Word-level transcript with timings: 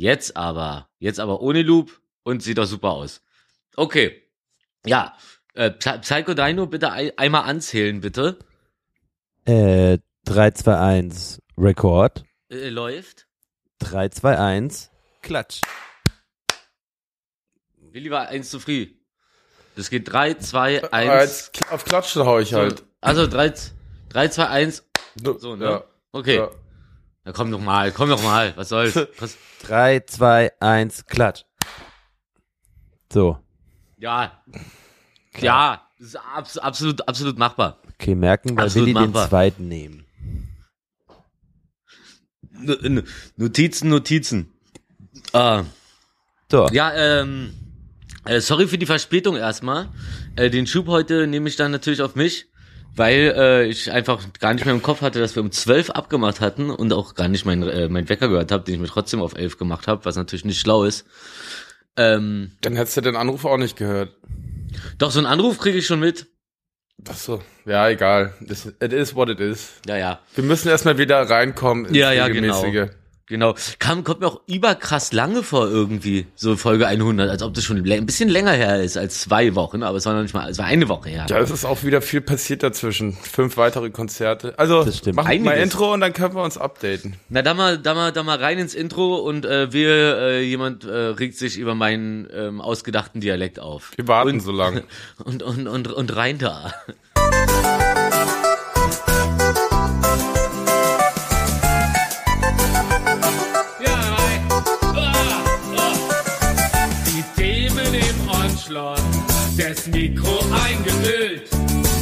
Jetzt 0.00 0.34
aber, 0.34 0.88
jetzt 0.98 1.20
aber 1.20 1.42
ohne 1.42 1.60
Loop 1.60 2.00
und 2.22 2.42
sieht 2.42 2.56
doch 2.56 2.64
super 2.64 2.92
aus. 2.92 3.20
Okay. 3.76 4.22
Ja, 4.86 5.14
äh, 5.52 5.70
Psycho 5.70 6.32
Dino 6.32 6.66
bitte 6.66 6.90
ein, 6.90 7.12
einmal 7.18 7.42
anzählen, 7.42 8.00
bitte. 8.00 8.38
Äh, 9.44 9.98
3, 10.24 10.52
2, 10.52 10.78
1, 10.78 11.42
Rekord. 11.58 12.24
Äh, 12.48 12.70
läuft. 12.70 13.26
3, 13.80 14.08
2, 14.08 14.38
1, 14.38 14.90
Klatsch. 15.20 15.60
Willi 17.92 18.10
war 18.10 18.28
eins 18.28 18.48
zu 18.48 18.58
früh. 18.58 18.86
Das 19.76 19.90
geht 19.90 20.10
3, 20.10 20.32
2, 20.32 20.90
1. 20.90 20.92
Ah, 20.92 21.20
jetzt 21.20 21.70
auf 21.70 21.84
Klatschen 21.84 22.24
hau 22.24 22.38
ich 22.38 22.54
halt. 22.54 22.84
Also 23.02 23.26
3, 23.26 23.52
3 24.08 24.28
2, 24.28 24.46
1. 24.46 24.82
So, 25.22 25.56
ne? 25.56 25.64
Ja. 25.64 25.84
Okay. 26.12 26.36
Ja. 26.36 26.50
Na 27.24 27.32
komm 27.32 27.50
doch 27.50 27.60
mal, 27.60 27.92
komm 27.92 28.08
doch 28.08 28.22
mal. 28.22 28.56
Was 28.56 28.70
soll's? 28.70 28.96
Was? 29.18 29.36
3, 29.62 30.00
2, 30.00 30.52
1, 30.60 31.06
Klatsch. 31.06 31.42
So. 33.12 33.38
Ja. 33.98 34.42
Ja, 35.38 35.82
das 35.98 36.08
ist 36.08 36.16
abs 36.16 36.58
absolut, 36.58 37.06
absolut 37.08 37.38
machbar. 37.38 37.78
Okay, 37.94 38.14
merken, 38.14 38.56
weil 38.56 38.64
Absolut 38.66 38.88
Willi 38.88 39.06
den 39.06 39.14
zweiten 39.14 39.68
nehmen. 39.68 40.06
N- 42.54 43.04
Notizen, 43.36 43.90
Notizen. 43.90 44.52
Ah. 45.32 45.64
So. 46.50 46.68
Ja, 46.72 46.92
ähm, 46.94 47.54
äh, 48.24 48.40
sorry 48.40 48.66
für 48.66 48.78
die 48.78 48.86
Verspätung 48.86 49.36
erstmal. 49.36 49.88
Äh, 50.36 50.50
den 50.50 50.66
Schub 50.66 50.88
heute 50.88 51.26
nehme 51.26 51.48
ich 51.48 51.56
dann 51.56 51.70
natürlich 51.70 52.02
auf 52.02 52.16
mich, 52.16 52.46
weil 52.96 53.34
äh, 53.36 53.66
ich 53.66 53.90
einfach 53.92 54.20
gar 54.40 54.54
nicht 54.54 54.64
mehr 54.64 54.74
im 54.74 54.82
Kopf 54.82 55.00
hatte, 55.00 55.20
dass 55.20 55.34
wir 55.36 55.42
um 55.42 55.50
12 55.52 55.90
abgemacht 55.90 56.40
hatten 56.40 56.70
und 56.70 56.92
auch 56.92 57.14
gar 57.14 57.28
nicht 57.28 57.44
meinen 57.44 57.68
äh, 57.68 57.88
mein 57.88 58.08
Wecker 58.08 58.28
gehört 58.28 58.52
habe, 58.52 58.64
den 58.64 58.74
ich 58.74 58.80
mir 58.80 58.88
trotzdem 58.88 59.20
auf 59.20 59.34
11 59.34 59.58
gemacht 59.58 59.86
habe, 59.86 60.04
was 60.04 60.16
natürlich 60.16 60.44
nicht 60.44 60.60
schlau 60.60 60.84
ist. 60.84 61.06
Ähm, 61.96 62.52
Dann 62.60 62.76
hättest 62.76 62.96
du 62.96 63.00
den 63.00 63.16
Anruf 63.16 63.44
auch 63.44 63.56
nicht 63.56 63.76
gehört. 63.76 64.14
doch, 64.98 65.10
so 65.10 65.18
einen 65.18 65.26
Anruf 65.26 65.58
kriege 65.58 65.78
ich 65.78 65.86
schon 65.86 66.00
mit. 66.00 66.26
Ach 67.08 67.16
so. 67.16 67.42
Ja, 67.64 67.88
egal. 67.88 68.34
It 68.80 68.92
is 68.92 69.14
what 69.14 69.28
it 69.28 69.40
is. 69.40 69.72
Ja, 69.86 69.96
ja. 69.96 70.20
Wir 70.34 70.44
müssen 70.44 70.68
erstmal 70.68 70.98
wieder 70.98 71.18
reinkommen 71.28 71.86
ins 71.86 71.96
Ja, 71.96 72.12
ja, 72.12 72.28
genau. 72.28 72.62
Genau. 73.30 73.54
Kam, 73.78 74.02
kommt 74.02 74.20
mir 74.20 74.26
auch 74.26 74.40
überkrass 74.48 75.12
lange 75.12 75.44
vor 75.44 75.68
irgendwie, 75.68 76.26
so 76.34 76.56
Folge 76.56 76.88
100, 76.88 77.30
als 77.30 77.42
ob 77.44 77.54
das 77.54 77.62
schon 77.62 77.76
ein 77.78 78.06
bisschen 78.06 78.28
länger 78.28 78.50
her 78.50 78.82
ist 78.82 78.96
als 78.96 79.20
zwei 79.20 79.54
Wochen, 79.54 79.84
aber 79.84 79.98
es 79.98 80.04
war 80.04 80.14
noch 80.14 80.22
nicht 80.22 80.34
mal, 80.34 80.50
es 80.50 80.58
war 80.58 80.66
eine 80.66 80.88
Woche 80.88 81.10
her. 81.10 81.26
Ja, 81.30 81.38
es 81.38 81.50
ist 81.50 81.64
auch 81.64 81.84
wieder 81.84 82.02
viel 82.02 82.20
passiert 82.20 82.64
dazwischen. 82.64 83.12
Fünf 83.12 83.56
weitere 83.56 83.90
Konzerte. 83.90 84.58
Also, 84.58 84.82
Das 84.84 84.98
stimmt. 84.98 85.16
mach 85.16 85.24
mal. 85.26 85.52
Intro 85.58 85.94
und 85.94 86.00
dann 86.00 86.12
können 86.12 86.34
wir 86.34 86.42
uns 86.42 86.58
updaten. 86.58 87.14
Na, 87.28 87.42
da 87.42 87.54
mal, 87.54 87.78
da 87.78 87.94
mal, 87.94 88.10
da 88.10 88.24
mal 88.24 88.36
rein 88.36 88.58
ins 88.58 88.74
Intro 88.74 89.16
und 89.18 89.46
äh, 89.46 89.72
wir, 89.72 90.18
äh, 90.18 90.42
jemand 90.42 90.82
äh, 90.84 90.90
regt 90.90 91.38
sich 91.38 91.56
über 91.56 91.76
meinen 91.76 92.26
ähm, 92.34 92.60
ausgedachten 92.60 93.20
Dialekt 93.20 93.60
auf. 93.60 93.92
Wir 93.94 94.08
warten 94.08 94.30
und, 94.30 94.40
so 94.40 94.50
lange. 94.50 94.82
Und, 95.24 95.42
und, 95.44 95.68
und, 95.68 95.86
und 95.92 96.16
rein 96.16 96.38
da. 96.38 96.74
Mikro 109.92 110.38
eingefüllt. 110.64 111.50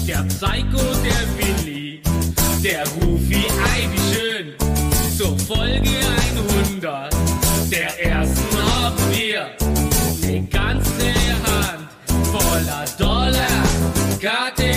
Der 0.07 0.25
Psycho, 0.25 0.83
der 1.05 1.25
Willi, 1.37 2.01
der 2.63 2.85
Rufi, 2.89 3.37
ei, 3.37 3.89
wie 3.93 4.15
schön. 4.15 4.55
Zur 5.17 5.39
Folge 5.39 5.91
100, 6.65 7.15
der 7.71 8.05
ersten 8.05 8.57
haben 8.57 8.97
wir 9.11 9.51
eine 10.23 10.43
ganze 10.47 11.13
Hand 11.45 11.89
voller 12.33 12.85
Dollar 12.99 13.47
Kategorien. 14.21 14.68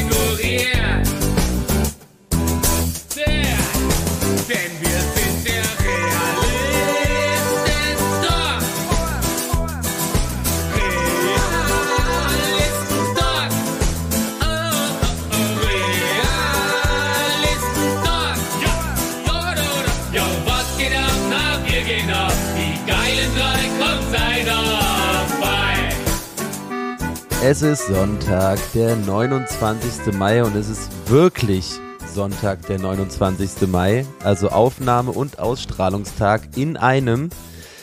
Es 27.43 27.61
ist 27.61 27.87
Sonntag, 27.87 28.59
der 28.73 28.95
29. 28.95 30.13
Mai 30.13 30.43
und 30.43 30.55
es 30.55 30.69
ist 30.69 30.89
wirklich 31.09 31.65
Sonntag, 32.13 32.65
der 32.67 32.79
29. 32.79 33.67
Mai, 33.67 34.05
also 34.23 34.49
Aufnahme- 34.49 35.11
und 35.11 35.39
Ausstrahlungstag 35.39 36.55
in 36.55 36.77
einem 36.77 37.29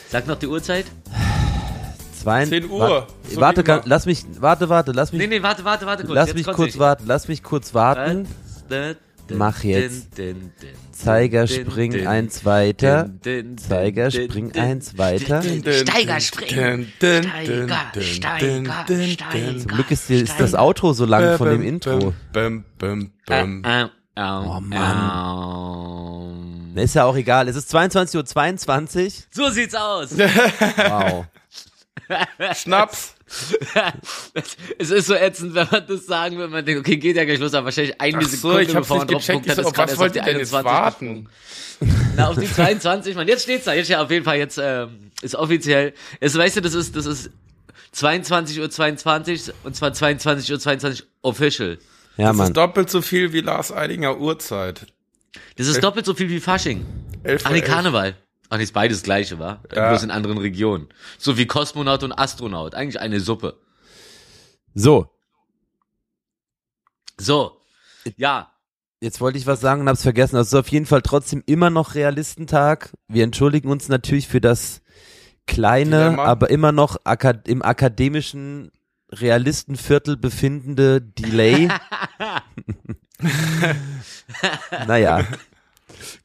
Sag 0.09 0.27
noch 0.27 0.37
die 0.39 0.47
Uhrzeit? 0.47 0.85
zwei, 2.21 2.45
10 2.45 2.69
Uhr, 2.69 2.79
Warte, 2.79 3.07
so 3.33 3.41
warte, 3.41 3.63
ga- 3.63 3.81
lass 3.85 4.05
mich, 4.05 4.25
warte, 4.39 4.69
warte, 4.69 4.91
lass 4.91 5.11
mich, 5.11 5.21
Nee, 5.21 5.27
nee, 5.27 5.43
warte, 5.43 5.63
warte, 5.65 5.85
warte 5.85 6.03
kurz. 6.03 6.15
lass 6.15 6.27
Jetzt 6.29 6.35
mich 6.37 6.45
kurz 6.45 6.59
nicht. 6.59 6.79
warten, 6.79 7.03
lass 7.07 7.27
mich 7.27 7.43
kurz 7.43 7.73
warten. 7.73 8.27
Mach 9.29 9.63
jetzt. 9.63 10.09
Zeiger, 10.91 11.47
spring 11.47 12.07
eins 12.07 12.45
weiter. 12.45 13.09
Zeiger, 13.57 14.11
spring 14.11 14.53
eins 14.55 14.97
weiter. 14.97 15.41
Steiger, 15.41 16.19
spring. 16.19 16.87
Steiger, 16.97 17.67
Steiger, 18.01 18.03
Steiger. 18.85 18.85
Zum 19.59 19.67
Glück 19.67 19.91
ist, 19.91 20.09
ist 20.09 20.39
das 20.39 20.55
Outro 20.55 20.93
so 20.93 21.05
lang 21.05 21.37
von 21.37 21.49
dem 21.49 21.63
Intro. 21.63 22.13
Äh, 22.35 22.59
äh, 22.81 23.83
äh, 23.83 23.87
Oh, 24.21 24.59
ähm. 24.73 26.75
Ist 26.75 26.95
ja 26.95 27.05
auch 27.05 27.15
egal. 27.15 27.47
Es 27.47 27.55
ist 27.55 27.73
22.22 27.73 29.05
Uhr. 29.05 29.11
So 29.31 29.49
sieht's 29.49 29.75
aus. 29.75 30.17
Wow. 30.17 31.25
Schnaps. 32.53 33.15
es 34.77 34.89
ist 34.91 35.07
so 35.07 35.13
ätzend, 35.15 35.53
wenn 35.55 35.67
man 35.71 35.85
das 35.87 36.05
sagen 36.05 36.37
will, 36.37 36.47
man 36.47 36.65
denkt, 36.65 36.79
okay, 36.81 36.97
geht 36.97 37.15
ja 37.15 37.25
gleich 37.25 37.39
los, 37.39 37.53
aber 37.53 37.65
wahrscheinlich 37.65 37.99
eine 38.01 38.17
Ach 38.17 38.21
so, 38.23 38.27
Sekunde, 38.29 38.61
ich 38.63 38.75
hab's 38.75 38.87
bevor 38.87 38.97
man 38.97 39.07
drauf 39.07 39.21
gecheckt. 39.25 39.43
geguckt 39.43 39.57
hat, 39.57 39.57
Ich 39.59 39.65
so, 39.65 39.71
gerade 39.71 39.91
erst 39.91 40.01
auf 40.01 40.11
die 40.11 40.17
ihr 40.19 40.23
denn 40.23 40.37
jetzt 40.39 40.53
21 40.53 40.65
warten? 40.65 41.29
Na, 42.15 42.27
auf 42.29 42.37
die 42.37 42.51
22, 42.51 43.15
man, 43.15 43.27
jetzt 43.27 43.43
steht's 43.43 43.65
da, 43.65 43.73
jetzt 43.73 43.87
ja 43.89 44.01
auf 44.03 44.11
jeden 44.11 44.25
Fall, 44.25 44.37
jetzt 44.37 44.59
ähm, 44.61 45.11
ist 45.21 45.35
offiziell, 45.35 45.93
jetzt 46.19 46.37
weißt 46.37 46.57
du, 46.57 46.61
das 46.61 46.73
ist, 46.73 46.95
das 46.95 47.05
ist 47.05 47.29
22.22 47.95 48.59
Uhr 48.61 48.69
22 48.69 49.53
und 49.63 49.75
zwar 49.75 49.91
22.22 49.91 50.51
Uhr 50.51 50.59
22 50.59 51.03
official. 51.21 51.77
Ja, 52.17 52.27
Das 52.29 52.37
Mann. 52.37 52.47
ist 52.47 52.57
doppelt 52.57 52.89
so 52.89 53.01
viel 53.01 53.31
wie 53.33 53.41
Lars 53.41 53.71
Eidinger 53.71 54.19
Uhrzeit. 54.19 54.87
Das 55.57 55.67
ist 55.67 55.81
doppelt 55.83 56.05
so 56.05 56.13
viel 56.13 56.29
wie 56.29 56.39
Fasching. 56.39 56.85
Elf 57.23 57.41
Ach 57.43 57.47
vor 57.47 57.55
nee, 57.55 57.61
elf. 57.61 57.69
Karneval. 57.69 58.15
Ach 58.49 58.59
ist 58.59 58.73
beides 58.73 58.97
das 58.97 59.03
gleiche, 59.03 59.37
wa? 59.39 59.61
Ja. 59.75 59.89
Bloß 59.89 60.03
in 60.03 60.11
anderen 60.11 60.37
Regionen. 60.39 60.87
So 61.17 61.37
wie 61.37 61.45
Kosmonaut 61.45 62.03
und 62.03 62.11
Astronaut. 62.13 62.73
Eigentlich 62.75 62.99
eine 62.99 63.19
Suppe. 63.19 63.57
So, 64.73 65.09
So. 67.19 67.57
Ja. 68.17 68.51
jetzt 69.01 69.21
wollte 69.21 69.37
ich 69.37 69.45
was 69.45 69.61
sagen 69.61 69.81
und 69.81 69.89
hab's 69.89 70.01
vergessen. 70.03 70.35
Also 70.37 70.59
auf 70.59 70.67
jeden 70.69 70.85
Fall 70.85 71.01
trotzdem 71.01 71.43
immer 71.45 71.69
noch 71.69 71.95
Realistentag. 71.95 72.91
Wir 73.07 73.23
entschuldigen 73.23 73.69
uns 73.69 73.87
natürlich 73.87 74.27
für 74.27 74.41
das 74.41 74.81
kleine, 75.47 76.05
Dilemma. 76.05 76.25
aber 76.25 76.49
immer 76.49 76.71
noch 76.71 76.97
aka 77.03 77.31
im 77.45 77.61
akademischen 77.61 78.71
Realistenviertel 79.11 80.17
befindende 80.17 81.01
Delay. 81.01 81.69
naja. 84.87 85.25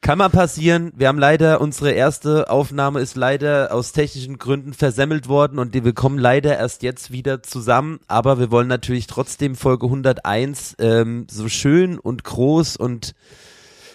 Kann 0.01 0.17
mal 0.17 0.29
passieren. 0.29 0.91
Wir 0.95 1.07
haben 1.07 1.19
leider, 1.19 1.61
unsere 1.61 1.91
erste 1.91 2.49
Aufnahme 2.49 2.99
ist 3.01 3.15
leider 3.15 3.73
aus 3.73 3.91
technischen 3.91 4.37
Gründen 4.37 4.73
versemmelt 4.73 5.27
worden 5.27 5.59
und 5.59 5.73
wir 5.73 5.93
kommen 5.93 6.17
leider 6.17 6.57
erst 6.57 6.83
jetzt 6.83 7.11
wieder 7.11 7.43
zusammen. 7.43 7.99
Aber 8.07 8.39
wir 8.39 8.51
wollen 8.51 8.67
natürlich 8.67 9.07
trotzdem 9.07 9.55
Folge 9.55 9.85
101 9.87 10.75
ähm, 10.79 11.27
so 11.29 11.49
schön 11.49 11.99
und 11.99 12.23
groß 12.23 12.77
und 12.77 13.15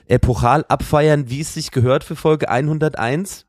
epochal 0.06 0.64
abfeiern, 0.68 1.30
wie 1.30 1.40
es 1.40 1.54
sich 1.54 1.70
gehört 1.70 2.04
für 2.04 2.16
Folge 2.16 2.48
101. 2.48 3.46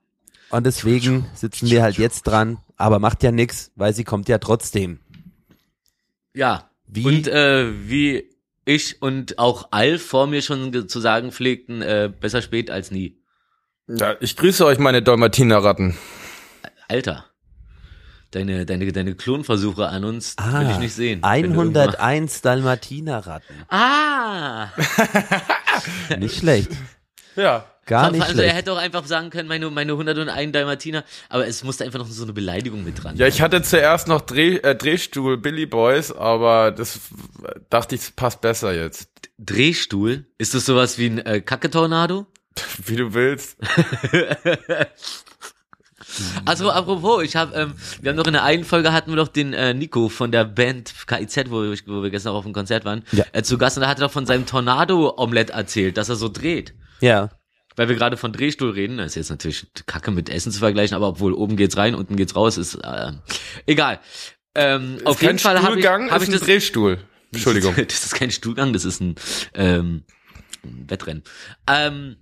Und 0.52 0.66
deswegen 0.66 1.26
sitzen 1.34 1.70
wir 1.70 1.82
halt 1.82 1.98
jetzt 1.98 2.24
dran. 2.24 2.58
Aber 2.78 3.00
macht 3.00 3.24
ja 3.24 3.32
nix, 3.32 3.72
weil 3.76 3.94
sie 3.94 4.04
kommt 4.04 4.28
ja 4.30 4.38
trotzdem. 4.38 5.00
Ja. 6.34 6.70
Wie- 6.88 7.06
Und 7.06 7.28
äh, 7.28 7.88
wie 7.90 8.30
ich 8.66 9.02
und 9.02 9.40
auch 9.40 9.70
Alf 9.72 10.06
vor 10.06 10.28
mir 10.28 10.42
schon 10.42 10.88
zu 10.88 11.00
sagen 11.00 11.32
pflegten, 11.32 11.82
äh, 11.82 12.12
besser 12.18 12.42
spät 12.42 12.70
als 12.70 12.92
nie. 12.92 13.18
Ja, 13.88 14.16
ich 14.20 14.38
grüße 14.38 14.66
euch, 14.66 14.80
meine 14.80 15.02
Dalmatinerratten. 15.02 15.98
Alter. 16.88 17.26
Deine, 18.32 18.66
deine, 18.66 18.92
deine 18.94 19.16
Klonversuche 19.16 19.88
an 19.90 20.06
uns 20.06 20.38
will 20.38 20.70
ich 20.72 20.78
nicht 20.78 20.94
sehen. 20.94 21.22
Wenn 21.22 21.54
du 21.54 21.60
101 21.60 22.42
Dalmatinerratten. 22.42 23.56
Ah! 23.70 24.70
Nicht 26.18 26.38
schlecht. 26.38 26.72
Ja. 27.36 27.71
Gar 27.86 28.12
nicht 28.12 28.22
Also 28.24 28.42
er 28.42 28.54
hätte 28.54 28.72
auch 28.74 28.78
einfach 28.78 29.06
sagen 29.06 29.32
können, 29.32 29.48
meine, 29.50 29.70
meine 29.70 29.94
101 29.94 30.52
Dalmatiner, 30.52 31.04
aber 31.30 31.48
es 31.48 31.64
musste 31.64 31.84
einfach 31.84 32.00
noch 32.00 32.08
so 32.08 32.24
eine 32.24 32.34
Beleidigung 32.34 32.84
mit 32.84 33.04
dran. 33.04 33.18
Ja, 33.18 33.28
ich 33.28 33.42
hatte 33.42 33.62
zuerst 33.64 34.08
noch 34.08 34.22
Dreh, 34.22 34.58
äh, 34.58 34.76
Drehstuhl 34.76 35.38
Billy 35.38 35.66
Boys, 35.66 36.12
aber 36.12 36.72
das 36.72 37.00
dachte 37.70 37.96
ich, 37.96 38.16
passt 38.16 38.42
besser 38.42 38.74
jetzt. 38.74 39.10
Drehstuhl? 39.40 40.26
Ist 40.38 40.54
das 40.54 40.66
sowas 40.66 40.98
wie 41.00 41.08
ein 41.08 41.18
äh, 41.26 41.42
Kacke-Tornado? 41.42 42.28
Wie 42.86 42.98
du 42.98 43.14
willst. 43.14 43.58
Also 46.46 46.70
apropos, 46.72 47.24
ich 47.24 47.36
habe, 47.36 47.56
ähm, 47.56 47.74
wir 48.02 48.10
haben 48.10 48.18
doch 48.18 48.28
in 48.28 48.34
der 48.34 48.44
einen 48.44 48.64
Folge 48.66 48.92
hatten 48.92 49.12
wir 49.12 49.16
doch 49.16 49.28
den 49.30 49.54
äh, 49.54 49.74
Nico 49.74 50.10
von 50.10 50.32
der 50.32 50.44
Band 50.46 50.94
KIZ, 51.08 51.50
wo, 51.50 51.64
ich, 51.72 51.88
wo 51.88 52.04
wir 52.04 52.10
gestern 52.10 52.34
auch 52.34 52.40
auf 52.40 52.44
dem 52.44 52.54
Konzert 52.54 52.84
waren, 52.86 53.04
Ja. 53.12 53.24
äh, 53.32 53.44
zu 53.44 53.58
Gast 53.58 53.78
und 53.78 53.82
da 53.84 53.88
hat 53.88 54.00
er 54.00 54.08
doch 54.08 54.12
von 54.12 54.26
seinem 54.26 54.46
Tornado-Omelett 54.46 55.52
erzählt, 55.52 55.98
dass 55.98 56.10
er 56.10 56.16
so 56.16 56.28
dreht. 56.28 56.74
Ja. 57.00 57.30
Weil 57.76 57.88
wir 57.90 57.96
gerade 57.96 58.18
von 58.18 58.34
Drehstuhl 58.34 58.72
reden, 58.72 58.98
das 58.98 59.08
ist 59.12 59.16
jetzt 59.16 59.30
natürlich 59.30 59.68
Kacke 59.86 60.12
mit 60.12 60.30
Essen 60.30 60.52
zu 60.52 60.60
vergleichen, 60.60 60.96
aber 60.96 61.08
obwohl 61.08 61.34
oben 61.34 61.56
geht's 61.56 61.78
rein, 61.78 61.96
unten 61.96 62.16
geht's 62.16 62.36
raus, 62.36 62.58
ist 62.58 62.76
äh, 62.76 63.14
egal. 63.66 64.00
Ähm, 64.56 65.00
auf 65.06 65.20
Kein 65.20 65.30
jeden 65.30 65.40
Fall 65.40 65.62
habe 65.62 65.80
ich, 65.80 65.88
hab 65.88 66.22
ist 66.22 66.28
ich 66.28 66.34
das. 66.34 66.42
Drehstuhl. 66.42 67.00
Entschuldigung. 67.32 67.74
Das 67.88 68.04
ist 68.04 68.14
kein 68.16 68.32
Stuhlgang, 68.32 68.74
das 68.74 68.84
ist 68.84 69.00
ein, 69.00 69.16
ähm, 69.54 70.04
ein 70.64 70.90
Wettrennen. 70.90 71.24
Ähm, 71.68 72.18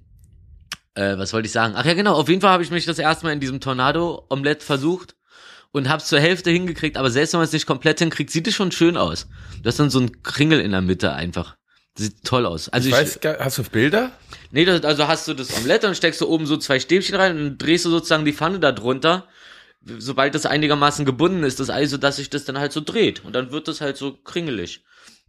äh, 0.94 1.18
was 1.18 1.34
wollte 1.34 1.48
ich 1.48 1.52
sagen? 1.52 1.74
Ach 1.76 1.86
ja, 1.86 1.94
genau. 1.94 2.14
Auf 2.14 2.30
jeden 2.30 2.42
Fall 2.42 2.52
habe 2.52 2.64
ich 2.64 2.72
mich 2.72 2.86
das 2.86 3.00
erste 3.00 3.26
Mal 3.26 3.34
in 3.34 3.40
diesem 3.40 3.60
Tornado-Omelett 3.60 4.62
versucht 4.62 5.16
und 5.72 5.90
hab's 5.90 6.08
zur 6.08 6.20
Hälfte 6.20 6.52
hingekriegt, 6.52 6.98
aber 6.98 7.12
selbst 7.12 7.34
wenn 7.34 7.40
man 7.40 7.48
es 7.48 7.54
nicht 7.54 7.66
komplett 7.66 8.00
hinkriegt, 8.00 8.32
sieht 8.32 8.48
es 8.48 8.56
schon 8.56 8.72
schön 8.72 8.98
aus. 8.98 9.28
Du 9.62 9.68
hast 9.68 9.80
dann 9.80 9.90
so 9.90 10.00
ein 10.00 10.24
Kringel 10.24 10.60
in 10.60 10.72
der 10.72 10.82
Mitte 10.82 11.14
einfach. 11.14 11.56
Das 11.96 12.06
sieht 12.06 12.24
toll 12.24 12.46
aus. 12.46 12.70
Also 12.70 12.90
Ich 12.90 12.96
ich, 12.96 13.00
weiß, 13.00 13.20
hast 13.40 13.58
du 13.58 13.64
Bilder? 13.64 14.12
Nee, 14.52 14.66
das, 14.66 14.84
also 14.84 15.08
hast 15.08 15.28
du 15.28 15.34
das 15.34 15.56
Omelett, 15.58 15.84
dann 15.84 15.96
steckst 15.96 16.22
du 16.22 16.28
oben 16.28 16.46
so 16.46 16.58
zwei 16.58 16.80
Stäbchen 16.80 17.16
rein 17.16 17.38
und 17.38 17.58
drehst 17.58 17.86
du 17.86 17.90
sozusagen 17.90 18.26
die 18.26 18.34
Pfanne 18.34 18.60
da 18.60 18.72
drunter. 18.72 19.28
Sobald 19.86 20.36
das 20.36 20.46
einigermaßen 20.46 21.06
gebunden 21.06 21.44
ist, 21.44 21.60
das 21.60 21.70
Ei, 21.70 21.86
so 21.86 21.98
dass 21.98 22.18
sich 22.18 22.30
das 22.30 22.46
dann 22.46 22.60
halt 22.60 22.74
so 22.74 22.82
dreht. 22.82 23.24
Und 23.24 23.34
dann 23.34 23.52
wird 23.52 23.68
das 23.68 23.80
halt 23.82 23.98
so 23.98 24.14
kringelig. 24.14 24.84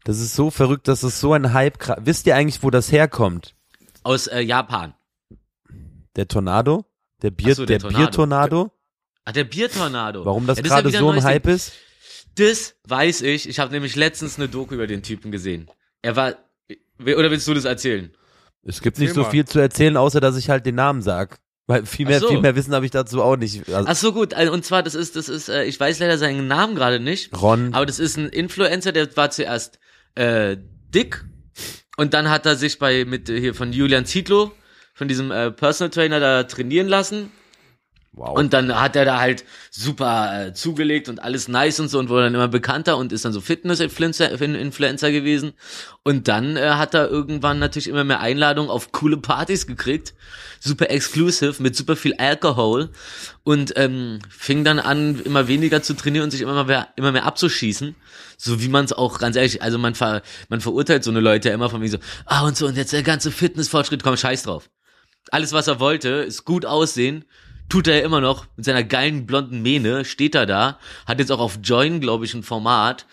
Das 0.05 0.19
ist 0.19 0.35
so 0.35 0.51
verrückt, 0.51 0.89
das 0.89 1.05
ist 1.05 1.21
so 1.21 1.33
ein 1.35 1.53
Hype. 1.53 1.79
Wisst 2.05 2.27
ihr 2.27 2.35
eigentlich, 2.35 2.63
wo 2.63 2.71
das 2.71 2.91
herkommt? 2.91 3.55
Aus 4.03 4.27
äh, 4.27 4.41
Japan. 4.41 4.95
Der 6.17 6.27
Tornado? 6.27 6.85
Der 7.23 7.31
Bier, 7.31 7.55
so, 7.55 7.67
der 7.67 7.79
der, 7.79 7.91
Tornado. 7.91 8.05
Biertornado? 8.05 8.71
Ah, 9.25 9.33
der 9.33 9.45
Biertornado. 9.45 10.25
Warum 10.25 10.47
das 10.47 10.59
Ja, 10.59 10.65
gerade 10.65 10.91
so 10.91 11.09
ein 11.11 11.17
Ding. 11.17 11.25
Hype 11.25 11.47
ist? 11.47 11.73
Das 12.37 12.75
weiß 12.89 13.21
ich. 13.23 13.49
Ich 13.49 13.59
habe 13.59 13.73
nämlich 13.73 13.95
letztens 13.95 14.39
eine 14.39 14.49
Doku 14.49 14.75
über 14.75 14.87
den 14.87 15.03
Typen 15.03 15.31
gesehen. 15.31 15.69
Er 16.03 16.17
war. 16.17 16.35
Oder 16.99 17.31
willst 17.31 17.47
du 17.47 17.55
das 17.55 17.65
erzählen? 17.65 18.13
Es 18.63 18.81
gibt 18.81 18.97
Erzähl 18.97 19.07
nicht 19.07 19.15
so 19.15 19.23
mal. 19.23 19.31
viel 19.31 19.45
zu 19.45 19.59
erzählen, 19.59 19.97
außer 19.97 20.21
dass 20.21 20.37
ich 20.37 20.51
halt 20.51 20.67
den 20.67 20.75
Namen 20.75 21.03
sag. 21.03 21.39
Weil 21.67 21.87
viel 21.87 22.07
mehr, 22.07 22.19
so. 22.19 22.29
viel 22.29 22.41
mehr 22.41 22.57
Wissen 22.57 22.75
habe 22.75 22.85
ich 22.85 22.91
dazu 22.91 23.23
auch 23.23 23.37
nicht. 23.37 23.69
Also, 23.69 23.89
Ach 23.89 23.95
so 23.95 24.13
gut. 24.13 24.35
Also, 24.35 24.53
Und 24.53 24.65
zwar, 24.65 24.83
das 24.83 24.95
ist, 24.95 25.15
das 25.15 25.29
ist. 25.29 25.49
Äh, 25.49 25.65
ich 25.65 25.79
weiß 25.79 26.01
leider 26.01 26.19
seinen 26.19 26.49
Namen 26.49 26.75
gerade 26.75 26.99
nicht. 26.99 27.31
Ron, 27.41 27.73
Aber 27.75 27.87
das 27.87 28.01
ist 28.01 28.17
ein 28.17 28.29
Influencer, 28.29 28.91
der 28.91 29.17
war 29.17 29.31
zuerst 29.31 29.79
äh, 30.17 30.57
dick 30.93 31.25
und 31.97 32.15
dann 32.15 32.29
hat 32.29 32.47
er 32.47 32.57
sich 32.57 32.79
bei 32.79 33.05
mit 33.05 33.29
hier 33.29 33.55
von 33.55 33.73
Julian 33.73 34.07
Zietlow 34.07 34.53
von 34.95 35.07
diesem 35.07 35.31
äh, 35.31 35.51
Personal 35.51 35.91
Trainer 35.91 36.19
da 36.19 36.43
trainieren 36.45 36.89
lassen 36.89 37.31
wow. 38.13 38.37
Und 38.37 38.53
dann 38.53 38.79
hat 38.81 38.97
er 38.97 39.05
da 39.05 39.21
halt 39.21 39.45
super 39.71 40.49
äh, 40.49 40.53
zugelegt 40.53 41.09
und 41.09 41.23
alles 41.23 41.49
nice 41.49 41.81
und 41.81 41.89
so 41.89 41.99
und 41.99 42.09
wurde 42.09 42.25
dann 42.25 42.35
immer 42.35 42.49
bekannter 42.49 42.97
und 42.97 43.13
ist 43.13 43.25
dann 43.25 43.33
so 43.33 43.41
Fitness-Influencer 43.41 44.31
Influencer 44.31 45.13
gewesen. 45.13 45.53
Und 46.03 46.29
dann 46.29 46.57
äh, 46.57 46.71
hat 46.71 46.95
er 46.95 47.09
irgendwann 47.09 47.59
natürlich 47.59 47.89
immer 47.89 48.05
mehr 48.05 48.21
Einladungen 48.21 48.71
auf 48.71 48.93
coole 48.93 49.17
Partys 49.17 49.67
gekriegt. 49.67 50.15
Super 50.59 50.91
exclusive, 50.91 51.63
mit 51.63 51.77
super 51.77 51.97
viel 51.97 52.15
Alkohol. 52.15 52.91
Und 53.43 53.75
ähm, 53.77 54.21
fing 54.29 54.65
dann 54.65 54.79
an, 54.79 55.21
immer 55.25 55.49
weniger 55.49 55.83
zu 55.83 55.95
trainieren 55.95 56.25
und 56.25 56.31
sich 56.31 56.41
immer 56.41 56.65
mehr, 56.65 56.89
immer 56.97 57.13
mehr 57.13 57.25
abzuschießen. 57.25 57.95
So 58.37 58.63
wie 58.63 58.69
man 58.69 58.87
es 58.87 58.93
auch, 58.93 59.19
ganz 59.19 59.37
ehrlich, 59.37 59.63
also 59.63 59.79
man, 59.79 59.95
ver, 59.95 60.23
man 60.49 60.61
verurteilt 60.61 61.05
so 61.05 61.11
eine 61.11 61.21
Leute 61.21 61.51
immer 61.51 61.69
von 61.69 61.81
mir 61.81 61.91
so, 61.91 61.99
ah 62.25 62.47
und 62.47 62.57
so, 62.57 62.67
und 62.67 62.77
jetzt 62.77 62.93
der 62.93 63.03
ganze 63.03 63.31
Fitnessfortschritt, 63.31 64.03
komm, 64.03 64.17
scheiß 64.17 64.45
drauf. 64.45 64.71
Alles, 65.31 65.53
was 65.53 65.69
er 65.69 65.81
wollte, 65.81 66.09
ist 66.09 66.45
gut 66.45 66.65
aussehen. 66.65 67.25
Tut 67.71 67.87
er 67.87 67.99
ja 67.99 68.05
immer 68.05 68.21
noch 68.21 68.47
mit 68.57 68.67
seiner 68.67 68.85
geilen 68.85 69.25
blonden 69.27 69.63
Mähne, 69.63 70.05
steht 70.05 70.35
er 70.35 70.45
da, 70.45 70.79
hat 71.07 71.21
jetzt 71.21 71.33
auch 71.33 71.41
auf 71.41 71.61
Join, 71.63 72.01
glaube 72.01 72.27
ich, 72.27 72.35
ein 72.35 72.43
Format. 72.43 73.07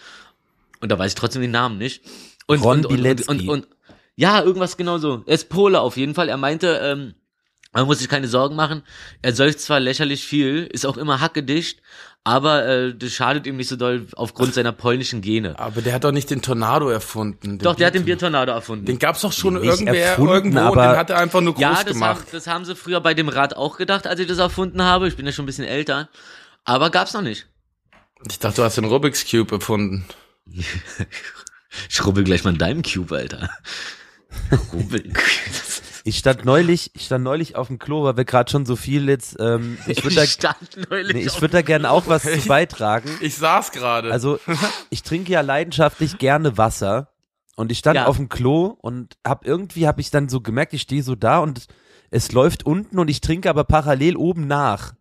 Und 0.82 0.92
da 0.92 1.00
weiß 1.00 1.12
ich 1.12 1.16
trotzdem 1.16 1.42
den 1.42 1.52
Namen 1.52 1.78
nicht. 1.78 2.02
Und, 2.48 2.62
Ron 2.62 2.86
und, 2.86 3.00
und, 3.00 3.28
und, 3.30 3.50
und, 3.50 3.68
ja, 4.16 4.42
irgendwas 4.42 4.76
genau 4.76 4.98
so. 4.98 5.24
Er 5.26 5.36
ist 5.36 5.48
Pole 5.48 5.80
auf 5.80 5.96
jeden 5.96 6.16
Fall. 6.16 6.28
Er 6.28 6.38
meinte, 6.38 6.80
ähm, 6.84 7.14
man 7.72 7.86
muss 7.86 8.00
sich 8.00 8.10
keine 8.10 8.28
Sorgen 8.28 8.56
machen. 8.56 8.82
Er 9.22 9.34
säuft 9.34 9.60
zwar 9.60 9.80
lächerlich 9.80 10.26
viel, 10.26 10.68
ist 10.72 10.86
auch 10.86 10.98
immer 10.98 11.22
hackedicht, 11.22 11.82
aber 12.28 12.68
äh, 12.68 12.94
das 12.94 13.14
schadet 13.14 13.48
ihm 13.48 13.56
nicht 13.56 13.70
so 13.70 13.78
doll 13.78 14.06
aufgrund 14.18 14.54
seiner 14.54 14.74
polnischen 14.74 15.22
Gene. 15.22 15.58
Aber 15.58 15.82
der 15.82 15.94
hat 15.94 16.04
doch 16.04 16.12
nicht 16.12 16.30
den 16.30 16.42
Tornado 16.42 16.90
erfunden. 16.90 17.52
Den 17.52 17.60
Doch, 17.60 17.74
der 17.74 17.88
hat 17.88 17.96
den 17.96 18.04
Biertornado. 18.04 18.52
Erfunden. 18.52 18.86
Den 18.86 19.00
gab's 19.00 19.22
doch 19.22 19.32
schon 19.32 19.54
Nicht 19.54 19.64
irgendwer 19.64 20.08
erfunden, 20.08 20.34
irgendwo 20.34 20.60
und 20.60 20.66
aber- 20.68 20.88
den 20.88 20.98
hat 20.98 21.10
er 21.10 21.20
einfach 21.20 21.40
nur 21.40 21.54
groß 21.54 21.62
ja, 21.62 21.70
das 21.70 21.80
haben, 21.80 21.94
gemacht. 21.94 22.28
das 22.34 22.48
haben 22.48 22.66
sie 22.66 22.76
früher 22.76 23.00
bei 23.00 23.14
dem 23.14 23.30
Rad 23.30 23.56
auch 23.56 23.78
gedacht, 23.78 24.08
als 24.08 24.20
ich 24.20 24.28
das 24.28 24.40
erfunden 24.40 24.82
habe. 24.84 25.08
Ich 25.08 25.16
bin 25.16 25.26
ja 25.26 25.32
schon 25.32 25.44
ein 25.44 25.46
bisschen 25.46 25.64
älter. 25.64 26.10
Aber 26.66 26.90
gab's 26.90 27.14
noch 27.14 27.22
nicht. 27.22 27.48
Ich 28.30 28.40
dachte, 28.40 28.58
du 28.58 28.64
hast 28.64 28.76
den 28.76 28.84
Rubik's 28.84 29.26
Cube 29.30 29.56
erfunden. 29.56 30.04
Ich 31.90 32.04
rubbel 32.06 32.24
gleich 32.24 32.44
mal 32.44 32.52
in 32.54 32.58
deinem 32.58 32.82
Cube, 32.82 33.16
Alter. 33.16 33.50
Rubbel. 34.74 35.14
Ich 36.08 36.18
stand 36.20 36.46
neulich, 36.46 36.92
ich 36.94 37.06
stand 37.06 37.24
neulich 37.24 37.56
auf 37.56 37.68
dem 37.68 37.80
Klo, 37.80 38.04
weil 38.04 38.16
wir 38.18 38.26
gerade 38.26 38.50
schon 38.50 38.66
so 38.66 38.76
viel 38.76 39.10
jetzt, 39.10 39.36
ähm, 39.40 39.78
ich 39.88 40.04
würde 40.04 40.16
da, 40.16 40.24
Ich 40.24 41.14
nee, 41.14 41.20
ich 41.22 41.42
würde 41.42 41.52
da 41.54 41.62
gerne 41.62 41.92
auch 41.92 42.08
was 42.08 42.24
zu 42.24 42.48
beitragen. 42.48 43.10
Ich 43.22 43.36
saß 43.36 43.72
gerade. 43.72 44.12
Also 44.12 44.40
ich 44.90 45.04
trinke 45.04 45.32
ja 45.34 45.42
leidenschaftlich 45.42 46.18
gerne 46.18 46.58
Wasser 46.58 47.10
und 47.56 47.72
ich 47.72 47.80
stand 47.80 47.98
Ja. 47.98 48.06
auf 48.06 48.16
dem 48.18 48.30
Klo 48.30 48.66
und 48.80 49.18
hab 49.26 49.46
irgendwie 49.46 49.88
habe 49.88 50.00
ich 50.02 50.10
dann 50.12 50.30
so 50.30 50.42
gemerkt, 50.42 50.74
ich 50.74 50.84
stehe 50.84 51.04
so 51.04 51.16
da 51.16 51.40
und 51.40 51.68
es 52.10 52.32
läuft 52.32 52.66
unten 52.66 53.00
und 53.00 53.10
ich 53.10 53.20
trinke 53.22 53.50
aber 53.50 53.66
parallel 53.66 54.16
oben 54.16 54.48
nach. 54.48 54.94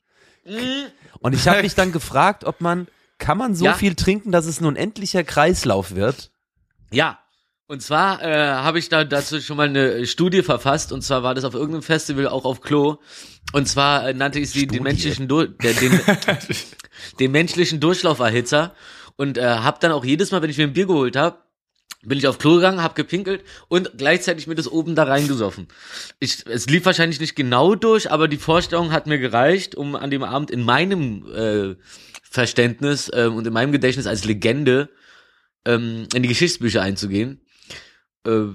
Mhm. 0.45 0.87
Und 1.21 1.35
ich 1.35 1.47
habe 1.47 1.63
mich 1.63 1.75
dann 1.77 1.93
gefragt, 1.93 2.45
ob 2.45 2.61
man 2.61 2.89
kann 3.19 3.39
man 3.39 3.55
so 3.55 3.65
Ja. 3.65 3.73
viel 3.75 3.95
trinken, 3.95 4.33
dass 4.33 4.45
es 4.47 4.61
ein 4.61 4.67
unendlicher 4.67 5.25
Kreislauf 5.25 5.95
wird? 5.95 6.31
Ja. 6.91 7.19
Und 7.69 7.83
zwar 7.83 8.23
äh, 8.23 8.29
habe 8.29 8.79
ich 8.79 8.89
da 8.89 9.03
dazu 9.03 9.41
schon 9.41 9.57
mal 9.57 9.69
eine 9.69 10.07
Studie 10.07 10.43
verfasst 10.43 10.93
und 10.93 11.03
zwar 11.03 11.25
war 11.25 11.35
das 11.35 11.43
auf 11.43 11.55
irgendeinem 11.55 11.83
Festival 11.83 12.29
auch 12.29 12.45
auf 12.45 12.61
Klo 12.61 12.99
und 13.53 13.67
zwar 13.67 14.09
äh, 14.09 14.15
nannte 14.15 14.39
ich 14.39 14.51
sie 14.51 14.69
den 14.69 14.85
menschlichen 14.85 15.27
Dur 15.27 15.49
der, 15.49 15.73
den, 15.73 16.01
den 17.19 17.33
menschlichen 17.33 17.81
Durchlauferhitzer 17.81 18.73
und 19.17 19.37
äh, 19.37 19.43
habe 19.43 19.79
dann 19.81 19.91
auch 19.91 20.05
jedes 20.05 20.31
Mal, 20.31 20.43
wenn 20.43 20.51
ich 20.51 20.59
mir 20.59 20.65
ein 20.65 20.75
Bier 20.75 20.87
geholt 20.87 21.17
habe, 21.17 21.39
bin 22.05 22.19
ich 22.19 22.29
auf 22.29 22.39
Klo 22.39 22.55
gegangen, 22.55 22.85
hab 22.85 22.95
gepinkelt 22.95 23.43
und 23.67 23.99
gleichzeitig 23.99 24.47
mir 24.47 24.55
das 24.55 24.69
oben 24.69 24.95
da 24.95 25.03
reingesoffen. 25.03 25.67
Ich, 26.21 26.47
es 26.47 26.69
lief 26.69 26.85
wahrscheinlich 26.87 27.19
nicht 27.19 27.35
genau 27.35 27.75
durch, 27.75 28.13
aber 28.13 28.29
die 28.29 28.37
Vorstellung 28.37 28.93
hat 28.93 29.09
mir 29.09 29.19
gereicht, 29.19 29.75
um 29.75 29.97
an 29.97 30.13
dem 30.13 30.23
Abend 30.23 30.53
in 30.53 30.63
meinem 30.63 31.27
äh, 31.35 31.75
Verständnis 32.23 33.11
ähm, 33.13 33.35
und 33.35 33.45
in 33.45 33.53
meinem 33.53 33.73
Gedächtnis 33.73 34.07
als 34.07 34.25
Legende 34.25 34.89
ähm, 35.65 36.07
in 36.15 36.23
die 36.23 36.29
Geschichtsbücher 36.29 36.81
einzugehen. 36.81 37.41
Äh, 38.27 38.55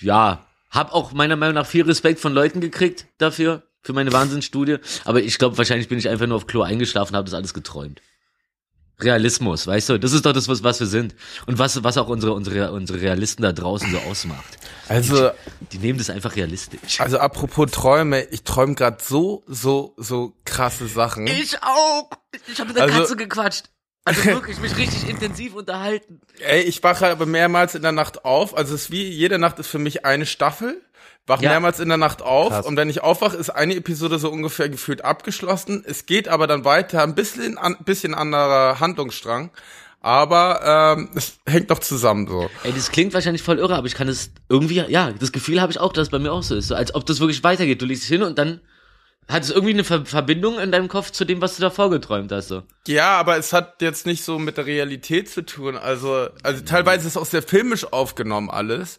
ja, 0.00 0.46
hab 0.70 0.92
auch 0.92 1.12
meiner 1.12 1.36
Meinung 1.36 1.54
nach 1.54 1.66
viel 1.66 1.84
Respekt 1.84 2.18
von 2.20 2.32
Leuten 2.32 2.60
gekriegt 2.60 3.06
dafür, 3.18 3.62
für 3.82 3.92
meine 3.92 4.12
Wahnsinnsstudie. 4.12 4.78
Aber 5.04 5.20
ich 5.22 5.38
glaube, 5.38 5.58
wahrscheinlich 5.58 5.88
bin 5.88 5.98
ich 5.98 6.08
einfach 6.08 6.26
nur 6.26 6.36
auf 6.36 6.46
Klo 6.46 6.62
eingeschlafen, 6.62 7.14
habe 7.16 7.26
das 7.26 7.34
alles 7.34 7.54
geträumt. 7.54 8.00
Realismus, 9.00 9.66
weißt 9.66 9.88
du, 9.88 9.98
das 9.98 10.12
ist 10.12 10.24
doch 10.26 10.32
das, 10.32 10.46
was, 10.48 10.62
was 10.62 10.78
wir 10.78 10.86
sind. 10.86 11.14
Und 11.46 11.58
was, 11.58 11.82
was 11.82 11.98
auch 11.98 12.08
unsere, 12.08 12.34
unsere, 12.34 12.70
unsere 12.72 13.00
Realisten 13.00 13.42
da 13.42 13.52
draußen 13.52 13.90
so 13.90 13.98
ausmacht. 13.98 14.58
Also, 14.88 15.30
Die 15.72 15.78
nehmen 15.78 15.98
das 15.98 16.08
einfach 16.10 16.36
realistisch. 16.36 17.00
also 17.00 17.18
apropos 17.18 17.70
Träume, 17.72 18.22
ich 18.30 18.42
träume 18.44 18.74
gerade 18.74 18.98
so, 19.02 19.42
so, 19.48 19.94
so 19.96 20.34
krasse 20.44 20.86
Sachen. 20.86 21.26
Ich 21.26 21.60
auch! 21.62 22.10
Ich 22.46 22.58
habe 22.60 22.68
mit 22.68 22.76
der 22.76 22.84
Also- 22.84 22.98
Katze 23.00 23.16
gequatscht. 23.16 23.64
Also 24.04 24.24
wirklich, 24.24 24.58
mich 24.60 24.76
richtig 24.76 25.08
intensiv 25.08 25.54
unterhalten. 25.54 26.20
Ey, 26.40 26.62
ich 26.62 26.82
wache 26.82 27.08
aber 27.08 27.26
mehrmals 27.26 27.74
in 27.74 27.82
der 27.82 27.92
Nacht 27.92 28.24
auf. 28.24 28.56
Also 28.56 28.74
es 28.74 28.82
ist 28.84 28.90
wie, 28.90 29.08
jede 29.08 29.38
Nacht 29.38 29.58
ist 29.58 29.68
für 29.68 29.78
mich 29.78 30.04
eine 30.04 30.26
Staffel. 30.26 30.80
Wach 31.26 31.40
Ja. 31.40 31.50
mehrmals 31.50 31.78
in 31.78 31.88
der 31.88 31.98
Nacht 31.98 32.20
auf 32.20 32.48
Krass. 32.48 32.66
und 32.66 32.76
wenn 32.76 32.90
ich 32.90 33.00
aufwache, 33.02 33.36
ist 33.36 33.50
eine 33.50 33.76
Episode 33.76 34.18
so 34.18 34.28
ungefähr 34.28 34.68
gefühlt 34.68 35.04
abgeschlossen. 35.04 35.84
Es 35.86 36.04
geht 36.06 36.26
aber 36.26 36.48
dann 36.48 36.64
weiter, 36.64 37.00
ein 37.04 37.14
bisschen, 37.14 37.58
an, 37.58 37.76
bisschen 37.84 38.12
anderer 38.14 38.80
Handlungsstrang. 38.80 39.50
Aber 40.00 40.96
ähm, 40.98 41.10
es 41.14 41.38
hängt 41.46 41.70
doch 41.70 41.78
zusammen 41.78 42.26
so. 42.26 42.50
Ey, 42.64 42.72
das 42.72 42.90
klingt 42.90 43.14
wahrscheinlich 43.14 43.42
voll 43.42 43.60
irre, 43.60 43.76
aber 43.76 43.86
ich 43.86 43.94
kann 43.94 44.08
das 44.08 44.30
irgendwie, 44.48 44.80
ja, 44.88 45.12
das 45.12 45.30
Gefühl 45.30 45.60
habe 45.60 45.70
ich 45.70 45.78
auch, 45.78 45.92
dass 45.92 46.08
es 46.08 46.10
bei 46.10 46.18
mir 46.18 46.32
auch 46.32 46.42
so 46.42 46.56
ist. 46.56 46.66
So, 46.68 46.74
als 46.74 46.92
ob 46.92 47.06
das 47.06 47.20
wirklich 47.20 47.44
weitergeht. 47.44 47.80
Du 47.80 47.86
liegst 47.86 48.04
hin 48.04 48.24
und 48.24 48.36
dann 48.36 48.60
hat 49.32 49.42
es 49.42 49.50
irgendwie 49.50 49.72
eine 49.74 49.84
Ver 49.84 50.04
Verbindung 50.06 50.58
in 50.58 50.70
deinem 50.70 50.88
Kopf 50.88 51.10
zu 51.10 51.24
dem, 51.24 51.40
was 51.40 51.56
du 51.56 51.62
davor 51.62 51.90
geträumt 51.90 52.30
hast. 52.30 52.48
So. 52.48 52.62
Ja, 52.86 53.18
aber 53.18 53.36
es 53.38 53.52
hat 53.52 53.80
jetzt 53.82 54.06
nicht 54.06 54.22
so 54.24 54.38
mit 54.38 54.56
der 54.58 54.66
Realität 54.66 55.28
zu 55.30 55.42
tun. 55.44 55.76
Also, 55.76 56.28
also 56.42 56.62
teilweise 56.64 57.06
ist 57.08 57.16
auch 57.16 57.26
sehr 57.26 57.42
filmisch 57.42 57.92
aufgenommen 57.92 58.50
alles. 58.50 58.98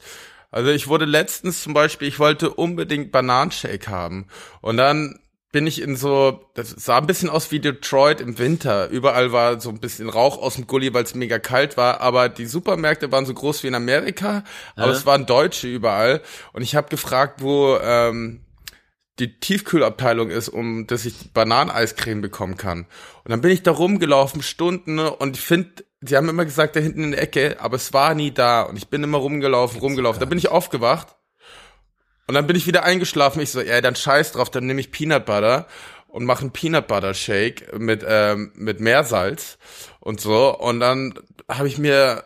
Also 0.51 0.69
ich 0.69 0.87
wurde 0.87 1.05
letztens 1.05 1.63
zum 1.63 1.73
Beispiel, 1.73 2.07
ich 2.07 2.19
wollte 2.19 2.51
unbedingt 2.51 3.11
Bananenshake 3.11 3.87
haben. 3.87 4.27
Und 4.61 4.77
dann 4.77 5.19
bin 5.51 5.67
ich 5.67 5.81
in 5.81 5.95
so, 5.95 6.49
das 6.55 6.69
sah 6.71 6.97
ein 6.97 7.05
bisschen 7.07 7.29
aus 7.29 7.51
wie 7.51 7.59
Detroit 7.59 8.21
im 8.21 8.39
Winter. 8.39 8.89
Überall 8.89 9.31
war 9.31 9.59
so 9.61 9.69
ein 9.69 9.79
bisschen 9.79 10.09
Rauch 10.09 10.37
aus 10.39 10.55
dem 10.55 10.65
Gully, 10.67 10.93
weil 10.93 11.03
es 11.03 11.13
mega 11.15 11.37
kalt 11.37 11.77
war. 11.77 12.01
Aber 12.01 12.27
die 12.29 12.45
Supermärkte 12.47 13.11
waren 13.11 13.25
so 13.27 13.33
groß 13.35 13.63
wie 13.63 13.67
in 13.67 13.75
Amerika, 13.75 14.43
aber 14.75 14.87
Ja. 14.91 14.93
es 14.93 15.05
waren 15.05 15.25
Deutsche 15.27 15.67
überall. 15.67 16.21
Und 16.53 16.63
ich 16.63 16.75
habe 16.75 16.89
gefragt, 16.89 17.41
wo 17.41 17.77
ähm, 17.81 18.42
die 19.19 19.39
Tiefkühlabteilung 19.39 20.29
ist, 20.29 20.49
um 20.49 20.87
dass 20.87 21.05
ich 21.05 21.33
Bananeneiscreme 21.33 22.21
bekommen 22.21 22.57
kann. 22.57 22.87
Und 23.23 23.31
dann 23.31 23.41
bin 23.41 23.51
ich 23.51 23.63
da 23.63 23.71
rumgelaufen, 23.71 24.41
Stunden, 24.41 24.95
ne, 24.95 25.11
und 25.15 25.37
ich 25.37 25.43
finde, 25.43 25.85
sie 26.01 26.17
haben 26.17 26.29
immer 26.29 26.45
gesagt, 26.45 26.75
da 26.75 26.79
hinten 26.79 27.03
in 27.03 27.11
der 27.11 27.21
Ecke, 27.21 27.57
aber 27.59 27.75
es 27.75 27.93
war 27.93 28.15
nie 28.15 28.31
da. 28.31 28.63
Und 28.63 28.77
ich 28.77 28.87
bin 28.87 29.03
immer 29.03 29.19
rumgelaufen, 29.19 29.79
rumgelaufen. 29.79 30.19
Da 30.19 30.25
bin 30.25 30.37
ich 30.37 30.49
aufgewacht 30.49 31.15
und 32.27 32.35
dann 32.35 32.47
bin 32.47 32.55
ich 32.55 32.67
wieder 32.67 32.83
eingeschlafen. 32.83 33.41
Ich 33.41 33.51
so, 33.51 33.61
ja, 33.61 33.81
dann 33.81 33.95
scheiß 33.95 34.31
drauf, 34.33 34.49
dann 34.49 34.65
nehme 34.65 34.79
ich 34.79 34.91
Peanut 34.91 35.25
Butter 35.25 35.67
und 36.07 36.25
mache 36.25 36.41
einen 36.41 36.51
Peanut 36.51 36.87
Butter 36.87 37.13
Shake 37.13 37.77
mit 37.77 38.03
ähm, 38.07 38.51
mit 38.55 38.79
Meersalz 38.79 39.57
und 39.99 40.19
so. 40.21 40.57
Und 40.57 40.79
dann 40.79 41.13
habe 41.49 41.67
ich 41.67 41.77
mir 41.77 42.23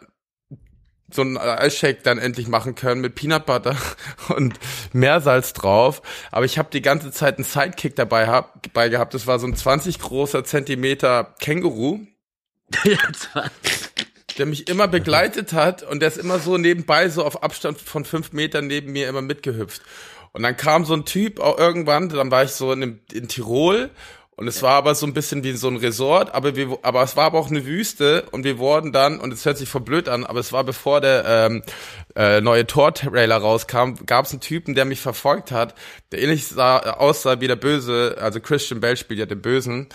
so 1.10 1.22
einen 1.22 1.38
Eisshake 1.38 2.04
dann 2.04 2.18
endlich 2.18 2.48
machen 2.48 2.76
können 2.76 3.00
mit 3.02 3.16
Peanut 3.16 3.46
Butter 3.46 3.76
und 4.36 4.60
Meersalz 4.94 5.54
drauf. 5.54 6.02
Aber 6.32 6.46
ich 6.46 6.58
habe 6.58 6.70
die 6.72 6.82
ganze 6.82 7.12
Zeit 7.12 7.38
einen 7.38 7.46
Sidekick 7.46 7.96
dabei, 7.96 8.28
hab, 8.28 8.62
dabei 8.64 8.90
gehabt. 8.90 9.14
Das 9.14 9.26
war 9.28 9.40
so 9.40 9.48
ein 9.48 9.56
20 9.56 10.00
großer 10.00 10.44
Zentimeter 10.44 11.34
Känguru, 11.40 12.00
der 14.38 14.46
mich 14.46 14.68
immer 14.68 14.88
begleitet 14.88 15.54
hat 15.54 15.84
und 15.84 16.02
der 16.02 16.10
ist 16.10 16.18
immer 16.18 16.40
so 16.40 16.58
nebenbei, 16.58 17.10
so 17.10 17.24
auf 17.26 17.42
Abstand 17.44 17.80
von 17.80 18.06
fünf 18.06 18.34
Metern 18.34 18.68
neben 18.68 18.92
mir 18.92 19.08
immer 19.10 19.22
mitgehüpft. 19.22 19.82
Und 20.34 20.44
dann 20.44 20.56
kam 20.58 20.86
so 20.86 20.94
ein 20.94 21.06
Typ 21.06 21.40
auch 21.40 21.58
irgendwann, 21.58 22.10
dann 22.10 22.30
war 22.30 22.44
ich 22.44 22.52
so 22.52 22.72
in, 22.72 22.82
dem- 22.82 23.00
in 23.12 23.28
Tirol 23.28 23.90
und 24.38 24.48
es 24.48 24.62
war 24.62 24.74
aber 24.76 24.94
so 24.94 25.08
ein 25.08 25.14
bisschen 25.14 25.44
wie 25.44 25.54
so 25.54 25.68
ein 25.68 25.78
Resort, 25.78 26.34
aber 26.36 26.56
wir, 26.56 26.78
aber 26.84 27.02
es 27.02 27.16
war 27.18 27.26
aber 27.26 27.40
auch 27.40 27.50
eine 27.50 27.66
Wüste 27.66 28.28
und 28.32 28.44
wir 28.44 28.60
wurden 28.60 28.92
dann, 28.92 29.20
und 29.20 29.34
es 29.34 29.44
hört 29.46 29.58
sich 29.58 29.68
voll 29.68 29.82
blöd 29.82 30.08
an, 30.08 30.26
aber 30.28 30.40
es 30.40 30.54
war 30.54 30.64
bevor 30.64 31.02
der 31.02 31.26
ähm, 31.26 31.64
äh, 32.16 32.40
neue 32.40 32.68
Tor-Trailer 32.68 33.38
rauskam, 33.38 33.96
gab 34.06 34.26
es 34.26 34.32
einen 34.32 34.42
Typen, 34.42 34.76
der 34.76 34.86
mich 34.86 35.02
verfolgt 35.02 35.52
hat, 35.52 35.74
der 36.12 36.22
ähnlich 36.22 36.46
sah, 36.48 36.78
aussah 36.78 37.42
wie 37.42 37.48
der 37.48 37.56
Böse, 37.56 38.16
also 38.22 38.40
Christian 38.40 38.80
Bell 38.80 38.96
spielt 38.96 39.20
ja 39.20 39.26
den 39.26 39.42
Bösen. 39.42 39.88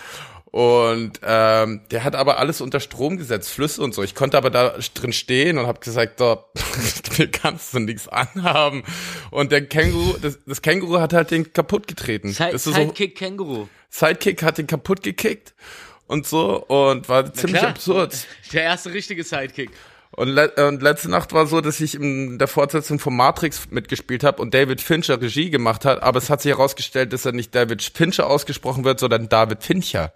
Und 0.45 1.19
ähm, 1.23 1.81
der 1.89 2.03
hat 2.03 2.13
aber 2.13 2.37
alles 2.37 2.61
unter 2.61 2.79
Strom 2.79 3.17
gesetzt, 3.17 3.49
Flüsse 3.49 3.81
und 3.81 3.95
so. 3.95 4.03
Ich 4.03 4.13
konnte 4.13 4.37
aber 4.37 4.51
da 4.51 4.75
drin 4.93 5.11
stehen 5.11 5.57
und 5.57 5.65
habe 5.65 5.79
gesagt, 5.79 6.19
so, 6.19 6.43
mir 7.17 7.31
kannst 7.31 7.73
du 7.73 7.79
nichts 7.79 8.07
anhaben. 8.07 8.83
Und 9.31 9.51
der 9.51 9.65
Känguru, 9.65 10.15
das, 10.21 10.37
das 10.45 10.61
Känguru 10.61 10.99
hat 10.99 11.11
halt 11.13 11.31
den 11.31 11.53
kaputt 11.53 11.87
getreten. 11.87 12.33
Side- 12.33 12.51
ist 12.51 12.65
so, 12.65 12.71
Sidekick 12.71 13.17
Känguru. 13.17 13.67
Sidekick 13.93 14.41
hat 14.41 14.57
den 14.57 14.65
kaputt 14.65 15.03
gekickt 15.03 15.53
und 16.07 16.25
so 16.25 16.65
und 16.65 17.07
war 17.09 17.31
ziemlich 17.31 17.59
klar. 17.59 17.71
absurd. 17.71 18.25
Der 18.51 18.63
erste 18.63 18.91
richtige 18.91 19.23
Sidekick. 19.23 19.69
Und, 20.09 20.29
le 20.29 20.51
und 20.67 20.81
letzte 20.81 21.09
Nacht 21.09 21.31
war 21.33 21.45
so, 21.45 21.61
dass 21.61 21.79
ich 21.79 21.95
in 21.95 22.39
der 22.39 22.47
Fortsetzung 22.47 22.97
von 22.99 23.15
Matrix 23.15 23.69
mitgespielt 23.69 24.23
habe 24.23 24.41
und 24.41 24.53
David 24.53 24.81
Fincher 24.81 25.21
Regie 25.21 25.51
gemacht 25.51 25.85
hat, 25.85 26.01
aber 26.01 26.17
es 26.17 26.29
hat 26.31 26.41
sich 26.41 26.51
herausgestellt, 26.51 27.13
dass 27.13 27.25
er 27.25 27.33
nicht 27.33 27.53
David 27.53 27.83
Fincher 27.83 28.27
ausgesprochen 28.27 28.83
wird, 28.83 28.99
sondern 28.99 29.29
David 29.29 29.63
Fincher. 29.63 30.11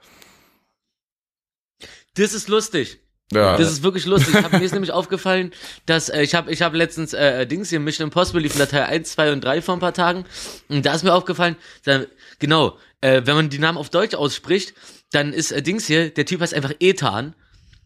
Das 2.15 2.33
ist 2.33 2.47
lustig. 2.47 2.99
Ja. 3.31 3.57
Das 3.57 3.69
ist 3.69 3.83
wirklich 3.83 4.05
lustig. 4.05 4.35
Ich 4.35 4.43
hab, 4.43 4.53
mir 4.53 4.63
ist 4.63 4.71
nämlich 4.71 4.91
aufgefallen, 4.91 5.51
dass 5.85 6.09
äh, 6.09 6.21
ich 6.21 6.33
habe 6.33 6.51
ich 6.51 6.61
hab 6.61 6.73
letztens 6.73 7.13
äh, 7.13 7.45
Dings 7.45 7.69
hier 7.69 7.79
Mission 7.79 8.05
Impossible 8.05 8.41
lief 8.41 8.57
Datei 8.57 8.85
1, 8.85 9.11
2 9.11 9.33
und 9.33 9.43
3 9.43 9.61
vor 9.61 9.75
ein 9.75 9.81
paar 9.81 9.93
Tagen 9.93 10.25
und 10.69 10.85
da 10.85 10.93
ist 10.93 11.03
mir 11.03 11.13
aufgefallen, 11.13 11.57
da, 11.83 12.05
genau, 12.39 12.77
äh, 13.01 13.21
wenn 13.25 13.35
man 13.35 13.49
die 13.49 13.59
Namen 13.59 13.77
auf 13.77 13.89
Deutsch 13.89 14.15
ausspricht, 14.15 14.73
dann 15.11 15.33
ist 15.33 15.51
äh, 15.51 15.61
Dings 15.61 15.87
hier, 15.87 16.09
der 16.09 16.25
Typ 16.25 16.41
heißt 16.41 16.53
einfach 16.53 16.73
Ethan, 16.79 17.35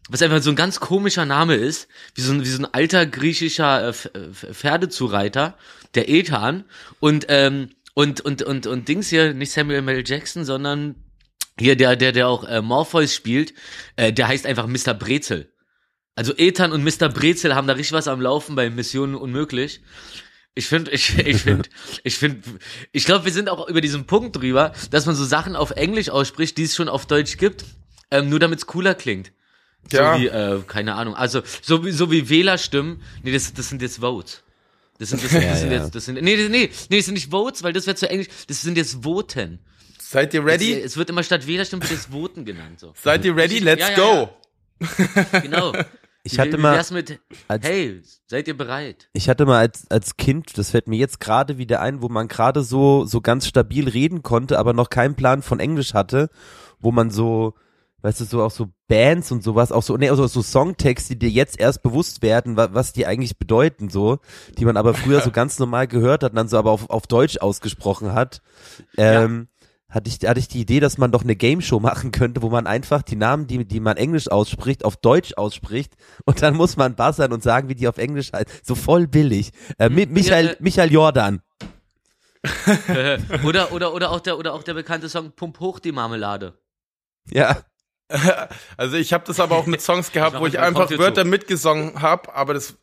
was 0.08 0.22
einfach 0.22 0.42
so 0.42 0.50
ein 0.50 0.56
ganz 0.56 0.80
komischer 0.80 1.24
Name 1.24 1.54
ist, 1.54 1.88
wie 2.14 2.22
so 2.22 2.32
ein, 2.32 2.42
wie 2.42 2.48
so 2.48 2.62
ein 2.62 2.74
alter 2.74 3.06
griechischer 3.06 3.88
äh, 3.88 3.92
Pferdezureiter, 3.92 5.56
der 5.94 6.08
Ethan 6.08 6.64
und 7.00 7.26
ähm, 7.28 7.70
und 7.94 8.20
und 8.20 8.42
und 8.42 8.66
und 8.66 8.88
Dings 8.88 9.10
hier 9.10 9.34
nicht 9.34 9.52
Samuel 9.52 9.86
L. 9.88 10.02
Jackson, 10.04 10.44
sondern 10.44 10.96
hier 11.58 11.76
der 11.76 11.96
der 11.96 12.12
der 12.12 12.28
auch 12.28 12.44
äh, 12.44 12.62
Morpheus 12.62 13.14
spielt, 13.14 13.54
äh, 13.96 14.12
der 14.12 14.28
heißt 14.28 14.46
einfach 14.46 14.66
Mr. 14.66 14.94
Brezel. 14.94 15.52
Also 16.14 16.34
Ethan 16.36 16.72
und 16.72 16.84
Mr. 16.84 17.08
Brezel 17.08 17.54
haben 17.54 17.66
da 17.66 17.74
richtig 17.74 17.92
was 17.92 18.08
am 18.08 18.20
Laufen 18.20 18.54
bei 18.54 18.68
Missionen 18.70 19.14
unmöglich. 19.14 19.80
Ich 20.54 20.66
finde, 20.66 20.90
ich, 20.90 21.16
ich 21.18 21.38
finde, 21.42 21.68
ich 22.04 22.18
finde, 22.18 22.42
ich 22.92 23.04
glaube, 23.04 23.24
wir 23.24 23.32
sind 23.32 23.48
auch 23.48 23.68
über 23.68 23.80
diesen 23.80 24.04
Punkt 24.06 24.36
drüber, 24.36 24.72
dass 24.90 25.06
man 25.06 25.14
so 25.14 25.24
Sachen 25.24 25.56
auf 25.56 25.70
Englisch 25.72 26.10
ausspricht, 26.10 26.58
die 26.58 26.64
es 26.64 26.76
schon 26.76 26.88
auf 26.88 27.06
Deutsch 27.06 27.38
gibt, 27.38 27.64
ähm, 28.10 28.28
nur 28.28 28.38
damit 28.38 28.58
es 28.58 28.66
cooler 28.66 28.94
klingt. 28.94 29.32
So 29.90 29.96
Ja. 29.96 30.18
wie, 30.20 30.26
äh, 30.26 30.60
keine 30.66 30.94
Ahnung, 30.94 31.14
also 31.16 31.42
so 31.62 31.84
wie, 31.84 31.90
so 31.90 32.10
wie 32.10 32.28
Wählerstimmen, 32.28 33.00
nee, 33.22 33.32
das, 33.32 33.52
das 33.54 33.68
sind 33.70 33.80
jetzt 33.82 33.98
Votes. 34.00 34.42
Das 34.98 35.08
sind, 35.08 35.24
das, 35.24 35.32
das 35.32 35.60
sind 35.60 35.72
jetzt, 35.72 35.94
das 35.94 36.04
sind, 36.04 36.22
nee, 36.22 36.36
nee, 36.36 36.48
nee, 36.48 36.68
das 36.90 37.06
sind 37.06 37.14
nicht 37.14 37.30
Votes, 37.30 37.62
weil 37.64 37.72
das 37.72 37.86
wäre 37.86 37.96
zu 37.96 38.08
englisch, 38.08 38.28
das 38.46 38.62
sind 38.62 38.76
jetzt 38.76 39.02
Voten. 39.02 39.58
Seid 39.98 40.34
ihr 40.34 40.40
Es, 40.40 40.46
ready? 40.46 40.74
es 40.74 40.96
wird 40.98 41.08
immer 41.10 41.22
statt 41.22 41.46
Wählerstimmen 41.46 41.82
wird 41.82 41.90
jetzt 41.98 42.12
Voten 42.12 42.44
genannt, 42.44 42.78
so. 42.78 42.92
Seid 43.02 43.24
ihr 43.24 43.34
ready? 43.34 43.58
Let's 43.58 43.80
Ja, 43.80 43.90
ja, 43.90 43.96
go. 43.96 44.30
Genau. 45.40 45.72
Ich 46.24 46.34
Wie- 46.34 46.38
hatte 46.38 46.52
wie 46.58 46.62
mal, 46.62 46.74
wär's 46.76 46.90
mit, 46.92 47.20
als- 47.48 47.66
hey, 47.66 48.00
seid 48.28 48.46
ihr 48.46 48.56
bereit? 48.56 49.08
ich 49.12 49.28
hatte 49.28 49.44
mal 49.44 49.58
als, 49.58 49.90
als 49.90 50.16
Kind, 50.16 50.56
das 50.56 50.70
fällt 50.70 50.86
mir 50.86 50.96
jetzt 50.96 51.18
gerade 51.20 51.58
wieder 51.58 51.80
ein, 51.80 52.00
wo 52.00 52.08
man 52.08 52.28
gerade 52.28 52.62
so, 52.62 53.04
so 53.04 53.20
ganz 53.20 53.46
stabil 53.46 53.88
reden 53.88 54.22
konnte, 54.22 54.58
aber 54.58 54.72
noch 54.72 54.88
keinen 54.88 55.16
Plan 55.16 55.42
von 55.42 55.58
Englisch 55.58 55.94
hatte, 55.94 56.30
wo 56.78 56.92
man 56.92 57.10
so, 57.10 57.54
weißt 58.02 58.20
du, 58.20 58.24
so 58.24 58.42
auch 58.42 58.52
so 58.52 58.68
Bands 58.86 59.32
und 59.32 59.42
sowas, 59.42 59.72
auch 59.72 59.82
so, 59.82 59.96
nee, 59.96 60.10
also 60.10 60.26
so 60.28 60.42
Songtexte, 60.42 61.14
die 61.16 61.26
dir 61.26 61.30
jetzt 61.30 61.58
erst 61.58 61.82
bewusst 61.82 62.22
werden, 62.22 62.56
wa, 62.56 62.68
was 62.72 62.92
die 62.92 63.04
eigentlich 63.06 63.36
bedeuten, 63.38 63.88
so, 63.88 64.18
die 64.58 64.64
man 64.64 64.76
aber 64.76 64.94
früher 64.94 65.20
so 65.22 65.30
ganz 65.32 65.58
normal 65.58 65.88
gehört 65.88 66.22
hat 66.22 66.32
und 66.32 66.36
dann 66.36 66.48
so 66.48 66.56
aber 66.56 66.70
auf, 66.70 66.88
auf 66.88 67.08
Deutsch 67.08 67.38
ausgesprochen 67.38 68.12
hat. 68.12 68.42
Ähm, 68.96 69.48
hatte 69.92 70.08
ich, 70.08 70.26
hatte 70.28 70.40
ich 70.40 70.48
die 70.48 70.60
Idee, 70.60 70.80
dass 70.80 70.98
man 70.98 71.12
doch 71.12 71.22
eine 71.22 71.36
Game 71.36 71.60
Show 71.60 71.78
machen 71.80 72.10
könnte, 72.10 72.42
wo 72.42 72.50
man 72.50 72.66
einfach 72.66 73.02
die 73.02 73.16
Namen, 73.16 73.46
die, 73.46 73.64
die 73.64 73.80
man 73.80 73.96
Englisch 73.96 74.28
ausspricht, 74.28 74.84
auf 74.84 74.96
Deutsch 74.96 75.34
ausspricht 75.34 75.92
und 76.24 76.42
dann 76.42 76.56
muss 76.56 76.76
man 76.76 76.96
buzzern 76.96 77.32
und 77.32 77.42
sagen, 77.42 77.68
wie 77.68 77.74
die 77.74 77.86
auf 77.86 77.98
Englisch 77.98 78.32
heißen. 78.32 78.48
So 78.64 78.74
voll 78.74 79.06
billig. 79.06 79.52
Äh, 79.78 79.88
Mi 79.88 80.06
Michael, 80.06 80.46
Ja, 80.46 80.52
äh, 80.52 80.56
Michael 80.58 80.92
Jordan. 80.92 81.42
oder, 83.44 83.72
oder, 83.72 83.94
oder 83.94 84.10
auch 84.10 84.20
der, 84.20 84.36
oder 84.36 84.52
auch 84.54 84.64
der 84.64 84.74
bekannte 84.74 85.08
Song 85.08 85.30
Pump 85.32 85.60
hoch 85.60 85.78
die 85.78 85.92
Marmelade. 85.92 86.58
Ja. 87.30 87.58
Also 88.76 88.96
ich 88.96 89.14
habe 89.14 89.24
das 89.26 89.40
aber 89.40 89.56
auch 89.56 89.64
mit 89.64 89.80
Songs 89.80 90.12
gehabt, 90.12 90.34
Ich 90.34 90.40
wo 90.40 90.46
ich 90.46 90.58
einfach 90.58 90.90
Wörter 90.98 91.24
mitgesungen 91.24 92.02
habe, 92.02 92.34
aber 92.34 92.52
das 92.52 92.76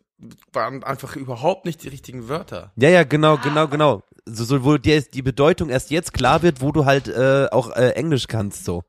waren 0.51 0.83
einfach 0.83 1.15
überhaupt 1.15 1.65
nicht 1.65 1.83
die 1.83 1.87
richtigen 1.89 2.27
Wörter. 2.29 2.71
Ja, 2.75 2.89
ja, 2.89 3.03
genau, 3.03 3.37
genau, 3.37 3.67
genau. 3.67 4.03
So, 4.25 4.43
so 4.43 4.63
wo 4.63 4.77
dir 4.77 5.01
die 5.01 5.21
Bedeutung 5.21 5.69
erst 5.69 5.91
jetzt 5.91 6.13
klar 6.13 6.41
wird, 6.41 6.61
wo 6.61 6.71
du 6.71 6.85
halt 6.85 7.07
äh, 7.07 7.47
auch 7.51 7.71
äh, 7.75 7.91
Englisch 7.91 8.27
kannst, 8.27 8.65
so. 8.65 8.83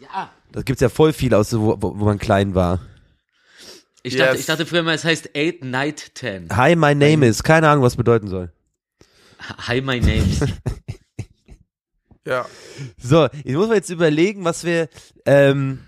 Ja. 0.00 0.30
Das 0.52 0.64
gibt's 0.64 0.82
ja 0.82 0.88
voll 0.88 1.12
viel 1.12 1.34
aus, 1.34 1.52
wo, 1.52 1.76
wo, 1.80 1.98
wo 1.98 2.04
man 2.04 2.18
klein 2.18 2.54
war. 2.54 2.80
Ich 4.02 4.16
dachte, 4.16 4.32
Yes. 4.32 4.40
ich 4.40 4.46
dachte 4.46 4.66
früher 4.66 4.82
mal, 4.82 4.94
es 4.94 5.04
heißt 5.04 5.30
Eight 5.34 5.64
Night 5.64 6.14
Ten. 6.14 6.48
Hi, 6.54 6.76
my 6.76 6.94
name 6.94 7.26
is. 7.26 7.42
Keine 7.42 7.68
Ahnung, 7.68 7.82
was 7.82 7.96
bedeuten 7.96 8.28
soll. 8.28 8.52
Hi, 9.66 9.80
my 9.80 10.00
name's. 10.00 10.40
Ja. 12.26 12.46
So, 12.96 13.24
jetzt 13.26 13.54
muss 13.54 13.66
man 13.66 13.76
jetzt 13.76 13.90
überlegen, 13.90 14.44
was 14.44 14.64
wir, 14.64 14.88
ähm, 15.26 15.80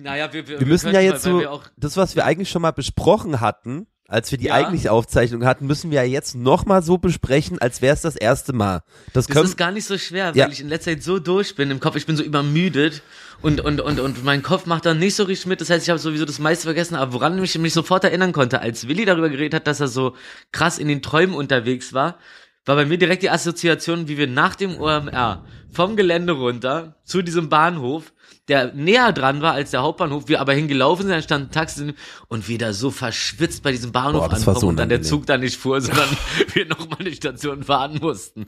naja, 0.00 0.32
wir, 0.32 0.48
wir, 0.48 0.58
wir 0.58 0.66
müssen 0.66 0.90
können 0.90 0.94
ja 0.96 1.00
mal, 1.00 1.14
jetzt 1.14 1.24
weil 1.26 1.32
so, 1.32 1.40
wir 1.40 1.52
auch, 1.52 1.64
das, 1.76 1.96
was 1.96 2.16
wir 2.16 2.24
eigentlich 2.24 2.50
schon 2.50 2.62
mal 2.62 2.72
besprochen 2.72 3.40
hatten, 3.40 3.86
als 4.08 4.30
wir 4.30 4.38
die 4.38 4.46
Ja. 4.46 4.54
eigentliche 4.54 4.92
Aufzeichnung 4.92 5.44
hatten, 5.44 5.66
müssen 5.66 5.90
wir 5.90 6.02
ja 6.02 6.08
jetzt 6.08 6.34
nochmal 6.34 6.82
so 6.82 6.98
besprechen, 6.98 7.58
als 7.60 7.82
wäre 7.82 7.94
es 7.94 8.02
das 8.02 8.16
erste 8.16 8.52
Mal. 8.52 8.82
Das, 9.12 9.26
das 9.26 9.44
ist 9.44 9.56
gar 9.56 9.72
nicht 9.72 9.84
so 9.86 9.98
schwer, 9.98 10.28
weil 10.28 10.36
Ja. 10.36 10.48
ich 10.48 10.60
in 10.60 10.68
letzter 10.68 10.92
Zeit 10.92 11.02
so 11.02 11.18
durch 11.18 11.56
bin 11.56 11.70
im 11.70 11.80
Kopf, 11.80 11.96
ich 11.96 12.06
bin 12.06 12.16
so 12.16 12.22
übermüdet 12.22 13.02
und, 13.42 13.60
und, 13.60 13.80
und, 13.80 13.98
und 14.00 14.24
mein 14.24 14.42
Kopf 14.42 14.66
macht 14.66 14.86
dann 14.86 14.98
nicht 14.98 15.14
so 15.14 15.24
richtig 15.24 15.46
mit. 15.46 15.60
Das 15.60 15.70
heißt, 15.70 15.84
ich 15.84 15.90
habe 15.90 15.98
sowieso 15.98 16.24
das 16.24 16.38
meiste 16.38 16.64
vergessen, 16.64 16.94
aber 16.94 17.12
woran 17.12 17.42
ich 17.42 17.58
mich 17.58 17.72
sofort 17.72 18.04
erinnern 18.04 18.32
konnte, 18.32 18.60
als 18.60 18.88
Willi 18.88 19.04
darüber 19.04 19.28
geredet 19.28 19.54
hat, 19.54 19.66
dass 19.66 19.80
er 19.80 19.88
so 19.88 20.14
krass 20.52 20.78
in 20.78 20.88
den 20.88 21.02
Träumen 21.02 21.34
unterwegs 21.34 21.92
war, 21.92 22.18
war 22.64 22.76
bei 22.76 22.84
mir 22.84 22.98
direkt 22.98 23.22
die 23.22 23.30
Assoziation, 23.30 24.08
wie 24.08 24.18
wir 24.18 24.26
nach 24.26 24.56
dem 24.56 24.76
OMR 24.80 25.44
vom 25.72 25.94
Gelände 25.96 26.32
runter 26.32 26.96
zu 27.04 27.22
diesem 27.22 27.48
Bahnhof, 27.48 28.12
der 28.48 28.72
näher 28.72 29.12
dran 29.12 29.42
war 29.42 29.52
als 29.52 29.72
der 29.72 29.82
Hauptbahnhof, 29.82 30.28
wir 30.28 30.40
aber 30.40 30.52
hingelaufen 30.52 31.06
sind, 31.06 31.12
dann 31.12 31.22
stand 31.22 31.48
ein 31.48 31.50
Taxi 31.50 31.94
und 32.28 32.48
wir 32.48 32.58
da 32.58 32.72
so 32.72 32.90
verschwitzt 32.90 33.62
bei 33.62 33.72
diesem 33.72 33.92
Bahnhof 33.92 34.28
Boah, 34.28 34.34
ankommen 34.34 34.60
so 34.60 34.68
und 34.68 34.76
dann 34.76 34.88
der. 34.88 35.02
Zug 35.02 35.26
da 35.26 35.36
nicht 35.36 35.56
fuhr, 35.56 35.80
sondern 35.82 36.08
wir 36.52 36.66
nochmal 36.66 36.98
eine 37.00 37.12
Station 37.12 37.64
fahren 37.64 37.98
mussten. 38.00 38.46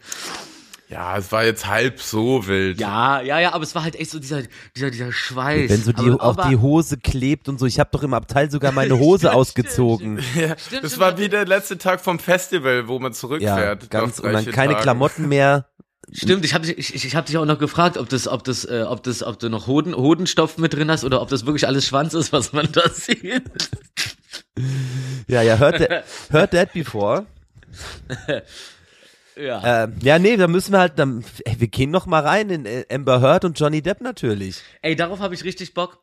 Ja, 0.88 1.18
es 1.18 1.30
war 1.32 1.44
jetzt 1.44 1.66
halb 1.66 2.00
so 2.00 2.46
wild. 2.46 2.80
Ja, 2.80 3.20
ja, 3.20 3.38
ja, 3.38 3.52
aber 3.52 3.62
es 3.62 3.74
war 3.74 3.82
halt 3.82 3.94
echt 3.96 4.10
so 4.10 4.18
dieser, 4.18 4.42
dieser, 4.74 4.90
dieser 4.90 5.12
Schweiß. 5.12 5.68
Wenn 5.68 5.82
so 5.82 5.92
die, 5.92 6.10
aber, 6.10 6.22
auch 6.22 6.38
aber, 6.38 6.48
die 6.48 6.56
Hose 6.56 6.96
klebt 6.96 7.48
und 7.50 7.58
so. 7.60 7.66
Ich 7.66 7.78
habe 7.78 7.90
doch 7.92 8.02
im 8.02 8.14
Abteil 8.14 8.50
sogar 8.50 8.72
meine 8.72 8.98
Hose 8.98 9.18
Stimmt, 9.26 9.34
ausgezogen. 9.34 10.16
Ja, 10.34 10.56
Stimmt, 10.56 10.84
das 10.84 10.92
stimmt, 10.92 10.98
war 10.98 11.18
wie 11.18 11.28
der 11.28 11.44
letzte 11.44 11.76
Tag 11.76 12.00
vom 12.00 12.18
Festival, 12.18 12.88
wo 12.88 12.98
man 12.98 13.12
Ja, 13.12 13.18
zurückfährt. 13.18 13.90
ganz 13.90 14.16
nach 14.16 14.24
und 14.24 14.32
dann 14.32 14.46
keine 14.46 14.72
Tagen. 14.72 14.82
Klamotten 14.82 15.28
mehr. 15.28 15.66
Stimmt, 16.12 16.44
ich 16.44 16.54
habe 16.54 16.66
ich, 16.66 16.94
ich, 16.94 17.04
ich 17.04 17.14
hab 17.16 17.26
dich 17.26 17.36
auch 17.36 17.44
noch 17.44 17.58
gefragt, 17.58 17.98
ob 17.98 18.08
das, 18.08 18.28
ob 18.28 18.42
das, 18.44 18.64
äh, 18.64 18.84
ob 18.88 19.02
das, 19.02 19.22
ob 19.22 19.38
du 19.38 19.48
noch 19.50 19.66
Hoden, 19.66 19.94
Hodenstoff 19.94 20.56
mit 20.58 20.72
drin 20.72 20.90
hast 20.90 21.04
oder 21.04 21.20
ob 21.20 21.28
das 21.28 21.44
wirklich 21.44 21.66
alles 21.66 21.86
Schwanz 21.86 22.14
ist, 22.14 22.32
was 22.32 22.52
man 22.52 22.70
da 22.72 22.88
sieht. 22.88 23.42
Ja, 25.28 25.42
ja, 25.42 25.58
hört, 25.58 25.78
that- 25.78 26.04
hört 26.30 26.50
that 26.52 26.72
before. 26.72 27.26
Ja. 29.36 29.84
Ähm, 29.84 29.94
ja, 30.02 30.18
nee, 30.18 30.36
da 30.36 30.48
müssen 30.48 30.72
wir 30.72 30.80
halt, 30.80 30.98
dann, 30.98 31.24
ey, 31.44 31.60
wir 31.60 31.68
gehen 31.68 31.90
noch 31.90 32.06
mal 32.06 32.22
rein 32.22 32.50
in 32.50 32.66
äh, 32.66 32.84
Amber 32.90 33.20
Heard 33.20 33.44
und 33.44 33.58
Johnny 33.58 33.82
Depp 33.82 34.00
natürlich. 34.00 34.62
Ey, 34.82 34.96
darauf 34.96 35.20
habe 35.20 35.34
ich 35.34 35.44
richtig 35.44 35.74
Bock. 35.74 36.02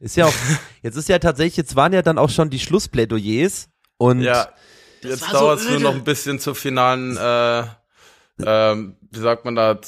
Ist 0.00 0.16
ja 0.16 0.26
auch, 0.26 0.34
jetzt 0.82 0.96
ist 0.96 1.08
ja 1.08 1.18
tatsächlich, 1.20 1.56
jetzt 1.58 1.76
waren 1.76 1.92
ja 1.92 2.02
dann 2.02 2.18
auch 2.18 2.30
schon 2.30 2.50
die 2.50 2.58
Schlussplädoyers 2.58 3.68
und 3.98 4.22
Ja, 4.22 4.48
jetzt 5.02 5.20
so 5.26 5.32
dauert 5.32 5.60
es 5.60 5.66
nur 5.66 5.74
öde. 5.76 5.84
noch 5.84 5.94
ein 5.94 6.02
bisschen 6.04 6.40
zur 6.40 6.56
finalen, 6.56 7.16
äh, 7.16 7.64
ähm, 8.44 8.96
wie 9.10 9.20
sagt 9.20 9.44
man 9.44 9.54
da, 9.54 9.80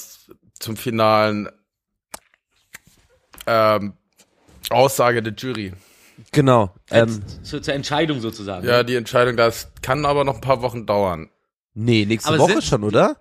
zum 0.58 0.76
finalen 0.76 1.48
ähm, 3.46 3.94
Aussage 4.70 5.22
der 5.22 5.34
Jury. 5.34 5.72
genau. 6.32 6.74
Ähm, 6.90 7.22
zur, 7.42 7.62
zur 7.62 7.74
Entscheidung 7.74 8.20
sozusagen. 8.20 8.66
Ja, 8.66 8.82
die 8.82 8.94
Entscheidung, 8.94 9.36
das 9.36 9.72
kann 9.82 10.06
aber 10.06 10.24
noch 10.24 10.36
ein 10.36 10.40
paar 10.40 10.62
Wochen 10.62 10.86
dauern. 10.86 11.30
nee, 11.74 12.04
nächste 12.06 12.30
Aber 12.30 12.38
Woche 12.38 12.62
schon, 12.62 12.84
oder? 12.84 13.16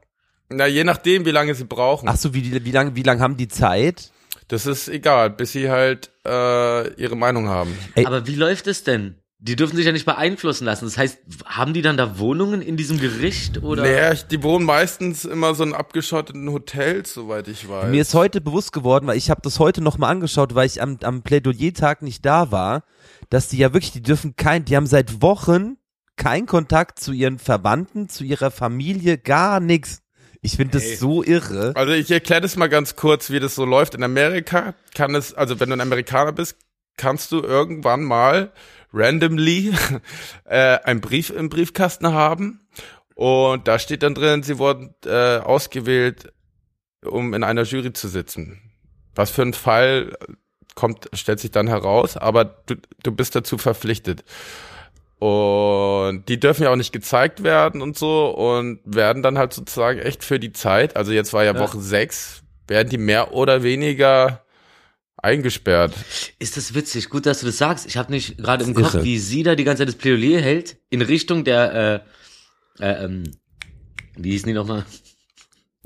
Na, 0.50 0.68
je 0.68 0.84
nachdem, 0.84 1.25
wie 1.25 1.32
lange 1.32 1.56
sie 1.56 1.65
brauchen. 1.65 2.08
Ach 2.08 2.18
so, 2.18 2.34
wie, 2.34 2.63
wie 2.63 2.72
lange 2.72 2.96
wie 2.96 3.03
lang 3.03 3.20
haben 3.20 3.38
die 3.38 3.48
Zeit? 3.48 4.12
Das 4.48 4.65
ist 4.65 4.88
egal, 4.88 5.30
bis 5.32 5.53
sie 5.53 5.70
halt 5.70 6.12
äh, 6.25 6.94
ihre 7.01 7.15
Meinung 7.15 7.48
haben. 7.48 7.75
Ey. 7.96 8.06
Aber 8.06 8.27
wie 8.27 8.36
läuft 8.36 8.68
es 8.68 8.84
denn? 8.84 9.15
Die 9.45 9.57
dürfen 9.57 9.75
sich 9.75 9.85
ja 9.85 9.91
nicht 9.91 10.05
beeinflussen 10.05 10.63
lassen. 10.63 10.85
Das 10.85 10.97
heißt, 10.97 11.19
haben 11.45 11.73
die 11.73 11.81
dann 11.81 11.97
da 11.97 12.17
Wohnungen 12.17 12.62
in 12.62 12.77
diesem 12.77 12.97
Gericht 12.97 13.62
oder? 13.62 13.83
Naja, 13.83 14.13
die 14.13 14.41
wohnen 14.41 14.65
meistens 14.65 15.25
immer 15.25 15.53
so 15.53 15.65
in 15.65 15.73
abgeschotteten 15.73 16.50
Hotels, 16.50 17.13
soweit 17.13 17.50
ich 17.50 17.67
weiß. 17.67 17.89
Mir 17.89 18.01
ist 18.01 18.13
heute 18.13 18.39
bewusst 18.39 18.71
geworden, 18.71 19.05
weil 19.05 19.17
ich 19.17 19.29
habe 19.29 19.41
das 19.43 19.59
heute 19.59 19.81
noch 19.81 19.97
mal 19.97 20.07
angeschaut, 20.07 20.55
weil 20.55 20.67
ich 20.67 20.81
am, 20.81 20.97
am 21.03 21.23
Plädoyer-Tag 21.23 22.03
nicht 22.03 22.25
da 22.25 22.51
war, 22.51 22.85
dass 23.29 23.50
die 23.50 23.57
ja 23.57 23.73
wirklich, 23.73 23.91
die 23.91 24.01
dürfen 24.01 24.38
kein, 24.38 24.63
die 24.63 24.77
haben 24.77 24.88
seit 24.88 25.21
Wochen 25.21 25.75
keinen 26.15 26.45
Kontakt 26.45 27.00
zu 27.00 27.12
ihren 27.12 27.38
Verwandten, 27.38 28.07
zu 28.07 28.23
ihrer 28.23 28.50
Familie, 28.50 29.17
gar 29.17 29.59
nichts. 29.59 30.03
Ich 30.41 30.55
finde 30.55 30.79
das 30.79 31.00
so 31.00 31.21
irre. 31.21 31.73
Also 31.75 31.91
ich 31.91 32.09
erkläre 32.12 32.39
das 32.39 32.55
mal 32.55 32.67
ganz 32.67 32.95
kurz, 32.95 33.29
wie 33.29 33.41
das 33.41 33.55
so 33.55 33.65
läuft. 33.65 33.93
In 33.93 34.03
Amerika 34.03 34.73
kann 34.95 35.15
es, 35.15 35.33
also 35.33 35.59
wenn 35.59 35.67
du 35.67 35.75
ein 35.75 35.81
Amerikaner 35.81 36.31
bist, 36.31 36.55
kannst 36.95 37.31
du 37.33 37.41
irgendwann 37.41 38.03
mal 38.03 38.53
randomly 38.93 39.73
äh, 40.45 40.77
einen 40.83 41.01
Brief 41.01 41.29
im 41.31 41.50
Briefkasten 41.50 42.13
haben 42.13 42.62
und 43.15 43.67
da 43.67 43.79
steht 43.79 44.03
dann 44.03 44.15
drin, 44.15 44.43
sie 44.43 44.57
wurden 44.57 44.95
äh, 45.05 45.38
ausgewählt, 45.38 46.31
um 47.05 47.33
in 47.33 47.43
einer 47.43 47.63
Jury 47.63 47.93
zu 47.93 48.07
sitzen. 48.07 48.62
Was 49.15 49.29
für 49.31 49.43
ein 49.43 49.53
Fall 49.53 50.15
kommt, 50.75 51.09
stellt 51.13 51.39
sich 51.39 51.51
dann 51.51 51.67
heraus, 51.67 52.17
aber 52.17 52.45
du, 52.45 52.75
du 53.03 53.12
bist 53.12 53.35
dazu 53.35 53.57
verpflichtet. 53.57 54.23
Und 55.19 56.27
die 56.27 56.39
dürfen 56.39 56.63
ja 56.63 56.71
auch 56.71 56.75
nicht 56.75 56.91
gezeigt 56.91 57.43
werden 57.43 57.81
und 57.81 57.97
so 57.97 58.29
und 58.29 58.79
werden 58.83 59.23
dann 59.23 59.38
halt 59.38 59.53
sozusagen 59.53 60.00
echt 60.00 60.23
für 60.23 60.39
die 60.39 60.51
Zeit, 60.51 60.97
also 60.97 61.12
jetzt 61.13 61.31
war 61.31 61.45
ja, 61.45 61.53
Ja. 61.53 61.59
Woche 61.59 61.79
sechs, 61.79 62.43
werden 62.67 62.89
die 62.89 62.97
mehr 62.97 63.33
oder 63.33 63.63
weniger 63.63 64.42
eingesperrt. 65.24 65.94
Ist 66.39 66.58
das 66.58 66.74
witzig? 66.75 67.10
Gut, 67.10 67.25
dass 67.25 67.39
du 67.39 67.46
das 67.46 67.58
sagst. 67.58 67.86
Ich 67.88 67.98
habe 67.98 68.12
nicht 68.12 68.38
gerade 68.38 68.63
im 68.65 68.74
Kopf, 68.74 68.94
irre. 68.96 69.03
wie 69.03 69.18
sie 69.18 69.44
da 69.44 69.56
die 69.56 69.63
ganze 69.63 69.82
Zeit 69.82 69.88
das 69.88 69.96
Plädoyer 69.96 70.42
hält 70.42 70.77
in 70.89 71.01
Richtung 71.01 71.44
der, 71.44 72.03
äh, 72.80 72.84
äh, 72.84 73.06
ähm, 73.06 73.24
wie 74.18 74.32
hießen 74.32 74.48
die 74.48 74.53
nochmal? 74.53 74.86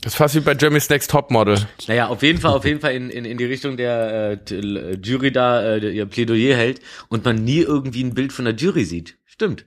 Das 0.01 0.13
ist 0.13 0.17
fast 0.17 0.35
wie 0.35 0.41
bei 0.41 0.53
Jeremy's 0.53 0.89
Next 0.89 1.09
Topmodel. 1.09 1.67
Naja, 1.87 2.07
auf 2.07 2.21
jeden 2.21 2.39
Fall, 2.39 2.51
auf 2.51 2.65
jeden 2.65 2.79
Fall 2.81 2.93
in, 2.93 3.09
in, 3.09 3.25
in 3.25 3.37
die 3.37 3.45
Richtung 3.45 3.77
der 3.77 4.39
äh, 4.51 4.95
Jury 5.03 5.31
da 5.31 5.75
äh, 5.75 5.79
der- 5.79 5.91
ihr 5.91 6.05
Plädoyer 6.05 6.55
hält 6.55 6.81
und 7.09 7.25
man 7.25 7.43
nie 7.43 7.59
irgendwie 7.61 8.03
ein 8.03 8.13
Bild 8.13 8.31
von 8.31 8.45
der 8.45 8.53
Jury 8.55 8.85
sieht. 8.85 9.17
Stimmt. 9.25 9.65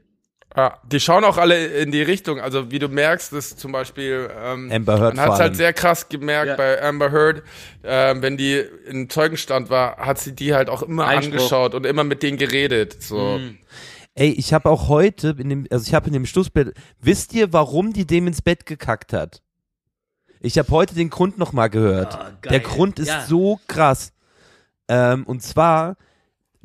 Ja, 0.57 0.79
die 0.85 0.99
schauen 0.99 1.23
auch 1.25 1.37
alle 1.39 1.65
in 1.67 1.93
die 1.93 2.03
Richtung. 2.03 2.41
Also 2.41 2.73
wie 2.73 2.81
du 2.81 2.89
merkst, 2.89 3.33
ist 3.35 3.61
zum 3.61 3.71
Beispiel 3.71 4.29
ähm, 4.43 4.71
Amber 4.73 4.99
Heard 4.99 5.15
man 5.17 5.27
hat 5.27 5.35
es 5.35 5.39
halt 5.41 5.57
sehr 5.57 5.73
krass 5.73 6.09
gemerkt 6.09 6.49
Ja. 6.49 6.57
bei 6.57 6.83
Amber 6.83 7.13
Heard, 7.13 7.43
ähm, 7.85 8.21
wenn 8.21 8.37
die 8.37 8.65
im 8.89 9.09
Zeugenstand 9.09 9.71
war, 9.71 9.97
hat 9.99 10.19
sie 10.19 10.35
die 10.35 10.53
halt 10.53 10.69
auch 10.69 10.83
immer 10.83 11.07
Einspruch. 11.07 11.35
angeschaut 11.35 11.75
und 11.75 11.87
immer 11.87 12.03
mit 12.03 12.25
denen 12.25 12.37
geredet. 12.37 13.01
So. 13.01 13.39
Mhm. 13.39 13.59
Ey, 14.17 14.31
ich 14.33 14.53
habe 14.53 14.69
auch 14.69 14.89
heute, 14.89 15.37
in 15.39 15.49
dem, 15.51 15.67
also 15.71 15.87
ich 15.87 15.95
habe 15.95 16.09
in 16.09 16.13
dem 16.15 16.27
Schlussbett, 16.27 16.75
wisst 17.01 17.33
ihr, 17.33 17.53
warum 17.53 17.93
die 17.93 18.05
dem 18.05 18.27
ins 18.27 18.43
Bett 18.43 18.67
gekackt 18.67 19.13
hat? 19.13 19.43
Ich 20.41 20.59
habe 20.59 20.69
heute 20.71 20.97
den 20.97 21.11
Grund 21.11 21.39
noch 21.39 21.53
mal 21.53 21.69
gehört. 21.69 22.15
Ah, 22.15 22.33
geil. 22.43 22.51
Der 22.51 22.61
Grund 22.61 22.99
ist 22.99 23.09
Ja. 23.09 23.25
so 23.25 23.61
krass. 23.69 24.13
Ähm, 24.89 25.23
und 25.27 25.43
zwar, 25.45 25.97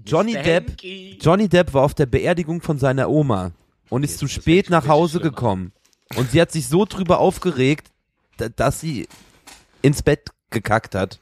Johnny 0.04 0.34
Mr. 0.34 0.42
Depp, 0.42 0.68
Henke. 0.82 1.18
Johnny 1.24 1.48
Depp 1.50 1.74
war 1.76 1.84
auf 1.84 1.94
der 1.94 2.08
Beerdigung 2.08 2.62
von 2.62 2.80
seiner 2.80 3.10
Oma 3.12 3.52
und 3.90 4.04
ist 4.04 4.18
zu 4.20 4.28
spät 4.28 4.70
nach 4.70 4.88
Hause 4.88 5.20
schlimmer. 5.20 5.32
gekommen. 5.32 5.72
Und 6.16 6.32
sie 6.32 6.42
hat 6.42 6.52
sich 6.52 6.68
so 6.68 6.86
drüber 6.86 7.20
aufgeregt, 7.20 7.88
da- 8.38 8.50
dass 8.50 8.80
sie 8.80 9.08
ins 9.82 10.02
Bett 10.04 10.30
gekackt 10.50 10.96
hat. 10.96 11.20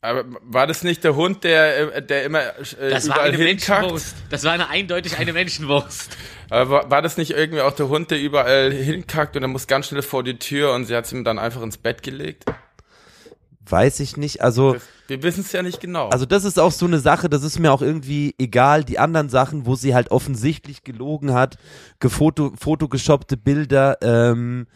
Aber 0.00 0.24
war 0.42 0.66
das 0.66 0.82
nicht 0.84 1.02
der 1.02 1.16
Hund, 1.16 1.44
der, 1.44 1.94
äh, 1.96 2.02
der 2.02 2.24
immer 2.24 2.40
äh, 2.42 2.90
Das 2.90 3.08
war 3.08 3.16
überall 3.16 3.28
eine 3.32 3.38
hinkackt? 3.38 3.80
Menschenwurst. 3.80 4.14
Das 4.28 4.44
war 4.44 4.52
eine 4.52 4.68
eindeutig 4.68 5.16
eine 5.16 5.32
Menschenwurst. 5.32 6.14
Aber 6.50 6.68
war, 6.70 6.90
war 6.90 7.00
das 7.02 7.16
nicht 7.16 7.30
irgendwie 7.30 7.62
auch 7.62 7.72
der 7.72 7.88
Hund, 7.88 8.10
der 8.10 8.20
überall 8.20 8.70
hinkackt 8.70 9.34
und 9.36 9.42
er 9.42 9.48
muss 9.48 9.66
ganz 9.66 9.86
schnell 9.88 10.02
vor 10.02 10.22
die 10.22 10.38
Tür 10.38 10.74
und 10.74 10.84
sie 10.84 10.94
hat 10.94 11.10
ihm 11.10 11.24
dann 11.24 11.38
einfach 11.38 11.62
ins 11.62 11.78
Bett 11.78 12.02
gelegt? 12.02 12.44
Weiß 13.66 14.00
ich 14.00 14.18
nicht. 14.18 14.42
Also, 14.42 14.74
Das, 14.74 14.82
wir 15.08 15.22
wissen 15.22 15.40
es 15.42 15.52
ja 15.52 15.62
nicht 15.62 15.80
genau. 15.80 16.08
also 16.08 16.26
das 16.26 16.44
ist 16.44 16.58
auch 16.58 16.72
so 16.72 16.86
eine 16.86 16.98
Sache, 16.98 17.28
das 17.28 17.42
ist 17.42 17.58
mir 17.58 17.72
auch 17.72 17.82
irgendwie 17.82 18.34
egal. 18.38 18.84
Die 18.84 18.98
anderen 18.98 19.28
Sachen, 19.28 19.66
wo 19.66 19.74
sie 19.74 19.94
halt 19.94 20.10
offensichtlich 20.10 20.82
gelogen 20.84 21.34
hat, 21.34 21.56
gefoto, 22.00 22.52
fotogeshoppte 22.58 23.36
Bilder, 23.36 23.98
ähm, 24.02 24.66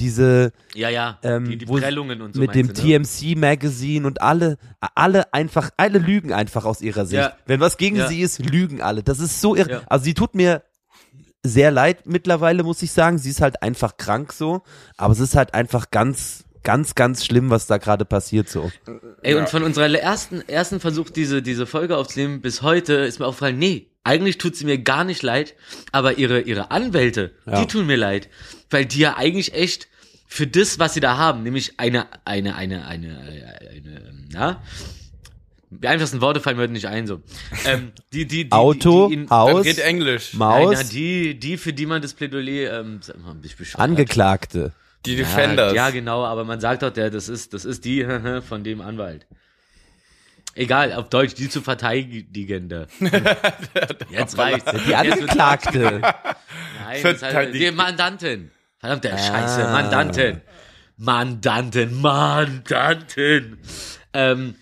diese 0.00 0.52
Ja, 0.74 0.88
ja. 0.88 1.18
Ähm, 1.22 1.44
die, 1.44 1.58
die 1.58 1.66
Prellungen 1.66 2.22
und 2.22 2.34
so. 2.34 2.40
mit 2.40 2.54
dem 2.54 2.72
du, 2.72 2.82
ne? 2.82 3.02
TMC 3.02 3.36
Magazine 3.36 4.06
und 4.06 4.20
alle, 4.20 4.58
alle 4.94 5.32
einfach, 5.32 5.70
alle 5.76 5.98
lügen 5.98 6.32
einfach 6.32 6.64
aus 6.64 6.80
ihrer 6.80 7.06
Sicht. 7.06 7.20
Ja. 7.22 7.34
Wenn 7.46 7.60
was 7.60 7.76
gegen 7.76 7.96
Ja. 7.96 8.08
sie 8.08 8.20
ist, 8.20 8.38
lügen 8.44 8.80
alle. 8.82 9.02
Das 9.02 9.20
ist 9.20 9.40
so 9.40 9.54
irre. 9.54 9.70
Ja. 9.70 9.82
Also 9.86 10.04
sie 10.04 10.14
tut 10.14 10.34
mir 10.34 10.62
sehr 11.44 11.70
leid 11.70 12.06
mittlerweile, 12.06 12.62
muss 12.62 12.82
ich 12.82 12.92
sagen. 12.92 13.18
Sie 13.18 13.30
ist 13.30 13.40
halt 13.40 13.62
einfach 13.62 13.96
krank 13.96 14.32
so, 14.32 14.62
aber 14.96 15.12
es 15.12 15.20
ist 15.20 15.36
halt 15.36 15.54
einfach 15.54 15.90
ganz, 15.90 16.44
ganz, 16.62 16.94
ganz 16.94 17.24
schlimm, 17.24 17.50
was 17.50 17.66
da 17.66 17.78
gerade 17.78 18.04
passiert 18.04 18.48
so. 18.48 18.70
Ey, 19.22 19.34
Ja. 19.34 19.40
und 19.40 19.48
von 19.48 19.62
unserer 19.62 19.90
ersten, 19.92 20.40
ersten 20.48 20.80
Versuch, 20.80 21.10
diese, 21.10 21.42
diese 21.42 21.66
Folge 21.66 21.96
aufzunehmen, 21.96 22.40
bis 22.40 22.62
heute 22.62 22.94
ist 22.94 23.18
mir 23.18 23.26
aufgefallen, 23.26 23.58
nee, 23.58 23.88
eigentlich 24.04 24.38
tut 24.38 24.56
sie 24.56 24.64
mir 24.64 24.78
gar 24.78 25.04
nicht 25.04 25.22
leid, 25.22 25.54
aber 25.92 26.18
ihre, 26.18 26.40
ihre 26.40 26.70
Anwälte, 26.70 27.32
Ja. 27.46 27.60
die 27.60 27.66
tun 27.66 27.86
mir 27.86 27.96
leid. 27.96 28.28
Weil 28.70 28.86
die 28.86 28.98
ja 29.00 29.16
eigentlich 29.16 29.54
echt 29.54 29.88
für 30.26 30.46
das, 30.46 30.78
was 30.78 30.94
sie 30.94 31.00
da 31.00 31.18
haben, 31.18 31.42
nämlich 31.42 31.78
eine, 31.78 32.06
eine, 32.24 32.56
eine, 32.56 32.86
eine, 32.86 33.18
eine, 33.18 33.60
eine 33.70 34.26
na? 34.32 34.62
Die 35.74 35.88
einfachsten 35.88 36.20
Worte 36.20 36.40
fallen 36.40 36.56
mir 36.56 36.64
heute 36.64 36.72
nicht 36.74 36.86
ein, 36.86 37.06
so. 37.06 37.22
Ähm, 37.64 37.92
die, 38.12 38.26
die, 38.26 38.44
die, 38.44 38.52
Auto, 38.52 39.08
die, 39.08 39.16
die 39.16 39.22
in, 39.22 39.30
Haus, 39.30 39.64
red 39.64 39.78
Englisch. 39.78 40.34
Maus, 40.34 40.74
Nein, 40.76 40.84
na, 40.86 40.92
die, 40.92 41.38
die, 41.38 41.56
für 41.56 41.72
die 41.72 41.86
man 41.86 42.02
das 42.02 42.12
Plädoyer, 42.12 42.80
ähm, 42.80 43.00
bescheuert. 43.56 43.80
Angeklagte. 43.80 44.72
Die 45.06 45.12
Ja, 45.14 45.18
Defenders. 45.18 45.74
Ja, 45.74 45.90
genau, 45.90 46.24
aber 46.24 46.44
man 46.44 46.60
sagt 46.60 46.82
doch, 46.82 46.90
der, 46.90 47.10
das 47.10 47.28
ist, 47.28 47.54
das 47.54 47.64
ist 47.64 47.84
die 47.84 48.06
von 48.48 48.62
dem 48.64 48.80
Anwalt. 48.80 49.26
Egal, 50.54 50.92
auf 50.92 51.08
Deutsch, 51.08 51.34
die 51.34 51.48
zu 51.48 51.62
Verteidigende. 51.62 52.86
Jetzt 54.10 54.36
reicht's. 54.36 54.70
Die 54.86 54.94
Angeklagte. 54.94 56.00
Nein, 56.84 57.02
das 57.02 57.22
heißt, 57.22 57.54
die 57.54 57.70
Mandantin. 57.70 58.50
Verdammte 58.78 59.08
Scheiße, 59.10 59.66
Ah. 59.66 59.72
Mandantin. 59.72 60.40
Mandantin, 60.98 62.00
Mandantin. 62.00 63.58
Ähm, 64.12 64.54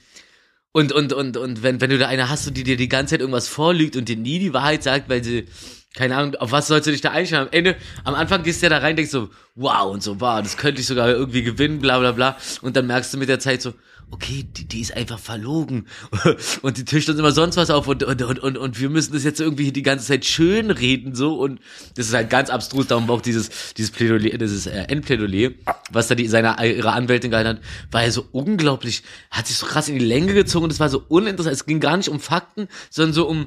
und, 0.73 0.93
und, 0.93 1.13
und, 1.13 1.37
und 1.37 1.63
wenn, 1.65 1.81
wenn 1.81 1.91
du 1.91 1.99
da 1.99 2.07
eine 2.07 2.29
hast, 2.29 2.57
die 2.57 2.63
dir 2.63 2.77
die 2.77 2.89
ganze 2.89 3.13
Zeit 3.15 3.21
irgendwas 3.21 3.49
vorlügt 3.49 3.97
und 3.97 4.09
dir 4.09 4.17
nie 4.17 4.39
die 4.39 4.53
Wahrheit 4.53 4.85
sagt, 4.85 5.09
weil 5.09 5.25
sie, 5.25 5.47
keine 5.95 6.17
Ahnung, 6.17 6.37
auf 6.37 6.53
was 6.53 6.69
sollst 6.69 6.87
du 6.87 6.93
dich 6.93 7.01
da 7.01 7.11
einstellen? 7.11 7.49
Am 7.49 7.53
Ende, 7.53 7.77
am 8.05 8.15
Anfang 8.15 8.43
gehst 8.43 8.63
du 8.63 8.67
ja 8.67 8.71
da 8.71 8.79
rein, 8.79 8.95
denkst 8.95 9.11
so, 9.11 9.31
wow, 9.57 9.93
und 9.93 10.03
so, 10.03 10.21
wow, 10.21 10.41
das 10.41 10.57
könnte 10.57 10.81
ich 10.81 10.87
sogar 10.87 11.09
irgendwie 11.09 11.43
gewinnen, 11.43 11.81
bla, 11.81 11.99
bla, 11.99 12.13
bla. 12.13 12.37
Und 12.63 12.77
dann 12.77 12.87
merkst 12.87 13.13
du 13.13 13.19
mit 13.19 13.29
der 13.29 13.41
Zeit 13.41 13.61
so, 13.61 13.75
okay, 14.11 14.45
die, 14.57 14.67
die 14.67 14.81
ist 14.81 14.97
einfach 14.97 15.19
verlogen 15.19 15.87
und 16.63 16.77
die 16.77 16.85
tischt 16.85 17.09
uns 17.09 17.19
immer 17.19 17.33
sonst 17.33 17.57
was 17.57 17.71
auf 17.71 17.87
und, 17.87 18.03
und, 18.03 18.23
und, 18.23 18.39
und, 18.41 18.59
und 18.59 18.81
wir 18.81 18.91
müssen 18.91 19.13
das 19.13 19.25
jetzt 19.25 19.41
irgendwie 19.41 19.73
die 19.73 19.83
ganze 19.83 20.07
Zeit 20.07 20.25
schön 20.25 20.71
reden 20.71 21.15
so 21.15 21.39
und 21.39 21.61
das 21.95 22.09
ist 22.09 22.15
halt 22.15 22.29
ganz 22.29 22.51
abstrus, 22.51 22.89
darum 22.89 23.09
auch 23.09 23.21
dieses, 23.21 23.75
dieses 23.75 23.93
Plädoyer, 23.93 24.37
dieses 24.37 24.67
äh, 24.67 24.83
Endplädoyer, 24.89 25.53
was 25.91 26.09
da 26.09 26.15
die, 26.15 26.27
seine, 26.27 26.57
ihre 26.67 26.93
Anwältin 26.93 27.31
gehalten 27.31 27.51
hat, 27.51 27.61
war 27.93 28.03
ja 28.03 28.11
so 28.11 28.27
unglaublich, 28.33 29.03
hat 29.31 29.47
sich 29.47 29.57
so 29.57 29.67
krass 29.67 29.89
in 29.89 29.99
die 29.99 30.05
Länge 30.05 30.35
gezogen 30.35 30.71
es 30.71 30.81
war 30.81 30.89
so 30.89 31.05
uninteressant, 31.09 31.55
es 31.55 31.67
ging 31.67 31.81
gar 31.81 31.97
nicht 31.97 32.09
um 32.09 32.21
Fakten, 32.21 32.69
sondern 32.91 33.15
so 33.15 33.29
um, 33.29 33.47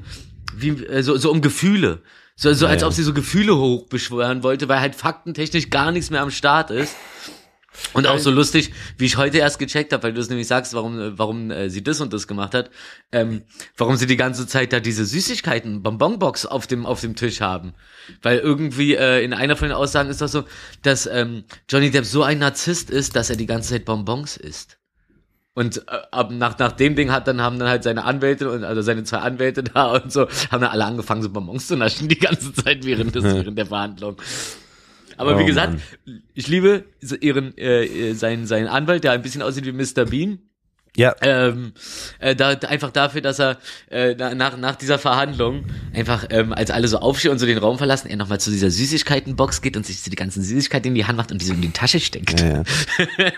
wie, 0.56 0.69
äh, 0.69 1.03
so, 1.03 1.17
so 1.17 1.29
um 1.32 1.41
Gefühle. 1.41 2.01
So, 2.36 2.54
so 2.54 2.65
als 2.67 2.82
ja. 2.82 2.88
ob 2.88 2.93
sie 2.93 3.04
so 3.04 3.13
Gefühle 3.13 3.56
hochbeschwören 3.58 4.43
wollte, 4.43 4.67
weil 4.67 4.80
halt 4.80 4.96
faktentechnisch 4.96 5.69
gar 5.69 5.91
nichts 5.91 6.10
mehr 6.10 6.22
am 6.22 6.32
Start 6.32 6.72
ist. 6.72 6.96
Und 7.93 8.08
auch 8.08 8.19
so 8.19 8.30
lustig, 8.30 8.72
wie 8.98 9.06
ich 9.06 9.17
heute 9.17 9.39
erst 9.39 9.60
gecheckt 9.60 9.93
habe, 9.93 10.04
weil 10.04 10.13
du 10.13 10.22
es 10.22 10.30
nämlich 10.30 10.48
sagst, 10.48 10.74
warum, 10.74 11.17
warum 11.17 11.50
äh, 11.50 11.69
sie 11.69 11.84
das 11.84 12.02
und 12.02 12.13
das 12.13 12.28
gemacht 12.28 12.54
hat, 12.54 12.69
ähm, 13.12 13.43
warum 13.78 13.96
sie 13.96 14.06
die 14.06 14.15
ganze 14.15 14.46
Zeit 14.48 14.74
da 14.74 14.80
diese 14.80 15.06
Süßigkeiten, 15.06 15.82
Bonbonbox 15.82 16.46
auf 16.46 16.67
dem, 16.67 16.86
auf 16.86 17.02
dem 17.02 17.15
Tisch 17.15 17.41
haben. 17.41 17.74
Weil 18.22 18.39
irgendwie 18.39 18.96
äh, 18.96 19.24
in 19.24 19.34
einer 19.34 19.56
von 19.56 19.69
den 19.69 19.76
Aussagen 19.76 20.10
ist 20.10 20.22
das 20.22 20.32
so, 20.32 20.43
dass 20.84 21.08
ähm, 21.08 21.46
Johnny 21.67 21.89
Depp 21.89 22.06
so 22.06 22.24
ein 22.24 22.39
Narzisst 22.39 22.89
ist, 22.89 23.15
dass 23.15 23.30
er 23.30 23.36
die 23.36 23.48
ganze 23.48 23.72
Zeit 23.72 23.86
Bonbons 23.86 24.38
isst. 24.38 24.78
Und 25.55 25.77
äh, 25.87 25.97
ab 26.11 26.31
nach, 26.31 26.57
nach 26.57 26.71
dem 26.71 26.95
Ding 26.95 27.11
hat 27.11 27.27
dann 27.27 27.39
haben 27.41 27.59
dann 27.59 27.67
halt 27.69 27.83
seine 27.83 28.05
Anwälte 28.05 28.49
und 28.49 28.63
also 28.63 28.81
seine 28.81 29.03
zwei 29.03 29.17
Anwälte 29.19 29.61
da 29.63 29.91
und 29.93 30.11
so 30.11 30.21
haben 30.51 30.61
dann 30.61 30.71
alle 30.71 30.85
angefangen 30.85 31.21
so 31.21 31.29
Bonbons 31.29 31.67
zu 31.67 31.75
naschen 31.77 32.07
die 32.07 32.17
ganze 32.17 32.53
Zeit 32.53 32.85
während 32.85 33.13
des 33.13 33.23
während 33.35 33.57
der 33.57 33.67
Verhandlung. 33.67 34.17
Aber 35.17 35.35
Oh, 35.35 35.39
wie 35.39 35.45
gesagt, 35.45 35.73
Mann. 36.05 36.23
ich 36.33 36.47
liebe 36.47 36.85
ihren 37.21 37.55
äh, 37.57 38.13
seinen 38.15 38.47
seinen 38.47 38.67
Anwalt, 38.67 39.03
der 39.03 39.11
ein 39.11 39.21
bisschen 39.21 39.43
aussieht 39.43 39.65
wie 39.65 39.71
Mr. 39.71 40.05
Bean. 40.05 40.39
Ja, 40.95 41.15
Ähm, 41.21 41.73
äh, 42.19 42.35
da, 42.35 42.49
einfach 42.49 42.91
dafür, 42.91 43.21
dass 43.21 43.39
er 43.39 43.57
äh, 43.89 44.15
na- 44.17 44.35
nach, 44.35 44.57
nach 44.57 44.75
dieser 44.75 44.99
Verhandlung 44.99 45.65
einfach, 45.91 46.25
ähm, 46.29 46.53
als 46.53 46.69
alle 46.69 46.87
so 46.87 46.97
aufstehen 46.99 47.31
und 47.31 47.39
so 47.39 47.47
den 47.47 47.57
Raum 47.57 47.79
verlassen, 47.79 48.09
er 48.09 48.17
nochmal 48.17 48.39
zu 48.39 48.51
dieser 48.51 48.69
Süßigkeitenbox 48.69 49.61
geht 49.63 49.75
und 49.75 49.87
sich 49.87 50.01
so 50.03 50.11
die 50.11 50.15
ganzen 50.15 50.43
Süßigkeiten 50.43 50.89
in 50.89 50.95
die 50.95 51.05
Hand 51.05 51.17
macht 51.17 51.31
und 51.31 51.41
die 51.41 51.45
so 51.45 51.53
in 51.53 51.61
die 51.61 51.71
Tasche 51.71 51.99
steckt. 51.99 52.39
ja, 52.39 52.47
ja. 52.57 52.63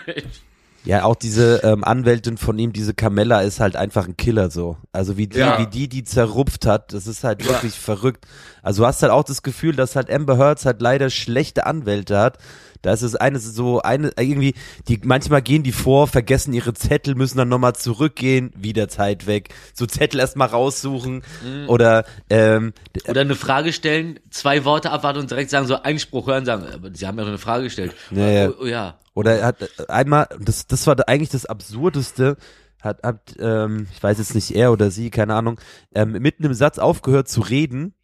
Ja, 0.86 1.04
auch 1.04 1.16
diese 1.16 1.62
ähm, 1.64 1.82
Anwältin 1.84 2.38
von 2.38 2.58
ihm, 2.58 2.72
diese 2.72 2.94
Carmella, 2.94 3.40
ist 3.40 3.60
halt 3.60 3.76
einfach 3.76 4.06
ein 4.06 4.16
Killer 4.16 4.50
so. 4.50 4.76
Also 4.92 5.16
wie 5.16 5.26
die, 5.26 5.38
Ja. 5.38 5.58
wie 5.58 5.66
die 5.66 5.88
die 5.88 6.04
zerrupft 6.04 6.64
hat, 6.64 6.92
das 6.92 7.06
ist 7.06 7.24
halt 7.24 7.46
wirklich 7.46 7.74
verrückt. 7.78 8.24
Also 8.62 8.82
du 8.82 8.86
hast 8.86 9.02
halt 9.02 9.12
auch 9.12 9.24
das 9.24 9.42
Gefühl, 9.42 9.74
dass 9.74 9.96
halt 9.96 10.10
Amber 10.10 10.38
Heard 10.38 10.64
halt 10.64 10.80
leider 10.80 11.10
schlechte 11.10 11.66
Anwälte 11.66 12.18
hat. 12.18 12.38
Da 12.82 12.92
ist 12.92 13.02
es 13.02 13.14
eine 13.14 13.38
so 13.38 13.80
eine 13.80 14.12
irgendwie, 14.18 14.54
die 14.88 15.00
manchmal 15.04 15.42
gehen 15.42 15.62
die 15.62 15.72
vor, 15.72 16.06
vergessen 16.06 16.52
ihre 16.52 16.74
Zettel, 16.74 17.14
müssen 17.14 17.38
dann 17.38 17.48
nochmal 17.48 17.74
zurückgehen, 17.74 18.52
wieder 18.56 18.88
Zeit 18.88 19.26
weg, 19.26 19.54
so 19.74 19.86
Zettel 19.86 20.20
erstmal 20.20 20.48
raussuchen 20.48 21.22
oder 21.66 22.04
ähm, 22.30 22.72
Oder 23.08 23.20
eine 23.22 23.34
Frage 23.34 23.72
stellen, 23.72 24.20
zwei 24.30 24.64
Worte 24.64 24.90
abwarten 24.90 25.20
und 25.20 25.30
direkt 25.30 25.50
sagen, 25.50 25.66
so 25.66 25.82
Einspruch 25.82 26.26
hören, 26.26 26.44
sagen, 26.44 26.66
aber 26.72 26.90
sie 26.94 27.06
haben 27.06 27.18
ja 27.18 27.24
noch 27.24 27.30
eine 27.30 27.38
Frage 27.38 27.64
gestellt. 27.64 27.94
Ja, 28.10 28.28
ja. 28.28 28.48
Oh, 28.50 28.62
oh, 28.62 28.66
ja. 28.66 28.98
Oder 29.14 29.38
er 29.38 29.46
hat 29.46 29.62
äh, 29.62 29.68
einmal, 29.88 30.28
das, 30.38 30.66
das 30.66 30.86
war 30.86 30.96
eigentlich 31.08 31.30
das 31.30 31.46
Absurdeste, 31.46 32.36
hat, 32.82 33.02
hat 33.02 33.34
ähm, 33.38 33.88
ich 33.92 34.02
weiß 34.02 34.18
jetzt 34.18 34.34
nicht 34.34 34.54
er 34.54 34.72
oder 34.72 34.90
sie, 34.90 35.10
keine 35.10 35.34
Ahnung, 35.34 35.60
ähm, 35.94 36.12
mitten 36.12 36.44
im 36.44 36.54
Satz 36.54 36.78
aufgehört 36.78 37.28
zu 37.28 37.40
reden 37.40 37.94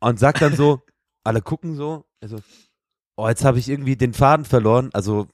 und 0.00 0.18
sagt 0.18 0.42
dann 0.42 0.56
so, 0.56 0.82
alle 1.24 1.42
gucken 1.42 1.76
so, 1.76 2.04
also, 2.20 2.38
oh, 3.16 3.28
jetzt 3.28 3.44
habe 3.44 3.58
ich 3.58 3.68
irgendwie 3.68 3.96
den 3.96 4.12
Faden 4.14 4.44
verloren, 4.44 4.90
also 4.92 5.26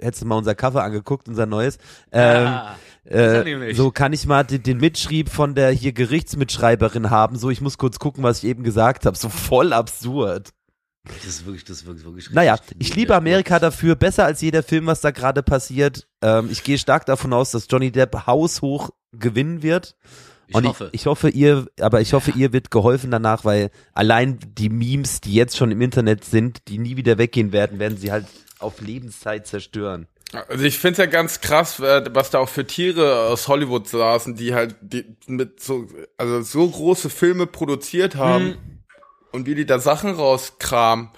hättest 0.00 0.22
du 0.22 0.26
mal 0.26 0.36
unser 0.36 0.54
Cover 0.54 0.84
angeguckt, 0.84 1.28
unser 1.28 1.46
neues, 1.46 1.78
ähm, 2.12 2.46
Ah, 2.46 2.76
das 3.04 3.38
hat 3.38 3.46
äh, 3.46 3.74
so 3.74 3.90
kann 3.90 4.12
ich 4.12 4.26
mal 4.26 4.44
den, 4.44 4.62
den 4.62 4.78
Mitschrieb 4.78 5.28
von 5.28 5.54
der 5.54 5.70
hier 5.70 5.92
Gerichtsmitschreiberin 5.92 7.10
haben, 7.10 7.36
so 7.36 7.50
ich 7.50 7.60
muss 7.60 7.78
kurz 7.78 7.98
gucken, 7.98 8.22
was 8.22 8.38
ich 8.38 8.44
eben 8.44 8.62
gesagt 8.62 9.06
habe, 9.06 9.16
so 9.16 9.28
voll 9.28 9.72
absurd. 9.72 10.50
Das 11.04 11.24
ist 11.24 11.46
wirklich, 11.46 11.64
das 11.64 11.78
ist 11.78 11.86
wirklich, 11.86 12.04
wirklich 12.04 12.30
Naja, 12.30 12.58
ich 12.78 12.94
liebe 12.94 13.14
Amerika 13.16 13.58
dafür, 13.58 13.96
besser 13.96 14.26
als 14.26 14.42
jeder 14.42 14.62
Film, 14.62 14.86
was 14.86 15.00
da 15.00 15.10
gerade 15.10 15.42
passiert. 15.42 16.06
Ähm, 16.22 16.48
ich 16.50 16.62
gehe 16.62 16.76
stark 16.76 17.06
davon 17.06 17.32
aus, 17.32 17.52
dass 17.52 17.66
Johnny 17.70 17.90
Depp 17.90 18.26
haushoch 18.26 18.90
gewinnen 19.12 19.62
wird. 19.62 19.96
Ich 20.50 20.56
Und 20.56 20.66
hoffe. 20.66 20.88
Ich, 20.92 21.02
ich 21.02 21.06
hoffe, 21.06 21.28
ihr, 21.28 21.66
aber 21.80 22.00
ich 22.00 22.12
hoffe, 22.12 22.32
ihr 22.32 22.52
wird 22.52 22.72
geholfen 22.72 23.12
danach, 23.12 23.44
weil 23.44 23.70
allein 23.94 24.38
die 24.58 24.68
Memes, 24.68 25.20
die 25.20 25.32
jetzt 25.32 25.56
schon 25.56 25.70
im 25.70 25.80
Internet 25.80 26.24
sind, 26.24 26.66
die 26.66 26.78
nie 26.78 26.96
wieder 26.96 27.18
weggehen 27.18 27.52
werden, 27.52 27.78
werden 27.78 27.96
sie 27.96 28.10
halt 28.10 28.26
auf 28.58 28.80
Lebenszeit 28.80 29.46
zerstören. 29.46 30.08
Also 30.48 30.64
ich 30.64 30.78
finde 30.78 30.92
es 30.92 30.98
ja 30.98 31.06
ganz 31.06 31.40
krass, 31.40 31.78
äh, 31.78 32.04
was 32.12 32.30
da 32.30 32.38
auch 32.40 32.48
für 32.48 32.66
Tiere 32.66 33.28
aus 33.28 33.46
Hollywood 33.46 33.86
saßen, 33.88 34.34
die 34.34 34.54
halt 34.54 34.74
die 34.80 35.04
mit 35.26 35.60
so 35.60 35.86
also 36.16 36.42
so 36.42 36.68
große 36.68 37.10
Filme 37.10 37.46
produziert 37.46 38.16
haben 38.16 38.56
und 39.32 39.46
wie 39.46 39.54
die 39.54 39.66
da 39.66 39.78
Sachen 39.78 40.10
rauskramen. 40.10 41.10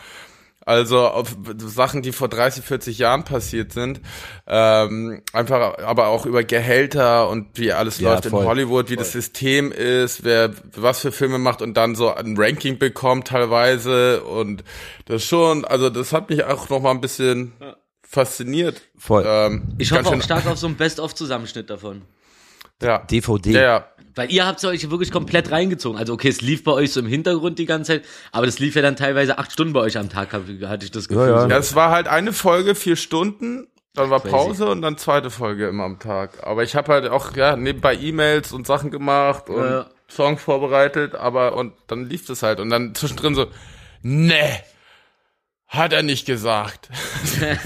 Also 0.64 1.09
auf 1.09 1.37
Sachen, 1.59 2.03
die 2.03 2.12
vor 2.12 2.29
30, 2.29 2.64
40 2.64 2.98
Jahren 2.98 3.25
passiert 3.25 3.72
sind. 3.72 4.01
Ähm, 4.46 5.22
einfach 5.33 5.79
aber 5.79 6.07
auch 6.09 6.25
über 6.27 6.44
Gehälter 6.44 7.29
und 7.29 7.59
wie 7.59 7.72
alles 7.72 7.98
Ja, 7.98 8.12
läuft 8.14 8.27
voll. 8.27 8.42
in 8.42 8.48
Hollywood, 8.48 8.88
wie 8.90 8.96
das 8.96 9.12
System 9.12 9.72
ist, 9.72 10.25
wer 10.25 10.51
was 10.77 11.01
für 11.01 11.11
Filme 11.12 11.38
macht 11.38 11.62
und 11.62 11.75
dann 11.75 11.94
so 11.94 12.14
ein 12.14 12.37
Ranking 12.38 12.79
bekommt 12.79 13.29
teilweise. 13.29 14.22
Und 14.25 14.62
das 15.07 15.25
schon, 15.25 15.64
also 15.64 15.90
das 15.90 16.12
hat 16.12 16.31
mich 16.31 16.44
auch 16.44 16.68
noch 16.68 16.81
mal 16.81 16.90
ein 16.92 17.01
bisschen 17.01 17.53
fasziniert. 18.09 18.83
Voll. 18.98 19.25
Ähm, 19.27 19.75
Ich 19.79 19.90
hoffe 19.92 20.09
auch 20.11 20.22
stark 20.22 20.46
auf 20.46 20.59
so 20.59 20.66
einen 20.66 20.77
Best-of-Zusammenschnitt 20.77 21.70
davon. 21.70 22.03
Ja. 22.83 22.98
DVD. 22.98 23.51
Ja, 23.53 23.61
ja. 23.62 23.87
Weil 24.14 24.31
ihr 24.31 24.46
habt 24.46 24.62
euch 24.64 24.90
wirklich 24.90 25.11
komplett 25.11 25.51
reingezogen. 25.51 25.98
Also 25.98 26.12
okay, 26.12 26.29
es 26.29 26.40
lief 26.42 26.64
bei 26.64 26.72
euch 26.72 26.92
so 26.92 27.01
im 27.01 27.07
Hintergrund 27.07 27.59
die 27.59 27.66
ganze 27.66 27.92
Zeit, 27.92 28.05
aber 28.31 28.46
das 28.46 28.59
lief 28.59 28.75
ja 28.75 28.83
dann 28.83 28.96
teilweise 28.96 29.38
acht 29.38 29.53
Stunden 29.53 29.72
bei 29.72 29.81
euch 29.81 29.96
am 29.96 30.11
Tag, 30.11 30.33
hatte 30.33 30.85
ich 30.85 30.90
das 30.90 31.09
Gefühl. 31.09 31.29
Ja, 31.29 31.35
ja. 31.37 31.42
So. 31.42 31.48
Ja, 31.48 31.57
es 31.59 31.75
war 31.75 31.90
halt 31.90 32.09
eine 32.09 32.33
Folge, 32.33 32.75
vier 32.75 32.96
Stunden, 32.96 33.68
dann 33.94 34.11
war 34.11 34.20
Crazy. 34.20 34.35
Pause 34.35 34.68
und 34.70 34.83
dann 34.83 34.98
zweite 34.98 35.31
Folge 35.31 35.68
immer 35.68 35.85
am 35.85 35.98
Tag. 35.98 36.46
Aber 36.46 36.62
ich 36.62 36.75
habe 36.75 36.92
halt 36.92 37.09
auch 37.09 37.35
ja 37.37 37.57
nebenbei 37.57 37.94
E-Mails 37.96 38.53
und 38.53 38.66
Sachen 38.66 38.90
gemacht 38.90 39.48
und 39.48 39.64
Ja. 39.64 39.87
Songs 40.11 40.42
vorbereitet, 40.42 41.14
aber 41.14 41.57
und 41.57 41.72
dann 41.87 42.05
lief 42.07 42.27
das 42.27 42.42
halt 42.42 42.61
und 42.61 42.68
dann 42.68 42.94
zwischendrin 42.94 43.35
so, 43.35 43.46
ne, 44.03 44.61
hat 45.66 45.94
er 45.94 46.03
nicht 46.03 46.27
gesagt. 46.27 46.90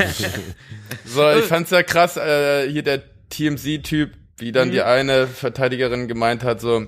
so, 1.04 1.28
ich 1.32 1.44
fand's 1.44 1.70
ja 1.72 1.82
krass, 1.82 2.16
äh, 2.16 2.70
hier 2.70 2.84
der 2.84 3.02
TMZ-Typ, 3.30 4.12
wie 4.38 4.52
dann 4.52 4.68
Mhm. 4.68 4.72
die 4.72 4.82
eine 4.82 5.26
Verteidigerin 5.26 6.08
gemeint 6.08 6.42
hat, 6.44 6.60
so, 6.60 6.86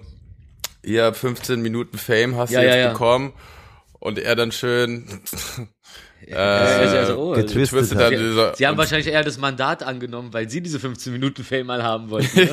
ihr 0.83 1.13
15 1.15 1.61
Minuten 1.61 1.99
Fame 1.99 2.37
hast 2.37 2.51
Ja, 2.51 2.61
du 2.61 2.67
ja, 2.67 2.75
jetzt 2.75 2.85
ja. 2.85 2.93
bekommen. 2.93 3.33
Und 4.01 4.19
er 4.19 4.37
dann 4.37 4.53
schön 4.53 5.21
Ja, 6.27 6.81
ist 6.81 6.95
ja 6.95 7.07
so, 7.07 7.17
oh, 7.17 7.31
also- 7.31 7.43
getwistet 7.43 7.79
twistet 7.79 7.99
hat. 7.99 8.13
dieser, 8.13 8.55
Sie 8.55 8.67
haben 8.67 8.77
wahrscheinlich 8.77 9.07
eher 9.07 9.23
das 9.23 9.39
Mandat 9.39 9.83
angenommen, 9.83 10.33
weil 10.33 10.49
sie 10.51 10.61
diese 10.61 10.79
15 10.81 11.13
Minuten 11.13 11.45
Fame 11.45 11.67
mal 11.67 11.83
haben 11.83 12.11
wollten. 12.11 12.29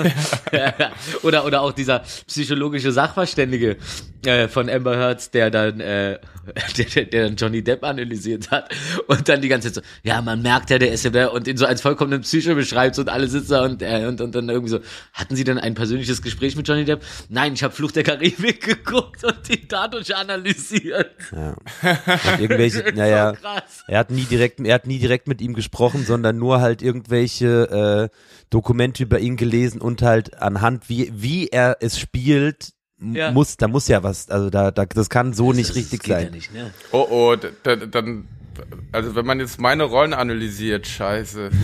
Ne? 0.52 0.92
oder, 1.24 1.46
oder 1.46 1.62
auch 1.62 1.72
dieser 1.72 2.00
psychologische 2.28 2.92
Sachverständige 2.92 3.78
äh, 4.26 4.48
von 4.48 4.70
Amber 4.70 4.98
Heard, 4.98 5.34
der 5.34 5.50
dann, 5.52 5.80
äh, 5.80 6.20
der, 6.78 7.06
der, 7.06 7.24
dann 7.24 7.36
Johnny 7.36 7.64
Depp 7.64 7.84
analysiert 7.84 8.52
hat 8.52 8.74
und 9.08 9.28
dann 9.28 9.42
die 9.42 9.48
ganze 9.48 9.72
Zeit 9.74 9.84
so, 9.84 9.90
ja, 10.04 10.22
man 10.22 10.42
merkt 10.42 10.70
ja, 10.70 10.78
der 10.78 10.92
ist 10.92 11.04
ja 11.04 11.10
der 11.10 11.34
und 11.34 11.48
ihn 11.48 11.58
so 11.58 11.66
als 11.66 11.82
vollkommenen 11.82 12.22
Psycho 12.22 12.56
beschreibt 12.56 12.98
und 13.00 13.10
alle 13.10 13.28
sitzen 13.28 13.52
da 13.52 13.64
und, 13.66 13.82
äh, 13.82 14.06
und, 14.08 14.22
und 14.22 14.34
dann 14.36 14.48
irgendwie 14.50 14.72
so, 14.72 14.80
hatten 15.14 15.36
Sie 15.36 15.44
denn 15.44 15.58
ein 15.58 15.74
persönliches 15.74 16.22
Gespräch 16.22 16.56
mit 16.56 16.68
Johnny 16.68 16.86
Depp? 16.86 17.02
Nein, 17.30 17.54
ich 17.54 17.64
habe 17.64 17.74
Fluch 17.74 17.92
der 17.92 18.04
Karibik 18.04 18.62
geguckt 18.62 19.24
und 19.24 19.38
die 19.50 19.68
dadurch 19.68 20.16
analysiert. 20.16 21.12
Ja. 21.32 21.56
Und 22.34 22.40
irgendwelche, 22.40 22.94
naja. 22.96 23.34
So 23.34 23.48
krass. 23.62 23.84
Er 23.88 24.00
hat 24.00 24.12
nie 24.12 24.24
direkt, 24.26 24.60
er 24.60 24.74
hat 24.76 24.88
nie 24.88 25.00
direkt 25.00 25.28
mit 25.28 25.42
ihm 25.42 25.54
gesprochen, 25.54 26.04
sondern 26.06 26.38
nur 26.38 26.62
halt 26.62 26.82
irgendwelche 26.82 28.10
äh, 28.12 28.18
Dokumente 28.50 29.04
über 29.04 29.20
ihn 29.20 29.36
gelesen 29.38 29.82
und 29.82 30.02
halt 30.02 30.42
anhand 30.42 30.90
wie 30.90 31.12
wie 31.16 31.48
er 31.48 31.78
es 31.82 32.00
spielt 32.00 32.74
Ja. 33.02 33.32
muss, 33.32 33.58
da 33.58 33.68
muss 33.68 33.88
ja 33.88 34.04
was, 34.04 34.30
also 34.30 34.50
da, 34.50 34.72
da 34.72 34.86
das 34.86 35.10
kann 35.10 35.34
so 35.34 35.52
nicht 35.54 35.70
Das- 35.70 35.76
richtig 35.76 36.00
das 36.00 36.06
geht 36.06 36.16
sein. 36.16 36.24
Ja 36.26 36.32
nicht, 36.32 36.54
ne? 36.54 36.72
Oh 36.92 37.06
oh, 37.10 37.36
d- 37.36 37.50
d- 37.66 37.88
dann, 37.88 38.28
also 38.92 39.16
wenn 39.16 39.26
man 39.26 39.40
jetzt 39.40 39.60
meine 39.60 39.84
Rollen 39.84 40.14
analysiert, 40.14 40.88
scheiße. 40.88 41.50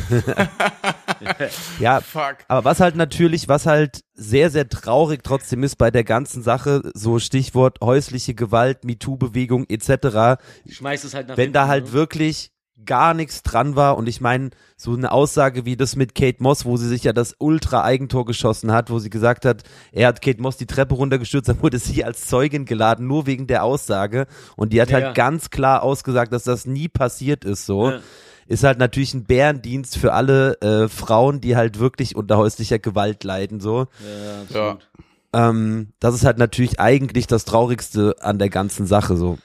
Ja, 1.80 2.02
Fuck. 2.02 2.38
aber 2.48 2.66
was 2.66 2.80
halt 2.80 2.96
natürlich, 2.96 3.48
was 3.48 3.68
halt 3.68 4.02
sehr 4.16 4.50
sehr 4.50 4.68
traurig 4.68 5.24
trotzdem 5.24 5.62
ist 5.64 5.76
bei 5.76 5.92
der 5.92 6.04
ganzen 6.04 6.42
Sache, 6.42 6.82
so 6.96 7.20
Stichwort 7.20 7.80
häusliche 7.82 8.34
Gewalt, 8.34 8.84
MeToo-Bewegung 8.86 9.66
etc. 9.70 10.42
Schmeißt 10.68 11.06
es 11.06 11.14
halt 11.14 11.28
nach 11.28 11.38
Wenn 11.38 11.44
hinten, 11.46 11.54
da 11.54 11.68
halt 11.68 11.86
ne? 11.86 11.94
wirklich 11.94 12.52
gar 12.86 13.14
nichts 13.14 13.44
dran 13.44 13.76
war. 13.76 13.98
Und 13.98 14.08
ich 14.08 14.22
meine, 14.22 14.50
so 14.78 14.94
eine 14.94 15.12
Aussage 15.12 15.66
wie 15.66 15.76
das 15.78 15.96
mit 15.96 16.16
Kate 16.16 16.42
Moss, 16.42 16.66
wo 16.66 16.78
sie 16.78 16.88
sich 16.88 17.04
ja 17.04 17.14
das 17.14 17.36
Ultra-Eigentor 17.38 18.26
geschossen 18.26 18.72
hat, 18.72 18.90
wo 18.90 19.00
sie 19.00 19.10
gesagt 19.10 19.46
hat, 19.46 19.64
er 19.92 20.08
hat 20.08 20.22
Kate 20.22 20.42
Moss 20.42 20.58
die 20.58 20.66
Treppe 20.66 20.96
runtergestürzt, 20.96 21.48
dann 21.50 21.62
wurde 21.62 21.80
sie 21.80 22.04
als 22.04 22.28
Zeugin 22.28 22.66
geladen, 22.66 23.08
nur 23.08 23.26
wegen 23.28 23.48
der 23.48 23.64
Aussage. 23.64 24.28
Und 24.56 24.74
die 24.74 24.82
hat 24.82 24.90
Ja, 24.90 24.96
halt 24.96 25.06
ja. 25.06 25.12
ganz 25.14 25.50
klar 25.50 25.84
ausgesagt, 25.84 26.34
dass 26.34 26.44
das 26.44 26.66
nie 26.66 26.88
passiert 26.88 27.46
ist 27.46 27.66
so. 27.66 27.90
Ja. 27.92 28.00
Ist 28.48 28.64
halt 28.66 28.80
natürlich 28.80 29.14
ein 29.14 29.24
Bärendienst 29.24 29.98
für 29.98 30.12
alle 30.14 30.60
äh, 30.62 30.90
Frauen, 30.90 31.40
die 31.40 31.56
halt 31.56 31.80
wirklich 31.80 32.16
unter 32.18 32.38
häuslicher 32.38 32.80
Gewalt 32.80 33.24
leiden 33.24 33.60
so. 33.62 33.88
Ja, 34.00 34.34
Ja. 34.56 34.72
absolut. 34.72 34.88
Ähm, 35.34 35.88
das 36.02 36.16
ist 36.16 36.26
halt 36.26 36.38
natürlich 36.38 36.80
eigentlich 36.82 37.26
das 37.28 37.46
Traurigste 37.46 38.16
an 38.20 38.38
der 38.40 38.50
ganzen 38.50 38.86
Sache 38.88 39.16
so. 39.16 39.38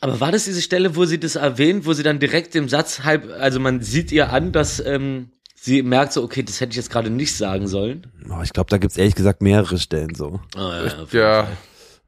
Aber 0.00 0.20
war 0.20 0.32
das 0.32 0.44
diese 0.44 0.62
Stelle, 0.62 0.94
wo 0.96 1.04
sie 1.04 1.18
das 1.18 1.36
erwähnt, 1.36 1.86
wo 1.86 1.92
sie 1.92 2.02
dann 2.02 2.18
direkt 2.20 2.54
im 2.54 2.68
Satz 2.68 3.00
halb, 3.00 3.28
also 3.38 3.60
man 3.60 3.80
sieht 3.82 4.12
ihr 4.12 4.32
an, 4.32 4.52
dass 4.52 4.78
ähm, 4.84 5.30
sie 5.54 5.82
merkt 5.82 6.12
so, 6.12 6.22
okay, 6.22 6.42
das 6.42 6.60
hätte 6.60 6.70
ich 6.70 6.76
jetzt 6.76 6.90
gerade 6.90 7.10
nicht 7.10 7.36
sagen 7.36 7.66
sollen. 7.66 8.06
Oh, 8.30 8.40
ich 8.42 8.52
glaube, 8.52 8.70
da 8.70 8.78
gibt's 8.78 8.96
ehrlich 8.96 9.14
gesagt 9.14 9.42
mehrere 9.42 9.78
Stellen 9.78 10.14
so. 10.14 10.40
Oh, 10.56 10.58
ja, 10.58 10.84
ja. 10.86 11.02
Ja, 11.12 11.48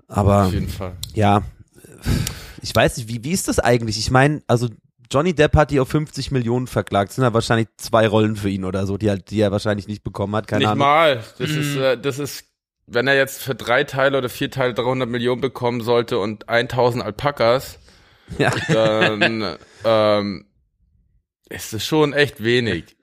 Aber 0.08 0.44
auf 0.46 0.52
jeden 0.52 0.68
Fall. 0.68 0.92
ja, 1.14 1.42
ich 2.60 2.74
weiß 2.74 2.96
nicht, 2.98 3.08
wie, 3.08 3.24
wie 3.24 3.32
ist 3.32 3.48
das 3.48 3.58
eigentlich? 3.58 3.98
Ich 3.98 4.10
meine, 4.10 4.42
also 4.46 4.68
Johnny 5.10 5.34
Depp 5.34 5.56
hat 5.56 5.70
die 5.70 5.80
auf 5.80 5.88
50 5.88 6.30
Millionen 6.30 6.66
verklagt. 6.66 7.10
Das 7.10 7.16
sind 7.16 7.24
ja 7.24 7.34
wahrscheinlich 7.34 7.68
zwei 7.76 8.06
Rollen 8.06 8.36
für 8.36 8.48
ihn 8.48 8.64
oder 8.64 8.86
so, 8.86 8.96
die, 8.96 9.10
halt, 9.10 9.30
die 9.30 9.40
er 9.40 9.52
wahrscheinlich 9.52 9.86
nicht 9.88 10.02
bekommen 10.04 10.34
hat. 10.36 10.46
Keine 10.46 10.60
Nicht 10.60 10.68
Ahnung. 10.68 10.78
mal. 10.78 11.22
Das 11.38 11.50
ist, 11.50 11.76
äh, 11.76 11.98
das 11.98 12.18
ist, 12.18 12.44
wenn 12.86 13.06
er 13.06 13.14
jetzt 13.16 13.42
für 13.42 13.54
drei 13.54 13.84
Teile 13.84 14.18
oder 14.18 14.28
vier 14.28 14.50
Teile 14.50 14.74
300 14.74 15.08
Millionen 15.08 15.40
bekommen 15.40 15.80
sollte 15.80 16.18
und 16.18 16.48
1000 16.48 17.04
Alpakas, 17.04 17.78
Ja. 18.38 18.50
dann 18.68 19.56
ähm, 19.84 20.46
ist 21.48 21.72
es 21.74 21.84
schon 21.84 22.12
echt 22.12 22.42
wenig. 22.42 22.96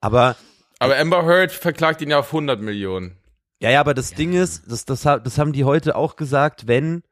Aber 0.00 0.36
Aber 0.78 0.98
Amber 0.98 1.24
Heard 1.24 1.52
verklagt 1.52 2.02
ihn 2.02 2.10
ja 2.10 2.18
auf 2.18 2.26
100 2.28 2.60
Millionen. 2.60 3.16
Ja, 3.60 3.70
ja, 3.70 3.80
aber 3.80 3.94
das 3.94 4.12
Ding 4.12 4.34
ist, 4.34 4.64
das, 4.70 4.84
das, 4.84 5.02
das 5.02 5.38
haben 5.38 5.52
die 5.52 5.64
heute 5.64 5.96
auch 5.96 6.16
gesagt, 6.16 6.66
wenn, 6.66 7.02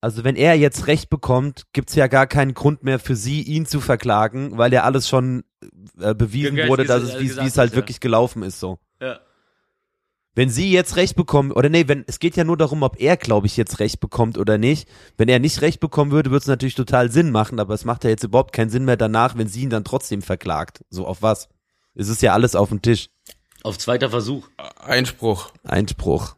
also 0.00 0.24
wenn 0.24 0.34
er 0.34 0.54
jetzt 0.56 0.88
Recht 0.88 1.08
bekommt, 1.10 1.64
gibt's 1.72 1.94
ja 1.94 2.08
gar 2.08 2.26
keinen 2.26 2.54
Grund 2.54 2.82
mehr 2.82 2.98
für 2.98 3.14
sie, 3.14 3.42
ihn 3.42 3.66
zu 3.66 3.80
verklagen, 3.80 4.58
weil 4.58 4.72
ja 4.72 4.82
alles 4.82 5.08
schon 5.08 5.44
äh, 6.00 6.14
bewiesen 6.14 6.56
Ja, 6.56 6.66
wurde, 6.66 6.82
wie 6.84 6.88
dass 6.88 7.02
es 7.04 7.14
es, 7.14 7.20
wie 7.20 7.26
es- 7.26 7.36
es 7.36 7.58
halt 7.58 7.70
ja. 7.72 7.76
wirklich 7.76 8.00
gelaufen 8.00 8.42
ist, 8.42 8.58
so. 8.58 8.78
Ja. 9.00 9.20
Wenn 10.34 10.48
sie 10.48 10.72
jetzt 10.72 10.96
Recht 10.96 11.14
bekommen, 11.14 11.52
oder 11.52 11.68
nee, 11.68 11.88
wenn, 11.88 12.04
es 12.06 12.18
geht 12.18 12.36
ja 12.36 12.44
nur 12.44 12.56
darum, 12.56 12.82
ob 12.82 12.98
er, 12.98 13.18
glaube 13.18 13.46
ich, 13.46 13.58
jetzt 13.58 13.80
Recht 13.80 14.00
bekommt 14.00 14.38
oder 14.38 14.56
nicht. 14.56 14.88
Wenn 15.18 15.28
er 15.28 15.38
nicht 15.38 15.60
Recht 15.60 15.78
bekommen 15.78 16.10
würde, 16.10 16.30
würde 16.30 16.42
es 16.42 16.46
natürlich 16.46 16.74
total 16.74 17.10
Sinn 17.10 17.30
machen, 17.30 17.60
aber 17.60 17.74
es 17.74 17.84
macht 17.84 18.04
ja 18.04 18.10
jetzt 18.10 18.24
überhaupt 18.24 18.54
keinen 18.54 18.70
Sinn 18.70 18.86
mehr 18.86 18.96
danach, 18.96 19.36
wenn 19.36 19.48
sie 19.48 19.62
ihn 19.62 19.70
dann 19.70 19.84
trotzdem 19.84 20.22
verklagt. 20.22 20.84
So, 20.88 21.06
auf 21.06 21.20
was? 21.20 21.48
Es 21.94 22.08
ist 22.08 22.22
ja 22.22 22.32
alles 22.32 22.54
auf 22.54 22.70
dem 22.70 22.80
Tisch. 22.80 23.10
Auf 23.62 23.76
zweiter 23.76 24.08
Versuch. 24.08 24.48
Einspruch. 24.80 25.52
Einspruch. 25.64 26.34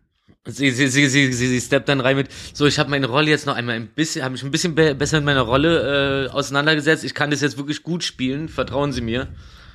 Sie, 0.46 0.72
sie, 0.72 0.88
sie, 0.88 1.08
sie, 1.08 1.32
sie, 1.32 1.46
sie 1.46 1.60
steppt 1.60 1.88
dann 1.88 2.00
rein 2.00 2.16
mit, 2.16 2.28
so, 2.52 2.66
ich 2.66 2.78
habe 2.78 2.90
meine 2.90 3.06
Rolle 3.06 3.30
jetzt 3.30 3.46
noch 3.46 3.54
einmal 3.54 3.76
ein 3.76 3.86
bisschen, 3.86 4.22
habe 4.22 4.32
mich 4.32 4.42
ein 4.42 4.50
bisschen 4.50 4.74
be 4.74 4.94
besser 4.94 5.18
mit 5.18 5.24
meiner 5.24 5.40
Rolle 5.42 6.26
äh, 6.26 6.30
auseinandergesetzt. 6.30 7.02
Ich 7.04 7.14
kann 7.14 7.30
das 7.30 7.40
jetzt 7.40 7.56
wirklich 7.56 7.82
gut 7.82 8.04
spielen, 8.04 8.50
vertrauen 8.50 8.92
Sie 8.92 9.00
mir. 9.00 9.28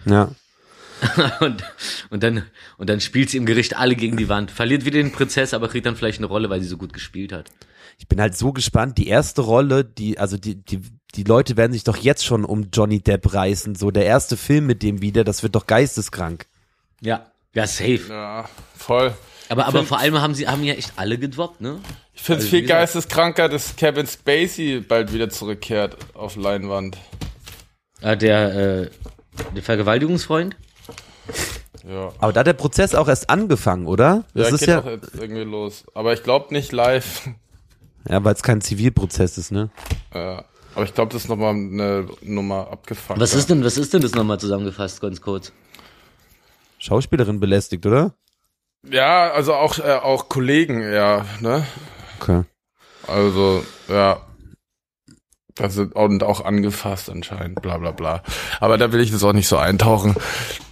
Ja. 0.06 0.30
und, 1.40 1.64
und 2.10 2.24
dann 2.24 2.44
und 2.78 2.90
dann 2.90 3.02
spielt 3.02 3.30
sie 3.30 3.38
im 3.38 3.46
Gericht 3.46 3.78
alle 3.78 3.96
gegen 3.96 4.18
die 4.18 4.30
Wand, 4.30 4.52
verliert 4.52 4.86
wieder 4.86 5.02
den 5.02 5.12
Prozess, 5.12 5.54
aber 5.54 5.68
kriegt 5.68 5.86
dann 5.86 5.96
vielleicht 5.96 6.20
eine 6.20 6.28
Rolle, 6.28 6.50
weil 6.50 6.62
sie 6.62 6.68
so 6.68 6.78
gut 6.78 6.94
gespielt 6.94 7.32
hat. 7.32 7.50
Ich 7.98 8.08
bin 8.08 8.22
halt 8.22 8.38
so 8.38 8.54
gespannt. 8.54 8.98
Die 8.98 9.08
erste 9.08 9.42
Rolle, 9.42 9.84
die, 9.84 10.18
also 10.18 10.38
die, 10.38 10.56
die, 10.56 10.80
die 11.16 11.24
Leute 11.24 11.58
werden 11.58 11.74
sich 11.74 11.84
doch 11.84 11.98
jetzt 11.98 12.26
schon 12.26 12.46
um 12.46 12.70
Johnny 12.72 13.02
Depp 13.02 13.34
reißen. 13.34 13.76
So 13.76 13.92
der 13.92 14.06
erste 14.06 14.38
Film 14.38 14.68
mit 14.68 14.84
dem 14.84 15.02
wieder, 15.02 15.26
das 15.26 15.44
wird 15.44 15.56
doch 15.56 15.68
geisteskrank. 15.68 16.46
Ja, 17.02 17.26
ja 17.54 17.68
safe. 17.68 18.02
Ja, 18.08 18.50
voll. 18.76 19.14
Aber 19.50 19.66
aber 19.66 19.84
vor 19.84 20.00
allem 20.00 20.22
haben 20.22 20.36
sie 20.36 20.48
haben 20.48 20.64
ja 20.64 20.76
echt 20.76 20.94
alle 20.96 21.18
gedroppt, 21.18 21.60
ne? 21.60 21.80
Ich 22.14 22.22
finde 22.22 22.40
es 22.40 22.46
Also, 22.46 22.58
viel 22.58 22.68
geisteskranker, 22.68 23.50
dass 23.50 23.76
Kevin 23.76 24.06
Spacey 24.06 24.80
bald 24.80 25.12
wieder 25.12 25.30
zurückkehrt 25.30 25.98
auf 26.14 26.36
Leinwand. 26.36 26.98
Äh, 28.02 28.16
der 28.16 28.56
äh, 28.84 28.90
der 29.56 29.64
Vergewaltigungsfreund. 29.64 30.56
Ja. 31.88 32.12
Aber 32.20 32.34
da 32.34 32.42
hat 32.42 32.48
der 32.48 32.54
Prozess 32.54 32.94
auch 32.94 33.08
erst 33.08 33.30
angefangen, 33.30 33.88
oder? 33.88 34.26
Das 34.34 34.50
ja, 34.50 34.54
ist 34.54 34.60
geht 34.60 34.70
ja, 34.70 34.82
doch 34.82 34.92
jetzt 34.92 35.16
irgendwie 35.16 35.44
los. 35.44 35.86
Aber 35.94 36.14
ich 36.14 36.24
glaube 36.24 36.54
nicht 36.54 36.72
live. 36.72 37.30
ja, 38.10 38.24
weil 38.24 38.34
es 38.34 38.44
kein 38.44 38.62
Zivilprozess 38.62 39.38
ist, 39.38 39.52
ne? 39.52 39.70
Ja. 40.14 40.44
Aber 40.76 40.84
ich 40.86 40.94
glaube, 40.94 41.12
das 41.12 41.24
ist 41.24 41.30
nochmal 41.30 41.54
eine 41.54 42.08
Nummer 42.22 42.72
abgefangen. 42.72 43.20
Was 43.20 43.34
ist 43.34 43.50
denn 43.50 43.64
was 43.64 43.78
ist 43.78 43.94
denn 43.94 44.02
das 44.02 44.14
nochmal 44.14 44.40
zusammengefasst, 44.40 45.02
ganz 45.02 45.20
kurz? 45.20 45.52
Schauspielerin 46.78 47.40
belästigt, 47.40 47.86
oder? 47.86 48.14
Ja, 48.88 49.32
also 49.32 49.56
auch, 49.56 49.78
äh, 49.80 49.94
auch 49.94 50.30
Kollegen, 50.30 50.82
ja, 50.82 51.26
ne? 51.42 51.66
Okay. 52.20 52.44
Also, 53.08 53.64
ja. 53.88 54.22
Das 55.60 55.74
sind 55.74 55.94
und 55.96 56.24
auch 56.24 56.44
angefasst 56.46 57.10
anscheinend, 57.10 57.62
bla 57.62 57.78
bla 57.78 57.92
bla. 57.92 58.24
Aber 58.60 58.78
da 58.78 58.92
will 58.92 59.02
ich 59.02 59.12
jetzt 59.12 59.24
auch 59.24 59.34
nicht 59.34 59.48
so 59.50 59.58
eintauchen, 59.58 60.16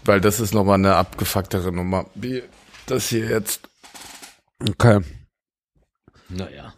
weil 0.06 0.21
das 0.21 0.39
ist 0.39 0.54
nochmal 0.54 0.76
eine 0.76 0.95
abgefucktere 0.95 1.71
Nummer. 1.73 2.06
Wie 2.15 2.41
das 2.86 3.10
hier 3.10 3.26
jetzt. 3.30 3.62
Okay. 4.67 5.02
Naja. 6.30 6.73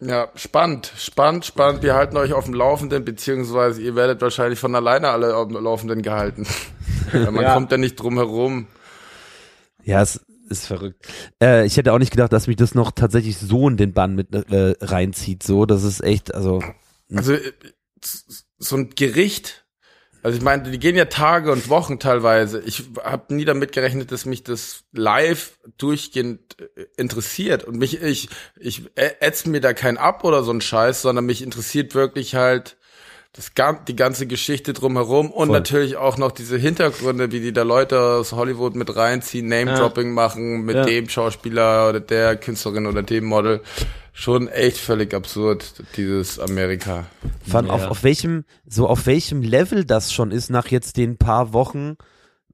Ja, 0.00 0.28
spannend, 0.34 0.92
spannend, 0.98 1.46
spannend. 1.46 1.82
Wir 1.82 1.94
halten 1.94 2.16
euch 2.18 2.34
auf 2.34 2.44
dem 2.44 2.52
Laufenden, 2.54 3.04
beziehungsweise 3.04 3.80
ihr 3.80 3.94
werdet 3.94 4.20
wahrscheinlich 4.20 4.58
von 4.58 4.74
alleine 4.74 5.08
alle 5.08 5.34
auf 5.36 5.48
dem 5.48 5.56
Laufenden 5.62 6.02
gehalten. 6.02 6.46
Man 7.12 7.36
Ja. 7.40 7.54
kommt 7.54 7.72
ja 7.72 7.78
nicht 7.78 7.96
drum 7.96 8.16
herum. 8.16 8.66
Ja, 9.82 10.02
es 10.02 10.23
ist 10.48 10.66
verrückt. 10.66 11.06
Äh, 11.42 11.66
ich 11.66 11.76
hätte 11.76 11.92
auch 11.92 11.98
nicht 11.98 12.10
gedacht, 12.10 12.32
dass 12.32 12.46
mich 12.46 12.56
das 12.56 12.74
noch 12.74 12.92
tatsächlich 12.92 13.38
so 13.38 13.68
in 13.68 13.76
den 13.76 13.92
Bann 13.92 14.14
mit 14.14 14.34
äh, 14.34 14.74
reinzieht. 14.80 15.42
So, 15.42 15.66
das 15.66 15.82
ist 15.84 16.02
echt, 16.02 16.34
also 16.34 16.62
Also 17.14 17.34
äh, 17.34 17.52
so 18.58 18.76
ein 18.76 18.90
Gericht, 18.90 19.66
also 20.22 20.38
ich 20.38 20.42
meine, 20.42 20.70
die 20.70 20.78
gehen 20.78 20.96
ja 20.96 21.04
Tage 21.04 21.52
und 21.52 21.68
Wochen 21.68 21.98
teilweise. 21.98 22.60
Ich 22.60 22.84
habe 23.02 23.34
nie 23.34 23.44
damit 23.44 23.72
gerechnet, 23.72 24.10
dass 24.10 24.24
mich 24.24 24.42
das 24.42 24.84
live 24.92 25.58
durchgehend 25.76 26.56
äh, 26.60 26.86
interessiert 26.96 27.64
und 27.64 27.76
mich 27.76 28.00
ich 28.00 28.30
ich 28.58 28.80
ä- 28.96 29.20
ätz 29.20 29.44
mir 29.44 29.60
da 29.60 29.74
kein 29.74 29.98
ab 29.98 30.24
oder 30.24 30.42
so 30.42 30.50
ein 30.52 30.62
Scheiß, 30.62 31.02
sondern 31.02 31.26
mich 31.26 31.42
interessiert 31.42 31.94
wirklich 31.94 32.34
halt 32.34 32.78
das 33.36 33.54
gan- 33.54 33.78
die 33.88 33.96
ganze 33.96 34.26
Geschichte 34.26 34.72
drumherum 34.72 35.30
und 35.30 35.48
Voll. 35.48 35.56
natürlich 35.56 35.96
auch 35.96 36.16
noch 36.18 36.30
diese 36.32 36.56
Hintergründe, 36.56 37.32
wie 37.32 37.40
die 37.40 37.52
da 37.52 37.62
Leute 37.62 38.00
aus 38.00 38.32
Hollywood 38.32 38.76
mit 38.76 38.94
reinziehen, 38.94 39.46
Name-Dropping 39.48 40.12
machen 40.12 40.62
mit 40.64 40.76
Ja. 40.76 40.84
dem 40.84 41.08
Schauspieler 41.08 41.88
oder 41.88 42.00
der 42.00 42.36
Künstlerin 42.36 42.86
oder 42.86 43.02
dem 43.02 43.24
Model. 43.24 43.60
Schon 44.12 44.46
echt 44.46 44.76
völlig 44.78 45.12
absurd, 45.12 45.82
dieses 45.96 46.38
Amerika. 46.38 47.06
Vor 47.44 47.56
allem 47.58 47.66
Ja. 47.66 47.72
auf, 47.72 47.86
auf 47.86 48.04
welchem, 48.04 48.44
so 48.68 48.86
auf 48.86 49.06
welchem 49.06 49.42
Level 49.42 49.84
das 49.84 50.12
schon 50.12 50.30
ist 50.30 50.50
nach 50.50 50.68
jetzt 50.68 50.96
den 50.96 51.16
paar 51.16 51.52
Wochen, 51.52 51.96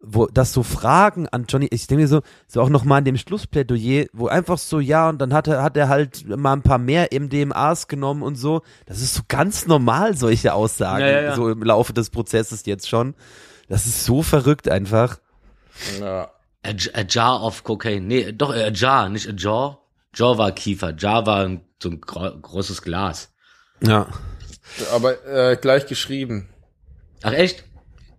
wo 0.02 0.26
das 0.26 0.52
so 0.52 0.62
Fragen 0.62 1.28
an 1.28 1.44
Johnny, 1.48 1.68
ich 1.70 1.86
denke 1.86 2.02
mir 2.02 2.08
so, 2.08 2.22
so 2.48 2.62
auch 2.62 2.70
nochmal 2.70 3.00
in 3.00 3.04
dem 3.04 3.16
Schlussplädoyer, 3.18 4.06
wo 4.12 4.28
einfach 4.28 4.56
so, 4.58 4.80
ja, 4.80 5.08
und 5.10 5.18
dann 5.18 5.34
hat 5.34 5.46
er, 5.46 5.62
hat 5.62 5.76
er 5.76 5.88
halt 5.88 6.26
mal 6.26 6.54
ein 6.54 6.62
paar 6.62 6.78
mehr 6.78 7.08
MDMAs 7.12 7.86
genommen 7.86 8.22
und 8.22 8.36
so. 8.36 8.62
Das 8.86 9.00
ist 9.02 9.14
so 9.14 9.22
ganz 9.28 9.66
normal, 9.66 10.16
solche 10.16 10.54
Aussagen, 10.54 11.00
Ja, 11.02 11.10
ja, 11.10 11.20
ja. 11.22 11.36
so 11.36 11.50
im 11.50 11.62
Laufe 11.62 11.92
des 11.92 12.08
Prozesses 12.10 12.64
jetzt 12.66 12.88
schon. 12.88 13.14
Das 13.68 13.86
ist 13.86 14.04
so 14.04 14.22
verrückt 14.22 14.68
einfach. 14.68 15.18
Ja. 16.00 16.30
A, 16.62 16.70
a 16.94 17.02
jar 17.08 17.42
of 17.42 17.62
cocaine. 17.64 18.06
Nee, 18.06 18.32
doch, 18.32 18.50
a 18.54 18.70
jar, 18.70 19.08
nicht 19.08 19.28
a 19.28 19.32
jaw. 19.32 19.76
Jaw 20.14 20.36
war 20.38 20.52
Kiefer. 20.52 20.94
Jar 20.96 21.24
war 21.26 21.44
ein- 21.44 21.60
so 21.82 21.88
ein 21.90 22.00
gro 22.00 22.30
großes 22.40 22.82
Glas. 22.82 23.32
Ja. 23.82 24.06
Aber 24.92 25.24
äh, 25.26 25.56
gleich 25.56 25.86
geschrieben. 25.86 26.48
Ach 27.22 27.32
echt? 27.32 27.64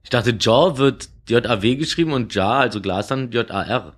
Ich 0.03 0.09
dachte, 0.09 0.31
Jaw 0.39 0.77
wird 0.77 1.09
J-A-W 1.31 1.75
geschrieben 1.75 2.13
und 2.13 2.33
Jar, 2.33 2.59
also 2.59 2.81
Glas, 2.81 3.07
dann 3.07 3.31
J-A-R. 3.31 3.93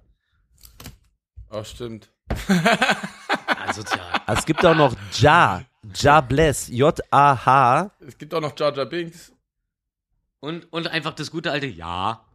Oh, 1.50 1.64
stimmt. 1.64 2.10
Also, 3.66 3.84
tja. 3.84 4.02
Also 4.26 4.40
es 4.40 4.46
gibt 4.46 4.66
auch 4.66 4.76
noch 4.76 4.96
Ja, 5.14 5.64
Ja 5.96 6.22
Bless, 6.22 6.68
J-A-H. 6.70 7.92
Es 8.08 8.18
gibt 8.18 8.34
auch 8.34 8.42
noch 8.42 8.58
Jar 8.58 8.76
Jar 8.76 8.86
Binks. 8.86 9.32
Und, 10.40 10.72
und 10.72 10.88
einfach 10.88 11.14
das 11.14 11.32
gute 11.32 11.52
alte 11.52 11.68
Ja. 11.68 12.26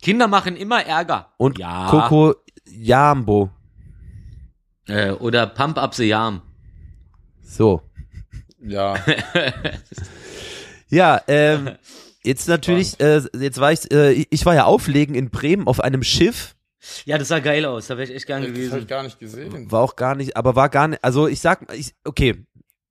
Kinder 0.00 0.26
machen 0.26 0.56
immer 0.56 0.84
Ärger. 0.84 1.32
Und 1.36 1.58
ja. 1.58 1.88
Coco 1.88 2.34
Jambo. 2.66 3.50
Äh, 4.86 5.10
oder 5.12 5.46
Pump 5.46 5.78
Up 5.78 5.94
the 5.94 6.08
Yam. 6.08 6.42
So. 7.42 7.82
Ja. 8.60 8.96
Ja, 10.92 11.22
ähm, 11.26 11.70
jetzt 12.24 12.48
natürlich, 12.48 12.98
äh, 13.00 13.22
jetzt 13.38 13.58
war 13.60 13.72
ich, 13.72 13.90
äh, 13.92 14.12
ich 14.30 14.44
war 14.46 14.54
ja 14.54 14.64
auflegen 14.64 15.14
in 15.14 15.30
Bremen 15.30 15.66
auf 15.66 15.80
einem 15.80 16.02
Schiff, 16.02 16.54
Ja, 17.04 17.16
das 17.18 17.28
sah 17.28 17.38
geil 17.38 17.64
aus. 17.64 17.86
Da 17.86 17.96
wäre 17.96 18.08
ich 18.08 18.14
echt 18.14 18.26
gern 18.26 18.42
das 18.42 18.48
habe 18.50 18.58
ich 18.60 18.68
gewesen. 18.70 18.86
gar 18.88 19.02
nicht 19.04 19.18
gesehen. 19.20 19.70
war 19.70 19.80
auch 19.82 19.94
gar 19.96 20.14
nicht, 20.14 20.36
aber 20.36 20.56
war 20.56 20.68
gar 20.68 20.88
nicht, 20.88 21.04
also 21.04 21.28
ich 21.28 21.40
sag, 21.40 21.72
ich, 21.74 21.94
okay, 22.04 22.44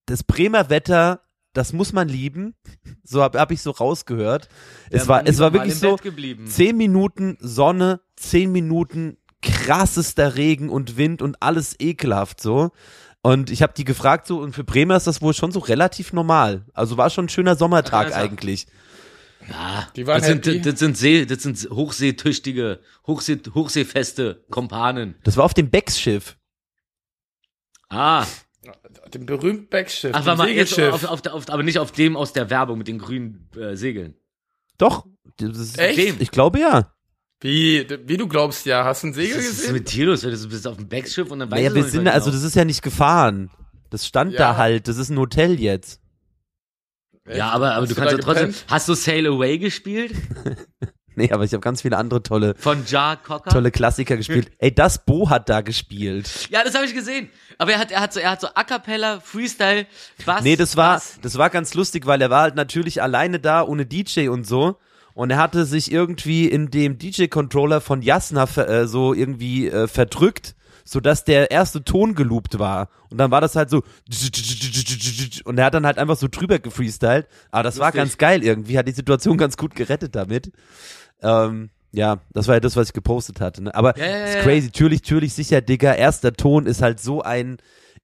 das 0.06 0.24
Bremer 0.24 0.70
Wetter 0.70 1.22
das 1.54 1.74
muss 1.74 1.92
man 1.94 2.08
lieben. 2.08 2.56
So 3.04 3.22
habe 3.22 3.40
hab 3.42 3.52
ich 3.52 3.62
so 3.62 3.72
rausgehört. 3.72 4.48
Es 4.90 5.02
Ja, 5.04 5.08
war, 5.10 5.18
man 5.18 5.26
es 5.28 5.40
war 5.40 5.52
wirklich 5.52 5.76
so 5.76 5.98
zehn 6.46 6.78
Minuten 6.78 7.38
Sonne, 7.42 8.00
zehn 8.16 8.50
Minuten 8.54 9.18
krassester 9.42 10.36
Regen 10.38 10.70
und 10.70 10.96
Wind 10.96 11.22
und 11.22 11.42
alles 11.42 11.76
ekelhaft 11.80 12.40
so. 12.40 12.72
Und 13.22 13.52
ich 13.52 13.62
habe 13.64 13.74
die 13.76 13.84
gefragt 13.84 14.28
so 14.28 14.40
und 14.40 14.54
für 14.56 14.64
Bremer 14.64 14.96
ist 14.96 15.08
das 15.08 15.22
wohl 15.22 15.34
schon 15.34 15.52
so 15.52 15.60
relativ 15.60 16.14
normal. 16.14 16.66
Also 16.74 16.98
war 16.98 17.10
schon 17.10 17.26
ein 17.26 17.30
schöner 17.30 17.56
Sommertag 17.58 18.12
ja- 18.12 18.16
eigentlich. 18.16 18.66
Ja, 19.50 19.88
Die 19.96 20.06
waren 20.08 20.20
das, 20.20 20.28
sind, 20.28 20.46
happy. 20.46 20.62
das 20.62 20.80
sind 20.80 20.98
See, 20.98 21.26
das 21.26 21.44
sind 21.44 21.70
hochseetüchtige, 21.70 22.80
Hochsee, 23.08 23.40
hochseefeste 23.54 24.44
Kompanen. 24.50 25.16
Das 25.24 25.38
war 25.38 25.46
auf 25.46 25.54
dem 25.54 25.70
Becks-Schiff. 25.70 26.38
Ah, 27.90 28.26
Dem 29.14 29.26
berühmten 29.26 29.68
Backschiff, 29.68 30.12
ach, 30.14 30.22
dem 30.22 30.26
war 30.28 30.36
mal 30.38 30.50
jetzt 30.50 30.76
Segelschiff. 30.76 30.94
auf, 31.12 31.26
auf, 31.26 31.34
auf, 31.34 31.50
aber 31.50 31.64
nicht 31.64 31.80
auf 31.80 31.92
dem 31.92 32.16
aus 32.16 32.32
der 32.34 32.50
Werbung 32.50 32.78
mit 32.78 32.88
den 32.88 33.00
grünen 33.00 33.50
äh, 33.58 33.76
Segeln. 33.76 34.14
Doch. 34.78 35.06
Das 35.38 35.58
ist, 35.58 35.78
Echt? 35.78 35.98
Dem. 35.98 36.16
Ich 36.20 36.32
glaube 36.32 36.60
ja. 36.60 36.94
Wie, 37.42 37.86
wie 38.06 38.18
du 38.18 38.28
glaubst, 38.28 38.66
ja, 38.68 38.86
hast 38.86 39.04
du 39.04 39.08
ein 39.08 39.14
Segel 39.14 39.38
Was 39.38 39.46
ist 39.46 39.58
gesehen? 39.62 39.74
mit 39.74 39.92
dir 39.92 40.06
los? 40.06 40.22
Du 40.22 40.30
bist 40.50 40.68
auf 40.68 40.78
dem 40.78 40.88
Backschiff 40.88 41.30
und 41.32 41.40
dann 41.40 41.50
weißt 41.52 41.58
Naja, 41.60 41.70
du 41.70 41.76
wir 41.76 41.84
sind, 41.86 42.08
also 42.08 42.30
das 42.32 42.44
ist 42.44 42.56
ja 42.56 42.64
nicht 42.66 42.82
gefahren. 42.84 43.50
Das 43.90 44.06
stand 44.08 44.34
Ja. 44.34 44.38
da 44.38 44.58
halt. 44.58 44.88
Das 44.88 44.98
ist 44.98 45.10
ein 45.10 45.18
Hotel 45.18 45.60
jetzt. 45.60 46.00
Ja, 47.30 47.50
aber, 47.50 47.76
aber 47.76 47.88
du 47.88 47.96
kannst 47.96 48.12
ja 48.12 48.18
trotzdem. 48.18 48.48
gepennt? 48.48 48.66
Hast 48.68 48.88
du 48.90 48.94
Sail 48.94 49.28
Away 49.28 49.58
gespielt? 49.58 50.14
Nee, 51.16 51.30
aber 51.32 51.44
ich 51.44 51.52
habe 51.52 51.60
ganz 51.60 51.82
viele 51.82 51.98
andere 51.98 52.24
tolle, 52.24 52.56
Von 52.58 52.86
Jar 52.86 53.18
Cocker? 53.18 53.50
tolle 53.50 53.70
Klassiker 53.70 54.16
gespielt. 54.16 54.50
Ey, 54.60 54.74
das 54.74 55.04
Bo 55.04 55.30
hat 55.30 55.50
da 55.50 55.60
gespielt. 55.60 56.48
Ja, 56.50 56.64
das 56.64 56.74
habe 56.74 56.86
ich 56.86 56.94
gesehen. 56.94 57.30
Aber 57.58 57.74
er 57.74 57.80
hat, 57.80 57.92
er 57.92 58.00
hat 58.00 58.14
so, 58.14 58.20
er 58.22 58.32
hat 58.32 58.42
so 58.42 58.48
A 58.56 58.64
cappella, 58.64 59.20
Freestyle, 59.20 59.88
Bass. 60.26 60.42
Nee, 60.44 60.56
das 60.56 60.78
war, 60.78 60.96
Bass. 60.96 61.20
das 61.22 61.38
war 61.38 61.50
ganz 61.50 61.74
lustig, 61.74 62.06
weil 62.06 62.22
er 62.22 62.30
war 62.30 62.44
halt 62.44 62.56
natürlich 62.56 63.02
alleine 63.02 63.40
da, 63.40 63.62
ohne 63.64 63.86
DJ 63.86 64.30
und 64.30 64.48
so. 64.48 64.78
Und 65.14 65.32
er 65.32 65.38
hatte 65.38 65.66
sich 65.66 65.92
irgendwie 65.92 66.48
in 66.48 66.72
dem 66.72 66.98
DJ-Controller 66.98 67.82
von 67.82 68.02
Jasna 68.02 68.46
äh, 68.56 68.88
so 68.88 69.14
irgendwie 69.14 69.68
äh, 69.68 69.88
verdrückt, 69.88 70.56
sodass 70.92 71.24
der 71.24 71.52
erste 71.52 71.86
Ton 71.86 72.16
geloopt 72.16 72.60
war. 72.60 72.90
Und 73.10 73.18
dann 73.18 73.32
war 73.32 73.40
das 73.40 73.56
halt 73.56 73.70
so 73.70 73.82
und 75.46 75.58
er 75.58 75.66
hat 75.66 75.74
dann 75.74 75.86
halt 75.86 75.98
einfach 75.98 76.18
so 76.18 76.28
drüber 76.30 76.60
gefreestylt. 76.60 77.28
Aber 77.50 77.64
das 77.64 77.80
war 77.80 77.88
Lustig. 77.88 77.98
ganz 77.98 78.18
geil 78.18 78.44
irgendwie, 78.44 78.78
hat 78.78 78.90
die 78.90 78.92
Situation 78.92 79.38
ganz 79.38 79.56
gut 79.56 79.74
gerettet 79.74 80.16
damit. 80.18 80.52
Ähm, 81.22 81.70
ja, 81.94 82.20
das 82.34 82.48
war 82.50 82.56
ja 82.56 82.60
das, 82.60 82.76
was 82.76 82.90
ich 82.90 82.94
gepostet 82.94 83.40
hatte. 83.40 83.64
Ne? 83.64 83.74
Aber 83.74 83.98
Ja, 83.98 84.06
ja, 84.06 84.26
ist 84.26 84.40
crazy, 84.40 84.66
natürlich, 84.68 85.02
natürlich 85.02 85.34
sicher, 85.34 85.62
Digga. 85.62 85.94
Erster 85.94 86.34
Ton 86.34 86.66
ist 86.66 86.82
halt 86.82 87.00
so 87.00 87.22
ein 87.22 87.58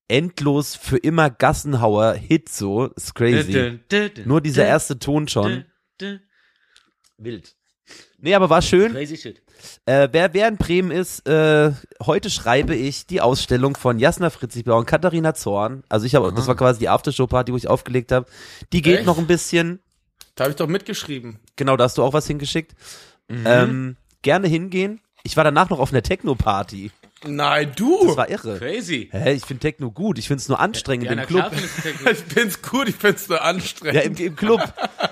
endlos 0.07 0.75
für 0.77 0.97
immer 0.97 1.29
Gassenhauer 1.29 2.13
Hit 2.13 2.47
so, 2.47 2.85
ist 2.85 3.15
crazy. 3.15 3.81
Nur 4.23 4.39
dieser 4.39 4.65
erste 4.65 4.97
Ton 4.97 5.27
schon. 5.27 5.65
Wild. 7.17 7.56
Nee, 8.19 8.33
aber 8.33 8.49
war 8.49 8.61
schön. 8.61 8.93
Crazy 8.93 9.17
shit. 9.17 9.41
Äh, 9.85 10.09
wer, 10.11 10.33
wer 10.33 10.47
in 10.47 10.57
Bremen 10.57 10.91
ist, 10.91 11.27
äh, 11.27 11.71
heute 12.03 12.29
schreibe 12.29 12.75
ich 12.75 13.05
die 13.05 13.21
Ausstellung 13.21 13.75
von 13.75 13.99
Jasna 13.99 14.29
Fritzigbauer 14.29 14.79
und 14.79 14.85
Katharina 14.85 15.33
Zorn. 15.33 15.83
Also 15.89 16.05
ich 16.05 16.15
habe, 16.15 16.33
das 16.33 16.47
war 16.47 16.55
quasi 16.55 16.79
die 16.79 16.89
Aftershow-Party, 16.89 17.51
wo 17.51 17.57
ich 17.57 17.67
aufgelegt 17.67 18.11
habe. 18.11 18.25
Die 18.73 18.81
geht 18.81 18.99
Echt? 18.99 19.05
noch 19.05 19.17
ein 19.17 19.27
bisschen. 19.27 19.79
Da 20.35 20.45
habe 20.45 20.51
ich 20.51 20.57
doch 20.57 20.67
mitgeschrieben. 20.67 21.39
Genau, 21.55 21.77
da 21.77 21.85
hast 21.85 21.97
du 21.97 22.03
auch 22.03 22.13
was 22.13 22.27
hingeschickt. 22.27 22.75
Mhm. 23.27 23.43
Ähm, 23.45 23.95
gerne 24.21 24.47
hingehen. 24.47 24.99
Ich 25.23 25.37
war 25.37 25.43
danach 25.43 25.69
noch 25.69 25.79
auf 25.79 25.91
einer 25.91 26.03
Techno-Party. 26.03 26.91
Nein, 27.25 27.71
du! 27.75 28.05
Das 28.05 28.17
war 28.17 28.29
irre. 28.29 28.57
Crazy. 28.59 29.09
Hä, 29.11 29.33
ich 29.33 29.45
finde 29.45 29.61
Techno 29.61 29.91
gut. 29.91 30.19
Ich 30.19 30.27
finde 30.27 30.41
es 30.41 30.47
nur 30.49 30.59
anstrengend 30.59 31.07
Ja, 31.07 31.13
im 31.13 31.25
Club. 31.25 31.51
Ich 32.11 32.17
find's 32.17 32.61
gut, 32.61 32.87
ich 32.89 32.95
find's 32.95 33.27
nur 33.27 33.41
anstrengend. 33.41 33.95
Ja, 33.95 34.01
im, 34.01 34.15
im 34.15 34.35
Club. 34.35 34.61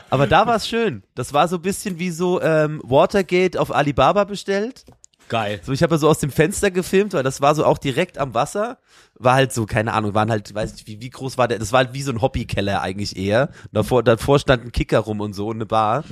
Aber 0.10 0.28
da 0.28 0.46
war 0.46 0.58
es 0.58 0.68
schön. 0.68 1.04
Das 1.16 1.34
war 1.34 1.48
so 1.48 1.56
ein 1.56 1.62
bisschen 1.62 1.98
wie 1.98 2.12
so 2.12 2.42
ähm, 2.42 2.80
Watergate 2.84 3.60
auf 3.60 3.74
Alibaba 3.74 4.24
bestellt. 4.24 4.86
Geil. 5.30 5.60
So, 5.64 5.72
ich 5.72 5.82
habe 5.82 5.96
ja 5.96 5.98
so 5.98 6.08
aus 6.08 6.20
dem 6.20 6.30
Fenster 6.30 6.70
gefilmt, 6.70 7.14
weil 7.14 7.24
das 7.24 7.42
war 7.42 7.56
so 7.56 7.66
auch 7.66 7.80
direkt 7.80 8.20
am 8.20 8.36
Wasser. 8.36 8.78
War 9.16 9.34
halt 9.34 9.52
so, 9.52 9.66
keine 9.66 9.94
Ahnung, 9.94 10.14
waren 10.14 10.30
halt, 10.30 10.54
weiß 10.54 10.74
nicht, 10.74 10.88
wie, 10.88 11.02
wie 11.02 11.10
groß 11.10 11.38
war 11.40 11.48
der? 11.48 11.58
Das 11.58 11.72
war 11.72 11.80
halt 11.86 11.94
wie 11.94 12.04
so 12.04 12.12
ein 12.12 12.22
Hobbykeller 12.22 12.82
eigentlich 12.82 13.18
eher. 13.18 13.50
Davor, 13.72 14.04
davor 14.04 14.38
stand 14.38 14.64
ein 14.66 14.72
Kicker 14.72 15.00
rum 15.00 15.22
und 15.22 15.34
so 15.34 15.48
und 15.48 15.58
eine 15.58 15.66
Bar. 15.66 16.04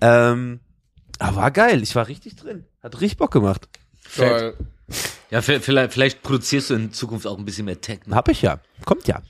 Ähm, 0.00 0.60
aber 1.18 1.36
war 1.36 1.50
geil. 1.50 1.82
Ich 1.82 1.94
war 1.94 2.08
richtig 2.08 2.36
drin. 2.36 2.64
Hat 2.82 3.00
richtig 3.02 3.18
Bock 3.18 3.30
gemacht. 3.30 3.68
Toll. 4.16 4.56
Ja, 5.30 5.42
vielleicht, 5.42 5.92
vielleicht 5.92 6.22
produzierst 6.22 6.70
du 6.70 6.74
in 6.74 6.92
Zukunft 6.92 7.26
auch 7.26 7.38
ein 7.38 7.44
bisschen 7.44 7.64
mehr 7.66 7.80
Techno. 7.80 8.14
Hab 8.16 8.28
ich 8.28 8.42
ja. 8.42 8.60
Kommt 8.84 9.06
ja. 9.06 9.20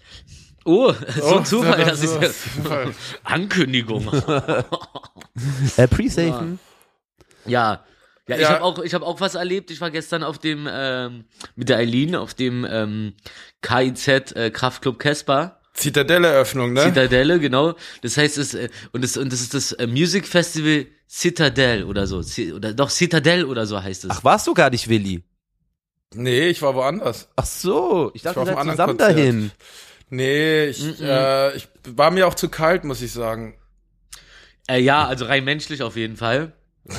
Oh, 0.64 0.92
so 1.20 1.27
ein 1.27 1.38
Oh, 1.38 1.42
Zufall, 1.42 1.79
das 1.79 2.01
das 2.01 2.03
ist 2.03 2.23
ist 2.23 2.46
ja 2.64 2.90
Ankündigung. 3.25 4.07
Äh, 5.77 5.87
Pre-Safen. 5.88 6.59
Ja. 7.46 7.85
Ja, 8.29 8.37
ich 8.37 8.42
Ja. 8.42 8.51
habe 8.51 8.62
auch, 8.62 8.79
ich 8.81 8.92
habe 8.94 9.07
auch 9.07 9.20
was 9.20 9.35
erlebt. 9.37 9.70
Ich 9.70 9.81
war 9.81 9.90
gestern 9.90 10.23
auf 10.23 10.38
dem 10.38 10.68
ähm, 10.70 11.25
mit 11.57 11.68
der 11.68 11.79
Eileen 11.79 12.14
auf 12.14 12.35
dem 12.35 12.66
ähm, 12.68 13.14
KIZ 13.62 14.09
äh, 14.37 14.51
Kraftclub 14.51 14.99
Casper. 14.99 15.61
Zitadelleröffnung, 15.75 16.73
ne? 16.73 16.83
Zitadelle, 16.83 17.38
genau. 17.40 17.75
Das 18.03 18.16
heißt, 18.16 18.38
es 18.38 18.55
äh, 18.55 18.68
und 18.92 19.03
das 19.03 19.16
und 19.16 19.33
das 19.33 19.40
ist 19.40 19.55
das 19.55 19.73
äh, 19.73 19.87
Music 19.87 20.27
Festival 20.27 20.87
Citadel 21.09 21.85
oder 21.85 22.07
so, 22.07 22.23
oder 22.55 22.75
doch 22.75 22.90
Citadel 22.90 23.44
oder 23.44 23.66
so 23.66 23.83
heißt 23.83 24.05
es. 24.05 24.11
Ach, 24.11 24.23
warst 24.25 24.46
du 24.46 24.55
gar 24.55 24.70
nicht, 24.70 24.88
Willi? 24.88 25.23
Nee, 26.14 26.49
ich 26.49 26.62
war 26.62 26.75
woanders. 26.75 27.29
Ach 27.37 27.46
so. 27.46 28.11
Ich 28.14 28.23
dachte, 28.23 28.40
war 28.40 28.46
einem 28.46 28.57
seid 28.57 28.70
zusammen 28.73 28.99
Konzert. 28.99 29.18
dahin. 29.18 29.53
Nee, 30.11 30.64
ich, 30.66 31.01
äh, 31.01 31.57
ich 31.57 31.68
war 31.88 32.11
mir 32.11 32.27
auch 32.27 32.35
zu 32.35 32.49
kalt, 32.49 32.85
muss 32.85 33.01
ich 33.01 33.12
sagen. 33.12 33.55
Äh, 34.68 34.81
ja, 34.81 35.07
also 35.07 35.25
rein 35.25 35.44
menschlich 35.44 35.83
auf 35.83 35.96
jeden 35.96 36.16
Fall. 36.16 36.53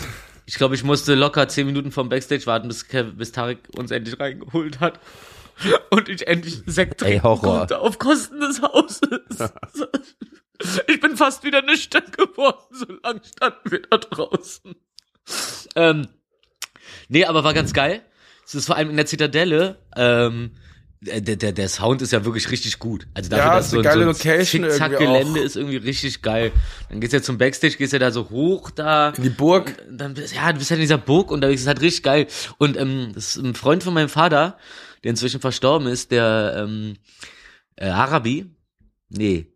Ich 0.48 0.58
glaube, 0.58 0.76
ich 0.76 0.84
musste 0.84 1.16
locker 1.16 1.48
zehn 1.48 1.66
Minuten 1.66 1.94
vom 1.94 2.10
Backstage 2.10 2.46
warten, 2.46 2.68
bis, 2.68 2.90
Kev, 2.90 3.14
bis 3.16 3.32
Tarek 3.32 3.60
uns 3.78 3.90
endlich 3.90 4.20
reingeholt 4.20 4.82
hat. 4.82 5.00
Und 5.92 6.10
ich 6.10 6.28
endlich 6.28 6.62
Sekt 6.66 7.02
Ey, 7.04 7.12
trinken 7.12 7.24
Horror. 7.24 7.60
konnte 7.60 7.80
auf 7.80 8.00
Kosten 8.00 8.42
des 8.42 8.62
Hauses. 8.62 9.00
ich 10.88 11.00
bin 11.00 11.16
fast 11.16 11.46
wieder 11.46 11.62
nüchtern 11.62 12.04
geworden, 12.12 12.66
so 12.72 12.86
lange 13.02 13.22
standen 13.24 13.72
wir 13.72 13.82
da 13.84 13.98
draußen. 13.98 14.76
Ähm, 15.78 16.08
nee, 17.08 17.24
aber 17.24 17.46
war 17.46 17.54
ganz 17.54 17.72
geil. 17.72 18.02
Es 18.46 18.56
ist 18.56 18.66
vor 18.66 18.76
allem 18.76 18.90
in 18.90 18.98
der 18.98 19.06
Zitadelle, 19.06 19.78
ähm, 19.96 20.52
der, 21.04 21.36
der, 21.36 21.52
der 21.52 21.68
Sound 21.68 22.04
ist 22.04 22.12
ja 22.12 22.26
wirklich 22.26 22.52
richtig 22.52 22.78
gut. 22.78 23.08
Also 23.16 23.32
dafür, 23.32 23.46
Ja, 23.46 23.56
dass 23.56 23.66
ist 23.66 23.72
so, 23.72 23.78
eine 23.78 23.84
geile 23.84 24.14
so 24.14 24.30
ein 24.30 24.46
Zickzack-Gelände 24.46 25.40
ist 25.40 25.56
irgendwie 25.56 25.78
richtig 25.78 26.22
geil. 26.22 26.52
Dann 26.90 27.02
gehst 27.02 27.14
du 27.14 27.18
ja 27.18 27.24
zum 27.24 27.40
Backstage, 27.40 27.78
gehst 27.78 27.94
ja 27.94 27.98
da 27.98 28.12
so 28.12 28.30
hoch 28.30 28.70
da. 28.70 29.10
In 29.10 29.24
die 29.24 29.30
Burg. 29.30 29.74
Und 29.90 29.98
dann 29.98 30.14
bist, 30.14 30.36
ja, 30.36 30.52
du 30.54 30.60
bist 30.60 30.70
halt 30.70 30.78
in 30.78 30.84
dieser 30.84 31.00
Burg 31.00 31.32
unterwegs, 31.32 31.62
das 31.62 31.64
ist 31.64 31.68
halt 31.68 31.82
richtig 31.82 32.04
geil. 32.04 32.28
Und 32.60 32.78
ähm, 32.78 33.12
das 33.16 33.36
ist 33.36 33.44
ein 33.44 33.56
Freund 33.56 33.84
von 33.84 33.96
meinem 33.96 34.10
Vater, 34.10 34.58
der 35.04 35.10
inzwischen 35.10 35.42
verstorben 35.42 35.88
ist, 35.88 36.12
der 36.12 36.54
ähm, 36.58 36.98
äh, 37.78 37.88
Arabi. 37.88 38.46
Nee. 39.10 39.48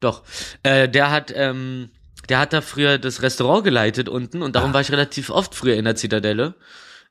Doch. 0.00 0.24
Äh, 0.62 0.90
der 0.90 1.10
hat, 1.10 1.32
ähm, 1.34 1.88
der 2.28 2.38
hat 2.38 2.52
da 2.52 2.60
früher 2.60 2.98
das 2.98 3.22
Restaurant 3.22 3.64
geleitet 3.64 4.10
unten 4.10 4.42
und 4.42 4.56
darum 4.56 4.74
war 4.74 4.82
ich 4.82 4.92
relativ 4.92 5.30
oft 5.30 5.54
früher 5.54 5.76
in 5.76 5.86
der 5.86 5.96
Zitadelle. 5.96 6.54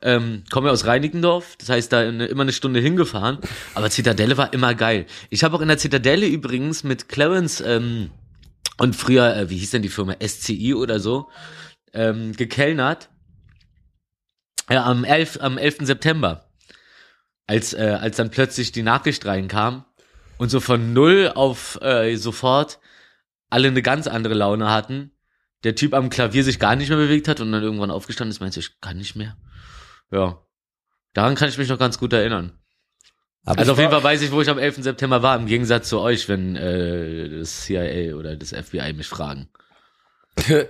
Ähm, 0.04 0.44
komme 0.50 0.68
ja 0.68 0.74
aus 0.74 0.86
Reinickendorf, 0.86 1.56
das 1.58 1.70
heißt 1.70 1.94
da 1.94 2.00
eine, 2.00 2.26
immer 2.26 2.42
eine 2.42 2.54
Stunde 2.54 2.80
hingefahren. 2.80 3.38
Aber 3.76 3.90
Zitadelle 3.90 4.38
war 4.38 4.52
immer 4.54 4.74
geil. 4.74 5.06
Ich 5.30 5.44
habe 5.44 5.56
auch 5.56 5.62
in 5.62 5.68
der 5.68 5.78
Zitadelle 5.78 6.28
übrigens 6.28 6.84
mit 6.84 7.08
Clarence 7.08 7.62
ähm, 7.62 8.10
und 8.78 8.96
früher, 8.96 9.36
äh, 9.36 9.50
wie 9.50 9.58
hieß 9.58 9.72
denn 9.72 9.84
die 9.84 9.90
Firma, 9.90 10.16
SCI 10.20 10.74
oder 10.74 11.00
so, 11.00 11.30
ähm, 11.94 12.34
gekellnert. 12.34 13.10
Ja, 14.70 14.86
am 14.86 15.04
11, 15.04 15.40
am 15.42 15.58
11. 15.58 15.78
September. 15.82 16.50
Als, 17.46 17.74
äh, 17.74 17.98
als 18.00 18.18
dann 18.18 18.32
plötzlich 18.32 18.72
die 18.72 18.84
Nachricht 18.84 19.26
reinkam 19.26 19.86
und 20.38 20.50
so 20.50 20.60
von 20.60 20.94
null 20.94 21.32
auf 21.36 21.80
äh, 21.82 22.16
sofort 22.16 22.80
alle 23.52 23.68
eine 23.68 23.82
ganz 23.82 24.08
andere 24.08 24.34
Laune 24.34 24.70
hatten. 24.72 25.12
Der 25.64 25.76
Typ 25.76 25.94
am 25.94 26.10
Klavier 26.10 26.44
sich 26.44 26.58
gar 26.58 26.76
nicht 26.76 26.90
mehr 26.90 26.98
bewegt 26.98 27.28
hat 27.28 27.42
und 27.42 27.52
dann 27.52 27.62
irgendwann 27.62 27.92
aufgestanden 27.92 28.32
ist, 28.32 28.40
meinte 28.40 28.60
ich, 28.60 28.80
kann 28.82 28.98
nicht 28.98 29.16
mehr. 29.16 29.38
Ja. 30.12 30.40
Daran 31.14 31.36
kann 31.36 31.50
ich 31.50 31.58
mich 31.58 31.70
noch 31.70 31.80
ganz 31.80 31.98
gut 31.98 32.14
erinnern. 32.14 32.58
Aber 33.44 33.60
also 33.60 33.72
auf 33.72 33.80
jeden 33.80 33.92
Fall 33.92 34.04
weiß 34.04 34.22
ich, 34.22 34.32
wo 34.32 34.42
ich 34.42 34.50
am 34.50 34.60
11. 34.60 34.84
September 34.84 35.24
war, 35.24 35.36
im 35.36 35.48
Gegensatz 35.48 35.90
zu 35.90 36.00
euch, 36.00 36.30
wenn 36.30 36.56
äh, 36.56 37.40
das 37.40 37.62
CIA 37.64 38.16
oder 38.16 38.36
das 38.36 38.52
FBI 38.52 38.94
mich 38.94 39.08
fragen. 39.08 39.50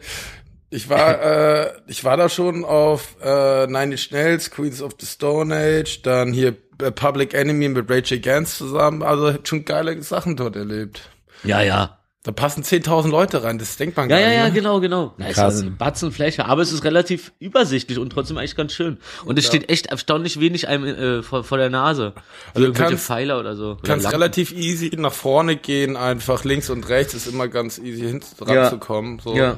Ich 0.74 0.88
war, 0.88 1.22
äh, 1.22 1.74
ich 1.88 2.06
war 2.06 2.16
da 2.16 2.30
schon 2.30 2.64
auf 2.64 3.18
äh, 3.22 3.68
Nine 3.68 3.92
Inch 3.92 4.10
Nails, 4.12 4.52
Queens 4.52 4.82
of 4.82 4.94
the 5.02 5.06
Stone 5.06 5.54
Age, 5.54 6.02
dann 6.02 6.32
hier 6.32 6.56
äh, 6.82 6.92
Public 6.92 7.34
Enemy 7.34 7.68
mit 7.68 7.92
Rachel 7.92 8.22
Gans 8.22 8.58
zusammen. 8.58 9.04
Also 9.04 9.38
schon 9.44 9.66
geile 9.66 10.02
Sachen 10.02 10.38
dort 10.38 10.56
erlebt. 10.56 11.10
Ja, 11.44 11.62
ja. 11.62 12.01
Da 12.24 12.32
passen 12.32 12.62
10.000 12.64 13.10
Leute 13.10 13.44
rein, 13.44 13.58
das 13.58 13.78
denkt 13.78 13.98
man 13.98 14.08
Ja, 14.08 14.18
gar 14.18 14.22
ja, 14.22 14.28
nicht. 14.30 14.38
ja, 14.38 14.44
ne? 14.50 14.52
genau, 14.54 14.80
genau. 14.80 15.14
Na, 15.18 15.28
ist 15.28 15.36
Krass. 15.36 15.56
also 15.56 15.62
eine 15.64 15.72
Batzenfläche, 15.72 16.46
aber 16.46 16.62
es 16.62 16.72
ist 16.72 16.84
relativ 16.84 17.32
übersichtlich 17.40 17.98
und 17.98 18.12
trotzdem 18.12 18.38
eigentlich 18.38 18.56
ganz 18.56 18.74
schön. 18.74 19.00
Und 19.26 19.40
es 19.40 19.48
steht 19.48 19.72
echt 19.72 19.88
erstaunlich 19.88 20.40
wenig 20.40 20.68
einem 20.68 20.86
äh, 20.86 21.24
vor, 21.24 21.44
vor 21.44 21.58
der 21.58 21.72
Nase. 21.72 22.14
Also 22.54 22.68
irgendwelche 22.68 22.92
kannst- 22.92 23.06
Pfeiler 23.08 23.40
oder 23.40 23.56
so. 23.56 23.72
Oder 23.72 23.80
kannst 23.82 24.04
Lampen. 24.04 24.22
relativ 24.22 24.52
easy 24.52 24.92
nach 24.98 25.12
vorne 25.14 25.56
gehen, 25.56 25.98
einfach 25.98 26.44
links 26.44 26.70
und 26.70 26.88
rechts 26.90 27.16
ist 27.16 27.26
immer 27.26 27.48
ganz 27.48 27.80
easy 27.80 28.02
hin 28.02 28.22
ranzukommen. 28.40 29.18
So. 29.18 29.36
Ja. 29.36 29.58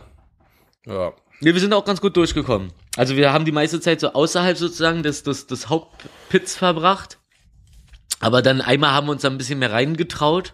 ja. 0.86 1.12
Nee, 1.42 1.54
wir 1.54 1.60
sind 1.60 1.74
auch 1.74 1.84
ganz 1.84 2.00
gut 2.00 2.16
durchgekommen. 2.16 2.72
Also 2.96 3.18
wir 3.18 3.34
haben 3.34 3.44
die 3.44 3.52
meiste 3.52 3.82
Zeit 3.82 4.00
so 4.00 4.14
außerhalb 4.14 4.56
sozusagen 4.56 5.04
des, 5.04 5.24
des, 5.24 5.48
des 5.48 5.68
Hauptpits 5.68 6.56
verbracht. 6.56 7.18
Aber 8.22 8.42
dann 8.42 8.62
einmal 8.62 8.92
haben 8.92 9.08
wir 9.08 9.12
uns 9.12 9.24
da 9.24 9.30
ein 9.30 9.38
bisschen 9.38 9.60
mehr 9.60 9.74
reingetraut. 9.74 10.54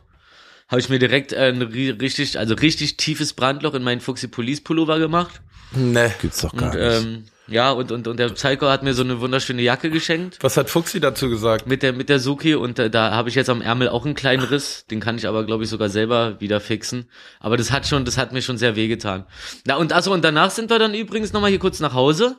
Habe 0.69 0.79
ich 0.79 0.89
mir 0.89 0.99
direkt 0.99 1.33
äh, 1.33 1.49
ein 1.49 1.61
ri- 1.63 1.99
richtig, 1.99 2.37
also 2.39 2.53
richtig 2.53 2.97
tiefes 2.97 3.33
Brandloch 3.33 3.73
in 3.73 3.83
meinen 3.83 4.01
Fuxi 4.01 4.27
Police 4.27 4.61
Pullover 4.61 4.99
gemacht. 4.99 5.41
Ne. 5.71 6.13
Gibt's 6.21 6.41
doch 6.41 6.55
gar 6.55 6.71
Und 6.73 6.79
nicht. 6.79 7.05
ähm, 7.05 7.23
ja, 7.47 7.71
und, 7.71 7.91
und, 7.91 8.07
und 8.07 8.17
der 8.17 8.29
Psycho 8.29 8.67
hat 8.69 8.83
mir 8.83 8.93
so 8.93 9.01
eine 9.01 9.19
wunderschöne 9.21 9.63
Jacke 9.63 9.89
geschenkt. 9.89 10.37
Was 10.41 10.55
hat 10.57 10.69
Fuxi 10.69 10.99
dazu 10.99 11.29
gesagt? 11.29 11.65
Mit 11.65 11.81
der, 11.81 11.93
mit 11.93 12.07
der 12.09 12.19
Suki 12.19 12.53
und 12.53 12.77
äh, 12.77 12.91
da 12.91 13.11
habe 13.11 13.29
ich 13.29 13.35
jetzt 13.35 13.49
am 13.49 13.61
Ärmel 13.61 13.89
auch 13.89 14.05
einen 14.05 14.13
kleinen 14.13 14.43
Riss. 14.43 14.85
Den 14.91 14.99
kann 14.99 15.17
ich 15.17 15.27
aber, 15.27 15.43
glaube 15.45 15.63
ich, 15.63 15.69
sogar 15.71 15.89
selber 15.89 16.39
wieder 16.39 16.59
fixen. 16.59 17.09
Aber 17.39 17.57
das 17.57 17.71
hat 17.71 17.87
schon, 17.87 18.05
das 18.05 18.19
hat 18.19 18.31
mir 18.33 18.43
schon 18.43 18.59
sehr 18.59 18.75
wehgetan. 18.75 19.25
Na 19.65 19.75
und 19.77 19.93
also 19.93 20.13
und 20.13 20.23
danach 20.23 20.51
sind 20.51 20.69
wir 20.69 20.77
dann 20.77 20.93
übrigens 20.93 21.33
nochmal 21.33 21.49
hier 21.49 21.57
kurz 21.59 21.79
nach 21.79 21.93
Hause. 21.95 22.37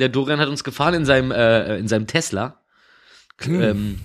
Der 0.00 0.08
Dorian 0.08 0.40
hat 0.40 0.48
uns 0.48 0.64
gefahren 0.64 0.94
in 0.94 1.04
seinem, 1.04 1.30
äh, 1.30 1.78
in 1.78 1.86
seinem 1.86 2.08
Tesla. 2.08 2.60
Ähm, 3.44 4.00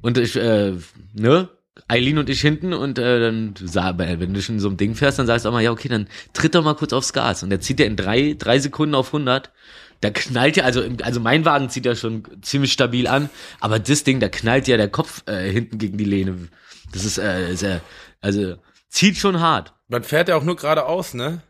und 0.00 0.18
ich, 0.18 0.36
äh, 0.36 0.74
ne? 1.14 1.48
Eileen 1.88 2.18
und 2.18 2.28
ich 2.28 2.40
hinten 2.40 2.72
und 2.72 2.98
äh, 2.98 3.20
dann 3.20 3.54
sah, 3.62 3.96
wenn 3.98 4.34
du 4.34 4.42
schon 4.42 4.58
so 4.58 4.68
einem 4.68 4.76
Ding 4.76 4.94
fährst, 4.94 5.18
dann 5.18 5.26
sagst 5.26 5.44
du 5.44 5.48
auch 5.48 5.52
mal, 5.52 5.62
ja 5.62 5.70
okay, 5.70 5.88
dann 5.88 6.08
tritt 6.32 6.54
doch 6.54 6.64
mal 6.64 6.74
kurz 6.74 6.92
aufs 6.92 7.12
Gas. 7.12 7.42
Und 7.42 7.50
der 7.50 7.60
zieht 7.60 7.78
ja 7.78 7.86
in 7.86 7.96
drei, 7.96 8.34
drei 8.36 8.58
Sekunden 8.58 8.94
auf 8.94 9.08
100. 9.08 9.52
Da 10.00 10.10
knallt 10.10 10.56
ja, 10.56 10.64
also, 10.64 10.82
also 11.02 11.20
mein 11.20 11.44
Wagen 11.44 11.70
zieht 11.70 11.86
ja 11.86 11.94
schon 11.94 12.24
ziemlich 12.42 12.72
stabil 12.72 13.06
an, 13.06 13.30
aber 13.60 13.78
das 13.78 14.04
Ding, 14.04 14.20
da 14.20 14.28
knallt 14.28 14.68
ja 14.68 14.76
der 14.76 14.88
Kopf 14.88 15.22
äh, 15.26 15.50
hinten 15.50 15.78
gegen 15.78 15.96
die 15.96 16.04
Lehne. 16.04 16.48
Das 16.92 17.04
ist, 17.04 17.18
äh, 17.18 17.54
sehr, 17.54 17.80
also 18.20 18.56
zieht 18.88 19.16
schon 19.16 19.40
hart. 19.40 19.72
Man 19.88 20.02
fährt 20.02 20.28
ja 20.28 20.36
auch 20.36 20.44
nur 20.44 20.56
geradeaus, 20.56 21.14
ne? 21.14 21.42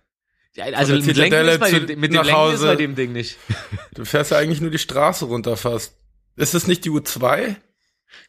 Ja, 0.54 0.66
also 0.74 0.94
mit, 0.94 1.16
Lenken 1.16 1.46
ist 1.48 1.60
bei 1.60 1.70
zu- 1.70 1.80
mit 1.96 2.12
dem 2.14 2.22
Lenken 2.22 2.54
ist 2.54 2.62
bei 2.62 2.76
dem 2.76 2.94
Ding 2.94 3.12
nicht. 3.12 3.36
Du 3.94 4.04
fährst 4.04 4.30
ja 4.30 4.36
eigentlich 4.38 4.60
nur 4.60 4.70
die 4.70 4.78
Straße 4.78 5.24
runter 5.24 5.56
fast. 5.56 5.96
Ist 6.36 6.54
es 6.54 6.66
nicht 6.66 6.84
die 6.84 6.90
U2? 6.90 7.56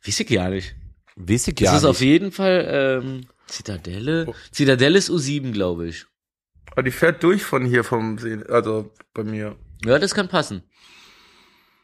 Weiß 0.06 0.20
ich 0.20 0.30
ja 0.30 0.48
nicht. 0.50 0.76
Weiß 1.18 1.48
ich 1.48 1.56
Das 1.56 1.78
ist 1.78 1.84
auf 1.86 2.00
nicht. 2.00 2.08
jeden 2.10 2.32
Fall 2.32 3.02
ähm, 3.04 3.22
Zitadelle. 3.48 4.34
Zitadelle 4.52 4.98
ist 4.98 5.10
U7, 5.10 5.52
glaube 5.52 5.88
ich. 5.88 6.06
Aber 6.72 6.84
die 6.84 6.92
fährt 6.92 7.24
durch 7.24 7.44
von 7.44 7.66
hier 7.66 7.84
vom 7.84 8.18
See, 8.20 8.38
also 8.50 8.92
bei 9.14 9.24
mir. 9.24 9.56
Ja, 9.84 9.98
das 10.00 10.14
kann 10.14 10.28
passen. 10.28 10.64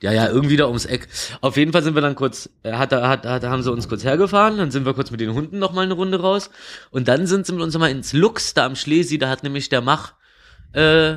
Ja, 0.02 0.12
ja, 0.12 0.28
irgendwie 0.28 0.58
da 0.58 0.68
ums 0.68 0.86
Eck. 0.86 1.08
Auf 1.40 1.56
jeden 1.56 1.72
Fall 1.72 1.82
sind 1.82 1.96
wir 1.96 2.02
dann 2.02 2.16
kurz, 2.16 2.50
äh, 2.64 2.74
hat, 2.74 2.92
hat, 2.92 3.26
hat, 3.26 3.44
haben 3.44 3.64
sie 3.64 3.72
uns 3.72 3.88
kurz 3.88 4.04
hergefahren, 4.04 4.58
dann 4.58 4.70
sind 4.70 4.86
wir 4.86 4.94
kurz 4.94 5.12
mit 5.12 5.22
den 5.22 5.34
Hunden 5.34 5.60
noch 5.60 5.72
mal 5.72 5.84
eine 5.84 5.94
Runde 5.94 6.20
raus 6.20 6.50
und 6.92 7.08
dann 7.08 7.26
sind 7.26 7.46
sie 7.48 7.54
mit 7.54 7.62
uns 7.62 7.74
noch 7.74 7.80
mal 7.80 7.90
ins 7.90 8.12
Lux 8.12 8.54
da 8.54 8.66
am 8.66 8.76
Schlesi, 8.76 9.18
da 9.18 9.30
hat 9.30 9.44
nämlich 9.44 9.70
der 9.70 9.80
Mach, 9.80 10.14
äh, 10.74 11.16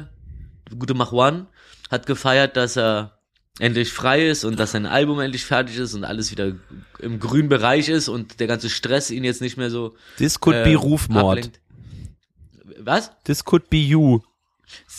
gute 0.78 0.94
Mach 0.94 1.10
One, 1.10 1.46
hat 1.90 2.06
gefeiert, 2.06 2.56
dass 2.56 2.76
er 2.76 3.15
endlich 3.58 3.92
frei 3.92 4.26
ist 4.26 4.44
und 4.44 4.58
dass 4.58 4.72
sein 4.72 4.86
Album 4.86 5.20
endlich 5.20 5.44
fertig 5.44 5.78
ist 5.78 5.94
und 5.94 6.04
alles 6.04 6.30
wieder 6.30 6.52
im 6.98 7.20
grünen 7.20 7.48
Bereich 7.48 7.88
ist 7.88 8.08
und 8.08 8.40
der 8.40 8.46
ganze 8.46 8.68
Stress 8.68 9.10
ihn 9.10 9.24
jetzt 9.24 9.40
nicht 9.40 9.56
mehr 9.56 9.70
so 9.70 9.94
This 10.18 10.40
could 10.40 10.56
äh, 10.56 10.64
be 10.64 10.76
Rufmord. 10.76 11.38
ablenkt. 11.38 11.60
Was? 12.78 13.10
This 13.24 13.44
could 13.44 13.70
be 13.70 13.78
you. 13.78 14.20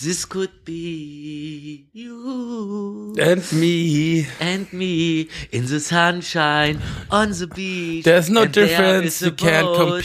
This 0.02 0.28
could 0.28 0.64
be 0.66 1.86
you. 1.92 3.14
And 3.20 3.52
me. 3.52 4.26
and 4.40 4.72
me 4.72 5.28
in 5.52 5.68
the 5.68 5.80
sunshine 5.80 6.82
on 7.10 7.34
the 7.34 7.48
beach. 7.48 8.06
There's 8.06 8.30
no 8.30 8.44
and 8.44 8.54
there 8.54 8.68
difference, 8.68 9.22
a 9.22 9.26
you 9.26 9.32
can't 9.34 9.66
boat. 9.66 10.04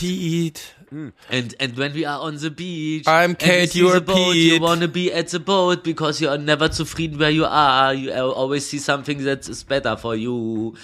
Compete. 0.92 1.14
And 1.30 1.54
and 1.60 1.76
when 1.76 1.92
we 1.92 2.04
are 2.04 2.20
on 2.20 2.36
the 2.36 2.50
beach, 2.50 3.08
I'm 3.08 3.34
Kate, 3.34 3.74
You 3.74 3.88
you're 3.88 4.00
boat, 4.00 4.36
You 4.36 4.60
wanna 4.60 4.88
be 4.88 5.12
at 5.12 5.28
the 5.28 5.40
boat 5.40 5.84
because 5.84 6.20
you 6.20 6.28
are 6.28 6.38
never 6.38 6.68
zufrieden 6.68 7.18
where 7.18 7.30
you 7.30 7.44
are. 7.44 7.94
You 7.94 8.12
always 8.12 8.66
see 8.66 8.78
something 8.78 9.24
that 9.24 9.48
is 9.48 9.62
better 9.62 9.96
for 9.96 10.14
you, 10.14 10.76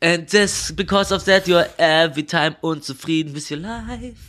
and 0.00 0.26
this 0.28 0.70
because 0.70 1.12
of 1.12 1.24
that 1.24 1.48
you're 1.48 1.66
every 1.78 2.22
time 2.22 2.56
unzufrieden 2.62 3.34
with 3.34 3.50
your 3.50 3.60
life. 3.60 4.27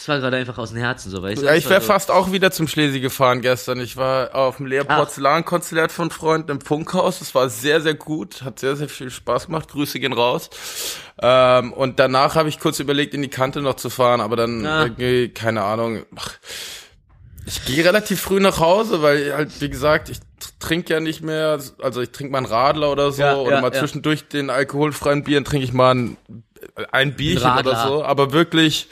Das 0.00 0.08
war 0.08 0.18
gerade 0.18 0.38
einfach 0.38 0.56
aus 0.56 0.70
dem 0.70 0.78
Herzen 0.78 1.10
so, 1.10 1.22
weißt 1.22 1.42
du? 1.42 1.46
Ja, 1.46 1.54
ich 1.54 1.68
wäre 1.68 1.82
so- 1.82 1.88
fast 1.88 2.10
auch 2.10 2.32
wieder 2.32 2.50
zum 2.50 2.66
Schlesi 2.68 3.00
gefahren 3.00 3.42
gestern. 3.42 3.80
Ich 3.80 3.98
war 3.98 4.34
auf 4.34 4.56
dem 4.56 4.72
Ach. 4.88 4.96
Porzellan-Konzert 4.96 5.92
von 5.92 6.10
Freunden 6.10 6.52
im 6.52 6.60
Funkhaus. 6.62 7.18
Das 7.18 7.34
war 7.34 7.50
sehr, 7.50 7.82
sehr 7.82 7.92
gut. 7.92 8.40
Hat 8.42 8.58
sehr, 8.60 8.76
sehr 8.76 8.88
viel 8.88 9.10
Spaß 9.10 9.46
gemacht. 9.48 9.68
Grüße 9.68 10.00
gehen 10.00 10.14
raus. 10.14 10.48
Ähm, 11.20 11.74
und 11.74 11.98
danach 11.98 12.34
habe 12.34 12.48
ich 12.48 12.58
kurz 12.60 12.80
überlegt, 12.80 13.12
in 13.12 13.20
die 13.20 13.28
Kante 13.28 13.60
noch 13.60 13.74
zu 13.74 13.90
fahren, 13.90 14.22
aber 14.22 14.36
dann 14.36 14.64
Ah. 14.64 14.84
irgendwie, 14.84 15.28
keine 15.28 15.64
Ahnung. 15.64 16.06
Ach, 16.16 16.30
ich 17.44 17.62
gehe 17.66 17.84
relativ 17.84 18.22
früh 18.22 18.40
nach 18.40 18.58
Hause, 18.58 19.02
weil 19.02 19.34
halt, 19.34 19.60
wie 19.60 19.68
gesagt, 19.68 20.08
ich 20.08 20.20
trinke 20.60 20.94
ja 20.94 21.00
nicht 21.00 21.20
mehr, 21.22 21.58
also 21.82 22.00
ich 22.00 22.10
trinke 22.10 22.32
mal 22.32 22.38
einen 22.38 22.46
Radler 22.46 22.90
oder 22.90 23.12
so, 23.12 23.20
Ja, 23.20 23.36
oder 23.36 23.56
ja, 23.56 23.60
mal 23.60 23.72
ja. 23.74 23.78
zwischendurch 23.80 24.28
den 24.28 24.48
alkoholfreien 24.48 25.24
Bieren 25.24 25.44
trinke 25.44 25.64
ich 25.66 25.74
mal 25.74 25.94
ein, 25.94 26.16
ein 26.90 27.16
Bierchen 27.16 27.42
oder 27.50 27.72
Radler. 27.72 27.86
so, 27.86 28.02
aber 28.04 28.32
wirklich, 28.32 28.88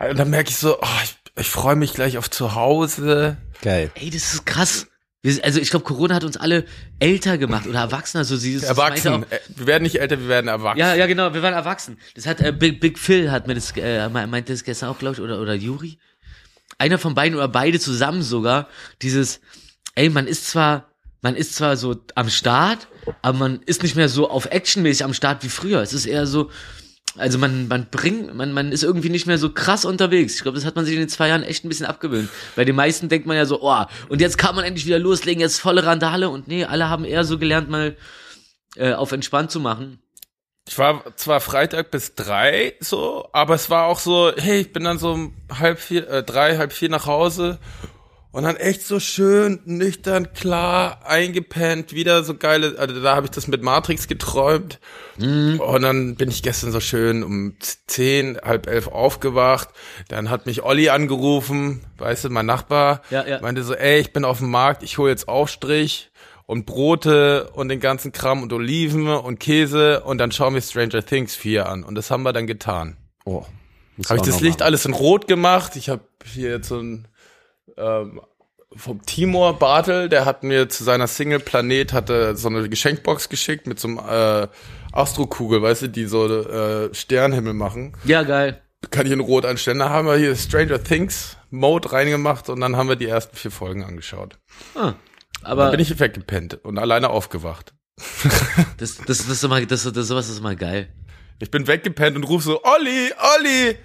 und 0.00 0.18
dann 0.18 0.30
merke 0.30 0.50
ich 0.50 0.56
so, 0.56 0.78
oh, 0.80 0.86
ich, 1.02 1.16
ich 1.36 1.48
freue 1.50 1.76
mich 1.76 1.94
gleich 1.94 2.18
auf 2.18 2.30
zu 2.30 2.54
Hause. 2.54 3.36
Geil. 3.62 3.90
Ey, 3.94 4.10
das 4.10 4.34
ist 4.34 4.46
krass. 4.46 4.86
Wir, 5.22 5.42
also 5.44 5.58
ich 5.58 5.70
glaube, 5.70 5.84
Corona 5.86 6.14
hat 6.14 6.24
uns 6.24 6.36
alle 6.36 6.64
älter 6.98 7.38
gemacht 7.38 7.66
oder 7.66 7.78
erwachsener. 7.80 8.24
So 8.24 8.36
sie, 8.36 8.54
das 8.54 8.64
Erwachsen. 8.64 9.10
meinte 9.12 9.36
Äh, 9.36 9.40
Wir 9.56 9.66
werden 9.66 9.82
nicht 9.84 9.98
älter, 10.00 10.18
wir 10.20 10.28
werden 10.28 10.48
erwachsen. 10.48 10.82
Auch, 10.82 10.86
ja, 10.86 10.94
ja, 10.94 11.06
genau. 11.06 11.32
Wir 11.32 11.42
waren 11.42 11.54
erwachsen. 11.54 11.98
Das 12.14 12.26
hat 12.26 12.40
äh, 12.40 12.52
Big, 12.52 12.80
Big 12.80 12.98
Phil 12.98 13.30
hat 13.30 13.46
mir 13.46 13.54
das 13.54 13.72
äh, 13.76 14.08
me- 14.10 14.26
meinte 14.26 14.52
das 14.52 14.64
gestern 14.64 14.90
auch, 14.90 14.98
glaube 14.98 15.14
ich, 15.14 15.20
oder 15.22 15.40
oder 15.40 15.54
Juri. 15.54 15.98
Einer 16.76 16.98
von 16.98 17.14
beiden 17.14 17.36
oder 17.36 17.48
beide 17.48 17.80
zusammen 17.80 18.22
sogar. 18.22 18.68
Dieses, 19.00 19.40
ey, 19.94 20.10
man 20.10 20.26
ist 20.26 20.48
zwar, 20.48 20.90
man 21.22 21.36
ist 21.36 21.54
zwar 21.54 21.76
so 21.78 21.96
am 22.16 22.28
Start, 22.28 22.88
aber 23.22 23.38
man 23.38 23.60
ist 23.64 23.82
nicht 23.82 23.96
mehr 23.96 24.10
so 24.10 24.28
auf 24.28 24.46
actionmäßig 24.46 25.04
am 25.04 25.14
Start 25.14 25.42
wie 25.42 25.48
früher. 25.48 25.80
Es 25.80 25.92
ist 25.94 26.04
eher 26.06 26.26
so. 26.26 26.50
Also 27.16 27.38
man, 27.38 27.68
man 27.68 27.86
bringt, 27.90 28.34
man, 28.34 28.52
man 28.52 28.72
ist 28.72 28.82
irgendwie 28.82 29.08
nicht 29.08 29.26
mehr 29.26 29.38
so 29.38 29.50
krass 29.50 29.84
unterwegs. 29.84 30.34
Ich 30.34 30.42
glaube, 30.42 30.56
das 30.56 30.64
hat 30.64 30.74
man 30.74 30.84
sich 30.84 30.94
in 30.94 31.00
den 31.00 31.08
zwei 31.08 31.28
Jahren 31.28 31.44
echt 31.44 31.64
ein 31.64 31.68
bisschen 31.68 31.86
abgewöhnt. 31.86 32.28
Bei 32.56 32.64
den 32.64 32.74
meisten 32.74 33.08
denkt 33.08 33.26
man 33.26 33.36
ja 33.36 33.46
so, 33.46 33.62
oh, 33.62 33.84
und 34.08 34.20
jetzt 34.20 34.36
kann 34.36 34.56
man 34.56 34.64
endlich 34.64 34.86
wieder 34.86 34.98
loslegen, 34.98 35.40
jetzt 35.40 35.60
volle 35.60 35.86
Randale. 35.86 36.28
Und 36.28 36.48
nee, 36.48 36.64
alle 36.64 36.88
haben 36.88 37.04
eher 37.04 37.24
so 37.24 37.38
gelernt, 37.38 37.70
mal 37.70 37.96
äh, 38.76 38.92
auf 38.92 39.12
entspannt 39.12 39.50
zu 39.50 39.60
machen. 39.60 40.00
Ich 40.66 40.78
war 40.78 41.04
zwar 41.16 41.40
Freitag 41.40 41.90
bis 41.90 42.14
drei 42.14 42.74
so, 42.80 43.28
aber 43.32 43.54
es 43.54 43.68
war 43.68 43.86
auch 43.86 43.98
so, 43.98 44.32
hey, 44.34 44.60
ich 44.60 44.72
bin 44.72 44.82
dann 44.84 44.98
so 44.98 45.12
um 45.12 45.34
halb 45.52 45.78
vier, 45.78 46.08
äh, 46.08 46.22
drei, 46.22 46.56
halb 46.56 46.72
vier 46.72 46.88
nach 46.88 47.06
Hause 47.06 47.58
und 48.34 48.42
dann 48.42 48.56
echt 48.56 48.82
so 48.82 48.98
schön, 48.98 49.60
nüchtern, 49.64 50.32
klar, 50.32 51.06
eingepennt, 51.06 51.94
wieder 51.94 52.24
so 52.24 52.34
geile, 52.34 52.76
also 52.78 53.00
da 53.00 53.14
habe 53.14 53.26
ich 53.26 53.30
das 53.30 53.46
mit 53.46 53.62
Matrix 53.62 54.08
geträumt 54.08 54.80
und 55.16 55.82
dann 55.82 56.16
bin 56.16 56.30
ich 56.30 56.42
gestern 56.42 56.72
so 56.72 56.80
schön 56.80 57.22
um 57.22 57.54
zehn, 57.86 58.36
halb 58.42 58.66
elf 58.66 58.88
aufgewacht, 58.88 59.68
dann 60.08 60.30
hat 60.30 60.46
mich 60.46 60.64
Olli 60.64 60.88
angerufen, 60.88 61.82
weißt 61.98 62.24
du, 62.24 62.30
mein 62.30 62.46
Nachbar, 62.46 63.02
Ja, 63.10 63.24
ja. 63.24 63.40
meinte 63.40 63.62
so, 63.62 63.72
ey, 63.72 64.00
ich 64.00 64.12
bin 64.12 64.24
auf 64.24 64.38
dem 64.38 64.50
Markt, 64.50 64.82
ich 64.82 64.98
hole 64.98 65.10
jetzt 65.10 65.28
Aufstrich 65.28 66.10
und 66.46 66.66
Brote 66.66 67.50
und 67.54 67.68
den 67.68 67.78
ganzen 67.78 68.10
Kram 68.10 68.42
und 68.42 68.52
Oliven 68.52 69.06
und 69.06 69.38
Käse 69.38 70.00
und 70.02 70.18
dann 70.18 70.32
schauen 70.32 70.54
wir 70.54 70.60
Stranger 70.60 71.06
Things 71.06 71.36
4 71.36 71.68
an. 71.68 71.84
Und 71.84 71.94
das 71.94 72.10
haben 72.10 72.22
wir 72.24 72.32
dann 72.34 72.46
getan. 72.46 72.96
Oh. 73.24 73.44
Habe 74.08 74.16
ich 74.18 74.22
das 74.26 74.40
Licht 74.40 74.58
machen. 74.58 74.66
alles 74.66 74.84
in 74.84 74.92
Rot 74.92 75.26
gemacht. 75.28 75.76
Ich 75.76 75.88
habe 75.88 76.02
hier 76.24 76.50
jetzt 76.50 76.68
so 76.68 76.78
ein 76.80 77.06
ähm, 77.76 78.20
vom 78.76 79.02
Timor 79.02 79.58
Bartel, 79.58 80.08
der 80.08 80.24
hat 80.24 80.42
mir 80.42 80.68
zu 80.68 80.84
seiner 80.84 81.06
Single 81.06 81.40
Planet 81.40 81.92
hatte 81.92 82.36
so 82.36 82.48
eine 82.48 82.68
Geschenkbox 82.68 83.28
geschickt 83.28 83.66
mit 83.66 83.78
so 83.78 83.88
einem 83.88 83.98
äh, 83.98 84.48
Astrokugel, 84.92 85.62
weißt 85.62 85.82
du, 85.82 85.88
die 85.88 86.06
so 86.06 86.26
äh, 86.26 86.92
Sternhimmel 86.94 87.54
machen. 87.54 87.96
Ja, 88.04 88.22
geil. 88.22 88.60
Kann 88.90 89.06
ich 89.06 89.12
in 89.12 89.20
Rot 89.20 89.46
einstellen. 89.46 89.78
Da 89.78 89.88
haben 89.90 90.06
wir 90.06 90.16
hier 90.16 90.36
Stranger 90.36 90.82
Things 90.82 91.36
Mode 91.50 91.92
reingemacht 91.92 92.48
und 92.48 92.60
dann 92.60 92.76
haben 92.76 92.88
wir 92.88 92.96
die 92.96 93.06
ersten 93.06 93.36
vier 93.36 93.50
Folgen 93.50 93.84
angeschaut. 93.84 94.38
Ah, 94.74 94.94
Dann 95.42 95.52
aber 95.52 95.70
bin 95.70 95.80
ich 95.80 95.98
weggepennt 95.98 96.58
und 96.64 96.78
alleine 96.78 97.10
aufgewacht. 97.10 97.72
das, 98.78 98.98
das, 98.98 99.18
das 99.18 99.28
ist 99.28 99.44
immer, 99.44 99.64
das, 99.64 99.84
das, 99.84 100.08
sowas 100.08 100.28
ist 100.28 100.38
immer 100.38 100.56
geil. 100.56 100.88
Ich 101.40 101.50
bin 101.50 101.66
weggepennt 101.66 102.16
und 102.16 102.24
rufe 102.24 102.44
so, 102.44 102.62
Olli, 102.64 103.12
Olli! 103.38 103.78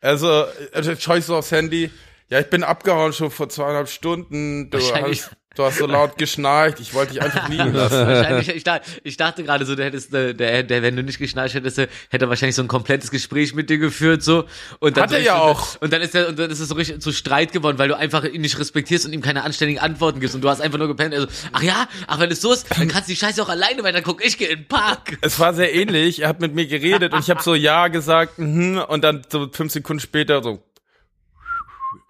Also, 0.00 0.46
also 0.72 0.94
schaue 0.96 1.18
ich 1.18 1.24
so 1.24 1.36
aufs 1.36 1.50
Handy. 1.50 1.90
Ja, 2.32 2.40
ich 2.40 2.48
bin 2.48 2.64
abgehauen 2.64 3.12
schon 3.12 3.30
vor 3.30 3.50
zweieinhalb 3.50 3.90
Stunden. 3.90 4.70
Du 4.70 4.78
hast, 4.78 5.30
Du 5.54 5.64
hast 5.64 5.76
so 5.76 5.84
laut 5.86 6.16
geschnarcht, 6.16 6.80
ich 6.80 6.94
wollte 6.94 7.12
dich 7.12 7.20
einfach 7.22 7.46
liegen 7.50 7.74
lassen. 7.74 8.06
Wahrscheinlich, 8.06 8.48
ich, 8.48 8.64
dachte, 8.64 8.88
ich 9.04 9.18
dachte 9.18 9.44
gerade 9.44 9.66
so, 9.66 9.74
du 9.76 9.84
hättest, 9.84 10.14
äh, 10.14 10.32
der, 10.34 10.62
der, 10.62 10.80
wenn 10.80 10.96
du 10.96 11.02
nicht 11.02 11.18
geschnarcht 11.18 11.52
hättest, 11.54 11.78
äh, 11.78 11.88
hätte 12.08 12.24
er 12.24 12.28
wahrscheinlich 12.30 12.56
so 12.56 12.62
ein 12.62 12.68
komplettes 12.68 13.10
Gespräch 13.10 13.52
mit 13.54 13.68
dir 13.68 13.76
geführt, 13.76 14.22
so. 14.22 14.46
Und 14.78 14.96
dann 14.96 15.04
Hat 15.04 15.12
er 15.12 15.18
so- 15.18 15.24
ja 15.26 15.34
auch. 15.36 15.78
Und 15.82 15.92
dann 15.92 16.00
ist 16.00 16.14
er, 16.14 16.28
und 16.28 16.38
dann 16.38 16.50
ist 16.50 16.58
es 16.58 16.68
so 16.68 16.74
richtig 16.74 17.02
zu 17.02 17.12
Streit 17.12 17.52
geworden, 17.52 17.76
weil 17.76 17.88
du 17.88 17.98
einfach 17.98 18.24
ihn 18.24 18.40
nicht 18.40 18.58
respektierst 18.58 19.04
und 19.04 19.12
ihm 19.12 19.20
keine 19.20 19.42
anständigen 19.42 19.82
Antworten 19.82 20.20
gibst 20.20 20.34
und 20.34 20.40
du 20.40 20.48
hast 20.48 20.62
einfach 20.62 20.78
nur 20.78 20.88
gepennt. 20.88 21.12
Also, 21.12 21.26
ach 21.52 21.62
ja, 21.62 21.86
ach 22.06 22.18
wenn 22.18 22.30
es 22.30 22.40
so 22.40 22.54
ist, 22.54 22.66
dann 22.70 22.88
kannst 22.88 23.10
du 23.10 23.12
die 23.12 23.18
Scheiße 23.20 23.42
auch 23.42 23.50
alleine 23.50 23.82
weiter 23.84 24.00
gucken. 24.00 24.24
Ich 24.26 24.38
gehe 24.38 24.48
in 24.48 24.60
den 24.60 24.68
Park. 24.68 25.18
Es 25.20 25.38
war 25.38 25.52
sehr 25.52 25.74
ähnlich, 25.74 26.22
er 26.22 26.28
hat 26.30 26.40
mit 26.40 26.54
mir 26.54 26.66
geredet 26.66 27.12
und 27.12 27.20
ich 27.20 27.28
habe 27.28 27.42
so 27.42 27.54
Ja 27.54 27.88
gesagt 27.88 28.38
mhm, 28.38 28.78
und 28.88 29.04
dann 29.04 29.20
so 29.30 29.50
fünf 29.52 29.70
Sekunden 29.70 30.00
später 30.00 30.42
so 30.42 30.62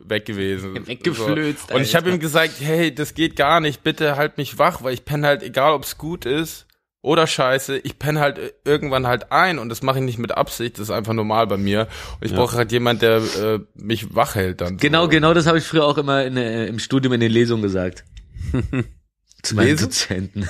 weg 0.05 0.24
gewesen. 0.24 0.86
Weggeflözt, 0.86 1.68
So. 1.68 1.74
Und 1.74 1.82
ich 1.82 1.94
habe 1.94 2.11
ihm 2.11 2.20
gesagt, 2.20 2.55
hey, 2.61 2.94
das 2.94 3.14
geht 3.14 3.36
gar 3.36 3.61
nicht, 3.61 3.82
bitte 3.82 4.16
halt 4.16 4.38
mich 4.38 4.59
wach, 4.59 4.82
weil 4.82 4.94
ich 4.94 5.05
penne 5.05 5.26
halt, 5.26 5.42
egal 5.42 5.72
ob's 5.74 5.98
gut 5.98 6.26
ist 6.26 6.66
oder 7.03 7.26
scheiße, 7.26 7.78
ich 7.78 7.98
penne 7.98 8.20
halt 8.20 8.38
irgendwann 8.64 9.07
halt 9.07 9.32
ein 9.32 9.59
und 9.59 9.68
das 9.68 9.82
mache 9.82 9.98
ich 9.98 10.05
nicht 10.05 10.18
mit 10.18 10.32
Absicht, 10.32 10.78
das 10.78 10.84
ist 10.84 10.90
einfach 10.90 11.12
normal 11.12 11.46
bei 11.46 11.57
mir. 11.57 11.88
Und 12.20 12.26
ich 12.26 12.34
brauche 12.34 12.57
halt 12.57 12.70
jemand, 12.72 13.03
der 13.03 13.16
äh, 13.16 13.59
mich 13.74 14.14
wach 14.14 14.34
hält 14.34 14.61
dann. 14.61 14.76
Genau, 14.76 15.05
so. 15.05 15.09
genau 15.09 15.34
das 15.34 15.46
habe 15.46 15.59
ich 15.59 15.64
früher 15.64 15.84
auch 15.84 15.98
immer 15.98 16.24
in, 16.24 16.36
äh, 16.36 16.66
im 16.66 16.78
Studium 16.78 17.12
in 17.14 17.20
den 17.20 17.32
Lesungen 17.32 17.62
gesagt. 17.62 18.05
Zu 19.42 19.57
meinen 19.57 19.66
Lesen? 19.66 19.86
Dozenten. 19.86 20.48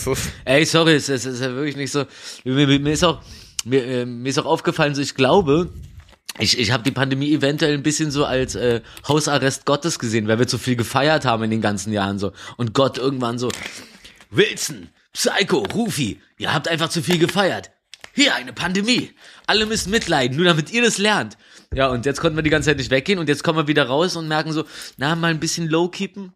Ey, 0.46 0.64
sorry, 0.64 0.94
es, 0.94 1.10
es 1.10 1.26
ist 1.26 1.40
ja 1.40 1.54
wirklich 1.54 1.76
nicht 1.76 1.92
so. 1.92 2.06
Mir, 2.44 2.66
mir, 2.66 2.80
mir 2.80 2.92
ist 2.92 3.04
auch 3.04 3.20
mir, 3.64 3.84
äh, 3.84 4.06
mir 4.06 4.28
ist 4.30 4.38
auch 4.38 4.46
aufgefallen, 4.46 4.94
so 4.94 5.02
ich 5.02 5.14
glaube, 5.14 5.70
ich, 6.40 6.58
ich 6.58 6.70
habe 6.72 6.82
die 6.82 6.90
Pandemie 6.90 7.32
eventuell 7.32 7.74
ein 7.74 7.82
bisschen 7.82 8.10
so 8.10 8.24
als 8.24 8.54
äh, 8.54 8.80
Hausarrest 9.06 9.66
Gottes 9.66 9.98
gesehen, 9.98 10.28
weil 10.28 10.38
wir 10.38 10.46
zu 10.46 10.58
viel 10.58 10.76
gefeiert 10.76 11.24
haben 11.24 11.44
in 11.44 11.50
den 11.50 11.60
ganzen 11.60 11.92
Jahren 11.92 12.18
so 12.18 12.32
und 12.56 12.74
Gott 12.74 12.98
irgendwann 12.98 13.38
so 13.38 13.50
Wilson, 14.30 14.88
Psycho, 15.12 15.66
Rufi, 15.74 16.20
ihr 16.38 16.52
habt 16.52 16.68
einfach 16.68 16.88
zu 16.88 17.02
viel 17.02 17.18
gefeiert. 17.18 17.70
Hier 18.14 18.34
eine 18.34 18.52
Pandemie. 18.52 19.12
Alle 19.46 19.66
müssen 19.66 19.90
mitleiden, 19.90 20.36
nur 20.36 20.46
damit 20.46 20.72
ihr 20.72 20.82
das 20.82 20.98
lernt. 20.98 21.36
Ja, 21.72 21.88
und 21.88 22.06
jetzt 22.06 22.20
konnten 22.20 22.36
wir 22.36 22.42
die 22.42 22.50
ganze 22.50 22.70
Zeit 22.70 22.78
nicht 22.78 22.90
weggehen 22.90 23.18
und 23.18 23.28
jetzt 23.28 23.44
kommen 23.44 23.58
wir 23.58 23.68
wieder 23.68 23.84
raus 23.84 24.16
und 24.16 24.26
merken 24.26 24.52
so, 24.52 24.64
na, 24.96 25.14
mal 25.14 25.30
ein 25.30 25.40
bisschen 25.40 25.68
low 25.68 25.88
keepen. 25.88 26.32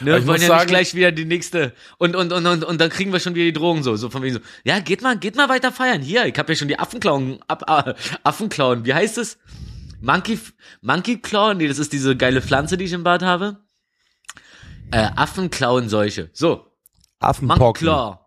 Ne, 0.00 0.12
wir 0.12 0.18
ich 0.18 0.26
wollen 0.26 0.40
ja 0.40 0.48
sagen- 0.48 0.60
nicht 0.60 0.68
gleich 0.68 0.94
wieder 0.94 1.12
die 1.12 1.24
nächste 1.24 1.72
und 1.98 2.14
und 2.16 2.32
und 2.32 2.46
und 2.46 2.64
und 2.64 2.80
dann 2.80 2.90
kriegen 2.90 3.12
wir 3.12 3.20
schon 3.20 3.34
wieder 3.34 3.46
die 3.46 3.52
Drohung 3.52 3.82
so 3.82 3.96
so 3.96 4.10
von 4.10 4.22
wegen 4.22 4.34
so 4.34 4.40
ja 4.64 4.78
geht 4.80 5.02
mal 5.02 5.18
geht 5.18 5.36
mal 5.36 5.48
weiter 5.48 5.72
feiern 5.72 6.02
hier 6.02 6.26
ich 6.26 6.38
habe 6.38 6.52
ja 6.52 6.56
schon 6.56 6.68
die 6.68 6.78
Affenklauen 6.78 7.40
ab, 7.48 7.64
äh, 7.86 7.94
Affenklauen 8.22 8.84
wie 8.84 8.92
heißt 8.94 9.18
es 9.18 9.38
Monkey 10.00 10.38
Monkey 10.82 11.18
Claw 11.20 11.54
nee 11.54 11.66
das 11.68 11.78
ist 11.78 11.92
diese 11.92 12.16
geile 12.16 12.42
Pflanze 12.42 12.76
die 12.76 12.84
ich 12.84 12.92
im 12.92 13.04
Bad 13.04 13.22
habe 13.22 13.58
äh, 14.92 15.08
Affenklauenseuche 15.16 16.30
so 16.32 16.48
Monkey 16.56 16.66
Affenpocken. 17.20 17.80
Claw 17.80 18.18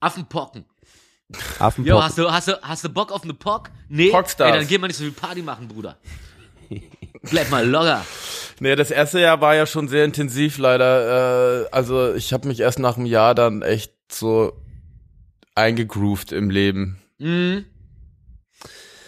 Affenpocken 0.00 0.64
Affenpocken. 1.60 1.84
Jo, 1.86 2.02
hast 2.02 2.18
du, 2.18 2.28
hast 2.28 2.48
du, 2.48 2.60
hast 2.60 2.82
du 2.84 2.88
Bock 2.88 3.12
auf 3.12 3.22
eine 3.22 3.34
Pock? 3.34 3.70
Nee, 3.88 4.10
Pockstars. 4.10 4.50
ey, 4.52 4.58
dann 4.58 4.66
geh 4.66 4.78
mal 4.78 4.88
nicht 4.88 4.96
so 4.96 5.04
viel 5.04 5.12
Party 5.12 5.42
machen, 5.42 5.68
Bruder. 5.68 5.96
Bleib 7.30 7.50
mal 7.50 7.68
locker. 7.68 8.04
Nee, 8.60 8.76
das 8.76 8.90
erste 8.90 9.20
Jahr 9.20 9.40
war 9.40 9.54
ja 9.54 9.66
schon 9.66 9.88
sehr 9.88 10.04
intensiv 10.04 10.58
leider. 10.58 11.64
Äh, 11.64 11.68
also 11.72 12.14
ich 12.14 12.32
habe 12.32 12.48
mich 12.48 12.60
erst 12.60 12.78
nach 12.78 12.96
einem 12.96 13.06
Jahr 13.06 13.34
dann 13.34 13.62
echt 13.62 13.92
so 14.10 14.52
eingegroovt 15.54 16.32
im 16.32 16.50
Leben. 16.50 17.00
Mhm. 17.18 17.64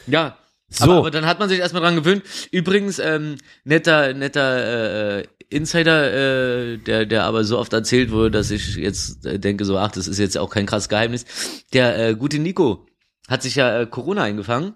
Ja. 0.06 0.38
So. 0.68 0.84
Aber, 0.84 0.96
aber 0.98 1.10
dann 1.10 1.26
hat 1.26 1.38
man 1.38 1.50
sich 1.50 1.58
erstmal 1.58 1.82
dran 1.82 1.96
gewöhnt. 1.96 2.22
Übrigens, 2.50 2.98
ähm, 2.98 3.36
netter, 3.64 4.14
netter 4.14 5.18
äh, 5.18 5.26
Insider, 5.50 6.12
äh, 6.12 6.78
der, 6.78 7.04
der 7.04 7.24
aber 7.24 7.44
so 7.44 7.58
oft 7.58 7.74
erzählt 7.74 8.10
wurde, 8.10 8.30
dass 8.30 8.50
ich 8.50 8.76
jetzt 8.76 9.26
äh, 9.26 9.38
denke, 9.38 9.66
so, 9.66 9.76
ach, 9.76 9.92
das 9.92 10.08
ist 10.08 10.18
jetzt 10.18 10.38
auch 10.38 10.48
kein 10.48 10.64
krasses 10.64 10.88
Geheimnis. 10.88 11.26
Der 11.74 11.98
äh, 11.98 12.14
gute 12.14 12.38
Nico 12.38 12.86
hat 13.28 13.42
sich 13.42 13.56
ja 13.56 13.82
äh, 13.82 13.86
Corona 13.86 14.22
eingefangen 14.22 14.74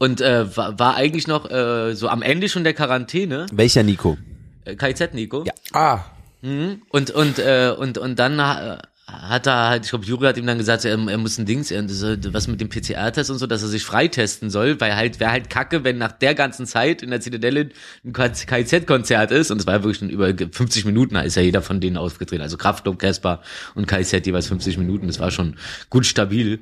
und 0.00 0.20
äh, 0.20 0.56
war, 0.56 0.76
war 0.80 0.96
eigentlich 0.96 1.28
noch 1.28 1.48
äh, 1.48 1.94
so 1.94 2.08
am 2.08 2.22
Ende 2.22 2.48
schon 2.48 2.64
der 2.64 2.74
Quarantäne. 2.74 3.46
Welcher 3.52 3.84
Nico? 3.84 4.18
Äh, 4.64 4.74
KZ 4.74 5.14
Nico. 5.14 5.44
Ja. 5.44 5.52
Ah, 5.72 6.04
Mhm. 6.42 6.82
Und 6.88 7.10
und 7.10 7.38
äh, 7.38 7.74
und 7.76 7.98
und 7.98 8.18
dann 8.18 8.38
äh, 8.38 8.78
hat 9.06 9.46
er 9.46 9.68
halt, 9.68 9.84
ich 9.84 9.90
glaube, 9.90 10.04
Juri 10.04 10.26
hat 10.26 10.36
ihm 10.36 10.46
dann 10.46 10.58
gesagt, 10.58 10.84
er, 10.84 10.92
er 10.92 11.18
muss 11.18 11.36
ein 11.36 11.44
Dings, 11.44 11.70
er, 11.72 11.84
was 12.32 12.46
mit 12.46 12.60
dem 12.60 12.68
PCR-Test 12.68 13.30
und 13.30 13.38
so, 13.38 13.46
dass 13.48 13.62
er 13.62 13.68
sich 13.68 13.84
freitesten 13.84 14.50
soll, 14.50 14.80
weil 14.80 14.94
halt 14.94 15.18
wäre 15.18 15.32
halt 15.32 15.50
Kacke, 15.50 15.82
wenn 15.82 15.98
nach 15.98 16.12
der 16.12 16.36
ganzen 16.36 16.64
Zeit 16.64 17.02
in 17.02 17.10
der 17.10 17.20
Zitadelle 17.20 17.70
ein 18.04 18.12
KZ-Konzert 18.12 19.32
ist 19.32 19.50
und 19.50 19.58
es 19.60 19.66
war 19.66 19.74
ja 19.74 19.82
wirklich 19.82 19.98
schon 19.98 20.10
über 20.10 20.28
50 20.28 20.84
Minuten, 20.84 21.14
da 21.14 21.22
ist 21.22 21.34
ja 21.34 21.42
jeder 21.42 21.60
von 21.60 21.80
denen 21.80 21.96
aufgetreten, 21.96 22.40
also 22.40 22.56
Kraftklub, 22.56 23.00
Casper 23.00 23.42
und 23.74 23.86
KZ 23.86 24.24
jeweils 24.24 24.46
50 24.46 24.78
Minuten, 24.78 25.08
das 25.08 25.18
war 25.18 25.32
schon 25.32 25.56
gut 25.90 26.06
stabil. 26.06 26.60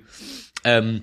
Ähm, 0.64 1.02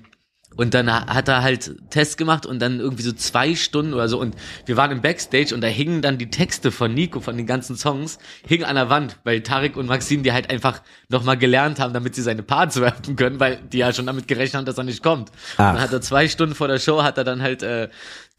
und 0.56 0.74
dann 0.74 0.90
ha- 0.90 1.06
hat 1.06 1.28
er 1.28 1.42
halt 1.42 1.74
Test 1.90 2.16
gemacht 2.18 2.46
und 2.46 2.60
dann 2.60 2.80
irgendwie 2.80 3.02
so 3.02 3.12
zwei 3.12 3.54
Stunden 3.54 3.94
oder 3.94 4.08
so. 4.08 4.18
Und 4.18 4.34
wir 4.64 4.76
waren 4.76 4.90
im 4.90 5.00
Backstage 5.02 5.54
und 5.54 5.60
da 5.60 5.68
hingen 5.68 6.02
dann 6.02 6.18
die 6.18 6.30
Texte 6.30 6.72
von 6.72 6.92
Nico, 6.94 7.20
von 7.20 7.36
den 7.36 7.46
ganzen 7.46 7.76
Songs, 7.76 8.18
hingen 8.46 8.64
an 8.64 8.76
der 8.76 8.88
Wand, 8.90 9.18
weil 9.24 9.42
Tarek 9.42 9.76
und 9.76 9.86
Maxim 9.86 10.22
die 10.22 10.32
halt 10.32 10.50
einfach 10.50 10.82
nochmal 11.08 11.36
gelernt 11.36 11.78
haben, 11.78 11.92
damit 11.92 12.14
sie 12.14 12.22
seine 12.22 12.42
Parts 12.42 12.80
werfen 12.80 13.16
können, 13.16 13.38
weil 13.38 13.56
die 13.72 13.78
ja 13.78 13.92
schon 13.92 14.06
damit 14.06 14.26
gerechnet 14.28 14.54
haben, 14.56 14.64
dass 14.66 14.78
er 14.78 14.84
nicht 14.84 15.02
kommt. 15.02 15.30
Ach. 15.56 15.72
Dann 15.74 15.80
hat 15.80 15.92
er 15.92 16.00
zwei 16.00 16.26
Stunden 16.28 16.54
vor 16.54 16.68
der 16.68 16.78
Show, 16.78 17.02
hat 17.02 17.18
er 17.18 17.24
dann 17.24 17.42
halt 17.42 17.62
äh, 17.62 17.88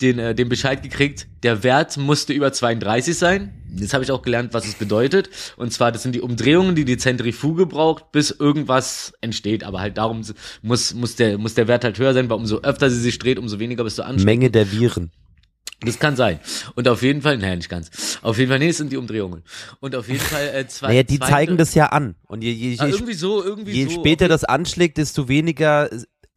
den, 0.02 0.20
äh, 0.20 0.36
den 0.36 0.48
Bescheid 0.50 0.84
gekriegt, 0.84 1.28
der 1.44 1.64
Wert 1.64 1.98
musste 1.98 2.34
über 2.34 2.54
32 2.54 3.18
sein. 3.18 3.54
Jetzt 3.76 3.94
habe 3.94 4.04
ich 4.04 4.12
auch 4.12 4.22
gelernt, 4.22 4.54
was 4.54 4.68
es 4.68 4.76
bedeutet. 4.76 5.30
Und 5.58 5.74
zwar, 5.74 5.92
das 5.92 6.04
sind 6.04 6.14
die 6.14 6.22
Umdrehungen, 6.22 6.76
die 6.76 6.86
die 6.86 6.98
Zentrifuge 6.98 7.66
braucht, 7.66 8.12
bis 8.12 8.32
irgendwas 8.32 9.14
entsteht. 9.22 9.64
Aber 9.64 9.80
halt 9.80 9.98
darum 9.98 10.24
muss, 10.62 10.94
muss, 10.94 11.16
der, 11.16 11.38
muss 11.38 11.54
der 11.56 11.68
Wert 11.68 11.84
halt 11.84 11.98
höher 12.00 12.14
sein, 12.14 12.30
weil 12.30 12.38
umso 12.38 12.60
öfter 12.62 12.90
sie 12.90 13.00
sich 13.00 13.18
dreht, 13.20 13.40
umso 13.40 13.60
weniger 13.60 13.84
bist 13.84 13.98
du 13.98 14.04
ansteckend. 14.04 14.26
Menge 14.26 14.52
der 14.52 14.72
Viren. 14.72 15.12
Das 15.82 16.00
kann 16.00 16.16
sein. 16.16 16.40
Und 16.74 16.88
auf 16.88 17.04
jeden 17.04 17.22
Fall, 17.22 17.38
naja, 17.38 17.56
nicht 17.56 17.70
ganz. 17.70 18.18
Auf 18.24 18.40
jeden 18.40 18.50
Fall, 18.50 18.58
nee, 18.58 18.70
es 18.70 18.78
sind 18.78 18.92
die 18.92 18.98
Umdrehungen. 18.98 19.44
Und 19.80 19.96
auf 19.96 20.08
jeden 20.08 20.20
Fall 20.22 20.48
äh, 20.56 20.68
zwei. 20.68 20.88
Naja, 20.88 21.04
die 21.04 21.20
zweite- 21.20 21.32
zeigen 21.32 21.58
das 21.58 21.76
ja 21.76 21.88
an. 21.88 22.16
Und 22.26 22.44
je, 22.44 22.52
je, 22.52 22.78
Ah, 22.80 22.86
je, 22.88 22.94
irgendwie 22.94 23.14
so, 23.14 23.44
irgendwie 23.44 23.74
je 23.74 23.86
so. 23.86 23.92
später 23.92 24.28
das 24.28 24.44
anschlägt, 24.44 24.98
desto 24.98 25.28
weniger 25.28 25.88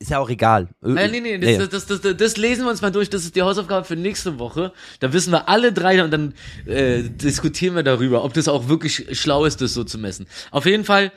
ist 0.01 0.11
ja 0.11 0.19
auch 0.19 0.31
egal. 0.31 0.69
Nee, 0.81 1.21
nee, 1.21 1.39
das, 1.39 1.69
das, 1.69 1.87
das, 1.87 2.01
das, 2.01 2.17
das 2.17 2.37
lesen 2.39 2.65
wir 2.65 2.71
uns 2.71 2.81
mal 2.81 2.91
durch. 2.91 3.11
Das 3.11 3.23
ist 3.25 3.37
die 3.37 3.43
Hausaufgabe 3.43 3.85
für 3.85 3.97
nächste 3.97 4.39
Woche. 4.39 4.73
Da 4.99 5.13
wissen 5.13 5.31
wir 5.31 5.49
alle 5.49 5.75
drei 5.75 6.03
und 6.03 6.11
dann 6.11 6.35
äh, 6.65 7.03
diskutieren 7.03 7.77
wir 7.77 7.83
darüber, 7.83 8.25
ob 8.25 8.33
das 8.33 8.49
auch 8.49 8.69
wirklich 8.69 9.19
schlau 9.19 9.45
ist, 9.45 9.61
das 9.61 9.75
so 9.75 9.85
zu 9.85 9.99
messen. 9.99 10.27
Auf 10.51 10.65
jeden 10.65 10.85
Fall, 10.85 11.13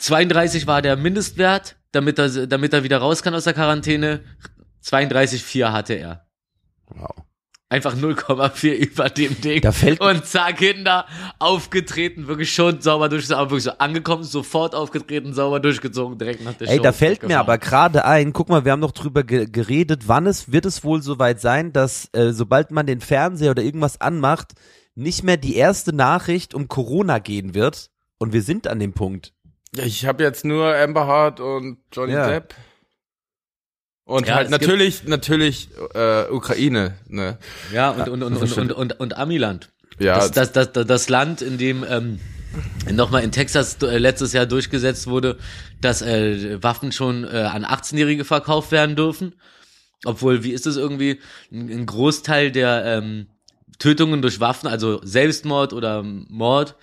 32 0.00 0.66
war 0.66 0.82
der 0.82 0.96
Mindestwert, 0.96 1.76
damit 1.92 2.18
er, 2.18 2.48
damit 2.48 2.72
er 2.72 2.82
wieder 2.82 2.98
raus 2.98 3.22
kann 3.22 3.34
aus 3.34 3.44
der 3.44 3.54
Quarantäne. 3.54 4.24
32,4 4.84 5.70
hatte 5.70 5.94
er. 5.94 6.26
Wow. 6.88 7.24
Einfach 7.72 7.94
0,4 7.96 8.72
über 8.74 9.08
dem 9.08 9.40
Ding. 9.40 9.62
Da 9.62 9.72
fällt- 9.72 10.00
und 10.00 10.26
zack, 10.26 10.58
Kinder, 10.58 11.06
aufgetreten, 11.38 12.26
wirklich 12.28 12.52
schon 12.52 12.80
sauber 12.82 13.08
durchgezogen, 13.08 13.40
aber 13.40 13.50
wirklich 13.50 13.64
so 13.64 13.70
angekommen, 13.78 14.24
sofort 14.24 14.74
aufgetreten, 14.74 15.32
sauber 15.32 15.58
durchgezogen, 15.58 16.18
direkt 16.18 16.44
nach 16.44 16.52
der 16.54 16.68
Ey, 16.68 16.76
Show. 16.76 16.82
da 16.82 16.92
fällt 16.92 17.22
mir 17.26 17.38
aber 17.40 17.56
gerade 17.58 18.04
ein, 18.04 18.32
guck 18.32 18.48
mal, 18.50 18.64
wir 18.66 18.72
haben 18.72 18.80
noch 18.80 18.92
drüber 18.92 19.24
ge 19.24 19.46
geredet, 19.50 20.02
wann 20.06 20.26
es 20.26 20.52
wird 20.52 20.66
es 20.66 20.84
wohl 20.84 21.02
soweit 21.02 21.40
sein, 21.40 21.72
dass 21.72 22.08
äh, 22.12 22.32
sobald 22.32 22.70
man 22.72 22.86
den 22.86 23.00
Fernseher 23.00 23.52
oder 23.52 23.62
irgendwas 23.62 24.00
anmacht, 24.00 24.52
nicht 24.94 25.22
mehr 25.24 25.38
die 25.38 25.56
erste 25.56 25.94
Nachricht 25.94 26.54
um 26.54 26.68
Corona 26.68 27.18
gehen 27.20 27.54
wird. 27.54 27.88
Und 28.18 28.32
wir 28.34 28.42
sind 28.42 28.68
an 28.68 28.78
dem 28.80 28.92
Punkt. 28.92 29.32
ja, 29.74 29.84
ich 29.84 30.04
habe 30.06 30.22
jetzt 30.22 30.44
nur 30.44 30.76
Amber 30.76 31.06
Hart 31.06 31.40
und 31.40 31.78
Johnny 31.90 32.12
Ja. 32.12 32.28
Depp. 32.28 32.54
Und 34.12 34.28
Ja, 34.28 34.34
halt 34.34 34.50
natürlich, 34.50 35.04
natürlich 35.04 35.70
äh, 35.94 36.28
Ukraine, 36.30 36.94
ne? 37.08 37.38
Ja, 37.72 37.90
und, 37.92 38.08
und, 38.10 38.22
und, 38.22 38.36
und, 38.36 38.52
und, 38.58 38.72
und, 38.72 39.00
und 39.00 39.16
Amiland. 39.16 39.70
Ja, 39.98 40.18
Das, 40.28 40.52
das, 40.52 40.52
das, 40.52 40.86
das, 40.86 41.08
Land, 41.08 41.40
in 41.40 41.56
dem 41.56 41.82
ähm, 41.88 42.20
nochmal 42.90 43.24
in 43.24 43.32
Texas 43.32 43.78
äh, 43.82 43.96
letztes 43.96 44.34
Jahr 44.34 44.44
durchgesetzt 44.44 45.06
wurde, 45.06 45.38
dass 45.80 46.02
äh, 46.02 46.62
Waffen 46.62 46.92
schon 46.92 47.24
äh, 47.24 47.28
an 47.38 47.64
18-Jährige 47.64 48.26
verkauft 48.26 48.70
werden 48.70 48.96
dürfen. 48.96 49.34
Obwohl, 50.04 50.44
wie 50.44 50.52
ist 50.52 50.66
es 50.66 50.76
irgendwie, 50.76 51.20
ein, 51.50 51.70
ein 51.70 51.86
Großteil 51.86 52.52
der 52.52 52.84
ähm, 52.84 53.28
Tötungen 53.78 54.20
durch 54.20 54.40
Waffen, 54.40 54.68
also 54.68 55.00
Selbstmord 55.02 55.72
oder 55.72 56.02
Mord, 56.02 56.76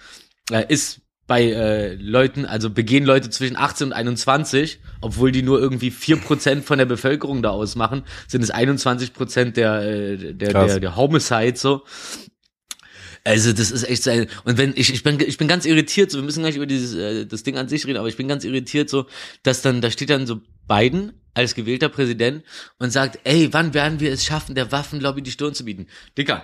äh, 0.50 0.66
ist 0.68 1.02
bei 1.30 1.44
äh, 1.44 1.94
Leuten, 1.94 2.46
also 2.46 2.72
begehen 2.72 3.06
Leute 3.06 3.30
zwischen 3.30 3.56
18 3.56 3.88
und 3.88 3.94
21, 3.94 4.80
obwohl 5.00 5.32
die 5.32 5.44
nur 5.44 5.62
irgendwie 5.62 5.92
4% 5.92 6.64
von 6.64 6.80
der 6.80 6.88
Bevölkerung 6.88 7.44
da 7.44 7.52
ausmachen, 7.52 8.04
sind 8.28 8.42
es 8.42 8.52
21% 8.52 9.52
der, 9.52 9.82
äh, 9.84 10.34
der, 10.34 10.52
Krass. 10.52 10.72
der, 10.72 10.80
der 10.80 10.96
Homicides 10.96 11.62
so. 11.62 11.84
Also 13.24 13.54
das 13.54 13.70
ist 13.70 13.84
echt 13.84 14.04
so 14.04 14.10
ein, 14.10 14.28
und 14.44 14.58
wenn 14.58 14.74
ich 14.76 14.92
ich 14.92 15.04
bin 15.04 15.20
ich 15.20 15.38
bin 15.38 15.48
ganz 15.48 15.66
irritiert, 15.68 16.10
so 16.10 16.18
wir 16.18 16.24
müssen 16.24 16.42
gleich 16.42 16.56
über 16.56 16.66
dieses 16.66 16.96
äh, 16.96 17.28
das 17.28 17.44
Ding 17.44 17.60
an 17.60 17.70
sich 17.70 17.86
reden, 17.86 18.00
aber 18.00 18.08
ich 18.08 18.18
bin 18.18 18.28
ganz 18.28 18.44
irritiert 18.44 18.90
so, 18.90 19.06
dass 19.44 19.62
dann 19.62 19.82
da 19.82 19.92
steht 19.92 20.10
dann 20.10 20.26
so 20.26 20.42
Biden 20.68 21.14
als 21.36 21.54
gewählter 21.54 21.90
Präsident 21.90 22.44
und 22.80 22.90
sagt, 22.90 23.20
ey, 23.24 23.54
wann 23.54 23.76
werden 23.76 24.00
wir 24.00 24.12
es 24.12 24.26
schaffen, 24.26 24.56
der 24.56 24.72
Waffenlobby 24.72 25.22
die 25.22 25.32
Stirn 25.32 25.54
zu 25.54 25.66
bieten? 25.66 25.86
Dicker, 26.18 26.44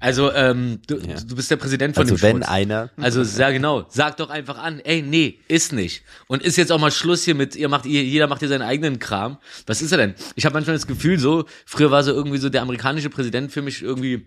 Also, 0.00 0.32
ähm, 0.32 0.80
du, 0.86 0.96
Ja. 0.96 1.20
du 1.20 1.36
bist 1.36 1.50
der 1.50 1.56
Präsident 1.56 1.94
von 1.94 2.02
Also 2.04 2.16
dem 2.16 2.22
wenn 2.22 2.36
Schmutz. 2.38 2.48
einer. 2.48 2.90
Also 2.96 3.22
sehr 3.22 3.52
genau, 3.52 3.84
sag 3.90 4.16
doch 4.16 4.30
einfach 4.30 4.58
an, 4.58 4.80
ey, 4.80 5.02
nee, 5.02 5.38
ist 5.46 5.72
nicht. 5.74 6.02
Und 6.26 6.42
ist 6.42 6.56
jetzt 6.56 6.72
auch 6.72 6.80
mal 6.80 6.90
Schluss 6.90 7.22
hier 7.24 7.34
mit, 7.34 7.54
ihr 7.54 7.68
macht, 7.68 7.84
ihr, 7.86 8.02
jeder 8.02 8.26
macht 8.26 8.40
hier 8.40 8.48
seinen 8.48 8.62
eigenen 8.62 8.98
Kram. 8.98 9.36
Was 9.66 9.82
ist 9.82 9.92
er 9.92 9.98
denn? 9.98 10.14
Ich 10.36 10.46
habe 10.46 10.54
manchmal 10.54 10.74
das 10.74 10.86
Gefühl 10.86 11.18
so, 11.18 11.44
früher 11.66 11.90
war 11.90 12.02
so 12.02 12.12
irgendwie 12.12 12.38
so 12.38 12.48
der 12.48 12.62
amerikanische 12.62 13.10
Präsident 13.10 13.52
für 13.52 13.62
mich 13.62 13.82
irgendwie 13.82 14.26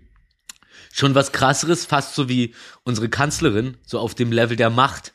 schon 0.93 1.15
was 1.15 1.31
krasseres, 1.31 1.85
fast 1.85 2.13
so 2.13 2.29
wie 2.29 2.53
unsere 2.83 3.09
Kanzlerin, 3.09 3.77
so 3.85 3.97
auf 3.97 4.13
dem 4.13 4.31
Level 4.31 4.55
der 4.55 4.69
Macht. 4.69 5.11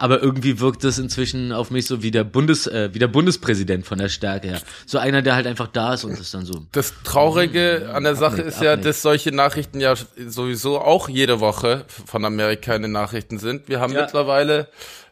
Aber 0.00 0.22
irgendwie 0.22 0.60
wirkt 0.60 0.82
es 0.84 0.98
inzwischen 0.98 1.52
auf 1.52 1.70
mich 1.70 1.84
so 1.86 2.02
wie 2.02 2.10
der 2.10 2.24
Bundes, 2.24 2.66
äh, 2.66 2.88
wie 2.94 2.98
der 2.98 3.06
Bundespräsident 3.08 3.84
von 3.86 3.98
der 3.98 4.08
Stärke 4.08 4.48
her. 4.48 4.62
So 4.86 4.96
einer, 4.96 5.20
der 5.20 5.34
halt 5.34 5.46
einfach 5.46 5.66
da 5.68 5.92
ist 5.92 6.04
und 6.04 6.12
ist 6.18 6.32
dann 6.32 6.46
so. 6.46 6.66
Das 6.72 6.94
Traurige 7.04 7.90
an 7.92 8.04
der 8.04 8.16
Sache 8.16 8.36
nicht, 8.36 8.46
ist 8.46 8.62
ja, 8.62 8.70
abnickt. 8.72 8.86
dass 8.88 9.02
solche 9.02 9.30
Nachrichten 9.30 9.78
ja 9.78 9.94
sowieso 10.26 10.80
auch 10.80 11.10
jede 11.10 11.40
Woche 11.40 11.84
von 12.06 12.24
Amerika 12.24 12.74
in 12.74 12.80
den 12.80 12.92
Nachrichten 12.92 13.38
sind. 13.38 13.68
Wir 13.68 13.78
haben 13.80 13.92
Ja. 13.92 14.00
mittlerweile, 14.00 14.68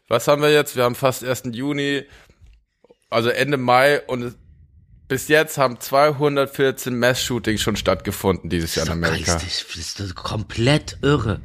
was 0.09 0.27
haben 0.27 0.41
wir 0.41 0.51
jetzt? 0.51 0.75
Wir 0.75 0.85
haben 0.85 0.95
fast 0.95 1.23
1. 1.23 1.55
Juni, 1.55 2.05
also 3.11 3.29
Ende 3.29 3.59
Mai 3.59 4.01
und 4.07 4.37
bis 5.07 5.29
jetzt 5.29 5.59
haben 5.59 5.81
214 5.81 6.99
Mass-Shootings 6.99 7.61
schon 7.61 7.77
stattgefunden 7.77 8.49
dieses 8.49 8.75
Jahr 8.75 8.87
in 8.87 8.93
Amerika. 8.93 9.35
Das 9.35 9.45
ist 9.77 10.01
doch 10.01 10.15
komplett 10.15 10.97
irre. 11.03 11.41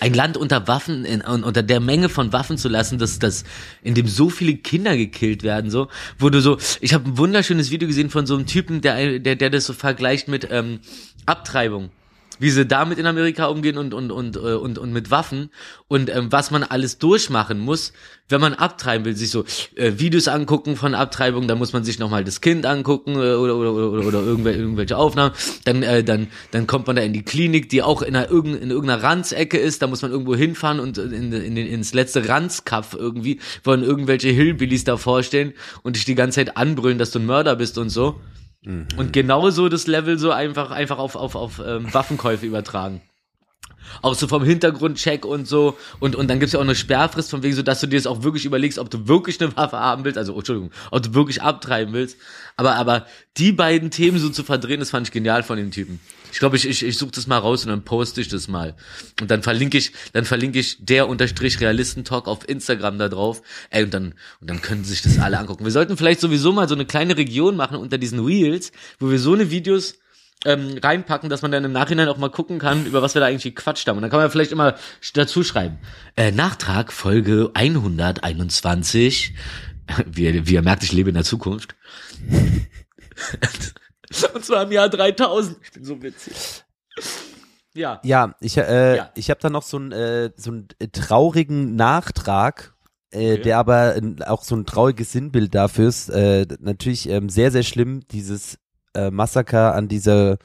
Ein 0.00 0.14
Land 0.14 0.36
unter 0.36 0.66
Waffen, 0.66 1.04
in, 1.04 1.22
un- 1.24 1.44
unter 1.44 1.62
der 1.62 1.78
Menge 1.78 2.08
von 2.08 2.32
Waffen 2.32 2.56
zu 2.58 2.68
lassen, 2.68 2.98
dass 2.98 3.18
das, 3.18 3.44
in 3.82 3.94
dem 3.94 4.08
so 4.08 4.30
viele 4.30 4.56
Kinder 4.56 4.96
gekillt 4.96 5.42
werden, 5.42 5.70
so, 5.70 5.88
wo 6.18 6.30
du 6.30 6.40
so, 6.40 6.58
ich 6.80 6.94
habe 6.94 7.08
ein 7.10 7.18
wunderschönes 7.18 7.70
Video 7.70 7.86
gesehen 7.86 8.10
von 8.10 8.26
so 8.26 8.34
einem 8.34 8.46
Typen, 8.46 8.80
der, 8.80 9.18
der, 9.18 9.36
der 9.36 9.50
das 9.50 9.66
so 9.66 9.72
vergleicht 9.74 10.26
mit 10.26 10.48
ähm, 10.50 10.80
Abtreibung. 11.26 11.90
Wie 12.40 12.50
sie 12.50 12.66
damit 12.66 12.98
in 12.98 13.06
Amerika 13.06 13.46
umgehen 13.46 13.78
und, 13.78 13.94
und, 13.94 14.10
und, 14.10 14.36
äh, 14.36 14.40
und, 14.40 14.78
und 14.78 14.92
mit 14.92 15.12
Waffen. 15.12 15.50
Und 15.86 16.10
ähm, 16.10 16.32
was 16.32 16.50
man 16.50 16.64
alles 16.64 16.98
durchmachen 16.98 17.60
muss, 17.60 17.92
wenn 18.30 18.40
man 18.40 18.54
abtreiben 18.54 19.04
will, 19.04 19.16
sich 19.16 19.30
so 19.30 19.44
äh, 19.74 19.92
Videos 19.96 20.28
angucken 20.28 20.76
von 20.76 20.94
Abtreibung, 20.94 21.48
dann 21.48 21.58
muss 21.58 21.72
man 21.72 21.84
sich 21.84 21.98
nochmal 21.98 22.24
das 22.24 22.40
Kind 22.40 22.64
angucken 22.64 23.14
äh, 23.14 23.34
oder, 23.34 23.56
oder, 23.56 23.72
oder, 23.72 24.06
oder 24.06 24.22
irgendwelche, 24.22 24.60
irgendwelche 24.60 24.96
Aufnahmen, 24.96 25.34
dann, 25.64 25.82
äh, 25.82 26.02
dann, 26.02 26.28
dann 26.50 26.66
kommt 26.66 26.86
man 26.86 26.96
da 26.96 27.02
in 27.02 27.12
die 27.12 27.22
Klinik, 27.22 27.68
die 27.68 27.82
auch 27.82 28.02
in, 28.02 28.16
einer, 28.16 28.30
in 28.30 28.70
irgendeiner 28.70 29.02
Ranzecke 29.02 29.58
ist, 29.58 29.82
da 29.82 29.86
muss 29.86 30.02
man 30.02 30.10
irgendwo 30.10 30.34
hinfahren 30.34 30.80
und 30.80 30.98
in, 30.98 31.32
in, 31.32 31.54
den, 31.54 31.66
ins 31.66 31.92
letzte 31.92 32.28
Ranzkaff 32.28 32.94
irgendwie, 32.94 33.40
wollen 33.64 33.82
irgendwelche 33.82 34.28
Hillbillies 34.28 34.84
da 34.84 34.96
vorstellen 34.96 35.52
und 35.82 35.96
dich 35.96 36.04
die 36.04 36.14
ganze 36.14 36.36
Zeit 36.36 36.56
anbrüllen, 36.56 36.98
dass 36.98 37.10
du 37.10 37.18
ein 37.18 37.26
Mörder 37.26 37.56
bist 37.56 37.78
und 37.78 37.90
so. 37.90 38.20
Und 38.96 39.12
genauso 39.12 39.68
das 39.68 39.86
Level 39.86 40.18
so 40.18 40.30
einfach, 40.30 40.70
einfach 40.70 40.98
auf, 40.98 41.16
auf, 41.16 41.34
auf 41.34 41.62
ähm, 41.64 41.92
Waffenkäufe 41.92 42.46
übertragen. 42.46 43.00
Auch 44.02 44.14
so 44.14 44.28
vom 44.28 44.44
Hintergrundcheck 44.44 45.24
und 45.24 45.48
so. 45.48 45.76
Und, 45.98 46.14
und 46.14 46.28
dann 46.28 46.38
gibt's 46.38 46.52
ja 46.52 46.58
auch 46.60 46.64
eine 46.64 46.74
Sperrfrist, 46.74 47.30
von 47.30 47.42
wegen 47.42 47.54
so, 47.54 47.62
dass 47.62 47.80
du 47.80 47.86
dir 47.86 47.96
das 47.96 48.06
auch 48.06 48.22
wirklich 48.22 48.44
überlegst, 48.44 48.78
ob 48.78 48.90
du 48.90 49.08
wirklich 49.08 49.40
eine 49.40 49.56
Waffe 49.56 49.78
haben 49.78 50.04
willst, 50.04 50.18
also, 50.18 50.36
Entschuldigung, 50.36 50.70
ob 50.90 51.02
du 51.02 51.14
wirklich 51.14 51.42
abtreiben 51.42 51.94
willst. 51.94 52.18
Aber, 52.56 52.76
aber 52.76 53.06
die 53.36 53.52
beiden 53.52 53.90
Themen 53.90 54.18
so 54.18 54.28
zu 54.28 54.44
verdrehen, 54.44 54.80
das 54.80 54.90
fand 54.90 55.08
ich 55.08 55.12
genial 55.12 55.42
von 55.42 55.56
den 55.56 55.70
Typen. 55.70 56.00
Ich 56.32 56.38
glaube, 56.38 56.56
ich, 56.56 56.68
ich, 56.68 56.84
ich 56.84 56.98
suche 56.98 57.12
das 57.12 57.26
mal 57.26 57.38
raus 57.38 57.64
und 57.64 57.70
dann 57.70 57.84
poste 57.84 58.20
ich 58.20 58.28
das 58.28 58.48
mal. 58.48 58.74
Und 59.20 59.30
dann 59.30 59.42
verlinke 59.42 59.78
ich, 59.78 59.92
dann 60.12 60.24
verlinke 60.24 60.58
ich 60.58 60.84
der 60.84 61.08
unterstrich 61.08 61.60
Realistentalk 61.60 62.26
auf 62.26 62.48
Instagram 62.48 62.98
da 62.98 63.08
drauf. 63.08 63.42
Ey, 63.70 63.84
und 63.84 63.94
dann, 63.94 64.14
und 64.40 64.50
dann 64.50 64.62
können 64.62 64.84
sich 64.84 65.02
das 65.02 65.18
alle 65.18 65.38
angucken. 65.38 65.64
Wir 65.64 65.72
sollten 65.72 65.96
vielleicht 65.96 66.20
sowieso 66.20 66.52
mal 66.52 66.68
so 66.68 66.74
eine 66.74 66.86
kleine 66.86 67.16
Region 67.16 67.56
machen 67.56 67.76
unter 67.76 67.98
diesen 67.98 68.24
Reels, 68.24 68.72
wo 68.98 69.10
wir 69.10 69.18
so 69.18 69.34
eine 69.34 69.50
Videos 69.50 69.94
ähm, 70.44 70.78
reinpacken, 70.82 71.28
dass 71.28 71.42
man 71.42 71.52
dann 71.52 71.64
im 71.64 71.72
Nachhinein 71.72 72.08
auch 72.08 72.16
mal 72.16 72.30
gucken 72.30 72.58
kann, 72.58 72.86
über 72.86 73.02
was 73.02 73.14
wir 73.14 73.20
da 73.20 73.26
eigentlich 73.26 73.54
gequatscht 73.54 73.86
haben. 73.88 73.96
Und 73.96 74.02
dann 74.02 74.10
kann 74.10 74.20
man 74.20 74.30
vielleicht 74.30 74.52
immer 74.52 74.76
dazu 75.12 75.44
schreiben. 75.44 75.78
Äh, 76.16 76.32
Nachtrag, 76.32 76.92
Folge 76.92 77.50
121. 77.54 79.34
Wie, 80.06 80.46
wie 80.46 80.54
ihr 80.54 80.62
merkt, 80.62 80.84
ich 80.84 80.92
lebe 80.92 81.10
in 81.10 81.14
der 81.14 81.24
Zukunft. 81.24 81.74
Und 84.34 84.44
zwar 84.44 84.64
im 84.64 84.72
Jahr 84.72 84.88
3000. 84.88 85.56
Ich 85.62 85.72
bin 85.72 85.84
so 85.84 86.02
witzig. 86.02 86.64
Ja. 87.74 88.00
Ja, 88.02 88.34
ich, 88.40 88.56
äh, 88.58 88.96
Ja. 88.96 89.10
ich 89.14 89.30
habe 89.30 89.40
da 89.40 89.48
noch 89.50 89.62
so 89.62 89.76
einen 89.76 89.92
äh, 89.92 90.30
so 90.36 90.50
einen 90.50 90.68
äh, 90.80 90.88
traurigen 90.88 91.76
Nachtrag, 91.76 92.74
äh, 93.12 93.34
Okay. 93.34 93.42
der 93.42 93.58
aber 93.58 93.96
äh, 93.96 94.02
auch 94.26 94.42
so 94.42 94.56
ein 94.56 94.66
trauriges 94.66 95.12
Sinnbild 95.12 95.54
dafür 95.54 95.88
ist. 95.88 96.08
Äh, 96.08 96.46
natürlich 96.58 97.08
ähm, 97.08 97.28
sehr, 97.28 97.52
sehr 97.52 97.62
schlimm, 97.62 98.00
dieses 98.10 98.58
äh, 98.94 99.10
Massaker 99.12 99.74
an 99.74 99.86
dieser 99.86 100.38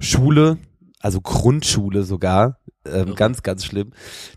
Schule, 0.00 0.58
also 1.00 1.20
Grundschule 1.20 2.02
sogar. 2.02 2.58
Ähm, 2.84 3.08
Ja. 3.08 3.14
Ganz, 3.14 3.42
ganz 3.44 3.64
schlimm. 3.64 3.92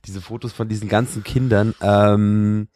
Diese 0.05 0.21
Fotos 0.21 0.53
von 0.53 0.69
diesen 0.69 0.87
ganzen 0.87 1.23
Kindern. 1.23 1.73
Ähm, 1.81 2.67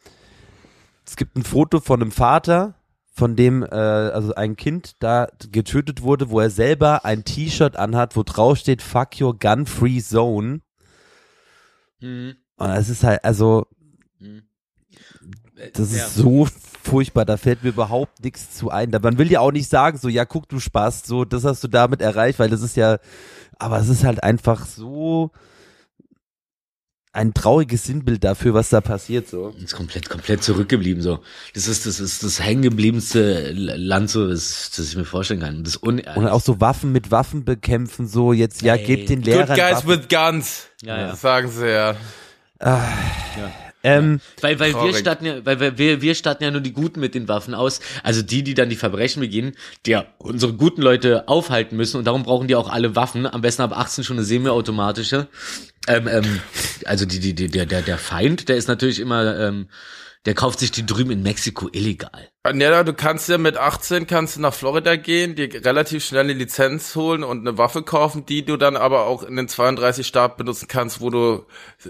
es 1.06 1.16
gibt 1.16 1.36
ein 1.38 1.44
Foto 1.44 1.80
von 1.80 2.02
einem 2.02 2.12
Vater, 2.12 2.74
von 3.16 3.36
dem 3.36 3.61
äh, 3.64 3.68
also 3.68 4.34
ein 4.34 4.55
Kind 4.55 4.93
da 4.99 5.28
getötet 5.51 6.01
wurde, 6.01 6.32
wo 6.32 6.39
er 6.39 6.49
selber 6.49 7.05
ein 7.05 7.24
T-Shirt 7.24 7.76
anhat, 7.78 8.16
wo 8.16 8.24
drauf 8.24 8.57
steht 8.57 8.82
Fuck 8.82 9.22
your 9.22 9.38
gun 9.38 9.68
free 9.68 10.01
zone. 10.01 10.61
Mhm. 11.99 12.36
Und 12.57 12.70
es 12.72 12.89
ist 12.89 13.03
halt 13.03 13.24
also 13.24 13.68
Mhm. 14.20 14.43
das 15.74 15.91
ist 15.91 15.97
Ja. 15.97 16.07
so 16.07 16.47
furchtbar, 16.82 17.26
da 17.26 17.38
fällt 17.38 17.64
mir 17.64 17.70
überhaupt 17.70 18.24
nichts 18.24 18.51
zu 18.57 18.72
ein. 18.72 18.89
Da 18.91 18.99
man 18.99 19.18
will 19.18 19.32
ja 19.32 19.39
auch 19.41 19.51
nicht 19.51 19.70
sagen 19.70 19.97
so 19.97 20.09
ja, 20.09 20.26
guck 20.26 20.49
du 20.49 20.59
Spaß, 20.59 21.03
so 21.05 21.24
das 21.24 21.43
hast 21.45 21.64
du 21.64 21.68
damit 21.68 22.01
erreicht, 22.01 22.39
weil 22.39 22.49
das 22.49 22.61
ist 22.61 22.76
ja 22.76 22.97
aber 23.59 23.80
es 23.80 23.89
ist 23.89 24.03
halt 24.03 24.24
einfach 24.24 24.66
so 24.66 25.32
ein 27.14 27.36
trauriges 27.36 27.84
Sinnbild 27.84 28.24
dafür, 28.24 28.55
was 28.55 28.70
da 28.70 28.82
passiert 28.82 29.28
so. 29.30 29.53
ist 29.64 29.76
komplett, 29.76 30.09
komplett 30.09 30.43
zurückgeblieben, 30.43 31.01
so. 31.01 31.20
Das 31.53 31.68
ist, 31.68 31.86
das 31.86 31.99
ist 31.99 32.24
das 32.24 32.39
hängengebliebenste 32.41 33.51
Land, 33.53 34.09
so, 34.09 34.28
das, 34.28 34.72
das 34.76 34.89
ich 34.89 34.95
mir 34.97 35.05
vorstellen 35.05 35.39
kann. 35.39 35.64
Das 35.64 35.78
un 35.82 36.01
Und 36.16 36.28
auch 36.28 36.41
so 36.41 36.59
Waffen 36.59 36.91
mit 36.91 37.11
Waffen 37.11 37.45
bekämpfen, 37.45 38.07
so 38.07 38.34
jetzt, 38.34 38.64
ja, 38.64 38.74
Ey, 38.74 38.84
gebt 38.84 39.09
den 39.09 39.20
Good 39.20 39.28
Lehrern 39.28 39.55
guys 39.55 39.86
Waffen. 39.86 39.89
with 39.89 40.07
guns. 40.09 40.68
Ja, 40.82 40.97
ja. 40.97 41.07
Das 41.09 41.22
sagen 41.22 41.49
sie 41.49 41.70
ja. 41.70 41.95
Ähm, 43.86 44.22
Weil, 44.40 44.60
weil 44.60 44.74
wir 44.74 44.94
statten 44.94 45.26
ja, 45.26 45.46
weil 45.46 45.60
wir, 45.60 45.78
wir, 45.78 46.02
wir 46.02 46.16
statten 46.16 46.44
ja 46.44 46.52
nur 46.52 46.62
die 46.62 46.72
Guten 46.72 47.02
mit 47.02 47.16
den 47.16 47.28
Waffen 47.28 47.54
aus. 47.54 47.82
Also 48.02 48.22
die, 48.22 48.42
die 48.42 48.54
dann 48.54 48.70
die 48.70 48.78
Verbrechen 48.78 49.20
begehen, 49.20 49.58
die 49.86 49.92
ja 49.92 50.06
unsere 50.20 50.54
guten 50.54 50.82
Leute 50.82 51.28
aufhalten 51.28 51.76
müssen 51.76 51.98
und 51.98 52.06
darum 52.06 52.24
brauchen 52.24 52.48
die 52.48 52.56
auch 52.56 52.70
alle 52.70 52.96
Waffen. 52.96 53.28
Am 53.28 53.42
besten 53.42 53.62
ab 53.62 53.78
18 53.78 54.06
schon 54.06 54.18
eine 54.18 54.26
semiautomatische. 54.26 55.28
Ähm, 55.88 56.08
ähm, 56.08 56.40
also 56.86 57.06
die, 57.06 57.20
die, 57.20 57.34
die, 57.34 57.50
der, 57.50 57.66
der, 57.66 57.82
der 57.82 57.98
Feind, 57.98 58.48
der 58.48 58.56
ist 58.56 58.70
natürlich 58.70 59.00
immer, 59.00 59.38
ähm, 59.38 59.68
der 60.26 60.34
kauft 60.36 60.60
sich 60.60 60.72
die 60.72 60.86
drüben 60.86 61.12
in 61.12 61.22
Mexiko 61.22 61.68
illegal. 61.72 62.30
Ja, 62.54 62.84
du 62.84 62.94
kannst 62.94 63.28
ja 63.30 63.38
mit 63.38 63.58
18 63.58 64.08
kannst 64.08 64.38
du 64.38 64.42
nach 64.42 64.54
Florida 64.54 64.96
gehen, 64.96 65.36
dir 65.36 65.50
relativ 65.66 66.06
schnell 66.06 66.22
eine 66.24 66.34
Lizenz 66.34 66.96
holen 66.96 67.24
und 67.24 67.40
eine 67.42 67.58
Waffe 67.58 67.84
kaufen, 67.84 68.26
die 68.26 68.46
du 68.46 68.56
dann 68.58 68.78
aber 68.78 69.06
auch 69.06 69.24
in 69.24 69.36
den 69.36 69.48
32 69.48 70.08
Staaten 70.08 70.38
benutzen 70.38 70.68
kannst, 70.70 71.02
wo 71.02 71.10
du 71.10 71.46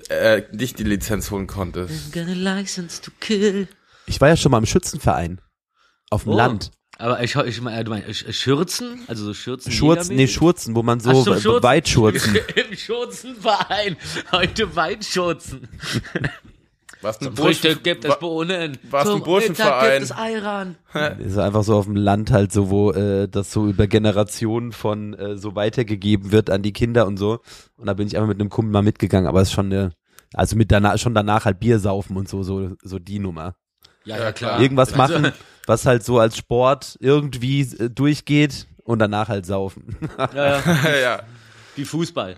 äh, 0.09 0.43
nicht 0.51 0.79
die 0.79 0.83
Lizenz 0.83 1.29
holen 1.31 1.47
konntest. 1.47 2.11
Got 2.13 2.23
a 2.27 2.33
license 2.33 3.01
to 3.01 3.11
kill. 3.19 3.67
ich 4.07 4.19
war 4.19 4.29
ja 4.29 4.37
schon 4.37 4.51
mal 4.51 4.57
im 4.59 4.65
Schützenverein. 4.65 5.39
Auf 6.09 6.23
dem 6.23 6.33
Oh. 6.33 6.37
Land. 6.37 6.71
Aber 6.99 7.23
ich, 7.23 7.35
ich 7.35 7.59
meine, 7.61 7.83
du 7.83 7.89
meinst 7.91 8.27
äh, 8.27 8.33
Schürzen? 8.33 9.01
Also 9.07 9.25
so 9.25 9.33
Schürzen? 9.33 9.71
Schurzen, 9.71 10.15
nee, 10.15 10.27
Schurzen, 10.27 10.75
wo 10.75 10.83
man 10.83 10.99
so 10.99 11.09
Ach, 11.09 11.25
we- 11.25 11.41
Schurzen. 11.41 11.63
Weitschurzen. 11.63 12.35
Im 12.69 12.77
Schurzenverein. 12.77 13.97
Heute 14.31 14.75
Weitschurzen. 14.75 15.67
Was 17.03 17.21
ein 17.21 17.35
Frühstück 17.35 17.83
gibt 17.83 18.05
es 18.05 18.17
Bohnen. 18.17 18.77
was 18.89 19.03
ein 19.05 19.11
Zum 19.11 19.23
Burschenverein. 19.23 19.91
gibt 19.99 20.03
es 20.03 20.11
Ayran. 20.11 20.75
ist 21.19 21.37
einfach 21.37 21.63
so 21.63 21.75
auf 21.77 21.85
dem 21.85 21.95
Land 21.95 22.31
halt 22.31 22.51
so, 22.51 22.69
wo 22.69 22.91
äh, 22.91 23.27
das 23.27 23.51
so 23.51 23.67
über 23.67 23.87
Generationen 23.87 24.71
von 24.71 25.13
äh, 25.13 25.37
so 25.37 25.55
weitergegeben 25.55 26.31
wird 26.31 26.49
an 26.49 26.61
die 26.63 26.73
Kinder 26.73 27.05
und 27.05 27.17
so. 27.17 27.39
Und 27.77 27.85
da 27.87 27.93
bin 27.93 28.07
ich 28.07 28.15
einfach 28.15 28.27
mit 28.29 28.39
einem 28.39 28.49
Kumpel 28.49 28.71
mal 28.71 28.81
mitgegangen, 28.81 29.27
aber 29.27 29.41
es 29.41 29.49
ist 29.49 29.53
schon 29.53 29.67
eine, 29.71 29.91
also 30.33 30.55
mit 30.55 30.71
danach, 30.71 30.97
schon 30.97 31.13
danach 31.13 31.45
halt 31.45 31.59
Bier 31.59 31.77
saufen 31.79 32.17
und 32.17 32.27
so, 32.29 32.41
so, 32.43 32.71
so 32.81 32.97
die 32.99 33.19
Nummer. 33.19 33.55
Ja, 34.05 34.17
Ja, 34.17 34.23
ja, 34.23 34.31
klar. 34.31 34.59
Irgendwas 34.61 34.93
Also- 34.99 35.19
machen, 35.19 35.33
was 35.67 35.85
halt 35.85 36.03
so 36.03 36.19
als 36.19 36.37
Sport 36.37 36.97
irgendwie 36.99 37.61
äh, 37.61 37.89
durchgeht 37.89 38.67
und 38.83 38.99
danach 38.99 39.29
halt 39.29 39.45
saufen. 39.45 39.97
Ja, 40.17 40.29
ja. 40.35 40.61
ja. 41.01 41.19
Wie 41.75 41.85
Fußball. 41.85 42.35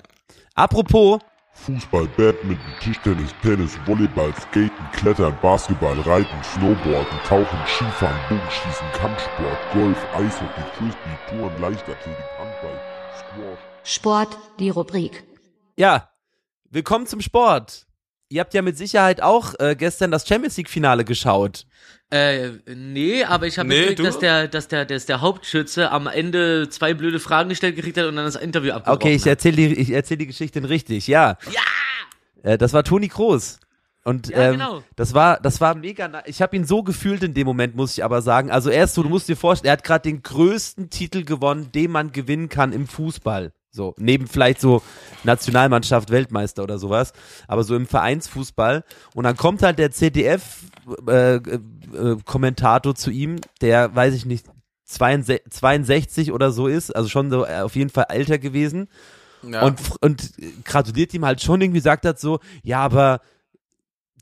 Apropos, 0.53 1.19
Fußball, 1.65 2.07
Badminton, 2.17 2.59
Tischtennis, 2.81 3.33
Tennis, 3.41 3.77
Volleyball, 3.85 4.31
Skaten, 4.35 4.71
Klettern, 4.93 5.35
Basketball, 5.41 5.97
Reiten, 6.01 6.43
Snowboarden, 6.43 7.17
Tauchen, 7.27 7.59
Skifahren, 7.65 8.19
Bogenschießen, 8.29 8.85
Kampfsport, 8.93 9.57
Golf, 9.73 9.97
Eishockey, 10.13 10.61
Frisbee, 10.77 11.17
Touren, 11.29 11.61
Leichtathletik, 11.61 12.25
Handball, 12.37 12.81
Squash. 13.17 13.59
Sport, 13.83 14.37
die 14.59 14.69
Rubrik. 14.69 15.23
ja, 15.77 16.09
willkommen 16.69 17.07
zum 17.07 17.21
Sport. 17.21 17.87
ihr 18.29 18.41
habt 18.41 18.53
ja 18.53 18.61
mit 18.61 18.77
Sicherheit 18.77 19.21
auch 19.21 19.53
äh, 19.59 19.75
gestern 19.75 20.11
das 20.11 20.27
Champions 20.27 20.57
League 20.57 20.69
Finale 20.69 21.05
geschaut. 21.05 21.65
Äh, 22.11 22.51
nee, 22.67 23.23
aber 23.23 23.47
ich 23.47 23.57
habe 23.57 23.67
Nee, 23.67 23.79
mitgekriegt, 23.79 24.07
dass 24.07 24.19
der, 24.19 24.47
dass 24.47 24.67
der, 24.67 24.85
dass 24.85 25.05
der 25.07 25.21
Hauptschütze 25.21 25.91
am 25.91 26.05
Ende 26.07 26.69
zwei 26.69 26.93
blöde 26.93 27.19
Fragen 27.19 27.49
gestellt 27.49 27.75
gekriegt 27.75 27.97
hat 27.97 28.05
und 28.05 28.15
dann 28.15 28.25
das 28.25 28.35
Interview 28.35 28.73
abgebrochen 28.73 28.95
Okay, 29.01 29.15
ich 29.15 29.21
hat. 29.23 29.27
erzähle 29.29 29.55
die, 29.55 29.73
ich 29.73 29.89
erzähl 29.91 30.17
die 30.17 30.27
Geschichte 30.27 30.67
richtig, 30.69 31.07
ja. 31.07 31.37
Ja! 31.51 31.61
Äh, 32.51 32.57
das 32.57 32.73
war 32.73 32.83
Toni 32.83 33.07
Kroos. 33.09 33.59
Und 34.03 34.27
Ja, 34.27 34.37
ähm, 34.49 34.51
genau. 34.53 34.83
das 34.95 35.15
war, 35.15 35.39
das 35.39 35.59
war 35.61 35.73
mega. 35.73 36.07
na- 36.07 36.21
Ich 36.27 36.39
habe 36.43 36.55
ihn 36.55 36.63
so 36.63 36.83
gefühlt 36.83 37.23
in 37.23 37.33
dem 37.33 37.47
Moment, 37.47 37.75
muss 37.75 37.97
ich 37.97 38.03
aber 38.03 38.21
sagen. 38.21 38.51
Also 38.51 38.69
er 38.69 38.83
ist 38.83 38.93
so, 38.93 39.01
du 39.01 39.09
musst 39.09 39.27
dir 39.27 39.35
vorstellen, 39.35 39.69
er 39.69 39.73
hat 39.73 39.83
gerade 39.83 40.03
den 40.07 40.21
größten 40.21 40.91
Titel 40.91 41.23
gewonnen, 41.23 41.71
den 41.73 41.89
man 41.89 42.11
gewinnen 42.11 42.47
kann 42.49 42.71
im 42.71 42.87
Fußball. 42.87 43.51
So 43.75 43.93
neben 43.97 44.27
vielleicht 44.27 44.61
so 44.61 44.81
Nationalmannschaft, 45.23 46.09
Weltmeister 46.09 46.63
oder 46.63 46.79
sowas, 46.79 47.13
aber 47.47 47.63
so 47.63 47.75
im 47.75 47.85
Vereinsfußball. 47.85 48.83
Und 49.13 49.25
dann 49.25 49.35
kommt 49.35 49.61
halt 49.61 49.77
der 49.79 49.91
CDF 49.91 50.63
äh, 51.07 51.35
äh, 51.35 51.39
äh, 51.93 52.17
Kommentator 52.25 52.95
zu 52.95 53.11
ihm, 53.11 53.41
der 53.61 53.93
weiß 53.95 54.13
ich 54.13 54.25
nicht 54.25 54.47
62, 54.85 55.51
62 55.51 56.31
oder 56.31 56.51
so 56.51 56.67
ist, 56.67 56.95
also 56.95 57.09
schon 57.09 57.29
so 57.31 57.45
äh, 57.45 57.61
auf 57.61 57.75
jeden 57.75 57.89
Fall 57.89 58.05
älter 58.09 58.37
gewesen 58.37 58.87
Ja. 59.43 59.63
und, 59.63 59.79
und 60.01 60.31
gratuliert 60.63 61.13
ihm 61.13 61.25
halt 61.25 61.41
schon 61.41 61.59
irgendwie, 61.61 61.79
sagt 61.79 62.05
hat 62.05 62.19
so, 62.19 62.39
ja, 62.63 62.79
aber 62.79 63.19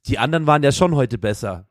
die 0.07 0.19
anderen 0.19 0.47
waren 0.47 0.63
ja 0.63 0.71
schon 0.71 0.95
heute 0.95 1.17
besser. 1.17 1.67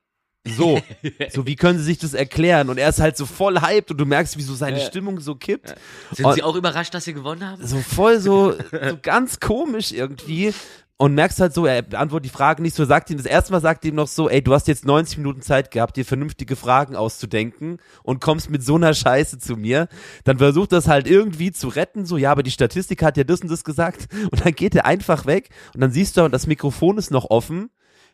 So, 0.46 0.80
so 1.32 1.46
wie 1.46 1.56
können 1.56 1.78
sie 1.78 1.84
sich 1.84 1.98
das 1.98 2.14
erklären? 2.14 2.68
Und 2.68 2.78
er 2.78 2.88
ist 2.88 3.00
halt 3.00 3.16
so 3.16 3.26
voll 3.26 3.60
hyped 3.60 3.90
und 3.92 3.98
du 3.98 4.04
merkst, 4.06 4.36
wie 4.38 4.42
so 4.42 4.54
seine 4.54 4.80
Ja. 4.80 4.86
Stimmung 4.86 5.20
so 5.20 5.34
kippt. 5.36 5.74
Sind 6.12 6.24
Und- 6.26 6.34
Sie 6.34 6.42
auch 6.42 6.56
überrascht, 6.56 6.94
dass 6.94 7.04
Sie 7.04 7.14
gewonnen 7.14 7.48
haben? 7.48 7.64
So 7.66 7.78
voll 7.78 8.18
so, 8.18 8.52
so 8.70 8.98
ganz 9.00 9.38
komisch 9.40 9.92
irgendwie. 9.92 10.52
Und 10.98 11.14
merkst 11.16 11.40
halt 11.40 11.52
so, 11.52 11.66
er 11.66 11.82
beantwortet 11.82 12.26
die 12.26 12.36
Fragen 12.36 12.62
nicht 12.62 12.76
so, 12.76 12.84
sagt 12.84 13.10
ihm, 13.10 13.16
das 13.16 13.26
erste 13.26 13.50
Mal 13.50 13.60
sagt 13.60 13.84
ihm 13.84 13.96
noch 13.96 14.06
so, 14.06 14.28
ey, 14.28 14.40
du 14.40 14.54
hast 14.54 14.68
jetzt 14.68 14.84
90 14.84 15.18
Minuten 15.18 15.42
Zeit 15.42 15.72
gehabt, 15.72 15.96
dir 15.96 16.04
vernünftige 16.04 16.54
Fragen 16.54 16.94
auszudenken 16.94 17.78
und 18.04 18.20
kommst 18.20 18.50
mit 18.50 18.62
so 18.62 18.76
einer 18.76 18.94
Scheiße 18.94 19.38
zu 19.40 19.56
mir. 19.56 19.88
Dann 20.22 20.38
versucht 20.38 20.70
das 20.70 20.86
halt 20.86 21.08
irgendwie 21.08 21.50
zu 21.50 21.66
retten, 21.66 22.06
so, 22.06 22.18
ja, 22.18 22.30
aber 22.30 22.44
die 22.44 22.52
Statistik 22.52 23.02
hat 23.02 23.16
ja 23.16 23.24
das 23.24 23.40
und 23.40 23.50
das 23.50 23.64
gesagt. 23.64 24.06
Und 24.30 24.44
dann 24.44 24.52
geht 24.54 24.76
er 24.76 24.86
einfach 24.86 25.26
weg 25.26 25.48
und 25.74 25.80
dann 25.80 25.90
siehst 25.90 26.16
du, 26.16 26.28
das 26.28 26.46
Mikrofon 26.46 26.98
ist 26.98 27.10
noch 27.10 27.30
offen, 27.30 27.70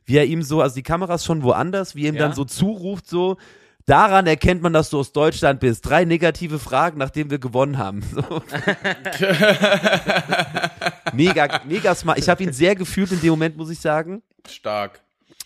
wie 0.09 0.16
er 0.16 0.24
ihm 0.24 0.42
so, 0.42 0.62
also 0.62 0.74
die 0.74 0.82
Kamera 0.82 1.14
ist 1.16 1.26
schon 1.26 1.42
woanders, 1.42 1.94
wie 1.94 2.04
er 2.04 2.09
ihm 2.09 2.14
Ja. 2.14 2.22
dann 2.22 2.32
so 2.32 2.46
zuruft, 2.46 3.06
so, 3.06 3.36
daran 3.84 4.26
erkennt 4.26 4.62
man, 4.62 4.72
dass 4.72 4.88
du 4.88 4.98
aus 4.98 5.12
Deutschland 5.12 5.61
bist. 5.61 5.86
Drei 5.86 6.06
negative 6.06 6.59
Fragen, 6.59 6.98
nachdem 6.98 7.30
wir 7.30 7.38
gewonnen 7.38 7.76
haben. 7.76 8.02
So. 8.14 8.22
mega, 11.12 11.61
mega 11.66 11.94
smart. 11.94 12.18
Ich 12.18 12.28
habe 12.28 12.42
ihn 12.42 12.52
sehr 12.54 12.74
gefühlt 12.74 13.12
in 13.12 13.20
dem 13.20 13.30
Moment, 13.30 13.59
muss 13.59 13.68
ich 13.68 13.80
sagen. 13.80 14.22
Stark. 14.48 15.00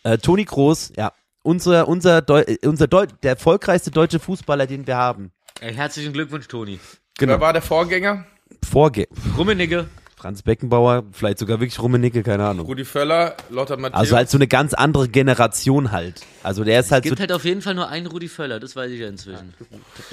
Äh, 0.05 0.19
Toni 0.19 0.45
Kroos, 0.45 0.93
ja, 0.97 1.13
unser, 1.43 1.89
unser, 1.89 2.23
Deu 2.23 2.43
äh, 2.43 2.59
unser 2.65 2.87
Deu 2.87 3.07
der 3.23 3.33
erfolgreichste 3.33 3.91
deutsche 3.91 4.21
Fußballer, 4.21 4.69
den 4.69 4.87
wir 4.87 4.97
haben. 4.97 5.33
Herzlichen 5.61 6.13
Glückwunsch, 6.13 6.47
Toni. 6.47 6.79
Genau. 7.19 7.33
Wer 7.33 7.41
war 7.41 7.53
der 7.53 7.63
Vorgänger? 7.63 8.27
Vorge 8.65 9.09
Rummenigge. 9.37 9.89
Franz 10.23 10.43
Beckenbauer, 10.43 11.03
vielleicht 11.11 11.39
sogar 11.41 11.59
wirklich 11.59 11.83
Rummenigge, 11.83 12.23
keine 12.23 12.47
Ahnung. 12.47 12.65
Rudi 12.67 12.85
Völler, 12.85 13.37
Lothar 13.51 13.77
Matthäus. 13.77 13.99
Also 14.01 14.15
halt 14.17 14.31
so 14.31 14.39
eine 14.39 14.47
ganz 14.47 14.73
andere 14.73 15.09
Generation 15.09 15.91
halt. 15.91 16.21
Also 16.45 16.63
der 16.63 16.79
ist 16.79 16.93
halt 16.93 17.03
so, 17.03 17.11
Gibt 17.11 17.19
halt 17.19 17.33
auf 17.33 17.45
jeden 17.45 17.61
Fall 17.61 17.75
nur 17.75 17.89
einen 17.89 18.07
Rudi 18.07 18.29
Völler, 18.29 18.61
das 18.61 18.77
weiß 18.77 18.93
ich 18.93 19.01
ja 19.01 19.09
inzwischen. 19.09 19.53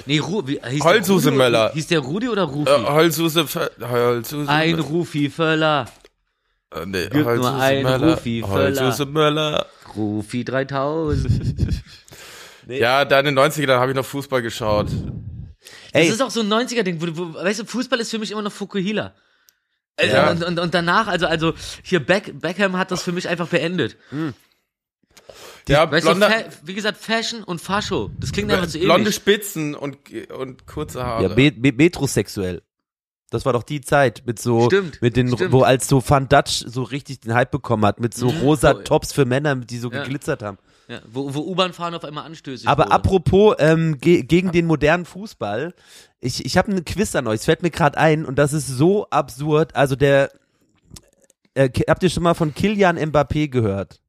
Nee, 0.06 0.18
Ru 0.18 0.42
wie, 0.48 0.60
hieß 0.68 0.82
der 0.82 1.02
Rudi- 1.04 1.30
Möller. 1.30 1.70
Hieß 1.74 1.86
der 1.86 2.00
Rudi 2.00 2.28
oder 2.28 2.42
Rufi? 2.42 2.68
äh, 2.70 2.84
Holzhuse, 2.86 3.42
Vö- 3.42 3.70
Holzhuse 3.88 4.50
ein 4.50 4.80
Rufi 4.80 5.30
Völler. 5.30 5.86
äh, 6.74 6.86
nee, 6.86 7.02
gibt 7.02 7.14
nur 7.14 7.24
Holzhuse 7.26 7.54
einen 7.54 7.82
Möller. 7.84 8.10
Rufi 8.14 8.42
Völler. 8.44 8.80
Holzhuse 8.82 9.06
Möller. 9.06 9.66
Rufi 9.96 10.44
3000. 10.44 11.30
Ja, 12.68 13.04
da 13.04 13.18
in 13.20 13.26
den 13.26 13.38
90ern 13.38 13.78
habe 13.78 13.90
ich 13.90 13.96
noch 13.96 14.04
Fußball 14.04 14.42
geschaut. 14.42 14.86
Das 14.88 16.02
ey, 16.02 16.08
ist 16.08 16.22
auch 16.22 16.30
so 16.30 16.40
ein 16.40 16.48
90er-Ding, 16.52 17.00
wo, 17.00 17.06
wo, 17.16 17.34
weißt 17.34 17.60
du, 17.60 17.64
Fußball 17.64 17.98
ist 17.98 18.10
für 18.12 18.18
mich 18.20 18.30
immer 18.30 18.42
noch 18.42 18.52
Fukuhila. 18.52 19.12
Äh, 19.96 20.08
Ja. 20.12 20.30
Und, 20.30 20.42
und, 20.44 20.58
und 20.58 20.74
danach, 20.74 21.06
also, 21.08 21.26
also 21.26 21.54
hier 21.82 22.04
Beck, 22.04 22.40
Beckham 22.40 22.76
hat 22.76 22.90
das 22.90 23.02
für 23.02 23.12
mich 23.12 23.28
einfach 23.28 23.48
beendet. 23.48 23.96
ja, 25.68 25.90
Weißt 25.90 26.04
blonde, 26.06 26.26
du, 26.28 26.66
wie 26.68 26.74
gesagt, 26.74 26.98
Fashion 26.98 27.42
und 27.44 27.60
Fascho. 27.60 28.10
Das 28.18 28.32
klingt 28.32 28.50
einfach 28.50 28.68
so 28.68 28.78
blonde 28.78 29.02
ähnlich. 29.02 29.14
Spitzen 29.14 29.74
und, 29.74 29.98
und 30.30 30.66
kurze 30.66 31.04
Haare. 31.04 31.22
ja, 31.24 31.28
be 31.28 31.52
be 31.52 31.72
metrosexuell. 31.72 32.62
Das 33.32 33.44
war 33.44 33.52
doch 33.52 33.62
die 33.62 33.80
Zeit 33.80 34.22
mit 34.26 34.40
so, 34.40 34.64
Stimmt, 34.66 35.00
mit 35.02 35.16
den, 35.16 35.28
stimmt. 35.32 35.52
wo 35.52 35.62
als 35.62 35.86
so 35.86 36.02
Van 36.04 36.28
Dutch 36.28 36.64
so 36.66 36.82
richtig 36.82 37.20
den 37.20 37.32
Hype 37.34 37.52
bekommen 37.52 37.84
hat, 37.86 38.00
mit 38.00 38.12
so 38.12 38.26
rosa 38.28 38.72
Voll. 38.72 38.82
Tops 38.84 39.12
für 39.12 39.24
Männer, 39.24 39.54
die 39.54 39.78
so 39.78 39.88
Ja. 39.92 40.02
geglitzert 40.02 40.42
haben. 40.42 40.58
Ja, 40.90 41.00
wo 41.06 41.32
wo 41.32 41.40
U-Bahn-Fahren 41.42 41.94
auf 41.94 42.04
einmal 42.04 42.24
anstößig 42.24 42.66
Aber 42.66 42.86
wurde. 42.86 42.92
apropos 42.92 43.54
ähm, 43.60 43.98
ge 43.98 44.24
gegen 44.24 44.50
den 44.50 44.66
modernen 44.66 45.04
Fußball, 45.04 45.72
ich, 46.18 46.44
ich 46.44 46.58
habe 46.58 46.72
einen 46.72 46.84
Quiz 46.84 47.14
an 47.14 47.28
euch, 47.28 47.36
es 47.36 47.44
fällt 47.44 47.62
mir 47.62 47.70
gerade 47.70 47.96
ein 47.96 48.24
und 48.26 48.40
das 48.40 48.52
ist 48.52 48.66
so 48.66 49.08
absurd. 49.10 49.76
Also 49.76 49.94
der, 49.94 50.32
äh, 51.54 51.70
habt 51.88 52.02
ihr 52.02 52.10
schon 52.10 52.24
mal 52.24 52.34
von 52.34 52.52
Kilian 52.54 52.98
Mbappé 52.98 53.48
gehört? 53.48 54.00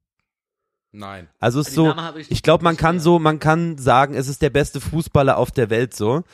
Nein. 0.90 1.28
Also 1.38 1.60
es 1.60 1.68
ist 1.68 1.74
so, 1.74 1.94
ich 2.18 2.32
ich 2.32 2.42
glaube, 2.42 2.64
man 2.64 2.76
kann 2.76 2.98
so, 2.98 3.20
man 3.20 3.38
kann 3.38 3.78
sagen, 3.78 4.14
es 4.14 4.26
ist 4.26 4.42
der 4.42 4.50
beste 4.50 4.80
Fußballer 4.80 5.36
auf 5.36 5.52
der 5.52 5.70
Welt 5.70 5.94
so. 5.94 6.24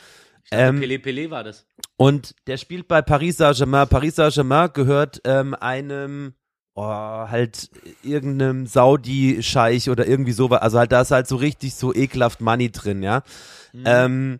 Ähm, 0.51 0.79
Pelé 0.79 0.99
Pelé 0.99 1.29
war 1.29 1.43
das. 1.43 1.67
Und 1.95 2.33
der 2.47 2.57
spielt 2.57 2.87
bei 2.87 3.03
Paris 3.03 3.37
Saint-Germain. 3.37 3.87
Paris 3.87 4.15
Saint-Germain 4.15 4.71
gehört 4.73 5.21
ähm, 5.25 5.53
einem, 5.53 6.33
oh, 6.75 6.83
halt 6.83 7.69
irgendeinem 8.03 8.65
Saudi-Scheich 8.67 9.89
oder 9.89 10.07
irgendwie 10.07 10.31
sowas. 10.31 10.61
Also 10.61 10.79
halt, 10.79 10.91
da 10.91 11.01
ist 11.01 11.11
halt 11.11 11.27
so 11.27 11.35
richtig 11.35 11.75
so 11.75 11.93
ekelhaft 11.93 12.41
Money 12.41 12.71
drin, 12.71 13.03
ja. 13.03 13.23
Ähm, 13.85 14.39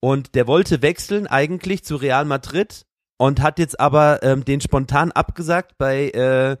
und 0.00 0.34
der 0.34 0.46
wollte 0.46 0.82
wechseln 0.82 1.26
eigentlich 1.26 1.84
zu 1.84 1.96
Real 1.96 2.24
Madrid 2.24 2.86
und 3.16 3.40
hat 3.40 3.58
jetzt 3.58 3.80
aber 3.80 4.22
ähm, 4.22 4.44
den 4.44 4.60
spontan 4.60 5.12
abgesagt 5.12 5.78
bei 5.78 6.10
äh, 6.10 6.56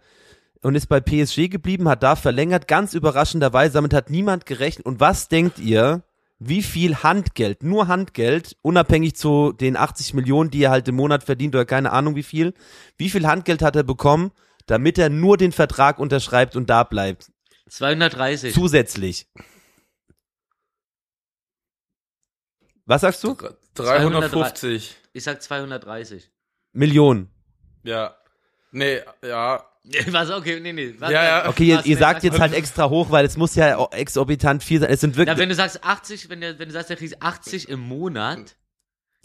und 0.62 0.74
ist 0.74 0.88
bei 0.88 1.00
PSG 1.00 1.48
geblieben, 1.48 1.88
hat 1.88 2.02
da 2.02 2.16
verlängert, 2.16 2.66
ganz 2.66 2.94
überraschenderweise, 2.94 3.74
damit 3.74 3.94
hat 3.94 4.10
niemand 4.10 4.46
gerechnet. 4.46 4.86
Und 4.86 4.98
was 5.00 5.28
denkt 5.28 5.58
ihr, 5.58 6.02
wie 6.38 6.62
viel 6.62 6.96
Handgeld, 6.96 7.62
nur 7.62 7.88
Handgeld, 7.88 8.56
unabhängig 8.62 9.14
zu 9.16 9.52
den 9.52 9.76
80 9.76 10.14
Millionen, 10.14 10.50
die 10.50 10.64
er 10.64 10.70
halt 10.70 10.88
im 10.88 10.96
Monat 10.96 11.22
verdient 11.22 11.54
oder 11.54 11.64
keine 11.64 11.92
Ahnung 11.92 12.16
wie 12.16 12.22
viel, 12.22 12.52
wie 12.98 13.10
viel 13.10 13.26
Handgeld 13.26 13.62
hat 13.62 13.76
er 13.76 13.84
bekommen, 13.84 14.32
damit 14.66 14.98
er 14.98 15.08
nur 15.08 15.36
den 15.36 15.52
Vertrag 15.52 15.98
unterschreibt 15.98 16.56
und 16.56 16.68
da 16.68 16.82
bleibt? 16.82 17.30
230. 17.68 18.54
Zusätzlich. 18.54 19.26
Was 22.84 23.00
sagst 23.00 23.24
du? 23.24 23.36
350. 23.74 24.96
ich 25.12 25.24
sag 25.24 25.42
230. 25.42 26.30
Millionen. 26.72 27.30
Ja. 27.82 28.16
Nee, 28.70 29.00
ja. 29.22 29.64
Was? 30.08 30.30
Okay, 30.30 30.60
nee, 30.60 30.72
nee. 30.72 30.94
Was, 30.98 31.10
Ja, 31.10 31.24
ja. 31.24 31.48
Okay, 31.48 31.68
ihr, 31.68 31.78
was, 31.78 31.86
ihr 31.86 31.96
sagt 31.96 32.24
jetzt 32.24 32.40
halt 32.40 32.52
extra 32.52 32.88
hoch, 32.88 33.10
weil 33.10 33.24
es 33.24 33.36
muss 33.36 33.54
ja 33.54 33.86
exorbitant 33.92 34.64
viel 34.64 34.80
sein. 34.80 34.90
Es 34.90 35.00
sind 35.00 35.12
Na, 35.12 35.18
wirklich, 35.18 35.38
wenn 35.38 35.48
du 35.48 35.54
sagst 35.54 35.84
80, 35.84 36.28
wenn, 36.28 36.40
der, 36.40 36.58
wenn 36.58 36.68
du 36.68 36.72
sagst, 36.72 36.90
der 36.90 36.96
kriegt 36.96 37.22
80 37.22 37.68
im 37.68 37.80
Monat, 37.80 38.56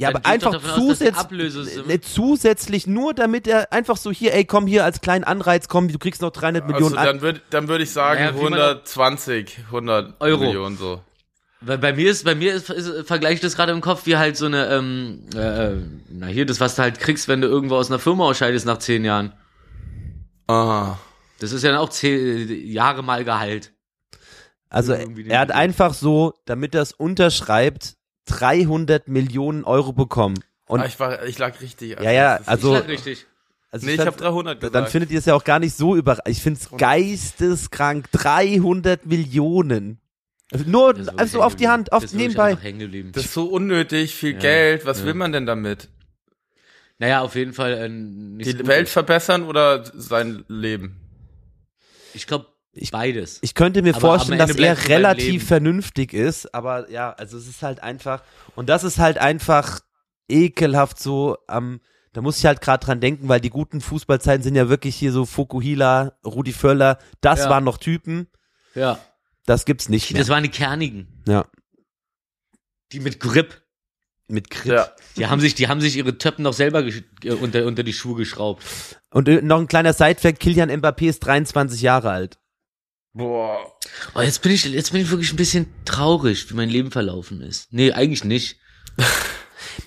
ja, 0.02 0.12
dann 0.12 0.22
aber 0.24 0.30
einfach 0.30 0.54
aus, 0.56 0.76
zusätzlich, 0.76 1.16
Ablösesumme- 1.16 1.88
ne, 1.88 2.02
zusätzlich 2.02 2.88
nur, 2.88 3.14
damit 3.14 3.47
er 3.47 3.72
einfach 3.72 3.97
so 3.97 4.12
hier, 4.12 4.34
ey, 4.34 4.45
komm 4.45 4.68
hier 4.68 4.84
als 4.84 5.02
kleinen 5.02 5.24
Anreiz, 5.24 5.68
komm, 5.68 5.88
du 5.88 5.97
kriegst 5.99 6.22
noch 6.22 6.32
300 6.32 6.64
Also 6.64 6.74
Millionen 6.74 6.97
an. 6.97 7.06
dann 7.06 7.22
würde 7.22 7.41
dann 7.49 7.68
würd 7.68 7.82
ich 7.82 7.91
sagen 7.91 8.20
Naja, 8.24 8.36
wie 8.38 8.43
man 8.43 8.54
120, 8.54 9.60
100 9.68 10.16
Euro. 10.20 10.41
Millionen 10.43 10.78
so. 10.78 11.02
Weil 11.64 11.78
bei 11.78 11.93
mir 11.93 12.10
ist, 12.10 12.26
bei 12.26 12.34
mir 12.34 12.54
ist, 12.56 12.70
ist 12.72 13.08
vergleiche 13.08 13.36
ich 13.36 13.39
das 13.41 13.56
gerade 13.56 13.72
im 13.72 13.82
Kopf 13.82 14.06
wie 14.08 14.18
halt 14.18 14.36
so 14.36 14.47
eine, 14.47 14.68
ähm, 14.70 15.26
äh, 15.36 15.74
na 16.10 16.26
hier, 16.26 16.45
das, 16.47 16.60
was 16.60 16.76
du 16.76 16.82
halt 16.82 16.99
kriegst, 16.99 17.28
wenn 17.28 17.39
du 17.41 17.47
irgendwo 17.47 17.76
aus 17.76 17.89
einer 17.91 17.99
Firma 17.99 18.26
ausscheidest 18.26 18.66
nach 18.66 18.80
zehn 18.80 19.06
Jahren. 19.06 19.34
Aha. 20.47 20.97
Das 21.39 21.52
ist 21.52 21.64
ja 21.64 21.72
dann 21.72 21.80
auch 21.80 21.89
zehn 21.89 22.68
Jahre 22.68 23.04
mal 23.04 23.24
Gehalt. 23.24 23.72
Also 24.70 24.93
er 24.93 25.39
hat 25.39 25.52
einfach 25.52 25.93
so, 25.93 26.34
damit 26.45 26.74
er 26.76 26.82
es 26.82 26.93
unterschreibt, 26.93 27.95
300 28.26 29.07
Millionen 29.07 29.63
Euro 29.63 29.93
bekommen. 29.93 30.43
Und 30.67 30.82
ah, 30.82 30.86
ich, 30.86 30.99
war, 30.99 31.26
ich 31.26 31.38
lag 31.38 31.59
richtig. 31.61 31.99
Ja, 32.01 32.11
ja, 32.11 32.32
das 32.38 32.41
ist- 32.41 32.47
also- 32.49 32.74
ich 32.76 32.82
lag 32.82 32.88
richtig. 32.88 33.26
also 33.72 33.86
Nee, 33.86 33.91
ich 33.93 33.97
fand- 33.97 34.07
habe 34.07 34.17
300 34.17 34.59
gesagt. 34.59 34.76
dann 34.76 34.88
findet 34.88 35.11
ihr 35.11 35.19
es 35.19 35.26
ja 35.26 35.34
auch 35.36 35.43
gar 35.43 35.59
nicht 35.59 35.76
so 35.76 35.95
überraschend. 35.95 36.30
Ich 36.30 36.41
finde 36.41 36.59
es 36.61 36.69
geisteskrank. 36.78 38.11
300 38.11 39.05
Millionen. 39.05 39.99
Also 40.53 40.65
nur 40.69 40.97
wirklich 40.97 41.17
also 41.19 41.41
auf 41.41 41.55
die 41.55 41.69
Hand, 41.69 41.93
auf 41.93 42.03
Das 42.03 42.13
nebenbei. 42.13 42.55
das 43.13 43.26
ist 43.26 43.34
so 43.34 43.45
unnötig, 43.45 44.13
viel 44.15 44.34
Ja, 44.34 44.39
Geld. 44.39 44.86
Was 44.86 44.99
ja. 44.99 45.05
will 45.05 45.13
man 45.13 45.32
denn 45.32 45.45
damit? 45.45 45.88
Naja, 46.99 47.22
auf 47.22 47.36
jeden 47.36 47.53
Fall 47.53 47.74
äh, 47.74 47.89
nicht 47.89 48.51
Die 48.51 48.57
so. 48.57 48.67
Welt 48.67 48.88
verbessern 48.89 49.43
oder 49.43 49.84
sein 49.95 50.43
Leben? 50.49 50.97
Ich 52.13 52.28
glaube, 52.28 52.47
beides. 52.91 53.39
Ich 53.41 53.53
könnte 53.53 53.82
mir 53.82 53.91
Aber 53.95 53.99
vorstellen, 54.01 54.39
dass 54.39 54.55
er 54.55 54.88
relativ 54.88 55.45
vernünftig 55.47 56.13
ist, 56.13 56.53
aber 56.53 56.89
ja, 56.89 57.11
also 57.13 57.38
es 57.38 57.47
ist 57.47 57.61
halt 57.63 57.82
einfach, 57.84 58.24
und 58.55 58.69
das 58.69 58.84
ist 58.84 58.97
halt 58.97 59.17
einfach 59.17 59.82
ekelhaft 60.30 60.99
so 60.99 61.38
am, 61.47 61.82
da 62.13 62.22
muss 62.22 62.38
ich 62.38 62.45
halt 62.45 62.61
gerade 62.61 62.86
dran 62.86 62.99
denken, 63.01 63.28
weil 63.30 63.41
die 63.41 63.49
guten 63.49 63.82
Fußballzeiten 63.82 64.43
sind 64.43 64.55
ja 64.55 64.69
wirklich 64.69 64.95
hier 64.95 65.11
so 65.11 65.26
Fukuhila, 65.26 66.13
Rudi 66.26 66.53
Völler, 66.53 66.97
das 67.22 67.39
Ja. 67.39 67.49
waren 67.49 67.63
noch 67.63 67.78
Typen, 67.78 68.28
Ja. 68.76 68.99
das 69.45 69.65
gibt's 69.65 69.89
nicht 69.89 70.11
mehr. 70.11 70.22
Das 70.22 70.30
waren 70.30 70.43
die 70.43 70.49
Kernigen. 70.49 71.24
ja, 71.28 71.45
Die 72.91 72.99
mit 72.99 73.19
Grip. 73.19 73.61
mit 74.28 74.49
Grip. 74.49 74.72
Ja. 74.74 74.91
Die 75.17 75.28
haben 75.28 75.41
sich, 75.41 75.55
die 75.55 75.67
haben 75.67 75.82
sich 75.82 75.97
ihre 75.97 76.17
Töppen 76.17 76.43
noch 76.43 76.53
selber 76.53 76.86
äh, 76.86 77.32
unter, 77.34 77.65
unter 77.65 77.84
die 77.84 77.91
Schuhe 77.93 78.15
geschraubt. 78.15 78.63
Und 79.09 79.28
äh, 79.28 79.41
noch 79.41 79.59
ein 79.59 79.67
kleiner 79.67 79.91
Sidefact, 79.91 80.39
Kilian 80.39 80.69
Mbappé 80.72 81.07
ist 81.09 81.19
23 81.19 81.82
Jahre 81.82 82.11
alt. 82.11 82.38
Boah. 83.14 83.59
Oh, 84.16 84.22
jetzt 84.22 84.41
bin 84.41 84.51
ich, 84.51 84.64
jetzt 84.66 84.91
bin 84.91 85.01
ich 85.01 85.09
wirklich 85.09 85.34
ein 85.34 85.38
bisschen 85.38 85.68
traurig, 85.86 86.49
wie 86.49 86.55
mein 86.55 86.70
Leben 86.70 86.91
verlaufen 86.91 87.41
ist. 87.41 87.72
Nee, 87.72 87.91
eigentlich 87.91 88.24
nicht. 88.24 88.57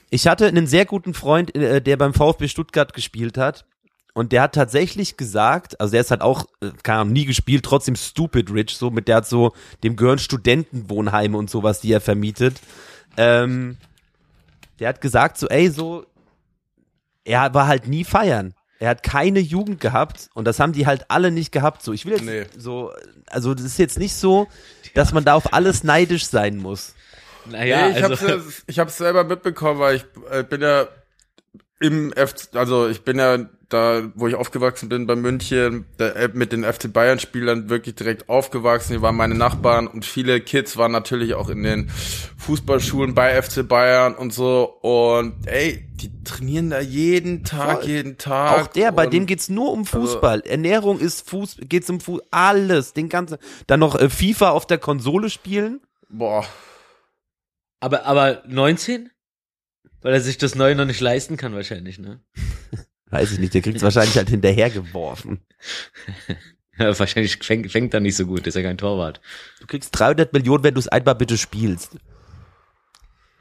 Ich 0.09 0.29
hatte 0.29 0.47
einen 0.47 0.69
sehr 0.69 0.87
guten 0.87 1.13
Freund, 1.13 1.55
äh, 1.57 1.83
der 1.83 1.97
beim 1.97 2.15
VfB 2.15 2.47
Stuttgart 2.47 2.95
gespielt 2.95 3.37
hat. 3.37 3.67
Und 4.15 4.31
der 4.31 4.43
hat 4.43 4.55
tatsächlich 4.55 5.17
gesagt, 5.17 5.81
also 5.81 5.91
der 5.91 6.03
ist 6.03 6.13
halt 6.13 6.21
auch, 6.21 6.47
äh, 6.63 6.71
keine 6.85 7.01
Ahnung, 7.01 7.13
nie 7.13 7.25
gespielt, 7.25 7.65
trotzdem 7.65 7.97
stupid 7.97 8.53
rich, 8.53 8.77
so 8.77 8.91
mit 8.91 9.09
der 9.09 9.17
hat 9.17 9.27
so, 9.27 9.53
dem 9.83 9.97
gehören 9.97 10.21
Studentenwohnheime 10.21 11.37
und 11.37 11.51
sowas, 11.51 11.81
die 11.81 11.93
er 11.93 12.01
vermietet. 12.01 12.61
Ähm, 13.17 13.77
der 14.79 14.91
hat 14.91 15.01
gesagt 15.01 15.37
so, 15.37 15.49
ey, 15.49 15.69
so, 15.69 16.07
er 17.25 17.53
war 17.53 17.67
halt 17.67 17.89
nie 17.89 18.05
feiern. 18.05 18.55
Er 18.85 18.91
hat 18.91 19.03
keine 19.03 19.41
Jugend 19.41 19.81
gehabt 19.81 20.29
und 20.35 20.45
das 20.47 20.61
haben 20.61 20.75
die 20.75 20.87
halt 20.87 21.07
alle 21.09 21.31
nicht 21.31 21.53
gehabt. 21.53 21.83
So, 21.83 21.95
ich 21.95 22.05
will 22.05 22.13
jetzt 22.13 22.25
Nee. 22.25 22.45
so, 22.55 22.93
also 23.29 23.55
das 23.55 23.65
ist 23.65 23.79
jetzt 23.79 23.99
nicht 23.99 24.15
so, 24.15 24.47
dass 24.93 25.15
man 25.15 25.25
da 25.25 25.33
auf 25.33 25.55
alles 25.55 25.85
neidisch 25.85 26.27
sein 26.27 26.59
muss. 26.59 26.95
Naja, 27.47 27.89
nee, 27.89 27.99
ich 27.99 28.05
also, 28.05 28.29
hab's, 28.29 28.63
ich 28.67 28.79
hab's 28.79 28.99
selber 28.99 29.25
mitbekommen, 29.25 29.81
weil 29.81 29.97
ich 29.97 30.05
äh, 30.31 30.43
bin 30.43 30.61
ja 30.61 30.87
im 31.81 32.13
F, 32.13 32.35
also 32.53 32.87
ich 32.87 33.05
bin 33.05 33.19
ja 33.19 33.39
da, 33.69 34.03
wo 34.15 34.29
ich 34.29 34.35
aufgewachsen 34.35 34.89
bin, 34.89 35.07
bei 35.07 35.17
München, 35.17 35.87
der, 35.99 36.17
äh, 36.17 36.29
mit 36.33 36.53
den 36.53 36.65
FC 36.65 36.93
Bayern 36.93 37.19
Spielern 37.19 37.69
wirklich 37.71 37.95
direkt 37.95 38.29
aufgewachsen. 38.29 38.93
Die 38.93 39.03
waren 39.03 39.17
meine 39.17 39.35
Nachbarn 39.35 39.87
und 39.87 40.05
viele 40.05 40.41
Kids 40.41 40.77
waren 40.77 40.93
natürlich 40.93 41.35
auch 41.35 41.49
in 41.49 41.63
den 41.63 41.89
Fußballschulen 42.39 43.15
bei 43.15 43.41
FC 43.41 43.67
Bayern 43.67 44.15
und 44.15 44.33
so. 44.33 44.65
Und 44.83 45.47
ey, 45.47 45.89
die 45.95 46.25
trainieren 46.25 46.71
da 46.71 46.81
jeden 46.81 47.45
Tag, 47.45 47.83
Voll. 47.83 47.91
jeden 47.91 48.19
Tag. 48.19 48.61
Auch 48.61 48.67
der, 48.69 48.93
bei 48.93 49.07
dem 49.07 49.27
geht's 49.27 49.49
nur 49.49 49.73
um 49.73 49.87
Fußball. 49.87 50.41
Ernährung 50.41 50.99
ist 50.99 51.29
Fuß, 51.29 51.59
geht's 51.61 51.89
um 51.89 52.01
Fuß, 52.01 52.21
alles, 52.31 52.93
den 52.93 53.09
ganzen. 53.09 53.39
Dann 53.67 53.81
noch 53.81 53.95
äh, 53.95 54.11
FIFA 54.11 54.51
auf 54.51 54.67
der 54.67 54.79
Konsole 54.79 55.31
spielen. 55.31 55.81
Boah. 56.09 56.45
aber, 57.81 58.05
aber 58.07 58.43
19? 58.47 59.11
Weil 60.03 60.13
er 60.13 60.21
sich 60.21 60.37
das 60.37 60.55
Neue 60.55 60.75
noch 60.75 60.85
nicht 60.85 61.01
leisten 61.01 61.39
kann, 61.39 61.55
wahrscheinlich, 61.55 61.99
ne? 61.99 62.21
Weiß 63.11 63.33
ich 63.33 63.39
nicht, 63.39 63.55
der 63.55 63.63
kriegt's 63.63 63.83
wahrscheinlich 63.83 64.17
halt 64.17 64.29
hinterhergeworfen. 64.31 65.41
Ja, 66.77 66.99
wahrscheinlich 66.99 67.37
fängt, 67.37 67.71
fängt 67.71 67.95
er 67.95 68.01
nicht 68.01 68.17
so 68.17 68.27
gut, 68.27 68.49
ist 68.49 68.57
ja 68.57 68.63
kein 68.63 68.77
Torwart. 68.77 69.21
Du 69.61 69.67
kriegst 69.69 69.97
300 69.97 70.33
Millionen, 70.33 70.65
wenn 70.65 70.75
du 70.75 70.81
es 70.81 70.89
einmal 70.89 71.15
bitte 71.15 71.39
spielst. 71.39 71.97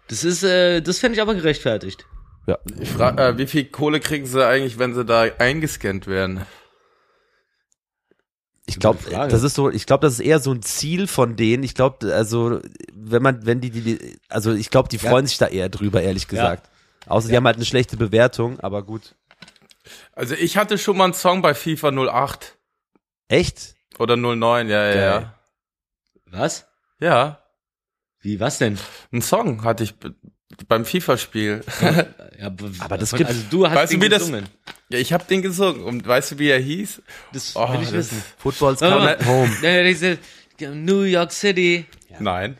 Das 0.07 0.23
ist, 0.23 0.43
äh, 0.43 0.81
das 0.81 0.99
fände 0.99 1.15
ich 1.15 1.21
aber 1.23 1.33
gerechtfertigt. 1.33 2.05
Ja. 2.45 2.59
Ich 2.79 2.89
frage, 2.89 3.23
äh, 3.23 3.37
wie 3.39 3.47
viel 3.47 3.65
Kohle 3.65 3.99
kriegen 3.99 4.27
sie 4.27 4.45
eigentlich, 4.45 4.77
wenn 4.77 4.93
sie 4.93 5.03
da 5.03 5.23
eingescannt 5.39 6.05
werden? 6.05 6.45
Ich 8.65 8.79
glaube, 8.79 8.99
das 9.09 9.43
ist 9.43 9.55
so, 9.55 9.69
ich 9.69 9.85
glaube, 9.85 10.05
das 10.05 10.13
ist 10.13 10.19
eher 10.19 10.39
so 10.39 10.51
ein 10.51 10.61
Ziel 10.61 11.07
von 11.07 11.35
denen. 11.35 11.63
Ich 11.63 11.73
glaube, 11.73 12.13
also, 12.13 12.61
wenn 12.93 13.21
man, 13.21 13.45
wenn 13.45 13.59
die, 13.61 13.71
die 13.71 14.17
also 14.29 14.53
ich 14.53 14.69
glaube, 14.69 14.89
die 14.89 14.97
Ja. 14.97 15.09
freuen 15.09 15.25
sich 15.25 15.37
da 15.37 15.47
eher 15.47 15.69
drüber, 15.69 16.01
ehrlich 16.01 16.27
gesagt. 16.27 16.69
Außer 17.07 17.27
die 17.29 17.35
haben 17.35 17.45
halt 17.45 17.57
eine 17.57 17.65
schlechte 17.65 17.97
Bewertung, 17.97 18.59
aber 18.61 18.83
gut. 18.83 19.15
Also 20.13 20.35
ich 20.35 20.57
hatte 20.57 20.77
schon 20.77 20.97
mal 20.97 21.05
einen 21.05 21.13
Song 21.13 21.41
bei 21.41 21.53
FIFA 21.53 21.91
08 21.91 22.57
Echt? 23.27 23.75
oder 23.99 24.15
09, 24.17 24.69
ja, 24.69 24.85
ja, 24.89 24.95
ja. 24.95 25.39
Was? 26.27 26.65
Ja, 26.99 27.43
Wie, 28.21 28.39
was 28.39 28.57
denn? 28.57 28.79
einen 29.11 29.21
Song 29.21 29.63
hatte 29.63 29.83
ich 29.83 29.95
be- 29.95 30.15
beim 30.67 30.85
FIFA-Spiel. 30.85 31.63
Ja, 32.39 32.47
Aber 32.79 32.97
das 32.97 33.11
gibt- 33.13 33.29
also 33.29 33.41
du 33.49 33.67
hast 33.67 33.75
Weißt 33.75 33.93
du, 33.93 33.97
den 33.97 34.03
wie 34.03 34.09
das- 34.09 34.19
gesungen. 34.19 34.47
ja, 34.89 34.99
ich 34.99 35.11
habe 35.13 35.25
den 35.25 35.41
gesungen 35.41 35.83
und 35.83 36.07
weißt 36.07 36.31
du, 36.31 36.39
wie 36.39 36.49
er 36.49 36.59
hieß? 36.59 37.01
Das 37.33 37.55
Oh, 37.55 37.67
will 37.73 37.79
ich 37.81 37.87
das- 37.87 37.93
wissen. 38.11 38.23
Football's 38.37 38.79
coming 38.79 38.99
mal. 38.99 39.25
home. 39.25 39.51
Ja, 40.59 40.69
New 40.69 41.01
York 41.01 41.31
City. 41.31 41.85
Nein. 42.19 42.57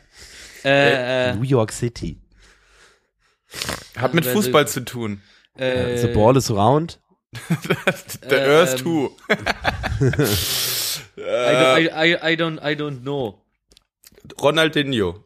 Äh, 0.64 1.30
äh, 1.30 1.34
New 1.34 1.42
York 1.44 1.72
City. 1.72 2.20
Hat 3.96 4.14
mit 4.14 4.26
Fußball 4.26 4.66
zu 4.68 4.84
tun. 4.84 5.22
äh, 5.56 5.96
The 5.98 6.08
ball 6.08 6.36
is 6.36 6.50
round. 6.50 7.00
Der 8.30 8.44
ähm, 8.46 8.50
Earth 8.50 8.78
2. 8.80 9.10
I, 11.16 11.20
don't, 11.20 11.78
I, 11.78 11.88
I, 11.88 12.32
I, 12.32 12.36
don't, 12.36 12.58
I 12.62 12.74
don't 12.76 13.00
know. 13.02 13.40
Ronaldinho. 14.40 15.24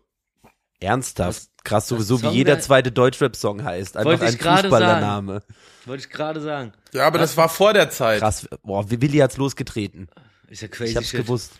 Ernsthaft. 0.80 1.48
Krass, 1.64 1.88
sowieso 1.88 2.22
wie 2.22 2.28
jeder 2.28 2.54
der- 2.54 2.62
zweite 2.62 2.92
Deutschrap-Song 2.92 3.62
heißt. 3.64 3.96
Einfach 3.96 4.20
ein 4.26 4.32
Fußballername. 4.38 5.42
Wollte 5.84 6.04
ich 6.04 6.10
gerade 6.10 6.40
sagen. 6.40 6.72
Ja, 6.92 7.06
aber 7.06 7.18
das 7.18 7.36
war 7.36 7.48
vor 7.48 7.72
der 7.72 7.90
Zeit. 7.90 8.20
Krass. 8.20 8.48
Boah, 8.62 8.88
wie 8.90 9.00
Willi 9.00 9.18
hat's 9.18 9.36
losgetreten. 9.36 10.08
Ist 10.48 10.62
ja 10.62 10.68
crazy 10.68 10.92
Ich 10.92 10.96
hab's 10.96 11.08
shit. 11.08 11.20
gewusst. 11.20 11.52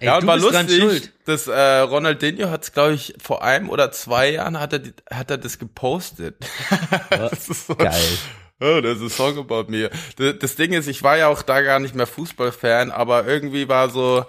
Ey, 0.00 0.06
ja, 0.06 0.16
und 0.16 0.22
du 0.22 0.26
war 0.26 0.36
lustig, 0.36 0.80
schuld. 0.80 1.12
dass 1.26 1.46
äh, 1.46 1.78
Ronaldinho 1.78 2.50
hat 2.50 2.72
glaube 2.72 2.94
ich, 2.94 3.14
vor 3.22 3.42
einem 3.44 3.68
oder 3.70 3.92
zwei 3.92 4.30
Jahren 4.32 4.58
hat 4.58 4.72
er, 4.72 4.82
hat 5.12 5.30
er 5.30 5.38
das 5.38 5.58
gepostet. 5.58 6.44
das 7.10 7.48
ist 7.48 7.66
so, 7.68 7.76
Geil. 7.76 8.00
Oh, 8.62 8.80
das 8.80 9.00
ist 9.00 9.04
a 9.12 9.16
Song 9.16 9.38
about 9.38 9.70
me. 9.70 9.90
Das, 10.16 10.38
das 10.38 10.54
Ding 10.54 10.72
ist, 10.72 10.86
ich 10.86 11.02
war 11.02 11.16
ja 11.16 11.26
auch 11.26 11.42
da 11.42 11.62
gar 11.62 11.80
nicht 11.80 11.96
mehr 11.96 12.06
Fußballfan, 12.06 12.92
aber 12.92 13.26
irgendwie 13.26 13.68
war 13.68 13.90
so, 13.90 14.24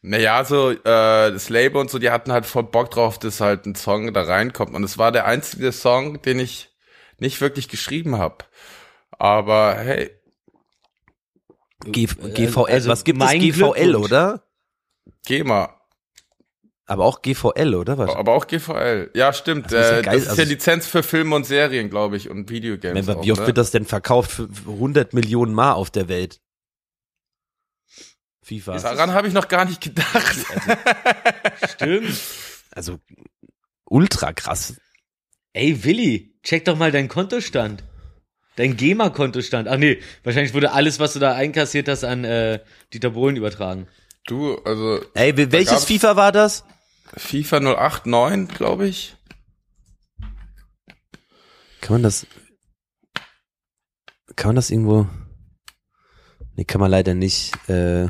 naja, 0.00 0.44
so 0.44 0.70
äh, 0.70 0.76
das 0.84 1.48
Label 1.48 1.80
und 1.80 1.90
so, 1.90 1.98
die 1.98 2.10
hatten 2.10 2.30
halt 2.30 2.46
voll 2.46 2.62
Bock 2.62 2.92
drauf, 2.92 3.18
dass 3.18 3.40
halt 3.40 3.66
ein 3.66 3.74
Song 3.74 4.12
da 4.14 4.22
reinkommt. 4.22 4.74
Und 4.74 4.84
es 4.84 4.96
war 4.96 5.10
der 5.10 5.26
einzige 5.26 5.72
Song, 5.72 6.22
den 6.22 6.38
ich 6.38 6.70
nicht 7.18 7.40
wirklich 7.40 7.68
geschrieben 7.68 8.16
habe. 8.16 8.44
Aber 9.18 9.74
hey, 9.76 10.10
G 11.84 12.06
GVL, 12.06 12.70
also 12.70 12.90
was 12.90 13.02
gibt 13.02 13.20
es? 13.20 13.30
GVL, 13.32 13.96
oder? 13.96 14.44
geh 15.26 15.42
mal. 15.42 15.81
Aber 16.86 17.04
auch 17.04 17.22
GVL, 17.22 17.74
oder? 17.74 17.96
Was? 17.96 18.10
Aber 18.10 18.32
auch 18.32 18.46
GVL. 18.46 19.10
Ja, 19.14 19.32
stimmt. 19.32 19.66
Das 19.66 19.86
ist 19.86 19.90
ja 19.90 19.98
äh, 19.98 20.02
geil, 20.02 20.14
das 20.14 20.22
ist 20.24 20.28
also 20.30 20.42
ja 20.42 20.48
Lizenz 20.48 20.86
für 20.86 21.02
Filme 21.02 21.36
und 21.36 21.46
Serien, 21.46 21.90
glaube 21.90 22.16
ich, 22.16 22.28
und 22.28 22.50
Videogames. 22.50 23.06
Wie 23.06 23.12
auch, 23.12 23.18
oft 23.18 23.40
ne? 23.40 23.46
wird 23.46 23.58
das 23.58 23.70
denn 23.70 23.84
verkauft? 23.84 24.32
Für 24.32 24.48
für 24.48 24.70
100 24.70 25.14
Millionen 25.14 25.54
Mal 25.54 25.72
auf 25.72 25.90
der 25.90 26.08
Welt. 26.08 26.40
FIFA. 28.42 28.78
Daran 28.78 29.12
habe 29.12 29.28
ich 29.28 29.34
noch 29.34 29.46
gar 29.46 29.64
nicht 29.64 29.80
gedacht. 29.80 30.36
Stimmt. 31.74 32.20
Also 32.72 32.98
ultra 33.84 34.32
krass. 34.32 34.74
Ey, 35.52 35.84
Willi, 35.84 36.34
check 36.42 36.64
doch 36.64 36.76
mal 36.76 36.90
deinen 36.90 37.08
Kontostand. 37.08 37.84
Dein 38.56 38.76
GEMA-Kontostand. 38.76 39.68
Ach 39.68 39.78
nee, 39.78 40.00
wahrscheinlich 40.24 40.52
wurde 40.52 40.72
alles, 40.72 40.98
was 40.98 41.14
du 41.14 41.18
da 41.18 41.34
einkassiert 41.34 41.88
hast, 41.88 42.04
an 42.04 42.24
äh, 42.24 42.60
Dieter 42.92 43.10
Bohlen 43.10 43.36
übertragen. 43.36 43.86
Du, 44.26 44.56
also 44.64 45.00
Ey, 45.14 45.32
wel- 45.36 45.50
welches 45.52 45.84
FIFA 45.84 46.16
war 46.16 46.32
das? 46.32 46.64
FIFA 47.16 47.60
08, 47.60 48.06
9, 48.06 48.48
glaube 48.48 48.86
ich. 48.86 49.16
Kann 51.80 51.94
man 51.96 52.02
das 52.02 52.26
kann 54.36 54.50
man 54.50 54.56
das 54.56 54.70
irgendwo 54.70 55.06
Nee, 56.54 56.64
kann 56.64 56.80
man 56.80 56.90
leider 56.90 57.14
nicht 57.14 57.52
äh 57.68 58.08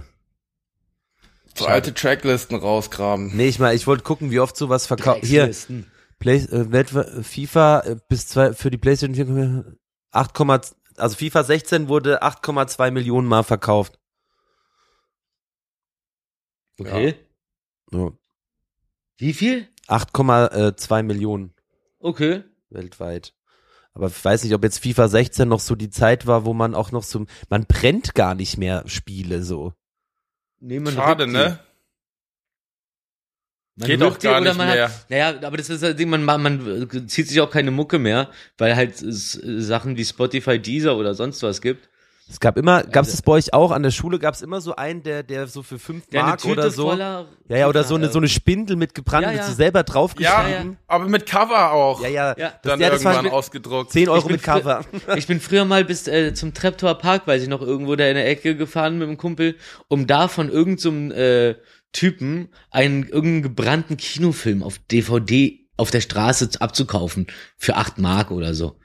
So 1.54 1.66
alte 1.66 1.94
Tracklisten 1.94 2.56
rausgraben. 2.58 3.34
Nee, 3.34 3.48
ich 3.48 3.58
mal, 3.58 3.74
ich 3.74 3.86
wollte 3.86 4.02
gucken, 4.02 4.30
wie 4.30 4.40
oft 4.40 4.56
sowas 4.56 4.86
verkauft. 4.86 5.24
Hier. 5.24 5.50
Play, 6.18 6.36
äh, 6.36 6.70
Welt, 6.70 6.90
FIFA 6.90 7.80
äh, 7.80 7.96
bis 8.08 8.28
zwei, 8.28 8.52
für 8.52 8.70
die 8.70 8.78
PlayStation 8.78 9.14
4 9.14 9.76
8, 10.12 10.40
also 10.96 11.16
FIFA 11.16 11.42
16 11.44 11.88
wurde 11.88 12.22
8,2 12.22 12.90
Millionen 12.90 13.26
Mal 13.26 13.42
verkauft. 13.42 13.98
Okay. 16.86 17.14
Ja. 17.92 18.12
Wie 19.16 19.32
viel? 19.32 19.68
8,2 19.88 21.02
Millionen 21.02 21.54
Okay. 21.98 22.44
weltweit. 22.70 23.34
Aber 23.94 24.06
ich 24.06 24.24
weiß 24.24 24.44
nicht, 24.44 24.54
ob 24.54 24.64
jetzt 24.64 24.78
FIFA 24.78 25.08
16 25.08 25.48
noch 25.48 25.60
so 25.60 25.74
die 25.74 25.90
Zeit 25.90 26.26
war, 26.26 26.44
wo 26.44 26.54
man 26.54 26.74
auch 26.74 26.92
noch 26.92 27.02
so, 27.02 27.26
man 27.50 27.66
brennt 27.66 28.14
gar 28.14 28.34
nicht 28.34 28.56
mehr 28.56 28.84
Spiele 28.86 29.42
so. 29.42 29.74
Nee, 30.60 30.80
man 30.80 30.94
Schade, 30.94 31.26
ne? 31.26 31.58
Man 33.76 33.88
Geht 33.88 34.00
die 34.00 34.18
gar 34.26 34.40
oder 34.40 34.50
nicht 34.50 34.58
man 34.58 34.68
mehr. 34.68 34.88
Hat, 34.88 35.10
naja, 35.10 35.46
aber 35.46 35.56
das 35.56 35.70
ist 35.70 35.82
das 35.82 35.96
Ding, 35.96 36.10
man, 36.10 36.24
man, 36.24 36.42
man 36.42 37.08
zieht 37.08 37.28
sich 37.28 37.40
auch 37.40 37.50
keine 37.50 37.70
Mucke 37.70 37.98
mehr, 37.98 38.30
weil 38.58 38.76
halt 38.76 39.00
es 39.02 39.32
Sachen 39.32 39.96
wie 39.96 40.04
Spotify, 40.04 40.58
Deezer 40.58 40.96
oder 40.96 41.14
sonst 41.14 41.42
was 41.42 41.60
gibt. 41.60 41.88
Es 42.32 42.40
gab 42.40 42.56
immer, 42.56 42.82
gab 42.82 43.04
es 43.04 43.10
das 43.10 43.20
bei 43.20 43.32
euch 43.32 43.52
auch 43.52 43.70
an 43.72 43.82
der 43.82 43.90
Schule, 43.90 44.18
gab 44.18 44.32
es 44.32 44.40
immer 44.40 44.62
so 44.62 44.74
einen, 44.74 45.02
der, 45.02 45.22
der 45.22 45.46
so 45.48 45.62
für 45.62 45.78
fünf 45.78 46.06
Der 46.08 46.20
eine 46.22 46.30
Mark 46.30 46.40
Tüte 46.40 46.52
oder 46.54 46.70
so. 46.70 46.88
voller- 46.90 47.26
Ja, 47.48 47.56
ja, 47.58 47.68
oder 47.68 47.84
so 47.84 47.94
eine, 47.94 48.06
äh, 48.06 48.10
so 48.10 48.18
eine 48.20 48.28
Spindel 48.28 48.76
mit 48.76 48.94
gebrannt, 48.94 49.24
Ja, 49.24 49.28
mit 49.32 49.38
ja. 49.40 49.46
so 49.46 49.52
selber 49.52 49.80
Ja, 49.80 49.82
draufgeschrieben. 49.82 50.78
aber 50.86 51.08
mit 51.08 51.26
Cover 51.26 51.72
auch. 51.72 52.00
Ja, 52.02 52.08
ja, 52.08 52.28
Ja. 52.38 52.48
das, 52.48 52.58
Dann 52.62 52.80
ja, 52.80 52.88
das 52.88 53.04
war 53.04 53.12
irgendwann 53.16 53.34
ausgedruckt. 53.34 53.90
10 53.92 54.04
Ich 54.04 54.08
Euro 54.08 54.28
mit 54.30 54.42
Cover. 54.42 54.82
Ich 55.16 55.26
bin 55.26 55.40
früher 55.40 55.66
mal 55.66 55.84
bis 55.84 56.08
äh, 56.08 56.32
zum 56.32 56.54
Treptower 56.54 56.94
Park, 56.94 57.26
weiß 57.26 57.42
ich 57.42 57.48
noch, 57.50 57.60
irgendwo 57.60 57.96
da 57.96 58.06
in 58.08 58.14
der 58.14 58.26
Ecke 58.26 58.56
gefahren 58.56 58.96
mit 58.98 59.08
dem 59.08 59.18
Kumpel, 59.18 59.56
um 59.88 60.06
da 60.06 60.26
von 60.28 60.48
irgendeinem 60.48 61.10
äh, 61.10 61.54
Typen 61.92 62.48
einen 62.70 63.02
irgendeinen 63.02 63.42
gebrannten 63.42 63.98
Kinofilm 63.98 64.62
auf 64.62 64.78
DVD 64.90 65.60
auf 65.76 65.90
der 65.90 66.00
Straße 66.00 66.48
abzukaufen 66.60 67.26
für 67.58 67.76
8 67.76 67.98
Mark 67.98 68.30
oder 68.30 68.54
so. 68.54 68.78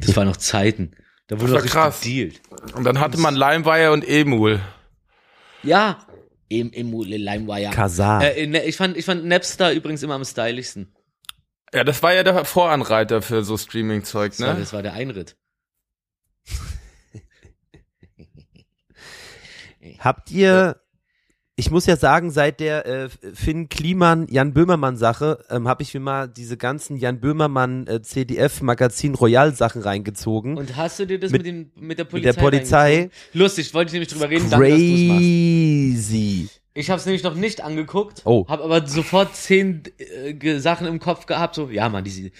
Das 0.00 0.16
war 0.16 0.24
noch 0.24 0.36
Zeiten. 0.38 0.92
Da 1.32 1.40
wurde 1.40 1.52
war 1.52 1.58
noch 1.60 1.64
richtig 1.64 1.72
krass. 1.72 2.00
gedealt. 2.02 2.42
Und 2.74 2.84
dann 2.84 3.00
hatte 3.00 3.18
man 3.18 3.34
Limewire 3.34 3.92
und 3.92 4.06
Emul. 4.06 4.60
Ja. 5.62 6.06
Im, 6.48 6.70
im 6.72 6.92
Limewire. 6.92 7.70
Kazar. 7.70 8.22
Äh, 8.22 8.46
ne, 8.46 8.66
ich 8.66 8.76
fand, 8.76 8.98
ich 8.98 9.06
fand 9.06 9.24
Napster 9.24 9.72
übrigens 9.72 10.02
immer 10.02 10.12
am 10.12 10.26
stylischsten. 10.26 10.94
Ja, 11.72 11.84
das 11.84 12.02
war 12.02 12.12
ja 12.12 12.22
der 12.22 12.44
Voranreiter 12.44 13.22
für 13.22 13.44
so 13.44 13.56
Streaming-Zeug, 13.56 14.32
Das, 14.32 14.40
war, 14.46 14.52
ne? 14.52 14.60
das 14.60 14.74
war 14.74 14.82
der 14.82 14.92
Einritt. 14.92 15.38
Habt 20.00 20.30
ihr, 20.30 20.81
ich 21.56 21.70
muss 21.70 21.84
ja 21.86 21.96
sagen, 21.96 22.30
seit 22.30 22.60
der 22.60 22.86
äh, 22.86 23.08
Finn 23.34 23.68
Kliman, 23.68 24.26
Jan 24.28 24.54
Böhmermann 24.54 24.96
Sache, 24.96 25.44
ähm, 25.50 25.68
habe 25.68 25.82
ich 25.82 25.92
mir 25.92 26.00
mal 26.00 26.26
diese 26.28 26.56
ganzen 26.56 26.96
Jan 26.96 27.20
Böhmermann 27.20 27.86
äh, 27.86 28.00
CDF 28.02 28.62
Magazin 28.62 29.14
Royal 29.14 29.54
Sachen 29.54 29.82
reingezogen. 29.82 30.56
Und 30.56 30.76
hast 30.76 30.98
du 30.98 31.06
dir 31.06 31.20
das 31.20 31.30
Mit- 31.30 31.42
mit, 31.44 31.46
den, 31.46 31.70
mit 31.76 31.98
der 31.98 32.04
mit 32.06 32.10
Polizei 32.10 32.32
der 32.32 32.40
Polizei. 32.40 33.10
Lustig, 33.34 33.74
wollte 33.74 33.88
ich 33.90 33.92
nämlich 33.92 34.08
drüber 34.08 34.30
reden, 34.30 34.48
danke. 34.48 34.66
Crazy. 34.66 36.48
Ich 36.74 36.88
habe 36.88 36.98
es 36.98 37.04
nämlich 37.04 37.22
noch 37.22 37.34
nicht 37.34 37.60
angeguckt, 37.62 38.22
Oh. 38.24 38.46
habe 38.48 38.64
aber 38.64 38.86
sofort 38.86 39.36
zehn 39.36 39.82
äh, 39.98 40.58
Sachen 40.58 40.86
im 40.86 41.00
Kopf 41.00 41.26
gehabt, 41.26 41.54
so, 41.54 41.68
ja 41.68 41.88
Mann, 41.90 42.02
diese... 42.04 42.30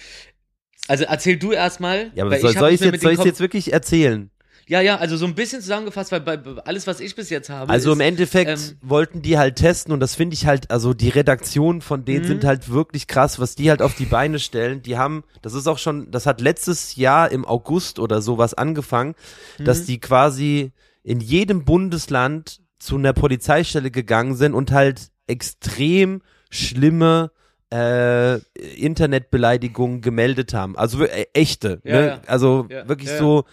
Also 0.88 1.04
erzähl 1.04 1.36
du 1.36 1.52
erstmal. 1.52 2.10
Ja, 2.14 2.24
aber 2.24 2.32
weil 2.32 2.40
soll, 2.40 2.54
soll 2.54 2.70
ich 2.72 2.80
mir 2.80 2.86
jetzt, 2.86 2.92
mit 2.92 3.00
soll 3.02 3.14
Kopf- 3.16 3.26
jetzt 3.26 3.40
wirklich 3.40 3.72
erzählen? 3.72 4.30
Ja, 4.68 4.80
ja, 4.80 4.96
also 4.96 5.16
so 5.16 5.26
ein 5.26 5.34
bisschen 5.34 5.60
zusammengefasst, 5.60 6.12
weil 6.12 6.20
bei 6.20 6.38
alles, 6.64 6.86
was 6.86 7.00
ich 7.00 7.14
bis 7.16 7.30
jetzt 7.30 7.50
habe, 7.50 7.70
Also 7.70 7.90
ist, 7.90 7.96
im 7.96 8.00
Endeffekt 8.00 8.50
ähm, 8.50 8.76
wollten 8.80 9.20
die 9.22 9.36
halt 9.38 9.56
testen 9.56 9.92
und 9.92 10.00
das 10.00 10.14
finde 10.14 10.34
ich 10.34 10.46
halt, 10.46 10.70
also 10.70 10.94
die 10.94 11.08
Redaktion 11.08 11.80
von 11.80 12.04
denen 12.04 12.22
Mhm. 12.22 12.26
sind 12.28 12.44
halt 12.44 12.70
wirklich 12.70 13.06
krass, 13.06 13.38
was 13.38 13.54
die 13.54 13.70
halt 13.70 13.82
auf 13.82 13.94
die 13.94 14.06
Beine 14.06 14.38
stellen. 14.38 14.82
Die 14.82 14.96
haben, 14.96 15.24
das 15.42 15.54
ist 15.54 15.66
auch 15.66 15.78
schon, 15.78 16.10
das 16.10 16.26
hat 16.26 16.40
letztes 16.40 16.96
Jahr 16.96 17.30
im 17.32 17.44
August 17.44 17.98
oder 17.98 18.22
sowas 18.22 18.54
angefangen, 18.54 19.14
Mhm. 19.58 19.64
dass 19.64 19.84
die 19.84 19.98
quasi 19.98 20.72
in 21.02 21.20
jedem 21.20 21.64
Bundesland 21.64 22.60
zu 22.78 22.96
einer 22.96 23.12
Polizeistelle 23.12 23.90
gegangen 23.90 24.36
sind 24.36 24.54
und 24.54 24.70
halt 24.70 25.10
extrem 25.26 26.22
schlimme 26.50 27.30
äh, 27.72 28.38
Internetbeleidigungen 28.76 30.00
gemeldet 30.02 30.54
haben. 30.54 30.76
Also 30.76 31.02
äh, 31.04 31.26
echte, 31.32 31.80
Ja, 31.84 32.00
ne? 32.00 32.06
ja. 32.06 32.20
Also 32.26 32.66
Ja, 32.70 32.86
wirklich 32.88 33.10
so, 33.10 33.44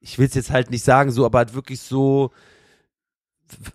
ich 0.00 0.18
will 0.18 0.26
es 0.26 0.34
jetzt 0.34 0.50
halt 0.50 0.70
nicht 0.70 0.84
sagen, 0.84 1.10
so, 1.10 1.24
aber 1.26 1.38
halt 1.38 1.54
wirklich 1.54 1.80
so 1.80 2.30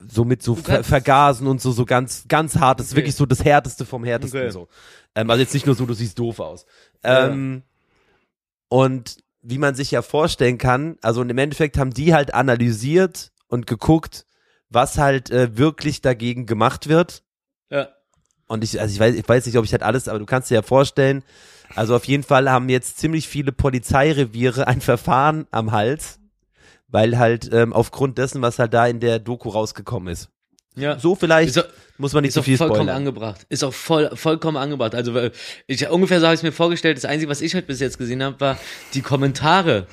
so 0.07 0.23
mit 0.23 0.43
so 0.43 0.55
Ver 0.55 0.83
Vergasen 0.83 1.47
und 1.47 1.59
so, 1.61 1.71
so 1.71 1.85
ganz, 1.85 2.25
ganz 2.27 2.57
hart. 2.57 2.79
Das 2.79 2.87
ist 2.87 2.93
Okay. 2.93 2.99
wirklich 3.01 3.15
so 3.15 3.25
das 3.25 3.43
Härteste 3.43 3.85
vom 3.85 4.03
Härtesten 4.03 4.39
Okay. 4.41 4.51
so. 4.51 4.67
Ähm, 5.15 5.29
also 5.31 5.41
jetzt 5.41 5.53
nicht 5.53 5.65
nur 5.65 5.73
so, 5.75 5.85
du 5.87 5.93
siehst 5.95 6.19
doof 6.19 6.39
aus. 6.39 6.65
Ja. 7.03 7.25
Ähm, 7.27 7.63
und 8.69 9.17
wie 9.41 9.57
man 9.57 9.75
sich 9.75 9.91
ja 9.91 10.01
vorstellen 10.01 10.57
kann, 10.57 10.97
also 11.01 11.21
im 11.21 11.37
Endeffekt 11.37 11.77
haben 11.77 11.91
die 11.91 12.13
halt 12.13 12.33
analysiert 12.33 13.31
und 13.47 13.67
geguckt, 13.67 14.25
was 14.69 14.97
halt 14.97 15.31
äh, 15.31 15.57
wirklich 15.57 16.01
dagegen 16.01 16.45
gemacht 16.45 16.87
wird. 16.87 17.23
ja. 17.69 17.89
Und 18.53 18.63
ich, 18.63 18.79
also 18.79 18.93
ich 18.93 18.99
weiß, 18.99 19.15
ich 19.15 19.27
weiß 19.27 19.47
nicht, 19.47 19.57
ob 19.57 19.65
ich 19.65 19.71
halt 19.71 19.81
alles, 19.81 20.07
aber 20.07 20.19
du 20.19 20.27
kannst 20.27 20.51
dir 20.51 20.55
ja 20.55 20.61
vorstellen, 20.61 21.23
also 21.73 21.95
auf 21.95 22.05
jeden 22.05 22.21
Fall 22.21 22.51
haben 22.51 22.69
jetzt 22.69 22.99
ziemlich 22.99 23.27
viele 23.27 23.51
Polizeireviere 23.51 24.67
ein 24.67 24.79
Verfahren 24.91 25.47
am 25.49 25.71
Hals, 25.71 26.19
weil 26.87 27.17
halt 27.17 27.49
ähm, 27.51 27.73
aufgrund 27.73 28.19
dessen, 28.19 28.43
was 28.43 28.59
halt 28.59 28.75
da 28.75 28.85
in 28.85 28.99
der 28.99 29.17
Doku 29.17 29.49
rausgekommen 29.49 30.13
ist. 30.13 30.29
Ja. 30.75 30.99
So 30.99 31.15
vielleicht 31.15 31.57
auch- 31.59 31.65
muss 31.99 32.13
man 32.13 32.23
nicht 32.23 32.29
ist 32.29 32.33
so 32.35 32.39
auch 32.41 32.45
viel 32.45 32.57
vollkommen 32.57 32.81
spoilern. 32.87 32.97
angebracht. 32.97 33.45
Ist 33.49 33.63
auch 33.63 33.73
voll, 33.73 34.09
vollkommen 34.15 34.57
angebracht. 34.57 34.95
Also 34.95 35.29
ich 35.67 35.87
ungefähr 35.89 36.19
so 36.19 36.25
habe 36.25 36.33
ich 36.33 36.39
es 36.39 36.43
mir 36.43 36.51
vorgestellt. 36.51 36.97
Das 36.97 37.05
Einzige, 37.05 37.29
was 37.29 37.41
ich 37.41 37.53
halt 37.53 37.67
bis 37.67 37.79
jetzt 37.79 37.99
gesehen 37.99 38.23
habe, 38.23 38.39
war 38.39 38.57
die 38.95 39.01
Kommentare 39.01 39.85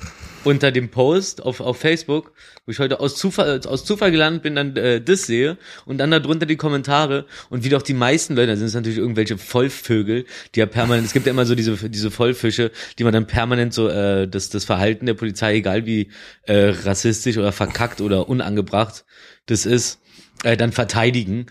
unter 0.43 0.71
dem 0.71 0.89
Post 0.89 1.43
auf, 1.43 1.59
auf 1.59 1.77
Facebook, 1.77 2.31
wo 2.65 2.71
ich 2.71 2.79
heute 2.79 2.99
aus 2.99 3.15
Zufall, 3.15 3.61
aus 3.67 3.85
Zufall 3.85 4.09
gelandet 4.09 4.41
bin, 4.41 4.55
dann 4.55 4.75
äh, 4.75 4.99
das 4.99 5.27
sehe 5.27 5.57
und 5.85 5.99
dann 5.99 6.09
darunter 6.09 6.47
die 6.47 6.55
Kommentare 6.55 7.25
und 7.51 7.63
wie 7.63 7.69
doch 7.69 7.83
die 7.83 7.93
meisten 7.93 8.35
Leute, 8.35 8.47
da 8.47 8.55
sind 8.55 8.65
es 8.65 8.73
natürlich 8.73 8.97
irgendwelche 8.97 9.37
Vollvögel, 9.37 10.25
die 10.55 10.59
ja 10.59 10.65
permanent, 10.65 11.05
es 11.05 11.13
gibt 11.13 11.27
ja 11.27 11.31
immer 11.31 11.45
so 11.45 11.53
diese, 11.53 11.75
diese 11.87 12.09
Vollfische, 12.09 12.71
die 12.97 13.03
man 13.03 13.13
dann 13.13 13.27
permanent 13.27 13.75
so 13.75 13.87
äh, 13.87 14.27
das, 14.27 14.49
das 14.49 14.65
Verhalten 14.65 15.05
der 15.05 15.13
Polizei, 15.13 15.57
egal 15.57 15.85
wie 15.85 16.09
äh, 16.47 16.69
rassistisch 16.83 17.37
oder 17.37 17.51
verkackt 17.51 18.01
oder 18.01 18.27
unangebracht 18.27 19.05
das 19.47 19.65
ist, 19.65 19.99
äh, 20.43 20.57
dann 20.57 20.71
verteidigen, 20.71 21.47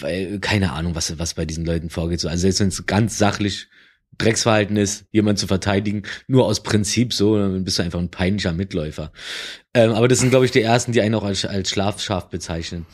weil 0.00 0.38
keine 0.40 0.72
Ahnung, 0.72 0.94
was 0.94 1.18
was 1.18 1.34
bei 1.34 1.44
diesen 1.44 1.64
Leuten 1.64 1.90
vorgeht. 1.90 2.20
So, 2.20 2.28
also 2.28 2.42
selbst 2.42 2.60
wenn 2.60 2.68
es 2.68 2.86
ganz 2.86 3.18
sachlich 3.18 3.68
Drecksverhalten 4.18 4.76
ist, 4.76 5.06
jemand 5.10 5.38
zu 5.38 5.46
verteidigen, 5.46 6.02
nur 6.26 6.46
aus 6.46 6.62
Prinzip 6.62 7.14
so, 7.14 7.38
dann 7.38 7.64
bist 7.64 7.78
du 7.78 7.82
einfach 7.82 7.98
ein 7.98 8.10
peinlicher 8.10 8.52
Mitläufer. 8.52 9.10
Ähm, 9.74 9.92
aber 9.92 10.06
das 10.06 10.20
sind, 10.20 10.30
glaube 10.30 10.44
ich, 10.44 10.50
die 10.50 10.60
ersten, 10.60 10.92
die 10.92 11.00
einen 11.00 11.14
auch 11.14 11.24
als, 11.24 11.44
als 11.44 11.70
Schlafschaf 11.70 12.28
bezeichnen. 12.28 12.86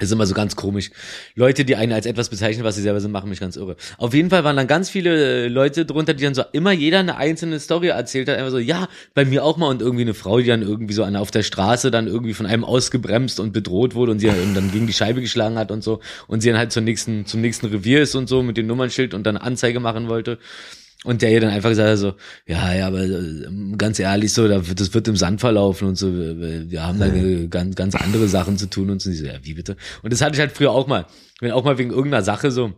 Das 0.00 0.08
ist 0.08 0.12
immer 0.12 0.26
so 0.26 0.34
ganz 0.34 0.56
komisch. 0.56 0.90
Leute, 1.34 1.66
die 1.66 1.76
einen 1.76 1.92
als 1.92 2.06
etwas 2.06 2.30
bezeichnen, 2.30 2.64
was 2.64 2.74
sie 2.74 2.82
selber 2.82 3.00
sind, 3.00 3.12
machen 3.12 3.28
mich 3.28 3.38
ganz 3.38 3.56
irre. 3.56 3.76
Auf 3.98 4.14
jeden 4.14 4.30
Fall 4.30 4.44
waren 4.44 4.56
dann 4.56 4.66
ganz 4.66 4.88
viele 4.88 5.44
äh, 5.44 5.48
Leute 5.48 5.84
drunter, 5.84 6.14
die 6.14 6.24
dann 6.24 6.34
so 6.34 6.42
immer 6.52 6.72
jeder 6.72 7.00
eine 7.00 7.18
einzelne 7.18 7.60
Story 7.60 7.88
erzählt 7.88 8.28
hat. 8.28 8.38
Einfach 8.38 8.50
so, 8.50 8.58
ja, 8.58 8.88
bei 9.14 9.26
mir 9.26 9.44
auch 9.44 9.58
mal 9.58 9.68
und 9.68 9.82
irgendwie 9.82 10.02
eine 10.02 10.14
Frau, 10.14 10.38
die 10.38 10.46
dann 10.46 10.62
irgendwie 10.62 10.94
so 10.94 11.04
auf 11.04 11.30
der 11.30 11.42
Straße 11.42 11.90
dann 11.90 12.06
irgendwie 12.06 12.32
von 12.32 12.46
einem 12.46 12.64
ausgebremst 12.64 13.40
und 13.40 13.52
bedroht 13.52 13.94
wurde 13.94 14.12
und 14.12 14.20
sie 14.20 14.28
dann, 14.28 14.54
dann 14.54 14.72
gegen 14.72 14.86
die 14.86 14.94
Scheibe 14.94 15.20
geschlagen 15.20 15.58
hat 15.58 15.70
und 15.70 15.84
so. 15.84 16.00
Und 16.26 16.40
sie 16.40 16.48
dann 16.48 16.58
halt 16.58 16.72
zur 16.72 16.82
nächsten, 16.82 17.26
zum 17.26 17.42
nächsten 17.42 17.66
Revier 17.66 18.00
ist 18.00 18.14
und 18.14 18.26
so 18.26 18.42
mit 18.42 18.56
dem 18.56 18.66
Nummernschild 18.66 19.12
und 19.12 19.24
dann 19.24 19.36
Anzeige 19.36 19.80
machen 19.80 20.08
wollte. 20.08 20.38
Und 21.04 21.22
der 21.22 21.32
ihr 21.32 21.40
dann 21.40 21.50
einfach 21.50 21.70
gesagt 21.70 21.88
hat 21.88 21.98
so, 21.98 22.14
ja, 22.46 22.74
ja, 22.74 22.86
aber 22.86 23.00
äh, 23.00 23.46
ganz 23.78 23.98
ehrlich 23.98 24.34
so, 24.34 24.46
das 24.48 24.92
wird 24.92 25.08
im 25.08 25.16
Sand 25.16 25.40
verlaufen 25.40 25.88
und 25.88 25.96
so, 25.96 26.12
wir, 26.12 26.82
haben 26.82 26.98
da 26.98 27.06
äh, 27.06 27.46
ganz, 27.48 27.74
ganz 27.74 27.94
andere 27.94 28.28
Sachen 28.28 28.58
zu 28.58 28.68
tun 28.68 28.90
und 28.90 29.00
so, 29.00 29.10
ja, 29.10 29.32
wie 29.42 29.54
bitte? 29.54 29.76
Und 30.02 30.12
das 30.12 30.20
hatte 30.20 30.34
ich 30.34 30.40
halt 30.40 30.52
früher 30.52 30.72
auch 30.72 30.86
mal. 30.86 31.06
Wenn 31.40 31.52
auch 31.52 31.64
mal 31.64 31.78
wegen 31.78 31.90
irgendeiner 31.90 32.22
Sache 32.22 32.50
so, 32.50 32.74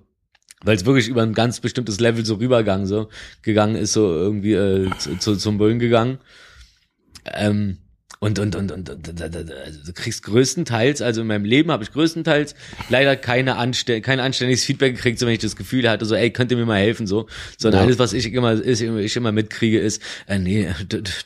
weil 0.63 0.77
es 0.77 0.87
wirklich 0.87 1.09
über 1.09 1.23
ein 1.23 1.35
ganz 1.35 1.59
bestimmtes 1.59 1.99
Level 1.99 2.25
so 2.25 2.37
rübergegangen 2.37 2.87
so 2.87 3.09
gegangen 3.43 3.75
ist, 3.75 3.93
so 3.93 4.13
irgendwie 4.13 4.53
äh, 4.53 4.89
zu, 4.99 5.19
zu, 5.19 5.37
zum 5.37 5.59
Bullen 5.59 5.81
gegangen. 5.81 6.19
Ähm, 7.25 7.79
und, 8.23 8.39
und, 8.39 8.55
und, 8.55 8.71
und, 8.71 8.89
und 8.89 9.21
also 9.21 9.81
du 9.85 9.93
kriegst 9.93 10.23
größtenteils, 10.23 11.03
also 11.03 11.23
in 11.23 11.27
meinem 11.27 11.45
Leben 11.45 11.73
habe 11.73 11.83
ich 11.83 11.91
größtenteils 11.91 12.55
leider 12.89 13.17
keine 13.17 13.57
anstell 13.57 14.01
kein 14.01 14.21
anständiges 14.21 14.63
Feedback 14.63 14.95
gekriegt, 14.95 15.19
so 15.19 15.27
wenn 15.27 15.33
ich 15.33 15.41
das 15.41 15.57
Gefühl 15.57 15.91
hatte, 15.91 16.05
so, 16.05 16.15
ey, 16.15 16.31
könnt 16.31 16.53
ihr 16.53 16.57
mir 16.57 16.65
mal 16.65 16.79
helfen, 16.79 17.09
so. 17.09 17.27
Sondern 17.59 17.81
Ja. 17.81 17.87
alles, 17.87 17.99
was 17.99 18.13
ich 18.13 18.33
immer, 18.33 18.53
ist, 18.53 18.81
ich 18.81 19.17
immer 19.17 19.33
mitkriege, 19.33 19.81
ist, 19.81 20.01
äh, 20.29 20.39
nee, 20.39 20.69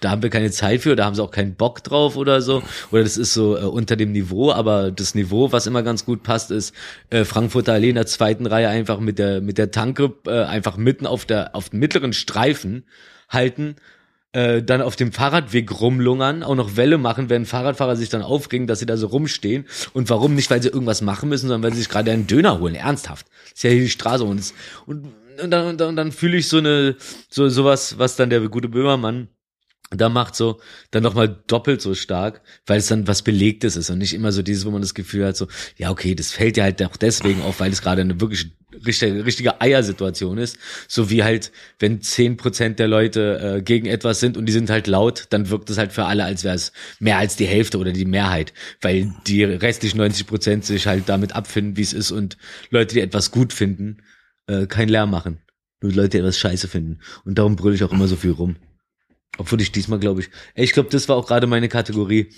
da 0.00 0.10
haben 0.10 0.22
wir 0.22 0.30
keine 0.30 0.50
Zeit 0.50 0.80
für, 0.80 0.96
da 0.96 1.04
haben 1.04 1.14
sie 1.14 1.22
auch 1.22 1.32
keinen 1.32 1.54
Bock 1.54 1.84
drauf 1.84 2.16
oder 2.16 2.40
so. 2.40 2.62
Oder 2.90 3.02
das 3.02 3.18
ist 3.18 3.34
so 3.34 3.58
äh, 3.58 3.64
unter 3.64 3.96
dem 3.96 4.12
Niveau, 4.12 4.50
aber 4.50 4.90
das 4.90 5.14
Niveau, 5.14 5.52
was 5.52 5.66
immer 5.66 5.82
ganz 5.82 6.06
gut 6.06 6.22
passt, 6.22 6.50
ist 6.50 6.74
äh, 7.10 7.26
Frankfurter 7.26 7.74
Allee 7.74 7.90
in 7.90 7.96
der 7.96 8.06
zweiten 8.06 8.46
Reihe 8.46 8.70
einfach 8.70 9.00
mit 9.00 9.18
der, 9.18 9.42
mit 9.42 9.58
der 9.58 9.70
Tanke 9.70 10.14
äh, 10.26 10.44
einfach 10.44 10.78
mitten 10.78 11.04
auf 11.04 11.26
der, 11.26 11.54
auf 11.54 11.68
dem 11.68 11.78
mittleren 11.80 12.14
Streifen 12.14 12.84
halten 13.28 13.76
äh, 14.36 14.62
dann 14.62 14.82
auf 14.82 14.96
dem 14.96 15.12
Fahrradweg 15.12 15.80
rumlungern, 15.80 16.42
auch 16.42 16.54
noch 16.54 16.76
Welle 16.76 16.98
machen, 16.98 17.30
während 17.30 17.48
Fahrradfahrer 17.48 17.96
sich 17.96 18.10
dann 18.10 18.20
aufregen, 18.20 18.66
dass 18.66 18.80
sie 18.80 18.86
da 18.86 18.98
so 18.98 19.06
rumstehen. 19.06 19.64
Und 19.94 20.10
warum 20.10 20.34
nicht, 20.34 20.50
weil 20.50 20.60
sie 20.60 20.68
irgendwas 20.68 21.00
machen 21.00 21.30
müssen, 21.30 21.48
sondern 21.48 21.62
weil 21.62 21.72
sie 21.72 21.78
sich 21.78 21.88
gerade 21.88 22.10
einen 22.10 22.26
Döner 22.26 22.60
holen. 22.60 22.74
Ernsthaft. 22.74 23.26
ist 23.54 23.64
ja 23.64 23.70
hier 23.70 23.80
die 23.80 23.88
Straße 23.88 24.24
und, 24.24 24.52
und, 24.84 25.06
und 25.42 25.50
dann, 25.50 25.66
und 25.68 25.80
dann, 25.80 25.88
und 25.88 25.96
dann 25.96 26.12
fühle 26.12 26.36
ich 26.36 26.48
so 26.48 26.58
eine, 26.58 26.96
so 27.30 27.48
sowas, 27.48 27.98
was 27.98 28.16
dann 28.16 28.28
der 28.28 28.46
gute 28.48 28.68
Böhmermann 28.68 29.28
da 29.90 30.08
macht 30.08 30.34
so 30.34 30.60
dann 30.90 31.02
nochmal 31.02 31.42
doppelt 31.46 31.80
so 31.80 31.94
stark, 31.94 32.42
weil 32.66 32.78
es 32.78 32.88
dann 32.88 33.06
was 33.06 33.22
Belegtes 33.22 33.76
ist 33.76 33.88
und 33.90 33.98
nicht 33.98 34.14
immer 34.14 34.32
so 34.32 34.42
dieses, 34.42 34.66
wo 34.66 34.70
man 34.70 34.80
das 34.80 34.94
Gefühl 34.94 35.24
hat, 35.24 35.36
so, 35.36 35.46
ja, 35.76 35.90
okay, 35.90 36.14
das 36.14 36.32
fällt 36.32 36.56
dir 36.56 36.64
halt 36.64 36.82
auch 36.82 36.96
deswegen 36.96 37.42
auf, 37.42 37.60
weil 37.60 37.70
es 37.70 37.82
gerade 37.82 38.00
eine 38.00 38.20
wirklich 38.20 38.50
richtige, 38.84 39.24
richtige 39.24 39.60
Eiersituation 39.60 40.38
ist. 40.38 40.58
So 40.88 41.08
wie 41.08 41.22
halt, 41.22 41.52
wenn 41.78 42.02
zehn 42.02 42.36
Prozent 42.36 42.78
der 42.78 42.88
Leute 42.88 43.58
äh, 43.58 43.62
gegen 43.62 43.86
etwas 43.86 44.18
sind 44.18 44.36
und 44.36 44.46
die 44.46 44.52
sind 44.52 44.70
halt 44.70 44.88
laut, 44.88 45.26
dann 45.30 45.50
wirkt 45.50 45.70
es 45.70 45.78
halt 45.78 45.92
für 45.92 46.04
alle, 46.04 46.24
als 46.24 46.42
wäre 46.42 46.56
es 46.56 46.72
mehr 46.98 47.18
als 47.18 47.36
die 47.36 47.46
Hälfte 47.46 47.78
oder 47.78 47.92
die 47.92 48.04
Mehrheit, 48.04 48.52
weil 48.80 49.14
die 49.26 49.44
restlichen 49.44 49.98
90 49.98 50.26
Prozent 50.26 50.64
sich 50.64 50.86
halt 50.88 51.08
damit 51.08 51.34
abfinden, 51.34 51.76
wie 51.76 51.82
es 51.82 51.92
ist 51.92 52.10
und 52.10 52.36
Leute, 52.70 52.94
die 52.94 53.00
etwas 53.00 53.30
gut 53.30 53.52
finden, 53.52 53.98
äh, 54.48 54.66
keinen 54.66 54.88
Lärm 54.88 55.10
machen. 55.10 55.38
Nur 55.80 55.92
Leute, 55.92 56.10
die 56.10 56.18
etwas 56.18 56.38
scheiße 56.38 56.68
finden. 56.68 57.00
Und 57.24 57.38
darum 57.38 57.54
brülle 57.54 57.76
ich 57.76 57.84
auch 57.84 57.92
immer 57.92 58.08
so 58.08 58.16
viel 58.16 58.32
rum. 58.32 58.56
Obwohl 59.38 59.60
ich 59.60 59.72
diesmal 59.72 59.98
glaube 59.98 60.20
ich, 60.22 60.30
ey, 60.54 60.64
ich 60.64 60.72
glaube, 60.72 60.88
das 60.90 61.08
war 61.08 61.16
auch 61.16 61.26
gerade 61.26 61.46
meine 61.46 61.68
Kategorie. 61.68 62.30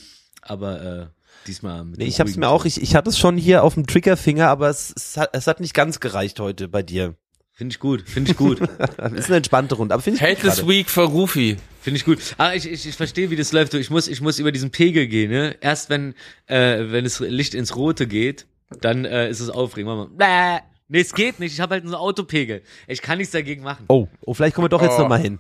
Aber 0.43 0.83
äh, 0.83 1.07
diesmal 1.47 1.85
mit 1.85 1.99
Nee, 1.99 2.07
ich 2.07 2.21
hab's 2.21 2.31
ruhigen 2.31 2.41
mir 2.41 2.49
auch, 2.49 2.65
ich, 2.65 2.81
ich 2.81 2.95
hatte 2.95 3.11
es 3.11 3.19
schon 3.19 3.37
hier 3.37 3.63
auf 3.65 3.75
dem 3.75 3.87
Triggerfinger, 3.87 4.49
aber 4.49 4.69
es, 4.69 4.93
es, 4.97 5.17
hat, 5.17 5.31
es 5.33 5.47
hat 5.47 5.61
nicht 5.61 5.75
ganz 5.75 6.01
gereicht 6.01 6.41
heute 6.41 6.69
bei 6.69 6.83
dir. 6.83 7.15
Finde 7.53 7.73
ich 7.73 7.81
gut, 7.81 8.09
finde 8.09 8.31
ich 8.31 8.37
gut, 8.37 8.61
ist 9.17 9.27
eine 9.27 9.37
entspannte 9.39 9.75
Runde, 9.75 9.93
aber 9.93 10.03
finde 10.03 10.19
ich 10.19 10.23
Hate 10.23 10.41
gut 10.41 10.55
this 10.55 10.67
week 10.69 10.89
für 10.89 11.03
Rufi. 11.03 11.57
finde 11.81 11.97
ich 11.99 12.05
gut. 12.05 12.19
Aber 12.39 12.55
ich, 12.55 12.71
ich, 12.71 12.87
ich 12.87 12.95
verstehe, 12.95 13.31
wie 13.31 13.37
das 13.37 13.51
läuft. 13.53 13.75
Ich 13.75 13.91
muss, 13.91 14.07
ich 14.07 14.21
muss 14.21 14.39
über 14.39 14.53
diesen 14.53 14.71
Pegel 14.71 15.09
gehen. 15.09 15.31
Ne? 15.33 15.57
Erst 15.61 15.91
wenn, 15.91 16.15
äh, 16.47 16.85
wenn 16.93 17.03
das 17.03 17.19
Licht 17.19 17.55
ins 17.55 17.75
Rote 17.75 18.07
geht, 18.07 18.47
dann 18.81 19.05
äh, 19.05 19.29
ist 19.29 19.41
es 19.41 19.51
aufregend. 19.51 19.91
Mach 19.91 20.09
mal, 20.09 20.61
Bäh. 20.61 20.63
Nee, 20.91 21.01
es 21.01 21.13
geht 21.13 21.41
nicht. 21.41 21.53
Ich 21.53 21.61
habe 21.61 21.75
halt 21.75 21.85
einen 21.85 21.95
Autopegel. 21.95 22.63
Ich 22.87 23.03
kann 23.03 23.19
nichts 23.19 23.33
dagegen 23.33 23.63
machen. 23.63 23.85
Oh, 23.89 24.07
oh, 24.23 24.35
vielleicht 24.35 24.55
kommen 24.55 24.67
wir 24.67 24.71
doch 24.71 24.81
jetzt 24.81 24.95
Oh. 24.97 25.03
noch 25.03 25.09
mal 25.09 25.21
hin. 25.21 25.39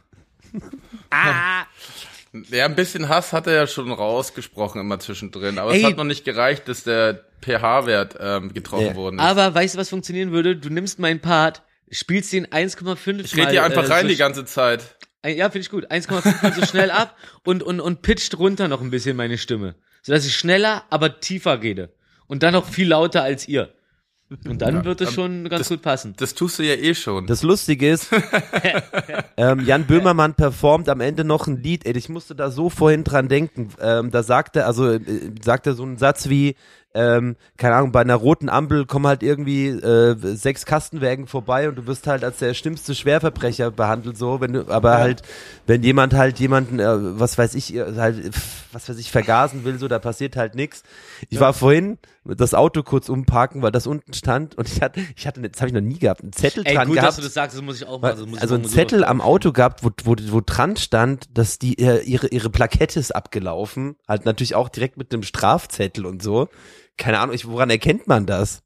Ah. 1.10 1.64
Ja, 2.50 2.66
ein 2.66 2.74
bisschen 2.76 3.08
Hass 3.08 3.32
hat 3.32 3.46
er 3.46 3.54
ja 3.54 3.66
schon 3.66 3.90
rausgesprochen 3.90 4.80
immer 4.80 4.98
zwischendrin, 4.98 5.58
aber 5.58 5.72
Ey. 5.72 5.78
es 5.80 5.84
hat 5.86 5.96
noch 5.96 6.04
nicht 6.04 6.24
gereicht, 6.24 6.68
dass 6.68 6.84
der 6.84 7.24
pH-Wert 7.42 8.16
ähm, 8.20 8.52
getroffen 8.52 8.86
Ja. 8.88 8.94
worden 8.94 9.18
ist. 9.18 9.24
Aber 9.24 9.54
weißt 9.54 9.74
du, 9.74 9.78
was 9.78 9.88
funktionieren 9.88 10.30
würde? 10.30 10.54
Du 10.56 10.68
nimmst 10.68 10.98
meinen 10.98 11.20
Part, 11.20 11.62
spielst 11.90 12.32
den 12.32 12.46
1,5 12.46 13.24
ich 13.24 13.36
rede 13.36 13.50
hier 13.50 13.64
einfach 13.64 13.84
äh, 13.88 13.92
rein 13.92 14.02
so 14.02 14.08
die 14.08 14.16
ganze 14.16 14.44
Zeit. 14.44 14.96
Ja, 15.24 15.46
finde 15.50 15.60
ich 15.60 15.70
gut. 15.70 15.90
1,5 15.90 16.42
mal 16.42 16.52
so 16.52 16.66
schnell 16.66 16.90
ab 16.90 17.16
und, 17.44 17.62
und, 17.62 17.80
und 17.80 18.02
pitcht 18.02 18.38
runter 18.38 18.68
noch 18.68 18.82
ein 18.82 18.90
bisschen 18.90 19.16
meine 19.16 19.38
Stimme. 19.38 19.74
Sodass 20.02 20.26
ich 20.26 20.36
schneller, 20.36 20.84
aber 20.90 21.20
tiefer 21.20 21.62
rede. 21.62 21.92
Und 22.26 22.42
dann 22.42 22.52
noch 22.52 22.66
viel 22.66 22.88
lauter 22.88 23.22
als 23.22 23.48
ihr. 23.48 23.72
Und 24.44 24.60
dann 24.60 24.84
wird 24.84 25.00
es 25.00 25.14
schon 25.14 25.48
ganz 25.48 25.68
gut 25.70 25.80
passen. 25.80 26.14
Das 26.18 26.34
tust 26.34 26.58
du 26.58 26.62
ja 26.62 26.74
eh 26.74 26.94
schon. 26.94 27.26
Das 27.26 27.42
Lustige 27.42 27.90
ist, 27.90 28.10
ähm, 29.38 29.60
Jan 29.64 29.86
Böhmermann 29.86 30.34
performt 30.34 30.90
am 30.90 31.00
Ende 31.00 31.24
noch 31.24 31.46
ein 31.46 31.62
Lied. 31.62 31.86
Ey, 31.86 31.96
ich 31.96 32.10
musste 32.10 32.34
da 32.34 32.50
so 32.50 32.68
vorhin 32.68 33.04
dran 33.04 33.28
denken. 33.28 33.70
Ähm, 33.80 34.10
da 34.10 34.22
sagt 34.22 34.56
er, 34.56 34.66
also 34.66 34.90
äh, 34.90 35.00
sagt 35.42 35.66
er 35.66 35.72
so 35.72 35.82
einen 35.82 35.96
Satz 35.96 36.28
wie, 36.28 36.56
ähm, 36.94 37.36
keine 37.56 37.76
Ahnung, 37.76 37.92
bei 37.92 38.00
einer 38.00 38.16
roten 38.16 38.48
Ampel 38.48 38.84
kommen 38.84 39.06
halt 39.06 39.22
irgendwie 39.22 39.68
äh, 39.68 40.16
sechs 40.34 40.66
Kastenwägen 40.66 41.26
vorbei 41.26 41.68
und 41.68 41.76
du 41.76 41.86
wirst 41.86 42.06
halt 42.06 42.24
als 42.24 42.38
der 42.38 42.54
schlimmste 42.54 42.94
Schwerverbrecher 42.94 43.70
behandelt, 43.70 44.16
so, 44.16 44.40
wenn 44.40 44.54
du, 44.54 44.68
aber 44.68 44.98
halt, 44.98 45.22
wenn 45.66 45.82
jemand 45.82 46.14
halt 46.14 46.40
jemanden, 46.40 46.80
äh, 46.80 47.20
was 47.20 47.36
weiß 47.38 47.54
ich, 47.54 47.74
äh, 47.74 47.94
halt, 47.96 48.30
was 48.72 48.88
weiß 48.88 48.98
ich, 48.98 49.10
vergasen 49.10 49.64
will, 49.64 49.78
so, 49.78 49.86
da 49.86 49.98
passiert 49.98 50.36
halt 50.36 50.54
nix. 50.54 50.82
Ich 51.28 51.38
war 51.40 51.52
vorhin 51.52 51.98
das 52.36 52.54
Auto 52.54 52.82
kurz 52.82 53.08
umparken, 53.08 53.62
weil 53.62 53.72
das 53.72 53.86
unten 53.86 54.12
stand 54.12 54.56
und 54.56 54.68
ich 54.68 54.80
hatte, 54.82 55.00
ich 55.16 55.26
hatte, 55.26 55.40
das 55.48 55.60
habe 55.60 55.68
ich 55.68 55.74
noch 55.74 55.80
nie 55.80 55.98
gehabt, 55.98 56.22
einen 56.22 56.32
Zettel 56.32 56.64
Ey, 56.66 56.74
dran 56.74 56.86
gut, 56.86 56.96
gehabt. 56.96 57.08
dass 57.08 57.16
du 57.16 57.22
das 57.22 57.34
sagst, 57.34 57.56
das 57.56 57.62
muss 57.62 57.76
ich 57.80 57.86
auch 57.86 58.00
mal. 58.00 58.10
Also, 58.12 58.26
muss 58.26 58.36
ich 58.36 58.42
also 58.42 58.54
mal 58.54 58.60
ein 58.60 58.64
so 58.64 58.74
Zettel 58.74 59.04
am 59.04 59.20
Auto 59.20 59.52
gehabt, 59.52 59.82
wo, 59.84 59.90
wo, 60.04 60.14
wo 60.30 60.40
dran 60.44 60.76
stand, 60.76 61.36
dass 61.36 61.58
die 61.58 61.78
äh, 61.78 62.02
ihre 62.02 62.28
ihre 62.28 62.50
Plakette 62.50 63.00
ist 63.00 63.14
abgelaufen, 63.14 63.96
halt 64.06 64.24
natürlich 64.24 64.54
auch 64.54 64.68
direkt 64.68 64.96
mit 64.96 65.12
einem 65.12 65.22
Strafzettel 65.22 66.06
und 66.06 66.22
so. 66.22 66.48
Keine 66.96 67.18
Ahnung, 67.20 67.34
ich, 67.34 67.46
woran 67.48 67.70
erkennt 67.70 68.06
man 68.08 68.26
das? 68.26 68.62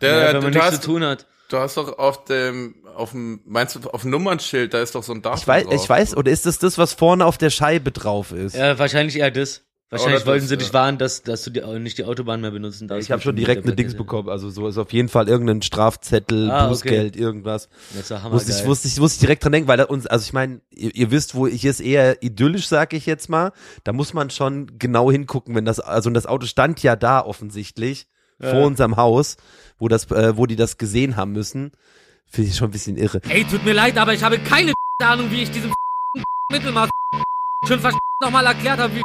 Der, 0.00 0.10
Ja, 0.18 0.26
wenn 0.34 0.42
man 0.42 0.52
du, 0.52 0.58
nichts 0.58 0.72
hast, 0.72 0.82
zu 0.82 0.90
tun 0.92 1.04
hat. 1.04 1.26
du 1.48 1.56
hast 1.58 1.76
doch 1.76 1.98
auf 1.98 2.24
dem, 2.24 2.76
auf 2.94 3.10
dem, 3.10 3.40
meinst 3.46 3.74
du, 3.74 3.80
auf 3.90 4.02
dem 4.02 4.10
Nummernschild, 4.12 4.72
da 4.74 4.80
ist 4.80 4.94
doch 4.94 5.02
so 5.02 5.12
ein 5.12 5.22
Datum 5.22 5.38
Ich 5.40 5.46
weiß, 5.48 5.64
drauf. 5.64 5.74
ich 5.74 5.88
weiß, 5.88 6.16
oder 6.16 6.30
ist 6.30 6.46
das 6.46 6.58
das, 6.58 6.78
was 6.78 6.92
vorne 6.92 7.24
auf 7.26 7.36
der 7.38 7.50
Scheibe 7.50 7.90
drauf 7.90 8.32
ist? 8.32 8.54
Ja, 8.54 8.78
wahrscheinlich 8.78 9.16
eher 9.16 9.30
das. 9.30 9.64
Wahrscheinlich 9.90 10.26
wollten 10.26 10.40
das, 10.40 10.48
sie 10.48 10.54
ja. 10.54 10.58
dich 10.58 10.72
warnen, 10.74 10.98
dass, 10.98 11.22
dass 11.22 11.44
du 11.44 11.50
die, 11.50 11.62
nicht 11.78 11.96
die 11.96 12.04
Autobahn 12.04 12.42
mehr 12.42 12.50
benutzen 12.50 12.88
darfst. 12.88 13.06
ich 13.06 13.10
habe 13.10 13.22
schon 13.22 13.36
direkt 13.36 13.64
eine 13.64 13.74
Dings 13.74 13.94
bekommen, 13.94 14.28
also 14.28 14.50
so 14.50 14.68
ist 14.68 14.76
auf 14.76 14.92
jeden 14.92 15.08
Fall 15.08 15.28
irgendein 15.28 15.62
Strafzettel, 15.62 16.50
Ah, 16.50 16.64
okay. 16.64 16.68
Bußgeld, 16.68 17.16
irgendwas. 17.16 17.70
Das 17.96 18.10
ja 18.10 18.30
Wusste 18.30 18.52
ich, 18.52 18.66
wusste 18.66 18.88
ich, 18.88 19.00
wusste 19.00 19.16
ich 19.16 19.20
direkt 19.20 19.44
dran 19.44 19.52
denken, 19.52 19.66
weil 19.66 19.78
da 19.78 19.84
uns, 19.84 20.06
also 20.06 20.22
ich 20.24 20.34
meine, 20.34 20.60
ihr, 20.74 20.94
ihr 20.94 21.10
wisst, 21.10 21.34
wo 21.34 21.46
ich 21.46 21.64
ist 21.64 21.80
eher 21.80 22.22
idyllisch, 22.22 22.68
sag 22.68 22.92
ich 22.92 23.06
jetzt 23.06 23.30
mal. 23.30 23.52
Da 23.84 23.94
muss 23.94 24.12
man 24.12 24.28
schon 24.28 24.78
genau 24.78 25.10
hingucken, 25.10 25.54
wenn 25.54 25.64
das, 25.64 25.80
also 25.80 26.08
und 26.08 26.14
das 26.14 26.26
Auto 26.26 26.46
stand 26.46 26.82
ja 26.82 26.94
da 26.94 27.24
offensichtlich 27.24 28.06
vor 28.40 28.66
unserem 28.66 28.96
Haus, 28.96 29.36
wo 29.78 29.88
das, 29.88 30.10
äh, 30.10 30.36
wo 30.36 30.46
die 30.46 30.56
das 30.56 30.78
gesehen 30.78 31.16
haben 31.16 31.32
müssen. 31.32 31.72
Finde 32.26 32.50
ich 32.50 32.56
schon 32.56 32.68
ein 32.68 32.72
bisschen 32.72 32.96
irre. 32.96 33.20
Ey, 33.28 33.44
tut 33.44 33.64
mir 33.64 33.72
leid, 33.72 33.96
aber 33.96 34.14
ich 34.14 34.22
habe 34.22 34.38
keine 34.38 34.72
Ahnung, 35.02 35.30
wie 35.30 35.42
ich 35.42 35.50
diesem 35.50 35.72
Mittelmaß 36.52 36.90
schon 37.66 37.80
nochmal 38.20 38.46
erklärt 38.46 38.78
habe, 38.78 38.94
wie 38.96 39.02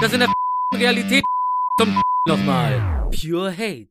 das 0.00 0.12
in 0.14 0.20
der 0.20 0.32
Realität 0.74 1.24
zum 1.78 2.00
nochmal. 2.26 3.08
Pure 3.10 3.52
Hate. 3.52 3.88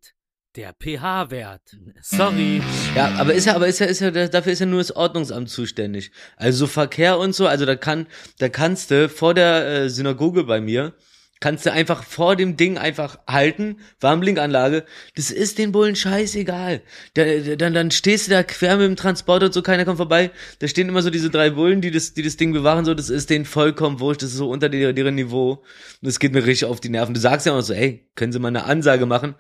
Der 0.56 0.74
pH-Wert. 0.74 1.78
Sorry. 2.02 2.62
Ja, 2.96 3.14
aber 3.20 3.34
ist 3.36 3.46
ja, 3.46 3.56
aber 3.56 3.68
ist 3.68 3.80
ja, 3.80 3.86
ist 3.86 4.00
ja, 4.02 4.10
dafür 4.10 4.52
ist 4.52 4.60
ja 4.60 4.66
nur 4.66 4.80
das 4.80 4.96
Ordnungsamt 4.96 5.50
zuständig. 5.50 6.12
Also 6.38 6.66
so 6.66 6.68
Verkehr 6.68 7.20
und 7.20 7.36
so, 7.36 7.46
also 7.46 7.68
da 7.68 7.76
kann, 7.76 8.08
da 8.40 8.50
kannst 8.50 8.90
du 8.90 9.08
vor 9.08 9.36
der 9.36 9.68
äh, 9.68 9.90
Synagoge 9.90 10.44
bei 10.46 10.60
mir, 10.60 10.94
kannst 11.40 11.66
du 11.66 11.72
einfach 11.72 12.04
vor 12.04 12.36
dem 12.36 12.58
Ding 12.58 12.78
einfach 12.78 13.20
halten, 13.28 13.78
Warmblinkanlage, 14.00 14.86
das 15.16 15.32
ist 15.32 15.58
den 15.58 15.72
Bullen 15.72 15.96
scheißegal. 15.96 16.82
Da, 17.14 17.24
da, 17.24 17.56
dann, 17.56 17.74
dann 17.74 17.92
stehst 17.92 18.28
du 18.28 18.32
da 18.32 18.44
quer 18.44 18.78
mit 18.78 18.86
dem 18.86 18.96
Transporter 18.96 19.48
und 19.48 19.54
so, 19.54 19.62
keiner 19.62 19.86
kommt 19.86 19.98
vorbei. 19.98 20.32
Da 20.60 20.68
stehen 20.68 20.90
immer 20.90 21.02
so 21.02 21.10
diese 21.10 21.30
drei 21.30 21.52
Bullen, 21.52 21.82
die 21.82 21.92
das, 21.92 22.14
die 22.14 22.24
das 22.24 22.38
Ding 22.38 22.52
bewachen, 22.52 22.86
so, 22.86 22.94
das 22.94 23.10
ist 23.10 23.30
denen 23.30 23.46
vollkommen 23.46 24.00
wurscht, 24.00 24.22
das 24.22 24.32
ist 24.32 24.38
so 24.38 24.50
unter 24.50 24.70
deren, 24.70 25.16
Niveau. 25.16 25.52
Und 25.54 26.08
das 26.08 26.20
geht 26.20 26.34
mir 26.34 26.46
richtig 26.46 26.68
auf 26.68 26.82
die 26.82 26.90
Nerven. 26.90 27.14
Du 27.14 27.20
sagst 27.20 27.46
ja 27.46 27.54
auch 27.54 27.62
so, 27.62 27.74
ey, 27.74 28.08
können 28.16 28.32
Sie 28.32 28.40
mal 28.40 28.50
eine 28.50 28.66
Ansage 28.66 29.06
machen? 29.06 29.36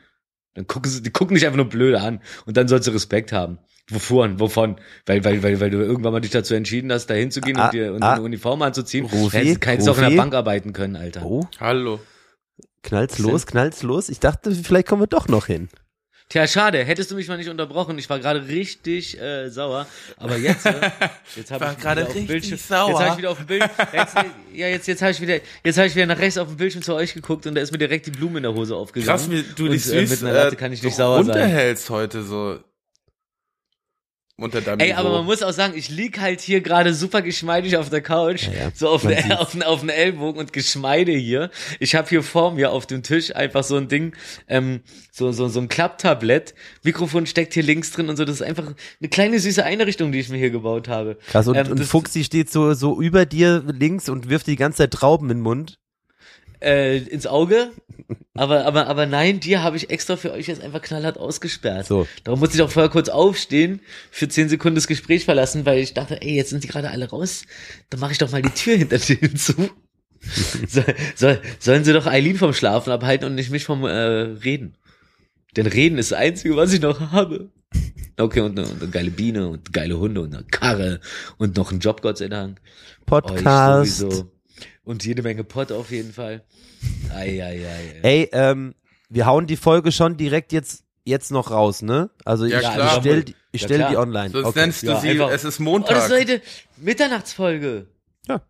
Dann 0.56 0.68
gucken 0.68 0.92
sie, 0.92 1.02
die 1.02 1.12
gucken 1.12 1.36
dich 1.36 1.46
einfach 1.46 1.58
nur 1.58 1.70
blöde 1.70 2.02
an. 2.02 2.22
Und 2.46 2.58
dann 2.58 2.68
sollst 2.68 2.88
du 2.88 2.92
Respekt 2.92 3.32
haben. 3.32 3.60
Wovon? 3.90 4.40
Wovon? 4.40 4.76
Weil, 5.06 5.24
weil, 5.24 5.42
weil, 5.44 5.60
weil 5.60 5.70
du 5.70 5.78
irgendwann 5.80 6.12
mal 6.14 6.20
dich 6.22 6.32
dazu 6.32 6.54
entschieden 6.54 6.92
hast, 6.92 7.08
da 7.08 7.14
hinzugehen 7.16 7.58
Ah, 7.58 7.66
und 7.66 7.74
dir 7.74 7.94
und 7.94 8.04
ah. 8.04 8.14
eine 8.14 8.22
Uniform 8.22 8.62
anzuziehen. 8.62 9.06
Rufi, 9.06 9.38
Hättest- 9.38 9.62
Kannst 9.62 9.88
du 9.88 9.92
auch 9.92 9.96
in 9.96 10.02
der 10.02 10.10
Rufi. 10.10 10.18
Bank 10.18 10.34
arbeiten 10.36 10.74
können, 10.74 10.96
Alter. 10.96 11.24
Oh, 11.26 11.48
Hallo. 11.60 12.00
knallt's 12.84 13.18
los, 13.20 13.46
knallt's 13.46 13.84
los. 13.84 14.10
Ich 14.10 14.20
dachte, 14.20 14.52
vielleicht 14.52 14.88
kommen 14.88 15.02
wir 15.02 15.08
doch 15.08 15.28
noch 15.28 15.48
hin. 15.48 15.70
Tja, 16.32 16.46
schade. 16.48 16.84
Hättest 16.86 17.10
du 17.10 17.16
mich 17.16 17.28
mal 17.28 17.38
nicht 17.38 17.50
unterbrochen. 17.50 17.98
Ich 17.98 18.08
war 18.08 18.20
gerade 18.20 18.48
richtig 18.48 19.20
äh, 19.20 19.50
sauer. 19.50 19.88
Aber 20.18 20.38
jetzt, 20.38 20.64
äh, 20.68 20.74
jetzt 21.36 21.50
habe 21.50 21.66
War 21.66 21.72
ich 21.72 21.80
gerade 21.80 22.02
wieder 22.02 22.08
auf 22.10 22.14
dem 22.14 22.20
richtig 22.28 22.28
Bildschirm. 22.28 22.58
sauer. 22.60 22.90
Jetzt 22.90 23.00
habe 23.00 23.12
ich 23.14 23.18
wieder 23.18 23.32
auf 23.32 23.38
dem 23.40 23.48
Bild. 23.48 23.64
Jetzt, 23.94 24.16
ja, 24.54 24.68
jetzt, 24.68 24.88
jetzt 24.88 25.02
habe 25.02 25.12
ich 25.12 25.22
wieder, 25.22 25.40
jetzt 25.64 25.78
habe 25.80 25.88
ich 25.88 25.96
wieder 25.96 26.06
nach 26.06 26.20
rechts 26.20 26.38
auf 26.38 26.48
dem 26.48 26.58
Bildschirm 26.58 26.84
zu 26.84 26.94
euch 26.94 27.16
geguckt 27.16 27.48
und 27.48 27.56
da 27.56 27.62
ist 27.62 27.72
mir 27.72 27.80
direkt 27.80 28.06
die 28.06 28.12
Blume 28.12 28.38
in 28.38 28.44
der 28.44 28.54
Hose 28.54 28.76
aufgegangen. 28.76 29.08
Krass, 29.10 29.32
wie 29.32 29.44
du 29.56 29.64
und, 29.66 29.72
dich 29.72 29.84
äh, 29.88 30.06
süß 30.06 30.22
mit 30.22 30.30
einer 30.30 30.44
Latte 30.44 30.56
kann 30.56 30.72
ich 30.72 30.84
nicht 30.84 30.96
sauer 30.96 31.24
sein. 31.24 31.32
runterhältst 31.32 31.90
heute 31.90 32.22
so. 32.22 32.60
Unter 34.42 34.62
deinem 34.62 34.80
Ey, 34.80 34.90
Niveau. 34.90 35.00
aber 35.00 35.10
man 35.12 35.26
muss 35.26 35.44
auch 35.44 35.52
sagen, 35.52 35.74
ich 35.76 35.90
lieg 35.90 36.20
halt 36.20 36.42
hier 36.42 36.62
gerade 36.62 36.94
super 36.94 37.22
geschmeidig 37.22 37.78
auf 37.78 37.90
der 37.90 38.02
Couch, 38.02 38.48
Ja, 38.48 38.54
ja. 38.66 38.72
so 38.74 38.90
auf, 38.90 39.02
sieht's. 39.04 39.30
auf, 39.32 39.54
ne, 39.56 39.68
auf 39.68 39.82
den 39.82 39.90
Ellbogen 39.90 40.40
und 40.40 40.54
geschmeide 40.54 41.12
hier. 41.12 41.50
Ich 41.80 41.96
habe 41.96 42.08
hier 42.10 42.24
vor 42.24 42.52
mir 42.54 42.72
auf 42.72 42.86
dem 42.88 43.04
Tisch 43.04 43.36
einfach 43.36 43.64
so 43.64 43.76
ein 43.78 43.88
Ding, 43.88 44.16
ähm, 44.48 44.82
so, 45.12 45.32
so, 45.32 45.48
so 45.48 45.60
ein 45.60 45.68
Klapptablett. 45.68 46.54
Mikrofon 46.84 47.26
steckt 47.26 47.54
hier 47.54 47.64
links 47.64 47.92
drin 47.92 48.10
und 48.10 48.16
so. 48.18 48.26
Das 48.26 48.36
ist 48.36 48.42
einfach 48.42 48.66
eine 49.00 49.10
kleine 49.10 49.40
süße 49.40 49.64
Einrichtung, 49.64 50.12
die 50.12 50.20
ich 50.20 50.30
mir 50.30 50.38
hier 50.38 50.52
gebaut 50.52 50.88
habe. 50.88 51.18
Krass, 51.28 51.48
und, 51.48 51.56
Ähm, 51.56 51.68
und 51.72 51.84
Fuchsi 51.84 52.24
steht 52.24 52.50
so, 52.50 52.74
so 52.74 53.02
über 53.02 53.26
dir 53.26 53.64
links 53.68 54.10
und 54.10 54.30
wirft 54.30 54.48
die 54.48 54.56
ganze 54.56 54.80
Zeit 54.80 54.92
Trauben 54.92 55.30
in 55.30 55.38
den 55.38 55.44
Mund. 55.44 55.80
Äh, 56.62 56.98
ins 56.98 57.28
Auge. 57.28 57.72
Aber, 58.34 58.66
aber, 58.66 58.88
aber 58.88 59.06
nein, 59.06 59.40
dir 59.40 59.64
habe 59.64 59.78
ich 59.78 59.90
extra 59.90 60.16
für 60.16 60.32
euch 60.32 60.48
jetzt 60.48 60.62
einfach 60.62 60.82
knallhart 60.82 61.18
ausgesperrt. 61.18 61.88
So. 61.88 62.08
Darum 62.24 62.40
musste 62.40 62.56
ich 62.56 62.62
auch 62.62 62.70
vorher 62.70 62.90
kurz 62.90 63.10
aufstehen, 63.10 63.82
für 64.12 64.30
zehn 64.30 64.50
Sekunden 64.50 64.76
das 64.76 64.88
Gespräch 64.88 65.26
verlassen, 65.26 65.66
weil 65.66 65.80
ich 65.80 65.94
dachte, 65.94 66.22
ey, 66.22 66.36
jetzt 66.36 66.50
sind 66.50 66.64
die 66.64 66.68
gerade 66.68 66.90
alle 66.90 67.10
raus, 67.10 67.44
dann 67.90 68.00
mache 68.00 68.14
ich 68.14 68.18
doch 68.18 68.32
mal 68.32 68.42
die 68.42 68.50
Tür 68.50 68.78
hinter 68.78 68.98
denen 68.98 69.36
zu. 69.38 69.70
so, 70.68 70.84
soll, 71.16 71.42
sollen 71.60 71.84
sie 71.84 71.94
doch 71.94 72.06
Eileen 72.06 72.38
vom 72.38 72.54
Schlafen 72.54 72.92
abhalten 72.92 73.28
und 73.28 73.36
nicht 73.36 73.52
mich 73.52 73.66
vom 73.66 73.84
äh, 73.84 73.90
Reden. 73.90 74.76
Denn 75.56 75.68
Reden 75.68 75.98
ist 75.98 76.12
das 76.12 76.20
Einzige, 76.20 76.56
was 76.56 76.74
ich 76.74 76.82
noch 76.82 77.12
habe. 77.12 77.50
Okay, 78.18 78.42
und 78.42 78.60
eine, 78.60 78.68
und 78.68 78.82
eine 78.82 78.92
geile 78.92 79.12
Biene 79.12 79.48
und 79.48 79.72
geile 79.74 79.98
Hunde 79.98 80.22
und 80.22 80.34
eine 80.34 80.44
Karre 80.44 81.00
und 81.38 81.58
noch 81.58 81.72
einen 81.72 81.80
Job, 81.80 82.02
Gott 82.02 82.18
sei 82.18 82.28
Dank. 82.28 82.62
Podcast. 83.06 84.04
Euch 84.04 84.10
sowieso. 84.12 84.39
Und 84.90 85.06
jede 85.06 85.22
Menge 85.22 85.44
Pott 85.44 85.72
auf 85.72 85.92
jeden 85.92 86.12
Fall. 86.14 86.44
Ei, 87.14 87.44
ei, 87.44 87.44
ei, 87.44 87.66
ei. 87.68 88.00
Ey, 88.02 88.30
ähm, 88.34 88.74
wir 89.08 89.28
hauen 89.28 89.46
die 89.46 89.56
Folge 89.56 89.92
schon 89.92 90.18
direkt 90.18 90.52
jetzt, 90.52 90.84
jetzt 91.06 91.30
noch 91.32 91.52
raus, 91.52 91.84
ne? 91.84 92.10
Also 92.26 92.46
Ja, 92.48 92.60
ich, 92.60 92.72
klar. 92.74 92.94
ich 92.96 93.00
stell, 93.00 93.24
die- 93.24 93.36
ich 93.52 93.62
Ja, 93.62 93.68
stell 93.68 93.78
klar. 93.78 93.90
die 93.92 93.98
online. 93.98 94.30
Sonst 94.32 94.46
Okay. 94.48 94.60
nennst 94.62 94.82
du 94.82 94.88
Ja, 94.88 95.00
sie, 95.00 95.10
einfach- 95.10 95.30
es 95.30 95.44
ist 95.44 95.46
Oh, 95.46 95.50
das 95.50 95.60
Montag. 95.60 95.98
ist 95.98 96.12
heute 96.12 96.42
Mitternachtsfolge. 96.78 97.86
Ja. 98.28 98.42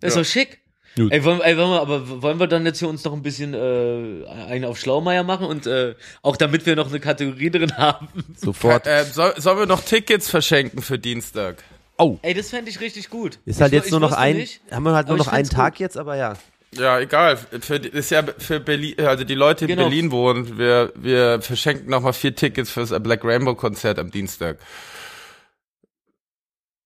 Das 0.00 0.08
ist 0.10 0.16
Ja. 0.16 0.22
doch 0.22 0.28
schick. 0.28 0.58
Gut. 0.96 1.12
Ey, 1.12 1.22
wollen, 1.22 1.40
ey, 1.42 1.56
wollen 1.56 1.70
wir, 1.70 1.80
aber 1.80 2.22
wollen 2.22 2.40
wir 2.40 2.48
dann 2.48 2.66
jetzt 2.66 2.80
hier 2.80 2.88
uns 2.88 3.04
noch 3.04 3.12
ein 3.12 3.22
bisschen 3.22 3.54
äh, 3.54 4.26
einen 4.48 4.64
auf 4.64 4.80
Schlaumeier 4.80 5.22
machen 5.22 5.46
und 5.46 5.64
äh, 5.68 5.94
auch 6.22 6.36
damit 6.36 6.66
wir 6.66 6.74
noch 6.74 6.88
eine 6.88 6.98
Kategorie 6.98 7.50
drin 7.50 7.76
haben. 7.76 8.08
Sofort. 8.36 8.88
äh, 8.88 9.04
soll, 9.04 9.32
sollen 9.40 9.60
wir 9.60 9.66
noch 9.66 9.82
Tickets 9.84 10.28
verschenken 10.28 10.82
für 10.82 10.98
Dienstag? 10.98 11.62
Oh, 11.98 12.18
Ey, 12.22 12.34
das 12.34 12.50
fände 12.50 12.70
ich 12.70 12.80
richtig 12.80 13.10
gut. 13.10 13.38
ist 13.44 13.60
halt 13.60 13.72
Ich- 13.72 13.80
jetzt 13.80 13.90
nur 13.90 13.98
noch 14.00 14.12
ein, 14.12 14.36
nicht, 14.36 14.60
haben 14.70 14.84
wir 14.84 14.92
halt 14.92 15.08
nur 15.08 15.16
noch 15.16 15.26
einen 15.28 15.48
Tag 15.48 15.74
gut. 15.74 15.80
jetzt, 15.80 15.96
aber 15.98 16.16
ja. 16.16 16.34
Ja, 16.72 17.00
egal. 17.00 17.36
Für, 17.60 17.80
die- 17.80 17.88
ist 17.88 18.10
ja 18.10 18.22
für 18.38 18.60
Berlin, 18.60 18.94
also 19.00 19.24
die 19.24 19.34
Leute, 19.34 19.66
die 19.66 19.72
in 19.72 19.78
Genau. 19.78 19.88
Berlin 19.88 20.10
wohnen, 20.12 20.58
wir, 20.58 20.92
wir 20.96 21.40
verschenken 21.42 21.88
nochmal 21.90 22.12
vier 22.12 22.34
Tickets 22.36 22.70
fürs 22.70 22.90
Black 23.02 23.24
Rainbow 23.24 23.54
Konzert 23.54 23.98
am 23.98 24.10
Dienstag. 24.10 24.58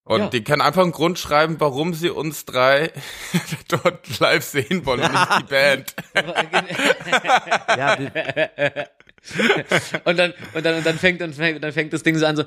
Und 0.05 0.21
Ja. 0.21 0.29
die 0.29 0.43
können 0.45 0.63
einfach 0.63 0.83
einen 0.83 0.93
Grund 0.93 1.19
schreiben, 1.19 1.57
warum 1.61 1.95
sie 1.95 2.11
uns 2.11 2.45
drei 2.45 2.91
dort 3.69 4.19
live 4.19 4.45
sehen 4.45 4.85
wollen 4.87 5.01
und 5.03 5.13
nicht 5.13 5.39
die 5.41 5.45
Band. 5.45 5.95
Ja, 7.77 7.97
und 10.05 10.19
dann 10.19 10.35
und 10.55 10.65
dann 10.67 10.77
und 10.79 10.87
dann 10.87 10.99
fängt 10.99 11.21
dann 11.21 11.33
fängt 11.33 11.63
dann 11.63 11.73
fängt 11.73 11.93
das 11.93 12.03
Ding 12.03 12.19
so 12.19 12.27
an 12.27 12.37
so 12.37 12.43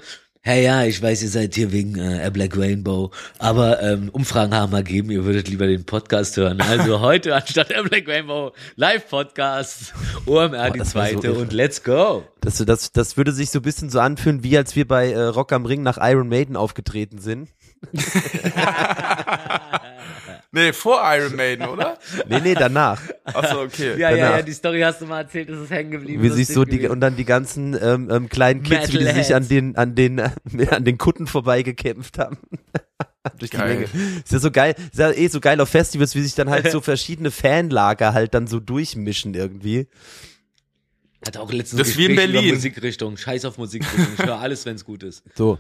Hey 0.48 0.64
ja, 0.64 0.84
ich 0.84 1.02
weiß, 1.02 1.24
ihr 1.24 1.30
seid 1.30 1.56
hier 1.56 1.72
wegen 1.72 1.98
äh, 1.98 2.24
A 2.24 2.30
Black 2.30 2.56
Rainbow, 2.56 3.10
aber 3.40 3.82
ähm, 3.82 4.10
Umfragen 4.12 4.54
haben 4.54 4.72
wir 4.74 4.84
gegeben, 4.84 5.10
ihr 5.10 5.26
würdet 5.26 5.48
lieber 5.48 5.66
den 5.66 5.86
Podcast 5.86 6.38
hören. 6.38 6.62
Also 6.62 7.00
heute 7.00 7.34
anstatt 7.34 7.76
A 7.76 7.82
Black 7.82 8.08
Rainbow 8.08 8.52
Live 8.76 9.10
Podcast, 9.10 9.96
OMR 10.28 10.70
die 10.70 10.78
wär 10.78 10.86
so 10.86 10.92
zweite 10.92 11.28
irre. 11.30 11.40
und 11.40 11.52
let's 11.52 11.84
go. 11.84 12.26
das, 12.42 12.58
das, 12.58 12.92
das 12.92 13.18
würde 13.18 13.32
sich 13.32 13.50
so 13.50 13.58
ein 13.58 13.64
bisschen 13.64 13.90
so 13.90 14.00
anfühlen, 14.00 14.44
wie 14.44 14.56
als 14.56 14.76
wir 14.76 14.88
bei 14.88 15.14
äh, 15.14 15.20
Rock 15.20 15.52
am 15.52 15.66
Ring 15.66 15.82
nach 15.82 15.98
Iron 16.00 16.30
Maiden 16.30 16.56
aufgetreten 16.56 17.18
sind. 17.18 17.50
Nee, 20.56 20.72
vor 20.72 21.02
Iron 21.04 21.36
Maiden, 21.36 21.68
oder? 21.68 21.98
Nee, 22.30 22.40
nee, 22.42 22.54
danach. 22.54 23.02
Achso, 23.26 23.64
okay. 23.64 24.00
Ja, 24.00 24.10
ja, 24.10 24.16
Danach. 24.16 24.38
ja, 24.38 24.42
die 24.42 24.54
Story 24.54 24.80
hast 24.80 25.02
du 25.02 25.06
mal 25.06 25.24
erzählt, 25.24 25.50
das 25.50 25.60
ist 25.60 25.70
hängen 25.70 25.92
geblieben. 25.92 26.24
Wie 26.24 26.30
sich 26.30 26.48
so 26.48 26.64
die, 26.64 26.78
gewesen. 26.78 26.92
und 26.92 27.02
dann 27.02 27.18
die 27.18 27.26
ganzen 27.26 27.78
ähm, 27.82 28.10
ähm, 28.10 28.30
kleinen 28.30 28.64
Kids, 28.64 28.94
wie 28.94 29.00
die 29.00 29.12
sich 29.12 29.36
an 29.36 29.50
den, 29.50 29.76
an 29.76 29.96
den, 29.96 30.18
äh, 30.20 30.30
an 30.70 30.86
den 30.86 30.98
Kutten 30.98 31.28
vorbeigekämpft 31.28 32.20
haben. 32.20 32.38
Durch 33.40 33.52
die 33.52 33.58
Geil. 33.58 33.68
Menge. 33.76 33.90
Ist 34.24 34.32
ja 34.32 34.40
so 34.40 34.50
geil, 34.50 34.76
ist 34.94 34.98
ja 34.98 35.12
eh 35.12 35.28
so 35.28 35.42
geil 35.42 35.60
auf 35.60 35.68
Festivals, 35.68 36.16
wie 36.16 36.22
sich 36.22 36.36
dann 36.36 36.50
halt 36.50 36.72
so 36.72 36.80
verschiedene 36.80 37.32
Fanlager 37.32 38.14
halt 38.14 38.34
dann 38.34 38.48
so 38.48 38.62
durchmischen 38.62 39.34
irgendwie. 39.34 39.90
Hat 41.26 41.36
auch 41.36 41.52
letztens 41.52 41.80
Das 41.80 41.90
ist 41.90 41.98
wie 41.98 42.06
in 42.06 42.16
Gespräch 42.16 42.32
Berlin. 42.32 42.54
Musikrichtung. 42.54 43.18
Scheiß 43.18 43.44
auf 43.44 43.58
Musikrichtung. 43.58 44.08
Ich 44.18 44.26
höre 44.26 44.40
alles, 44.40 44.66
wenn's 44.66 44.86
gut 44.86 45.04
ist. 45.04 45.24
So. 45.36 45.58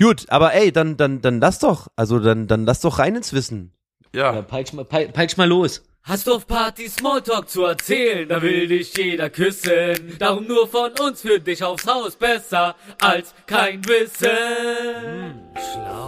Gut, 0.00 0.26
aber 0.28 0.54
ey, 0.54 0.70
dann, 0.72 0.96
dann, 0.96 1.20
dann 1.20 1.40
lass 1.40 1.58
doch, 1.58 1.88
also 1.96 2.18
dann, 2.20 2.46
dann 2.46 2.64
lass 2.64 2.80
doch 2.80 2.98
rein 2.98 3.16
ins 3.16 3.32
Wissen. 3.32 3.72
Ja, 4.14 4.32
Ja. 4.34 4.42
peitsch, 4.42 4.72
mal, 4.72 4.84
peitsch, 4.84 5.12
peitsch 5.12 5.36
mal 5.36 5.48
los. 5.48 5.82
Hast 6.04 6.26
du 6.26 6.34
auf 6.34 6.46
Party 6.46 6.88
Smalltalk 6.88 7.50
zu 7.50 7.64
erzählen, 7.64 8.26
da 8.28 8.40
will 8.40 8.66
dich 8.68 8.96
jeder 8.96 9.28
küssen. 9.28 10.16
Darum 10.18 10.46
nur 10.46 10.66
von 10.66 10.90
uns 11.00 11.20
für 11.20 11.38
dich 11.38 11.62
aufs 11.62 11.86
Haus 11.86 12.16
besser 12.16 12.76
als 13.02 13.34
kein 13.46 13.84
Wissen. 13.84 15.50
Schlau. 15.54 16.06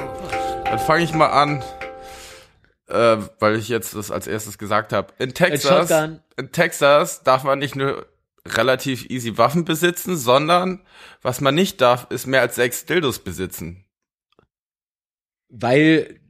Dann 0.64 0.78
fange 0.78 1.04
ich 1.04 1.12
mal 1.12 1.26
an, 1.26 1.62
äh, 2.88 3.18
weil 3.40 3.56
ich 3.56 3.68
jetzt 3.68 3.94
das 3.94 4.10
als 4.10 4.26
erstes 4.26 4.56
gesagt 4.56 4.92
habe. 4.94 5.12
In 5.18 5.34
Texas, 5.34 5.90
in 6.36 6.52
Texas 6.52 7.22
darf 7.22 7.44
man 7.44 7.58
nicht 7.58 7.76
nur 7.76 8.06
relativ 8.46 9.06
easy 9.10 9.36
Waffen 9.38 9.64
besitzen, 9.64 10.16
sondern 10.16 10.84
was 11.22 11.40
man 11.40 11.54
nicht 11.54 11.80
darf, 11.80 12.06
ist 12.10 12.26
mehr 12.26 12.40
als 12.40 12.54
sechs 12.56 12.84
Dildos 12.86 13.18
besitzen. 13.20 13.84
Weil 15.48 16.20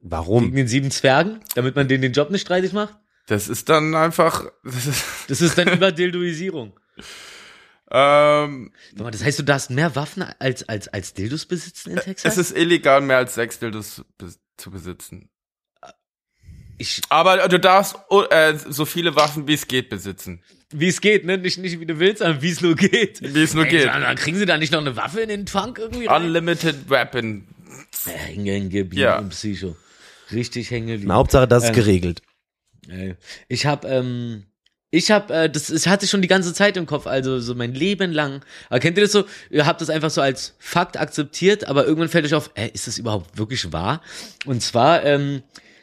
Warum? 0.00 0.44
Wegen 0.46 0.56
den 0.56 0.68
sieben 0.68 0.90
Zwergen, 0.90 1.40
damit 1.54 1.76
man 1.76 1.86
denen 1.86 2.02
den 2.02 2.12
Job 2.12 2.30
nicht 2.30 2.40
streitig 2.42 2.72
macht? 2.72 2.98
Das 3.28 3.48
ist 3.48 3.68
dann 3.68 3.94
einfach, 3.94 4.46
das 4.64 4.86
ist, 4.86 5.04
Das 5.28 5.40
ist 5.40 5.56
dann 5.56 5.68
Überdildoisierung. 5.68 6.78
ähm, 7.90 8.72
Das 8.96 9.22
heißt, 9.22 9.38
du 9.38 9.44
darfst 9.44 9.70
mehr 9.70 9.94
Waffen 9.94 10.24
als, 10.40 10.68
als, 10.68 10.88
als 10.88 11.14
Dildos 11.14 11.46
besitzen 11.46 11.90
in 11.92 11.98
Texas? 11.98 12.36
es 12.36 12.50
ist 12.50 12.56
illegal, 12.56 13.00
mehr 13.00 13.18
als 13.18 13.34
sechs 13.34 13.60
Dildos 13.60 14.04
zu 14.56 14.70
besitzen. 14.70 15.30
Ich, 16.82 17.00
Aber 17.08 17.48
du 17.48 17.58
darfst 17.58 17.96
oh, 18.10 18.22
äh, 18.30 18.56
so 18.56 18.84
viele 18.84 19.16
Waffen, 19.16 19.46
wie 19.48 19.54
es 19.54 19.66
geht, 19.66 19.88
besitzen. 19.88 20.42
wie 20.70 20.88
es 20.88 21.00
geht, 21.00 21.24
ne? 21.24 21.38
Nicht, 21.38 21.58
nicht 21.58 21.80
wie 21.80 21.86
du 21.86 21.98
willst, 21.98 22.18
sondern 22.18 22.42
wie 22.42 22.50
es 22.50 22.60
nur 22.60 22.74
geht. 22.76 23.20
Wie 23.22 23.42
es 23.42 23.54
nur 23.54 23.64
geht. 23.64 23.86
Dann, 23.86 24.02
dann 24.02 24.16
kriegen 24.16 24.36
sie 24.38 24.46
da 24.46 24.58
nicht 24.58 24.72
noch 24.72 24.80
eine 24.80 24.96
Waffe 24.96 25.20
in 25.20 25.28
den 25.28 25.46
Trunk 25.46 25.78
irgendwie 25.78 26.06
rein? 26.06 26.22
Unlimited 26.24 26.88
Weapon. 26.90 27.44
Ja, 28.06 28.12
Hängen 28.12 28.68
geblieben 28.70 29.02
Ja. 29.02 29.18
im 29.18 29.28
Psycho. 29.30 29.76
Richtig 30.30 30.70
hängen 30.70 30.88
geblieben. 30.88 31.12
Hauptsache, 31.12 31.46
das 31.48 31.64
ist 31.64 31.68
Ähm, 31.70 31.74
geregelt. 31.76 32.22
Ey, 32.88 33.14
Ich 33.48 33.66
habe, 33.66 33.86
ähm, 33.88 34.44
ich 34.90 35.10
habe, 35.10 35.32
äh, 35.32 35.50
das, 35.50 35.68
das 35.68 35.86
hatte 35.86 36.04
ich 36.04 36.10
schon 36.10 36.20
die 36.22 36.28
ganze 36.28 36.52
Zeit 36.52 36.76
im 36.76 36.86
Kopf, 36.86 37.06
also 37.06 37.38
so 37.40 37.54
mein 37.54 37.74
Leben 37.74 38.12
lang. 38.12 38.42
Aber 38.68 38.80
kennt 38.80 38.96
ihr 38.98 39.04
das 39.04 39.12
so? 39.12 39.24
Ihr 39.50 39.66
habt 39.66 39.80
das 39.80 39.88
einfach 39.90 40.10
so 40.10 40.20
als 40.20 40.54
Fakt 40.58 40.98
akzeptiert, 40.98 41.64
aber 41.68 41.84
irgendwann 41.86 42.08
fällt 42.08 42.24
euch 42.26 42.34
auf, 42.34 42.50
äh, 42.54 42.68
ist 42.72 42.86
das 42.86 42.98
überhaupt 42.98 43.38
wirklich 43.38 43.72
wahr? 43.72 44.02
Und 44.46 44.62
zwar, 44.62 45.04
ähm, 45.04 45.42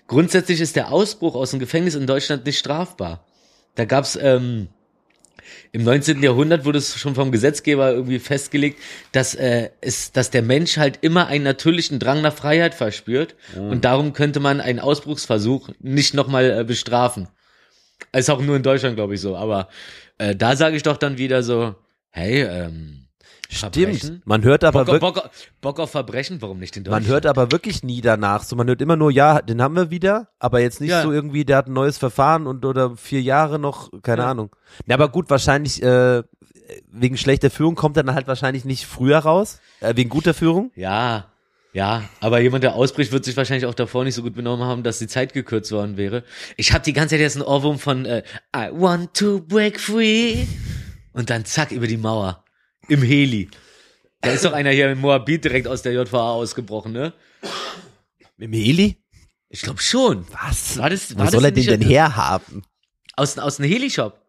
grundsätzlich 0.09 0.59
ist 0.59 0.75
der 0.75 0.91
Ausbruch 0.91 1.35
aus 1.35 1.51
dem 1.51 1.59
Gefängnis 1.59 1.95
in 1.95 2.05
Deutschland 2.05 2.45
nicht 2.45 2.59
strafbar. 2.59 3.23
Da 3.75 3.85
gab's, 3.85 4.19
ähm, 4.21 4.67
im 5.71 5.83
19. 5.83 6.21
Jahrhundert 6.21 6.65
wurde 6.65 6.79
es 6.79 6.99
schon 6.99 7.15
vom 7.15 7.31
Gesetzgeber 7.31 7.91
irgendwie 7.91 8.19
festgelegt, 8.19 8.79
dass, 9.13 9.35
äh, 9.35 9.69
es, 9.81 10.11
dass 10.11 10.31
der 10.31 10.41
Mensch 10.41 10.77
halt 10.77 10.99
immer 11.01 11.27
einen 11.27 11.43
natürlichen 11.43 11.99
Drang 11.99 12.21
nach 12.21 12.33
Freiheit 12.33 12.75
verspürt 12.75 13.35
und 13.55 13.85
darum 13.85 14.13
könnte 14.13 14.39
man 14.39 14.59
einen 14.61 14.79
Ausbruchsversuch 14.79 15.69
nicht 15.79 16.13
nochmal 16.13 16.59
äh, 16.59 16.63
bestrafen. 16.63 17.29
Ist 18.11 18.29
auch 18.29 18.41
nur 18.41 18.55
in 18.55 18.63
Deutschland, 18.63 18.95
glaube 18.95 19.15
ich, 19.15 19.21
so. 19.21 19.35
Aber 19.35 19.69
äh, 20.17 20.35
da 20.35 20.55
sage 20.55 20.75
ich 20.75 20.83
doch 20.83 20.97
dann 20.97 21.17
wieder 21.17 21.43
so, 21.43 21.75
hey, 22.09 22.41
ähm? 22.41 23.08
Stimmt. 23.51 24.27
Man 24.27 24.43
hört 24.43 24.63
aber 24.63 24.85
Bock, 24.85 24.93
wirklich, 24.93 25.01
Bock, 25.13 25.17
auf- 25.25 25.31
Bock 25.59 25.79
auf 25.79 25.89
Verbrechen, 25.91 26.39
warum 26.41 26.59
nicht 26.59 26.77
in 26.77 26.83
man 26.83 26.91
Deutschland? 27.01 27.07
hört 27.07 27.25
aber 27.25 27.51
wirklich 27.51 27.81
nie 27.83 27.99
danach. 27.99 28.43
So, 28.43 28.55
man 28.55 28.67
hört 28.67 28.79
immer 28.81 28.95
nur, 28.95 29.09
ja, 29.11 29.41
den 29.41 29.59
haben 29.61 29.75
wir 29.75 29.89
wieder, 29.89 30.27
aber 30.37 30.59
jetzt 30.61 30.81
nicht 30.81 30.91
Ja. 30.91 31.01
so 31.01 31.11
irgendwie, 31.11 31.45
der 31.45 31.57
hat 31.57 31.67
ein 31.67 31.73
neues 31.73 31.97
Verfahren 31.97 32.45
und 32.45 32.63
oder 32.63 32.95
vier 32.95 33.21
Jahre 33.23 33.57
noch, 33.57 33.89
keine 34.03 34.21
Ja. 34.21 34.29
Ahnung. 34.31 34.55
Na, 34.85 34.93
aber 34.93 35.09
gut, 35.09 35.31
wahrscheinlich 35.31 35.81
äh, 35.81 36.21
wegen 36.91 37.17
schlechter 37.17 37.49
Führung 37.49 37.73
kommt 37.73 37.97
er 37.97 38.03
dann 38.03 38.13
halt 38.13 38.27
wahrscheinlich 38.27 38.65
nicht 38.65 38.85
früher 38.85 39.17
raus, 39.17 39.59
äh, 39.79 39.95
wegen 39.95 40.09
guter 40.11 40.35
Führung. 40.35 40.71
Ja, 40.75 41.25
ja, 41.73 42.03
aber 42.19 42.39
jemand, 42.41 42.63
der 42.63 42.75
ausbricht, 42.75 43.11
wird 43.11 43.25
sich 43.25 43.35
wahrscheinlich 43.35 43.65
auch 43.65 43.73
davor 43.73 44.03
nicht 44.03 44.13
so 44.15 44.21
gut 44.21 44.35
benommen 44.35 44.65
haben, 44.67 44.83
dass 44.83 44.99
die 44.99 45.07
Zeit 45.07 45.33
gekürzt 45.33 45.71
worden 45.71 45.97
wäre. 45.97 46.23
Ich 46.55 46.71
habe 46.73 46.83
die 46.83 46.93
ganze 46.93 47.15
Zeit 47.15 47.21
jetzt 47.21 47.35
einen 47.35 47.45
Ohrwurm 47.45 47.79
von 47.79 48.05
äh, 48.05 48.21
I 48.55 48.69
want 48.71 49.15
to 49.15 49.39
break 49.41 49.79
free 49.79 50.45
und 51.13 51.31
dann 51.31 51.45
zack 51.45 51.71
über 51.71 51.87
die 51.87 51.97
Mauer 51.97 52.43
im 52.89 53.01
Heli. 53.01 53.49
Da 54.21 54.31
ist 54.31 54.43
doch 54.43 54.53
einer 54.53 54.71
hier 54.71 54.91
in 54.91 54.99
Moabit 54.99 55.45
direkt 55.45 55.67
aus 55.67 55.81
der 55.81 55.93
JVA 55.93 56.31
ausgebrochen, 56.31 56.91
ne? 56.91 57.13
Dem 58.37 58.53
Heli? 58.53 58.97
Ich 59.49 59.61
glaube 59.61 59.81
schon. 59.81 60.25
Was? 60.31 60.77
War 60.77 60.89
das, 60.89 61.15
Wo 61.15 61.19
war 61.19 61.31
soll 61.31 61.41
das 61.41 61.49
er 61.49 61.51
den 61.51 61.79
denn 61.79 61.81
herhaben? 61.81 62.63
Aus, 63.15 63.37
aus 63.37 63.59
einem 63.59 63.71
Helishop. 63.71 64.19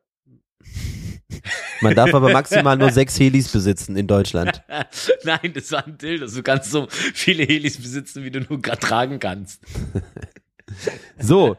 Man 1.80 1.94
darf 1.94 2.14
aber 2.14 2.32
maximal 2.32 2.76
nur 2.76 2.90
sechs 2.90 3.18
Helis 3.18 3.48
besitzen 3.48 3.96
in 3.96 4.06
Deutschland. 4.06 4.62
Nein, 5.24 5.52
das 5.54 5.70
war 5.72 5.86
ein 5.86 5.98
Dildo. 5.98 6.26
Du 6.26 6.42
kannst 6.42 6.70
so 6.70 6.86
viele 6.90 7.44
Helis 7.44 7.76
besitzen, 7.76 8.24
wie 8.24 8.30
du 8.30 8.40
nur 8.40 8.60
gerade 8.60 8.80
tragen 8.80 9.18
kannst. 9.18 9.62
So, 11.18 11.56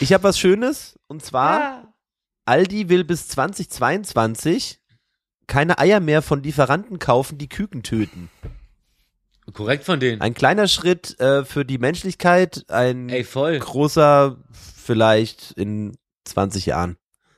ich 0.00 0.14
habe 0.14 0.24
was 0.24 0.38
Schönes 0.38 0.98
und 1.08 1.22
zwar 1.22 1.94
Aldi 2.46 2.88
will 2.88 3.04
bis 3.04 3.28
2022 3.28 4.79
keine 5.50 5.78
Eier 5.78 6.00
mehr 6.00 6.22
von 6.22 6.42
Lieferanten 6.42 6.98
kaufen, 6.98 7.36
die 7.36 7.48
Küken 7.48 7.82
töten. 7.82 8.30
Korrekt 9.52 9.84
von 9.84 9.98
denen. 9.98 10.20
Ein 10.20 10.32
kleiner 10.32 10.68
Schritt 10.68 11.18
äh, 11.18 11.44
für 11.44 11.64
die 11.64 11.78
Menschlichkeit, 11.78 12.64
ein 12.68 13.08
Ey, 13.08 13.24
voll. 13.24 13.58
großer 13.58 14.36
vielleicht 14.52 15.50
in 15.56 15.96
20 16.24 16.66
Jahren. 16.66 16.96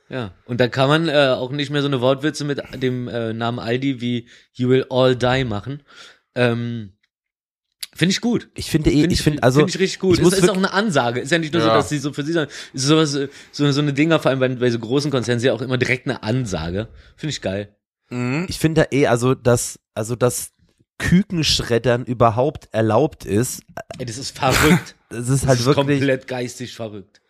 Ja, 0.09 0.31
und 0.45 0.59
da 0.61 0.67
kann 0.67 0.89
man 0.89 1.09
äh, 1.09 1.29
auch 1.35 1.51
nicht 1.51 1.71
mehr 1.71 1.81
so 1.81 1.87
eine 1.87 2.01
Wortwitze 2.01 2.45
mit 2.45 2.61
dem 2.83 3.07
äh, 3.07 3.33
Namen 3.33 3.57
Aldi 3.57 3.99
wie 3.99 4.27
You 4.53 4.69
will 4.69 4.85
all 4.91 5.15
die 5.15 5.43
machen. 5.43 5.81
Ähm, 6.35 6.93
finde 7.95 8.11
ich 8.11 8.21
gut. 8.21 8.49
Ich 8.53 8.69
finde 8.69 8.91
eh, 8.91 9.01
Finde 9.01 9.13
ich 9.15 9.21
finde 9.23 9.41
also 9.41 9.61
finde 9.61 9.71
ich 9.71 9.79
richtig 9.79 9.99
gut. 9.99 10.17
ich 10.17 10.23
muss 10.23 10.33
Es 10.33 10.39
ist 10.43 10.49
auch 10.49 10.57
eine 10.57 10.71
Ansage. 10.71 11.19
Ist 11.19 11.31
ja 11.31 11.39
nicht 11.39 11.53
nur 11.53 11.63
so, 11.63 11.67
Ja. 11.69 11.73
dass 11.73 11.89
sie 11.89 11.97
so 11.97 12.13
für 12.13 12.23
sie 12.23 12.33
sagen. 12.33 12.51
Es 12.75 12.83
ist 12.83 12.89
sowas, 12.89 13.11
so, 13.51 13.71
so 13.71 13.81
eine 13.81 13.93
Dinger, 13.93 14.19
vor 14.19 14.29
allem 14.29 14.39
bei, 14.39 14.49
bei 14.49 14.69
so 14.69 14.77
großen 14.77 15.09
Konzernen, 15.09 15.39
sind 15.39 15.47
ja 15.47 15.53
auch 15.53 15.61
immer 15.63 15.77
direkt 15.79 16.05
eine 16.05 16.21
Ansage. 16.21 16.89
Finde 17.15 17.31
ich 17.31 17.41
geil. 17.41 17.75
Mhm. 18.09 18.45
ich 18.49 18.59
finde 18.59 18.87
eh 18.91 19.07
also 19.07 19.33
dass 19.35 19.79
also 19.95 20.15
dass 20.15 20.51
Kükenschreddern 20.99 22.05
überhaupt 22.05 22.69
erlaubt 22.71 23.25
ist, 23.25 23.63
Ey, 23.97 24.05
das 24.05 24.17
ist 24.17 24.37
verrückt. 24.37 24.95
das 25.09 25.27
ist 25.29 25.43
Das 25.43 25.47
halt 25.49 25.59
ist 25.59 25.65
wirklich 25.65 25.99
komplett 25.99 26.27
geistig 26.27 26.75
verrückt. 26.75 27.21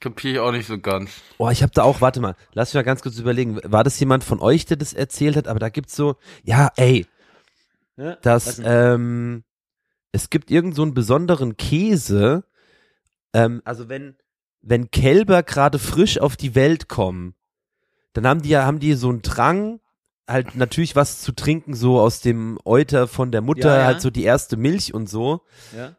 Kapier 0.00 0.32
ich 0.32 0.38
auch 0.38 0.52
nicht 0.52 0.66
so 0.66 0.78
ganz. 0.78 1.10
Oh, 1.38 1.50
ich 1.50 1.62
habe 1.62 1.72
da 1.74 1.82
auch, 1.82 2.00
warte 2.00 2.20
mal, 2.20 2.34
lass 2.54 2.70
mich 2.70 2.74
mal 2.74 2.82
ganz 2.84 3.02
kurz 3.02 3.18
überlegen. 3.18 3.60
War 3.64 3.84
das 3.84 4.00
jemand 4.00 4.24
von 4.24 4.40
euch, 4.40 4.64
der 4.64 4.78
das 4.78 4.94
erzählt 4.94 5.36
hat? 5.36 5.46
Aber 5.46 5.58
da 5.58 5.68
gibt's 5.68 5.94
so, 5.94 6.16
ja, 6.42 6.70
ey, 6.76 7.06
Ja? 7.96 8.16
das, 8.22 8.56
denn? 8.56 8.64
ähm, 8.66 9.44
es 10.12 10.30
gibt 10.30 10.50
irgend 10.50 10.74
so 10.74 10.82
einen 10.82 10.94
besonderen 10.94 11.58
Käse. 11.58 12.44
Ähm, 13.34 13.60
also 13.66 13.90
wenn, 13.90 14.16
wenn 14.62 14.90
Kälber 14.90 15.42
gerade 15.42 15.78
frisch 15.78 16.18
auf 16.18 16.36
die 16.36 16.54
Welt 16.54 16.88
kommen, 16.88 17.34
dann 18.14 18.26
haben 18.26 18.40
die 18.40 18.48
ja, 18.48 18.64
haben 18.64 18.80
die 18.80 18.94
so 18.94 19.10
einen 19.10 19.20
Drang, 19.20 19.80
halt 20.30 20.54
natürlich 20.54 20.96
was 20.96 21.20
zu 21.20 21.32
trinken, 21.32 21.74
so 21.74 22.00
aus 22.00 22.20
dem 22.20 22.58
Euter 22.64 23.08
von 23.08 23.30
der 23.32 23.40
Mutter, 23.42 23.68
Ja, 23.74 23.78
ja. 23.80 23.84
halt 23.86 24.00
so 24.00 24.10
die 24.10 24.24
erste 24.24 24.56
Milch 24.56 24.94
und 24.94 25.08
so. 25.08 25.40
ja? 25.76 25.96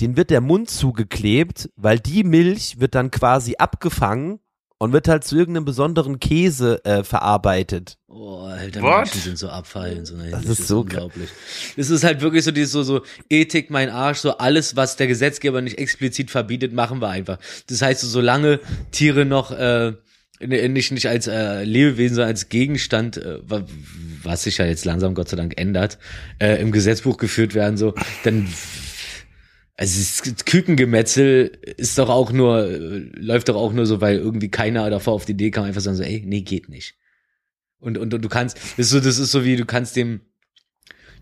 Den 0.00 0.16
wird 0.16 0.28
der 0.30 0.40
Mund 0.42 0.68
zugeklebt, 0.68 1.70
weil 1.76 1.98
die 1.98 2.22
Milch 2.24 2.80
wird 2.80 2.94
dann 2.94 3.10
quasi 3.10 3.56
abgefangen 3.58 4.40
und 4.78 4.92
wird 4.92 5.08
halt 5.08 5.24
zu 5.24 5.36
irgendeinem 5.36 5.64
besonderen 5.64 6.20
Käse 6.20 6.84
äh, 6.84 7.02
verarbeitet. 7.02 7.96
Oh, 8.08 8.40
Alter, 8.40 8.82
What? 8.82 8.96
Menschen 8.96 9.20
sind 9.22 9.38
so 9.38 9.48
abfallen. 9.48 10.04
So, 10.04 10.16
Das 10.30 10.44
ist 10.44 10.68
so 10.68 10.80
unglaublich. 10.80 11.30
Es 11.78 11.88
ist 11.88 12.04
halt 12.04 12.20
wirklich 12.20 12.44
so 12.44 12.50
dieses 12.50 12.72
so, 12.72 12.82
so 12.82 13.00
Ethik, 13.30 13.70
mein 13.70 13.88
Arsch, 13.88 14.18
so 14.18 14.36
alles, 14.36 14.76
was 14.76 14.96
der 14.96 15.06
Gesetzgeber 15.06 15.62
nicht 15.62 15.78
explizit 15.78 16.30
verbietet, 16.30 16.74
machen 16.74 17.00
wir 17.00 17.08
einfach. 17.08 17.38
Das 17.68 17.80
heißt, 17.80 18.02
so, 18.02 18.06
solange 18.08 18.60
Tiere 18.90 19.24
noch 19.24 19.50
äh, 19.50 19.94
nicht, 20.40 20.92
nicht 20.92 21.08
als 21.08 21.26
äh, 21.26 21.64
Lebewesen, 21.64 22.16
sondern 22.16 22.30
als 22.30 22.48
Gegenstand, 22.48 23.16
äh, 23.16 23.38
wa- 23.48 23.66
was 24.22 24.42
sich 24.42 24.58
ja 24.58 24.66
jetzt 24.66 24.84
langsam 24.84 25.14
Gott 25.14 25.28
sei 25.28 25.36
Dank 25.36 25.54
ändert, 25.56 25.98
äh, 26.38 26.60
im 26.60 26.72
Gesetzbuch 26.72 27.16
geführt 27.16 27.54
werden, 27.54 27.76
so, 27.76 27.94
dann 28.24 28.46
also 29.78 30.00
das 30.24 30.44
Kükengemetzel 30.46 31.52
ist 31.76 31.98
doch 31.98 32.08
auch 32.08 32.32
nur, 32.32 32.66
äh, 32.66 32.98
läuft 33.14 33.48
doch 33.50 33.56
auch 33.56 33.72
nur 33.72 33.84
so, 33.86 34.00
weil 34.00 34.16
irgendwie 34.16 34.48
keiner 34.48 34.88
davor 34.88 35.12
auf 35.14 35.26
die 35.26 35.32
Idee 35.32 35.50
kam, 35.50 35.64
einfach 35.64 35.82
sagen 35.82 35.96
so, 35.96 36.02
ey, 36.02 36.22
nee, 36.24 36.40
geht 36.40 36.68
nicht. 36.68 36.94
Und, 37.78 37.98
und, 37.98 38.14
und 38.14 38.22
du 38.24 38.28
kannst, 38.28 38.56
das 38.56 38.86
ist 38.86 38.90
so, 38.90 39.00
das 39.00 39.18
ist 39.18 39.30
so 39.30 39.44
wie, 39.44 39.56
du 39.56 39.66
kannst 39.66 39.96
dem, 39.96 40.22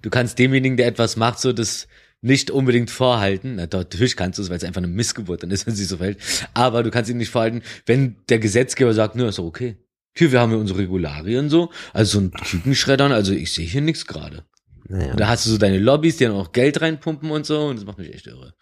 du 0.02 0.10
kannst 0.10 0.38
demjenigen, 0.38 0.76
der 0.76 0.86
etwas 0.86 1.16
macht, 1.16 1.40
so 1.40 1.52
das 1.52 1.88
nicht 2.24 2.50
unbedingt 2.50 2.90
vorhalten. 2.90 3.56
Na, 3.56 3.66
natürlich 3.70 4.16
kannst 4.16 4.38
du 4.38 4.42
es, 4.42 4.48
weil 4.50 4.56
es 4.56 4.64
einfach 4.64 4.78
eine 4.80 4.88
Missgeburt 4.88 5.42
dann 5.42 5.50
ist, 5.50 5.66
wenn 5.66 5.74
sie 5.74 5.84
so 5.84 5.98
fällt. 5.98 6.18
Aber 6.54 6.82
du 6.82 6.90
kannst 6.90 7.10
ihm 7.10 7.18
nicht 7.18 7.30
vorhalten, 7.30 7.62
wenn 7.86 8.16
der 8.28 8.38
Gesetzgeber 8.38 8.94
sagt, 8.94 9.14
nö, 9.14 9.28
ist 9.28 9.38
doch 9.38 9.44
okay. 9.44 9.76
Hier, 10.16 10.32
wir 10.32 10.40
haben 10.40 10.50
ja 10.52 10.56
unsere 10.58 10.78
Regularien 10.78 11.50
so. 11.50 11.70
Also 11.92 12.18
so 12.18 12.24
ein 12.24 12.30
Kükenschreddern, 12.30 13.12
also 13.12 13.32
ich 13.32 13.52
sehe 13.52 13.66
hier 13.66 13.82
nichts 13.82 14.06
gerade. 14.06 14.44
Naja. 14.88 15.12
Und 15.12 15.20
da 15.20 15.28
hast 15.28 15.44
du 15.46 15.50
so 15.50 15.58
deine 15.58 15.78
Lobbys, 15.78 16.16
die 16.16 16.24
dann 16.24 16.34
auch 16.34 16.52
Geld 16.52 16.80
reinpumpen 16.80 17.30
und 17.30 17.44
so, 17.46 17.66
und 17.66 17.76
das 17.76 17.84
macht 17.84 17.98
mich 17.98 18.12
echt 18.14 18.26
irre. 18.26 18.54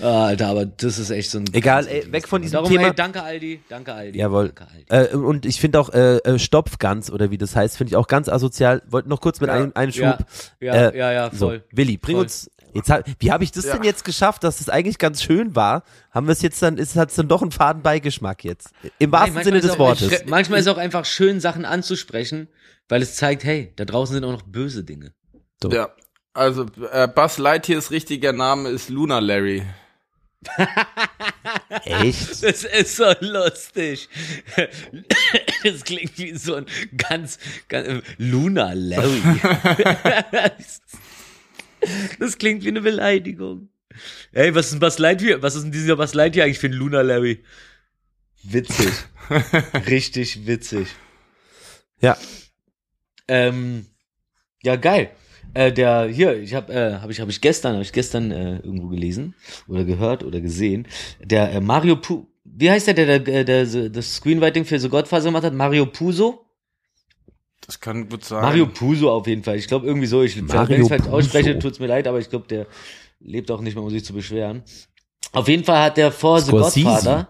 Ah, 0.00 0.26
Alter, 0.26 0.46
aber 0.48 0.64
das 0.64 0.98
ist 0.98 1.10
echt 1.10 1.30
so 1.30 1.38
ein. 1.38 1.44
Egal, 1.52 1.86
ey, 1.88 2.10
weg 2.12 2.28
von 2.28 2.40
diesem 2.40 2.54
Darum, 2.54 2.70
Thema. 2.70 2.88
Ey, 2.88 2.94
danke 2.94 3.22
Aldi, 3.22 3.60
danke 3.68 3.92
Aldi. 3.92 4.18
Jawohl. 4.18 4.52
Danke 4.54 4.68
Aldi. 4.90 5.12
Äh, 5.12 5.16
und 5.16 5.44
ich 5.44 5.60
finde 5.60 5.80
auch 5.80 5.90
äh, 5.90 6.18
äh, 6.18 6.38
Stopfgans 6.38 7.10
oder 7.10 7.30
wie 7.30 7.38
das 7.38 7.56
heißt, 7.56 7.76
finde 7.76 7.90
ich 7.92 7.96
auch 7.96 8.06
ganz 8.06 8.28
asozial. 8.28 8.82
Wollte 8.88 9.08
noch 9.08 9.20
kurz 9.20 9.40
mit 9.40 9.48
Ja. 9.48 9.56
einem, 9.56 9.72
einem 9.74 9.92
Schub. 9.92 10.18
Ja, 10.60 10.74
ja, 10.74 10.74
Äh, 10.90 10.98
ja, 10.98 11.12
ja, 11.12 11.30
So, 11.32 11.46
voll. 11.48 11.64
Willi, 11.72 11.96
bring 11.96 12.16
Voll. 12.16 12.24
uns. 12.24 12.50
Jetzt 12.74 12.90
hab, 12.90 13.04
wie 13.18 13.32
habe 13.32 13.44
ich 13.44 13.52
das 13.52 13.64
Ja. 13.64 13.74
denn 13.74 13.82
jetzt 13.84 14.04
geschafft, 14.04 14.44
dass 14.44 14.58
das 14.58 14.68
eigentlich 14.68 14.98
ganz 14.98 15.22
schön 15.22 15.56
war? 15.56 15.82
Haben 16.10 16.26
wir 16.26 16.32
es 16.32 16.42
jetzt 16.42 16.62
dann, 16.62 16.76
ist 16.78 16.96
hat's 16.96 17.14
dann 17.14 17.28
doch 17.28 17.42
einen 17.42 17.50
faden 17.50 17.82
Beigeschmack 17.82 18.44
jetzt? 18.44 18.70
Im 18.98 19.10
wahrsten 19.12 19.34
Nein, 19.34 19.44
Sinne 19.44 19.60
des 19.60 19.70
auch- 19.72 19.78
Wortes. 19.78 20.24
Manchmal 20.26 20.60
ist 20.60 20.68
auch 20.68 20.76
einfach 20.78 21.04
schön, 21.04 21.40
Sachen 21.40 21.64
anzusprechen, 21.64 22.48
weil 22.88 23.02
es 23.02 23.16
zeigt, 23.16 23.44
hey, 23.44 23.72
da 23.76 23.84
draußen 23.84 24.14
sind 24.14 24.24
auch 24.24 24.32
noch 24.32 24.42
böse 24.42 24.84
Dinge. 24.84 25.12
So. 25.62 25.70
Ja. 25.70 25.88
Also, 26.34 26.66
äh, 26.92 27.08
Buzz 27.08 27.38
Lightyears 27.38 27.90
richtiger 27.90 28.32
Name 28.32 28.68
ist 28.68 28.90
Luna 28.90 29.18
Larry. 29.18 29.64
Echt? 31.84 32.42
Das 32.44 32.64
ist 32.64 32.96
so 32.96 33.04
lustig. 33.20 34.08
Das 35.64 35.82
klingt 35.82 36.16
wie 36.18 36.36
so 36.38 36.54
ein 36.54 36.66
ganz, 36.96 37.40
ganz 37.68 38.04
Luna 38.16 38.74
Larry. 38.74 39.20
Das 42.18 42.38
klingt 42.38 42.64
wie 42.64 42.68
eine 42.68 42.80
Beleidigung. 42.80 43.68
Ey, 44.32 44.54
was 44.54 44.66
ist 44.66 44.72
denn 44.72 44.80
Buzz 44.80 44.98
Lightyear? 44.98 45.42
Was 45.42 45.54
ist 45.54 45.64
denn 45.64 45.72
dieser 45.72 45.96
Buzz 45.96 46.14
Lightyear 46.14 46.44
eigentlich 46.44 46.58
für 46.58 46.68
ein 46.68 46.72
Luna 46.72 47.02
Larry? 47.02 47.42
Witzig. 48.42 48.92
Richtig 49.88 50.46
witzig. 50.46 50.88
Ja. 52.00 52.16
Ähm, 53.26 53.86
ja, 54.62 54.76
geil. 54.76 55.10
Äh, 55.54 55.72
der 55.72 56.06
hier, 56.08 56.36
ich 56.36 56.54
habe 56.54 56.72
äh, 56.72 56.94
habe 56.94 57.10
ich 57.10 57.20
habe 57.20 57.30
ich 57.30 57.40
gestern 57.40 57.72
habe 57.72 57.82
ich 57.82 57.92
gestern 57.92 58.30
äh, 58.30 58.56
irgendwo 58.56 58.88
gelesen 58.88 59.34
oder 59.66 59.84
gehört 59.84 60.22
oder 60.22 60.40
gesehen, 60.40 60.86
der 61.20 61.52
äh, 61.52 61.60
Mario 61.60 61.96
Pu 61.96 62.26
wie 62.44 62.70
heißt 62.70 62.86
der, 62.88 62.94
der, 62.94 63.18
der, 63.18 63.44
der, 63.44 63.66
der 63.66 63.88
das 63.90 64.16
Screenwriting 64.16 64.64
für 64.64 64.78
The 64.78 64.88
Godfather 64.88 65.26
gemacht 65.26 65.44
hat? 65.44 65.54
Mario 65.54 65.86
Puzo? 65.86 66.44
Das 67.68 67.80
kann 67.80 68.08
gut 68.08 68.24
sein. 68.24 68.40
Mario 68.40 68.66
Puzo 68.66 69.10
auf 69.12 69.26
jeden 69.26 69.44
Fall. 69.44 69.56
Ich 69.56 69.68
glaube 69.68 69.86
irgendwie 69.86 70.06
so. 70.06 70.22
Ich, 70.22 70.36
wenn 70.36 70.80
ich 70.80 70.88
falsch 70.88 71.02
Puzo. 71.02 71.14
ausspreche, 71.14 71.58
tut's 71.58 71.78
mir 71.78 71.86
leid, 71.86 72.06
aber 72.08 72.18
ich 72.18 72.30
glaube, 72.30 72.46
der 72.48 72.66
lebt 73.20 73.50
auch 73.50 73.60
nicht 73.60 73.74
mehr, 73.74 73.84
um 73.84 73.90
sich 73.90 74.04
zu 74.04 74.14
beschweren. 74.14 74.62
Auf 75.32 75.48
jeden 75.48 75.64
Fall 75.64 75.82
hat 75.84 75.98
der 75.98 76.10
vor 76.10 76.40
The. 76.40 76.50
Godfather 76.50 77.28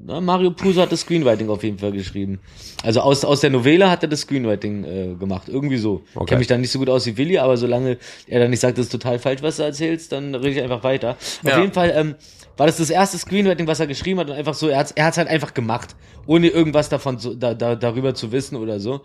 na, 0.00 0.20
Mario 0.20 0.52
Puzo 0.52 0.80
hat 0.80 0.92
das 0.92 1.00
Screenwriting 1.00 1.48
auf 1.48 1.62
jeden 1.64 1.78
Fall 1.78 1.90
geschrieben. 1.90 2.38
Also 2.84 3.00
aus, 3.00 3.24
aus 3.24 3.40
der 3.40 3.50
Novelle 3.50 3.90
hat 3.90 4.02
er 4.02 4.08
das 4.08 4.20
Screenwriting 4.20 4.84
äh, 4.84 5.14
gemacht. 5.18 5.48
Irgendwie 5.48 5.76
so. 5.76 6.02
Ich 6.10 6.16
Okay. 6.16 6.26
kenne 6.26 6.38
mich 6.38 6.46
da 6.46 6.56
nicht 6.56 6.70
so 6.70 6.78
gut 6.78 6.88
aus 6.88 7.04
wie 7.06 7.16
Willi, 7.16 7.38
aber 7.38 7.56
solange 7.56 7.98
er 8.28 8.40
dann 8.40 8.50
nicht 8.50 8.60
sagt, 8.60 8.78
das 8.78 8.86
ist 8.86 8.92
total 8.92 9.18
falsch, 9.18 9.42
was 9.42 9.56
du 9.56 9.64
erzählst, 9.64 10.12
dann 10.12 10.34
rede 10.36 10.50
ich 10.50 10.62
einfach 10.62 10.84
weiter. 10.84 11.10
Auf 11.10 11.40
Ja. 11.44 11.60
jeden 11.60 11.72
Fall 11.72 11.92
ähm, 11.96 12.14
war 12.58 12.66
das 12.66 12.76
das 12.76 12.90
erste 12.90 13.16
Screenwriting, 13.16 13.66
was 13.66 13.80
er 13.80 13.86
geschrieben 13.86 14.20
hat 14.20 14.28
und 14.28 14.36
einfach 14.36 14.54
so, 14.54 14.68
er 14.68 14.78
hat's, 14.78 14.92
er 14.92 15.06
hat's 15.06 15.16
halt 15.16 15.28
einfach 15.28 15.54
gemacht, 15.54 15.96
ohne 16.26 16.48
irgendwas 16.48 16.90
davon 16.90 17.18
zu, 17.18 17.34
da, 17.34 17.54
da, 17.54 17.74
darüber 17.76 18.14
zu 18.14 18.32
wissen 18.32 18.56
oder 18.56 18.80
so. 18.80 19.02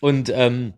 Und 0.00 0.30
ähm, 0.34 0.74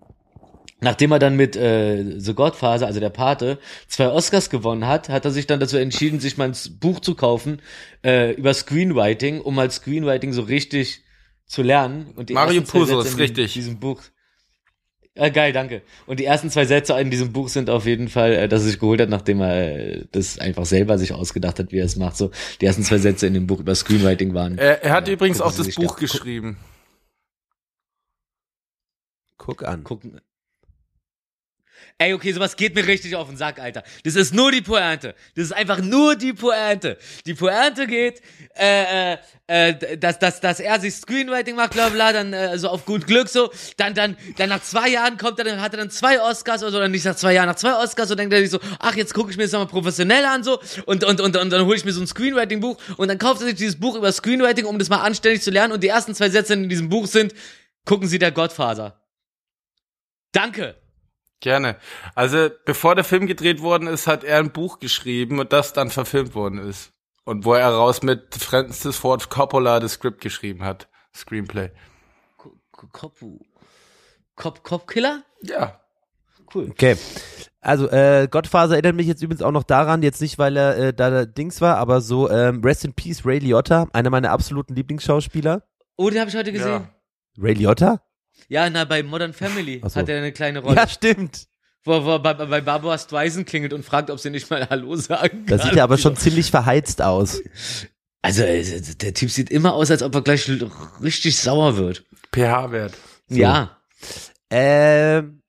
Nachdem 0.82 1.12
er 1.12 1.20
dann 1.20 1.36
mit 1.36 1.54
äh, 1.54 2.18
The 2.18 2.34
Godfather, 2.34 2.88
also 2.88 2.98
der 2.98 3.08
Pate, 3.08 3.60
zwei 3.86 4.08
Oscars 4.08 4.50
gewonnen 4.50 4.84
hat, 4.88 5.08
hat 5.10 5.24
er 5.24 5.30
sich 5.30 5.46
dann 5.46 5.60
dazu 5.60 5.76
entschieden, 5.76 6.18
sich 6.18 6.38
mal 6.38 6.48
ein 6.48 6.56
Buch 6.80 6.98
zu 6.98 7.14
kaufen 7.14 7.62
äh, 8.04 8.32
über 8.32 8.52
Screenwriting, 8.52 9.40
um 9.40 9.54
mal 9.54 9.70
Screenwriting 9.70 10.32
so 10.32 10.42
richtig 10.42 11.04
zu 11.46 11.62
lernen. 11.62 12.12
Und 12.16 12.30
die 12.30 12.34
Mario 12.34 12.62
Puzo 12.62 13.00
ist 13.00 13.12
in 13.12 13.20
richtig. 13.20 13.52
diesem 13.52 13.78
Buch. 13.78 14.02
Ja, 15.14 15.28
geil, 15.28 15.52
danke. 15.52 15.82
Und 16.06 16.20
die 16.20 16.24
ersten 16.24 16.48
zwei 16.48 16.64
Sätze 16.64 16.98
in 16.98 17.10
diesem 17.10 17.32
Buch 17.34 17.50
sind 17.50 17.68
auf 17.68 17.84
jeden 17.84 18.08
Fall, 18.08 18.32
äh, 18.32 18.48
dass 18.48 18.62
er 18.62 18.68
sich 18.68 18.78
geholt 18.78 18.98
hat, 19.00 19.10
nachdem 19.10 19.42
er 19.42 19.76
äh, 19.98 20.04
das 20.10 20.38
einfach 20.38 20.64
selber 20.64 20.96
sich 20.96 21.12
ausgedacht 21.12 21.58
hat, 21.58 21.70
wie 21.70 21.78
er 21.80 21.84
es 21.84 21.96
macht. 21.96 22.16
So, 22.16 22.30
die 22.62 22.64
ersten 22.66 22.82
zwei 22.82 22.96
Sätze 22.96 23.26
in 23.26 23.34
dem 23.34 23.46
Buch 23.46 23.60
über 23.60 23.74
Screenwriting 23.74 24.32
waren. 24.32 24.56
Er, 24.56 24.82
er 24.82 24.92
hat 24.92 25.08
Ja, 25.08 25.14
übrigens 25.14 25.42
auch 25.42 25.54
das 25.54 25.74
Buch 25.74 25.94
da- 25.96 26.00
geschrieben. 26.00 26.56
Guck 29.36 29.64
an. 29.64 29.84
gucken. 29.84 30.20
Ey, 32.02 32.14
okay, 32.14 32.32
sowas 32.32 32.56
geht 32.56 32.74
mir 32.74 32.84
richtig 32.84 33.14
auf 33.14 33.28
den 33.28 33.36
Sack, 33.36 33.60
Alter. 33.60 33.84
Das 34.02 34.16
ist 34.16 34.34
nur 34.34 34.50
die 34.50 34.60
Pointe. 34.60 35.14
Das 35.36 35.44
ist 35.44 35.52
einfach 35.52 35.78
nur 35.78 36.16
die 36.16 36.32
Pointe. 36.32 36.98
Die 37.26 37.34
Pointe 37.34 37.86
geht, 37.86 38.20
äh, 38.58 39.12
äh, 39.12 39.18
äh, 39.46 39.98
dass, 39.98 40.18
dass, 40.18 40.40
dass 40.40 40.58
er 40.58 40.80
sich 40.80 40.96
Screenwriting 40.96 41.54
macht, 41.54 41.74
bla 41.74 41.90
bla, 41.90 42.12
dann 42.12 42.32
äh, 42.32 42.58
so 42.58 42.70
auf 42.70 42.86
gut 42.86 43.06
Glück 43.06 43.28
so. 43.28 43.52
Dann, 43.76 43.94
dann, 43.94 44.16
dann 44.36 44.48
nach 44.48 44.62
zwei 44.62 44.88
Jahren 44.88 45.16
kommt 45.16 45.38
er, 45.38 45.44
dann 45.44 45.60
hat 45.60 45.74
er 45.74 45.78
dann 45.78 45.90
zwei 45.90 46.20
Oscars 46.20 46.64
oder 46.64 46.72
so, 46.72 46.88
nicht 46.88 47.04
nach 47.04 47.14
zwei 47.14 47.34
Jahren, 47.34 47.46
nach 47.46 47.54
zwei 47.54 47.74
Oscars 47.74 48.10
und 48.10 48.16
denkt 48.16 48.34
er 48.34 48.40
sich 48.40 48.50
so, 48.50 48.58
ach, 48.80 48.96
jetzt 48.96 49.14
gucke 49.14 49.30
ich 49.30 49.36
mir 49.36 49.44
das 49.44 49.52
nochmal 49.52 49.68
professionell 49.68 50.24
an 50.24 50.42
so 50.42 50.58
und, 50.86 51.04
und, 51.04 51.20
und, 51.20 51.36
und 51.36 51.50
dann 51.50 51.66
hole 51.66 51.76
ich 51.76 51.84
mir 51.84 51.92
so 51.92 52.00
ein 52.00 52.08
Screenwriting-Buch 52.08 52.78
und 52.96 53.06
dann 53.06 53.18
kauft 53.18 53.42
er 53.42 53.46
sich 53.46 53.54
dieses 53.54 53.78
Buch 53.78 53.94
über 53.94 54.10
Screenwriting, 54.10 54.64
um 54.64 54.76
das 54.80 54.88
mal 54.88 55.02
anständig 55.02 55.42
zu 55.42 55.52
lernen 55.52 55.72
und 55.72 55.84
die 55.84 55.88
ersten 55.88 56.16
zwei 56.16 56.30
Sätze 56.30 56.54
in 56.54 56.68
diesem 56.68 56.88
Buch 56.88 57.06
sind, 57.06 57.32
gucken 57.84 58.08
Sie 58.08 58.18
der 58.18 58.32
Godfather. 58.32 59.00
Danke. 60.32 60.81
Gerne. 61.42 61.76
Also, 62.14 62.50
bevor 62.64 62.94
der 62.94 63.02
Film 63.02 63.26
gedreht 63.26 63.60
worden 63.60 63.88
ist, 63.88 64.06
hat 64.06 64.22
er 64.22 64.38
ein 64.38 64.52
Buch 64.52 64.78
geschrieben 64.78 65.40
und 65.40 65.52
das 65.52 65.72
dann 65.72 65.90
verfilmt 65.90 66.36
worden 66.36 66.58
ist. 66.58 66.92
Und 67.24 67.44
wo 67.44 67.54
er 67.54 67.68
raus 67.68 68.02
mit 68.02 68.36
Francis 68.36 68.96
Ford 68.96 69.28
Coppola 69.28 69.80
das 69.80 69.94
Skript 69.94 70.20
geschrieben 70.20 70.64
hat. 70.64 70.88
Screenplay. 71.12 71.70
Kopu. 72.70 73.40
Cop, 74.36 74.62
Cop 74.62 74.86
Killer? 74.86 75.24
Ja. 75.42 75.80
Cool. 76.54 76.70
Okay. 76.70 76.96
Also, 77.60 77.88
äh, 77.90 78.28
Godfather 78.30 78.74
erinnert 78.74 78.94
mich 78.94 79.08
jetzt 79.08 79.22
übrigens 79.22 79.42
auch 79.42 79.50
noch 79.50 79.64
daran, 79.64 80.02
jetzt 80.02 80.20
nicht, 80.20 80.38
weil 80.38 80.56
er 80.56 80.76
äh, 80.76 80.94
da 80.94 81.10
der 81.10 81.26
Dings 81.26 81.60
war, 81.60 81.76
aber 81.76 82.00
so, 82.00 82.30
ähm, 82.30 82.62
Rest 82.62 82.84
in 82.84 82.92
Peace, 82.92 83.26
Ray 83.26 83.40
Liotta, 83.40 83.88
einer 83.92 84.10
meiner 84.10 84.30
absoluten 84.30 84.76
Lieblingsschauspieler. 84.76 85.64
Oh, 85.96 86.08
den 86.08 86.20
habe 86.20 86.30
ich 86.30 86.36
heute 86.36 86.52
gesehen. 86.52 86.88
Ray 87.36 87.54
Liotta? 87.54 88.00
Ja, 88.48 88.68
na, 88.70 88.84
bei 88.84 89.02
Modern 89.02 89.32
Family 89.32 89.80
Ach 89.84 89.90
so. 89.90 89.96
hat 90.00 90.08
er 90.08 90.18
eine 90.18 90.32
kleine 90.32 90.60
Rolle. 90.60 90.76
Ja, 90.76 90.88
stimmt. 90.88 91.46
Wo, 91.84 92.04
wo 92.04 92.10
er 92.12 92.18
bei, 92.20 92.34
bei 92.34 92.60
Barbara 92.60 92.96
Streisand 92.98 93.46
klingelt 93.46 93.72
und 93.72 93.84
fragt, 93.84 94.08
ob 94.10 94.20
sie 94.20 94.30
nicht 94.30 94.48
mal 94.50 94.68
Hallo 94.70 94.94
sagen 94.96 95.44
Da 95.46 95.56
kann. 95.56 95.66
sieht 95.68 95.76
er 95.76 95.84
aber 95.84 95.98
schon 95.98 96.16
ziemlich 96.16 96.50
verheizt 96.50 97.02
aus. 97.02 97.42
Also, 98.22 98.42
äh, 98.44 98.80
der 99.00 99.14
Typ 99.14 99.30
sieht 99.30 99.50
immer 99.50 99.74
aus, 99.74 99.90
als 99.90 100.02
ob 100.02 100.14
er 100.14 100.22
gleich 100.22 100.48
richtig 101.02 101.36
sauer 101.38 101.76
wird. 101.76 102.04
pH-Wert. 102.32 102.94
Ja. 103.28 103.76
Ähm, 104.50 105.40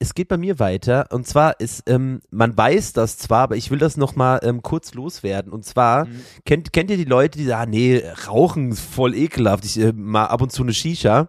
es 0.00 0.14
geht 0.14 0.28
bei 0.28 0.36
mir 0.36 0.58
weiter 0.58 1.08
und 1.10 1.26
zwar 1.26 1.58
ist, 1.60 1.82
ähm, 1.88 2.20
man 2.30 2.56
weiß 2.56 2.92
das 2.92 3.18
zwar, 3.18 3.42
aber 3.42 3.56
ich 3.56 3.70
will 3.70 3.78
das 3.78 3.96
noch 3.96 4.14
mal 4.16 4.40
ähm, 4.42 4.62
kurz 4.62 4.94
loswerden 4.94 5.52
und 5.52 5.64
zwar, 5.64 6.06
Mhm. 6.06 6.22
kennt, 6.44 6.72
kennt 6.72 6.90
ihr 6.90 6.96
die 6.96 7.04
Leute, 7.04 7.36
die 7.38 7.44
sagen, 7.44 7.62
ah, 7.62 7.66
nee, 7.70 8.02
Rauchen 8.28 8.70
ist 8.72 8.80
voll 8.80 9.14
ekelhaft, 9.14 9.64
ich 9.64 9.78
äh, 9.78 9.92
mal 9.92 10.26
ab 10.26 10.40
und 10.40 10.50
zu 10.52 10.62
eine 10.62 10.72
Shisha. 10.72 11.28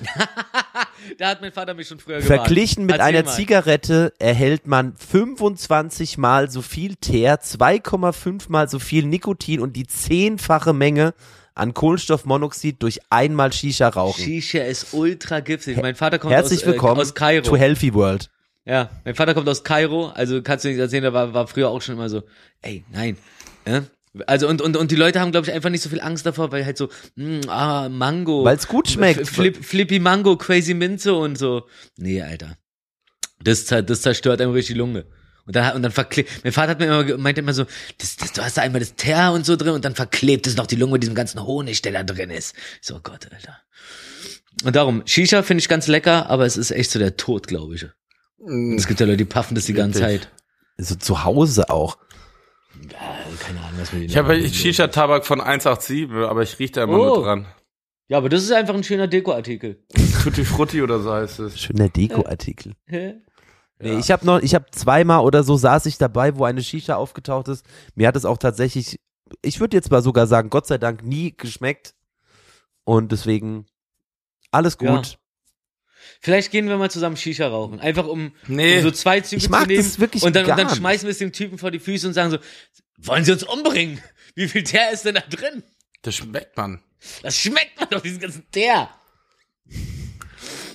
Da 1.18 1.28
hat 1.28 1.40
mein 1.40 1.52
Vater 1.52 1.74
mich 1.74 1.88
schon 1.88 1.98
früher 1.98 2.20
gewarnt. 2.20 2.42
Verglichen 2.42 2.84
mit 2.84 2.96
Erzähl 2.96 3.06
einer 3.06 3.24
mal. 3.24 3.32
Zigarette 3.32 4.12
erhält 4.18 4.66
man 4.66 4.94
25 4.96 6.18
mal 6.18 6.50
so 6.50 6.62
viel 6.62 6.96
Teer, 6.96 7.40
2,5 7.40 8.44
mal 8.48 8.68
so 8.68 8.78
viel 8.78 9.06
Nikotin 9.06 9.60
und 9.60 9.76
die 9.76 9.86
zehnfache 9.86 10.72
Menge 10.72 11.14
an 11.54 11.74
Kohlenstoffmonoxid 11.74 12.82
durch 12.82 13.00
einmal 13.08 13.52
Shisha 13.52 13.88
rauchen. 13.88 14.22
Shisha 14.22 14.60
ist 14.60 14.92
ultra 14.92 15.40
giftig. 15.40 15.80
Mein 15.80 15.94
Vater 15.94 16.18
kommt 16.18 16.32
Herzlich 16.32 16.60
aus, 16.60 16.66
willkommen 16.66 16.98
äh, 16.98 17.02
aus 17.02 17.14
Kairo. 17.14 17.44
to 17.44 17.56
Healthy 17.56 17.94
World. 17.94 18.30
Ja, 18.64 18.90
mein 19.04 19.14
Vater 19.14 19.32
kommt 19.32 19.48
aus 19.48 19.62
Kairo, 19.62 20.08
also 20.08 20.42
kannst 20.42 20.64
du 20.64 20.68
nicht 20.68 20.78
erzählen, 20.78 21.04
der 21.04 21.12
war, 21.12 21.32
war 21.32 21.46
früher 21.46 21.70
auch 21.70 21.80
schon 21.80 21.94
immer 21.94 22.08
so, 22.08 22.24
ey, 22.62 22.84
nein, 22.92 23.16
äh, 23.64 23.82
Also 24.26 24.48
und, 24.48 24.62
und, 24.62 24.76
und 24.76 24.90
die 24.90 24.96
Leute 24.96 25.20
haben, 25.20 25.32
glaube 25.32 25.46
ich, 25.46 25.52
einfach 25.52 25.70
nicht 25.70 25.82
so 25.82 25.88
viel 25.88 26.00
Angst 26.00 26.26
davor, 26.26 26.52
weil 26.52 26.64
halt 26.64 26.78
so, 26.78 26.88
mh, 27.16 27.48
ah, 27.48 27.88
Mango. 27.88 28.44
Weil's 28.44 28.68
gut 28.68 28.88
schmeckt. 28.88 29.26
Flip, 29.26 29.56
Flippy 29.62 29.98
Mango, 29.98 30.36
Crazy 30.36 30.74
Minze 30.74 31.14
und 31.14 31.36
so. 31.36 31.66
Nee, 31.96 32.22
Alter. 32.22 32.56
Das, 33.42 33.66
das 33.66 34.02
zerstört 34.02 34.40
einem 34.40 34.52
richtig 34.52 34.74
die 34.74 34.78
Lunge. 34.78 35.06
Und 35.46 35.54
dann, 35.54 35.76
und 35.76 35.82
dann 35.82 35.92
verklebt, 35.92 36.42
mein 36.42 36.52
Vater 36.52 36.70
hat 36.70 36.80
mir 36.80 36.86
immer, 36.86 37.18
meinte 37.18 37.40
immer 37.40 37.52
so, 37.52 37.64
das, 37.98 38.16
das, 38.16 38.32
du 38.32 38.42
hast 38.42 38.56
da 38.56 38.62
einmal 38.62 38.80
das 38.80 38.96
Teer 38.96 39.32
und 39.32 39.46
so 39.46 39.54
drin 39.54 39.74
und 39.74 39.84
dann 39.84 39.94
verklebt 39.94 40.46
es 40.46 40.56
noch 40.56 40.66
die 40.66 40.74
Lunge 40.74 40.94
mit 40.94 41.02
diesem 41.04 41.14
ganzen 41.14 41.44
Honig, 41.44 41.82
der 41.82 41.92
da 41.92 42.02
drin 42.02 42.30
ist. 42.30 42.56
Ich 42.80 42.88
so, 42.88 42.96
oh 42.96 43.00
Gott, 43.02 43.28
Alter. 43.32 43.58
Und 44.64 44.74
darum, 44.74 45.02
Shisha 45.06 45.42
finde 45.42 45.60
ich 45.60 45.68
ganz 45.68 45.86
lecker, 45.86 46.28
aber 46.30 46.46
es 46.46 46.56
ist 46.56 46.72
echt 46.72 46.90
so 46.90 46.98
der 46.98 47.16
Tod, 47.16 47.46
glaube 47.46 47.76
ich. 47.76 47.86
Und 48.38 48.76
es 48.76 48.86
gibt 48.88 48.98
ja 48.98 49.06
Leute, 49.06 49.18
die 49.18 49.24
puffen 49.24 49.54
das 49.54 49.66
die 49.66 49.72
ganze? 49.72 50.00
Zeit. 50.00 50.30
So 50.78 50.94
zu 50.96 51.24
Hause 51.24 51.70
auch. 51.70 51.98
Ja, 52.92 52.98
keine 53.40 53.60
Ahnung, 53.60 53.80
was 53.80 53.92
mit 53.92 54.02
denen 54.02 54.10
Ich 54.10 54.16
habe. 54.16 54.48
Shisha-Tabak 54.48 55.24
von 55.26 55.40
187, 55.40 56.10
aber 56.28 56.42
ich 56.42 56.58
rieche 56.58 56.72
da 56.72 56.84
immer 56.84 56.94
Oh. 57.00 57.04
nur 57.16 57.22
dran. 57.24 57.46
Ja, 58.08 58.18
aber 58.18 58.28
das 58.28 58.42
ist 58.44 58.52
einfach 58.52 58.74
ein 58.74 58.84
schöner 58.84 59.08
Dekoartikel. 59.08 59.84
Tutti 60.22 60.44
Frutti 60.44 60.80
oder 60.82 61.00
so 61.00 61.12
heißt 61.12 61.40
es. 61.40 61.60
Schöner 61.60 61.88
Dekoartikel. 61.88 62.74
Nee, 63.78 63.92
Ja. 63.92 63.98
ich 63.98 64.10
habe 64.10 64.24
noch, 64.24 64.40
ich 64.40 64.54
habe 64.54 64.64
zweimal 64.70 65.20
oder 65.22 65.42
so 65.42 65.54
saß 65.56 65.84
ich 65.84 65.98
dabei, 65.98 66.34
wo 66.38 66.44
eine 66.44 66.62
Shisha 66.62 66.96
aufgetaucht 66.96 67.48
ist. 67.48 67.66
Mir 67.94 68.08
hat 68.08 68.16
es 68.16 68.24
auch 68.24 68.38
tatsächlich, 68.38 68.98
ich 69.42 69.60
würde 69.60 69.76
jetzt 69.76 69.90
mal 69.90 70.00
sogar 70.00 70.26
sagen, 70.26 70.48
Gott 70.48 70.66
sei 70.66 70.78
Dank 70.78 71.02
nie 71.04 71.36
geschmeckt. 71.36 71.94
Und 72.84 73.12
deswegen 73.12 73.66
alles 74.50 74.78
Ja. 74.80 75.02
Vielleicht 76.26 76.50
gehen 76.50 76.68
wir 76.68 76.76
mal 76.76 76.90
zusammen 76.90 77.16
Shisha 77.16 77.46
rauchen. 77.46 77.78
Einfach 77.78 78.04
um, 78.08 78.32
Nee. 78.48 78.78
um 78.78 78.82
so 78.82 78.90
zwei 78.90 79.20
Züge 79.20 79.36
Ich 79.40 79.48
mag 79.48 79.60
zu 79.62 79.68
nehmen. 79.68 79.78
das 79.84 80.00
wirklich 80.00 80.24
und 80.24 80.34
dann, 80.34 80.44
und 80.50 80.58
dann 80.58 80.68
schmeißen 80.74 81.06
wir 81.06 81.12
es 81.12 81.18
dem 81.18 81.30
Typen 81.32 81.56
vor 81.56 81.70
die 81.70 81.78
Füße 81.78 82.04
und 82.08 82.14
sagen 82.14 82.32
so, 82.32 82.38
wollen 82.98 83.24
Sie 83.24 83.30
uns 83.30 83.44
umbringen? 83.44 84.00
Wie 84.34 84.48
viel 84.48 84.64
Teer 84.64 84.90
ist 84.90 85.04
denn 85.04 85.14
da 85.14 85.20
drin? 85.20 85.62
Das 86.02 86.16
schmeckt 86.16 86.56
man. 86.56 86.82
Das 87.22 87.38
schmeckt 87.38 87.78
man 87.78 87.88
doch, 87.90 88.00
diesen 88.00 88.18
ganzen 88.18 88.44
Teer. 88.50 88.88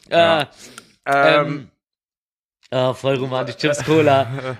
Ja. 0.10 0.41
Äh, 0.44 0.45
Ähm, 1.06 1.45
ähm, 1.45 1.72
ah, 2.69 2.94
voll 2.94 3.15
romantisch. 3.18 3.57
Chips 3.57 3.84
Cola. 3.84 4.56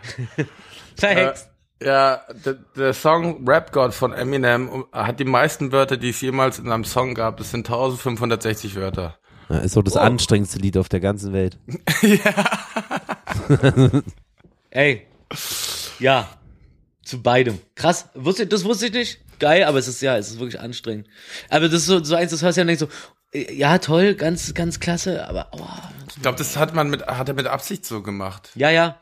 Verhext. 0.98 1.50
ja, 1.82 2.22
der, 2.44 2.56
der 2.76 2.94
Song 2.94 3.48
Rap 3.48 3.72
God 3.72 3.94
von 3.94 4.12
Eminem 4.12 4.86
hat 4.92 5.22
die 5.22 5.24
meisten 5.26 5.72
Wörter, 5.72 5.96
die 5.96 6.10
es 6.10 6.20
jemals 6.20 6.60
in 6.60 6.70
einem 6.70 6.84
Song 6.84 7.14
gab. 7.14 7.38
Das 7.38 7.52
sind 7.52 7.60
1560 7.70 8.76
Wörter. 8.76 9.18
Ja, 9.52 9.60
ist 9.60 9.74
so 9.74 9.82
das 9.82 9.96
Oh. 9.96 10.00
anstrengendste 10.00 10.60
Lied 10.60 10.78
auf 10.78 10.88
der 10.90 11.00
ganzen 11.02 11.34
Welt. 11.34 11.58
Ey. 14.70 15.08
Ja. 16.00 16.30
Zu 17.04 17.22
beidem. 17.22 17.60
Krass. 17.76 18.08
Wusste, 18.14 18.48
das 18.48 18.64
wusste 18.64 18.88
ich 18.88 18.94
nicht. 18.94 19.20
Geil, 19.40 19.64
aber 19.64 19.80
es 19.80 19.88
ist 19.88 20.02
ja, 20.02 20.18
es 20.18 20.30
ist 20.30 20.40
wirklich 20.40 20.60
anstrengend. 20.60 21.08
Aber 21.50 21.68
das 21.68 21.82
ist 21.82 21.86
so, 21.88 22.04
so 22.04 22.16
eins, 22.16 22.32
das 22.32 22.44
hörst 22.44 22.58
du 22.58 22.62
ja 22.62 22.66
denkst 22.66 22.80
so, 22.82 22.88
ja, 23.52 23.78
toll, 23.80 24.14
ganz, 24.16 24.54
ganz 24.54 24.80
klasse, 24.80 25.28
aber, 25.28 25.48
oh, 25.54 25.66
Ich 26.16 26.22
glaube, 26.22 26.38
das 26.38 26.58
hat 26.58 26.76
man 26.76 26.90
mit, 26.90 27.06
hat 27.08 27.28
er 27.28 27.34
mit 27.34 27.48
Absicht 27.48 27.86
so 27.86 28.02
gemacht. 28.04 28.52
ja, 28.56 28.70
ja. 28.70 28.98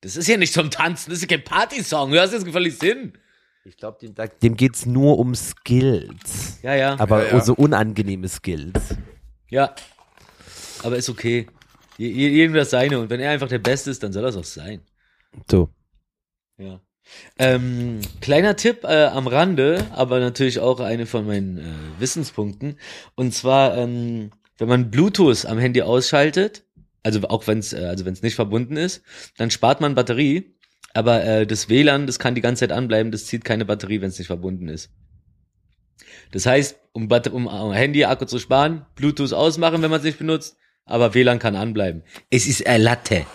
Das 0.00 0.16
ist 0.16 0.26
ja 0.26 0.36
nicht 0.36 0.52
zum 0.52 0.68
Tanzen, 0.72 1.10
das 1.10 1.22
ist 1.22 1.30
ja 1.30 1.36
kein 1.36 1.44
Partysong. 1.44 2.10
Du 2.10 2.20
hast 2.20 2.32
jetzt 2.32 2.48
völlig 2.48 2.76
Sinn. 2.76 3.12
Ich 3.64 3.76
glaube, 3.76 3.98
dem, 4.04 4.12
dem 4.42 4.56
geht's 4.56 4.84
nur 4.84 5.16
um 5.20 5.36
Skills. 5.36 6.58
Ja, 6.62 6.74
ja. 6.74 6.98
Aber 6.98 7.24
Ja, 7.28 7.34
ja. 7.36 7.40
so 7.44 7.54
unangenehme 7.54 8.28
Skills. 8.28 8.96
Ja. 9.52 9.74
Aber 10.82 10.96
ist 10.96 11.10
okay. 11.10 11.46
Das 11.98 12.70
seine. 12.70 12.98
Und 12.98 13.10
wenn 13.10 13.20
er 13.20 13.30
einfach 13.30 13.48
der 13.48 13.58
Beste 13.58 13.90
ist, 13.90 14.02
dann 14.02 14.12
soll 14.12 14.22
das 14.22 14.36
auch 14.36 14.44
sein. 14.44 14.80
So. 15.48 15.68
Ja. 16.56 16.80
Ähm, 17.38 18.00
kleiner 18.22 18.56
Tipp 18.56 18.84
äh, 18.84 19.04
am 19.04 19.26
Rande, 19.26 19.86
aber 19.90 20.20
natürlich 20.20 20.58
auch 20.58 20.80
eine 20.80 21.04
von 21.04 21.26
meinen 21.26 21.58
äh, 21.58 22.00
Wissenspunkten. 22.00 22.78
Und 23.14 23.34
zwar, 23.34 23.76
ähm, 23.76 24.30
wenn 24.56 24.68
man 24.68 24.90
Bluetooth 24.90 25.44
am 25.44 25.58
Handy 25.58 25.82
ausschaltet, 25.82 26.64
also 27.02 27.20
auch 27.28 27.46
wenn 27.46 27.58
es 27.58 27.74
äh, 27.74 27.84
also 27.84 28.06
wenn 28.06 28.14
es 28.14 28.22
nicht 28.22 28.36
verbunden 28.36 28.78
ist, 28.78 29.02
dann 29.36 29.50
spart 29.50 29.82
man 29.82 29.94
Batterie. 29.94 30.56
Aber 30.94 31.24
äh, 31.24 31.46
das 31.46 31.68
WLAN, 31.68 32.06
das 32.06 32.18
kann 32.18 32.34
die 32.34 32.40
ganze 32.40 32.60
Zeit 32.60 32.72
anbleiben, 32.72 33.12
das 33.12 33.26
zieht 33.26 33.44
keine 33.44 33.66
Batterie, 33.66 34.00
wenn 34.00 34.08
es 34.08 34.18
nicht 34.18 34.28
verbunden 34.28 34.68
ist. 34.68 34.90
Das 36.32 36.46
heißt, 36.46 36.78
um, 36.92 37.10
um 37.10 37.72
Handy-Akku 37.72 38.26
zu 38.26 38.38
sparen, 38.38 38.86
Bluetooth 38.94 39.32
ausmachen, 39.32 39.82
wenn 39.82 39.90
man 39.90 40.00
es 40.00 40.04
nicht 40.04 40.18
benutzt, 40.18 40.56
aber 40.84 41.14
WLAN 41.14 41.38
kann 41.38 41.56
anbleiben. 41.56 42.02
Es 42.30 42.46
ist 42.46 42.66
ein 42.66 42.82
Latte. 42.82 43.26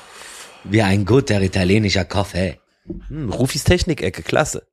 Wie 0.64 0.82
ein 0.82 1.06
guter 1.06 1.42
italienischer 1.42 2.06
Kaffee. 2.06 2.60
Hm, 3.08 3.32
Rufis 3.32 3.64
Technik-Ecke, 3.64 4.22
klasse. 4.22 4.68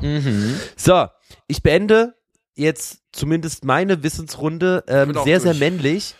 Mhm. 0.00 0.58
So, 0.76 1.06
ich 1.46 1.62
beende 1.62 2.14
jetzt 2.54 3.02
zumindest 3.12 3.64
meine 3.64 4.02
Wissensrunde 4.02 4.84
ähm, 4.88 5.14
sehr, 5.24 5.40
sehr 5.40 5.52
durch. 5.52 5.60
männlich. 5.60 6.14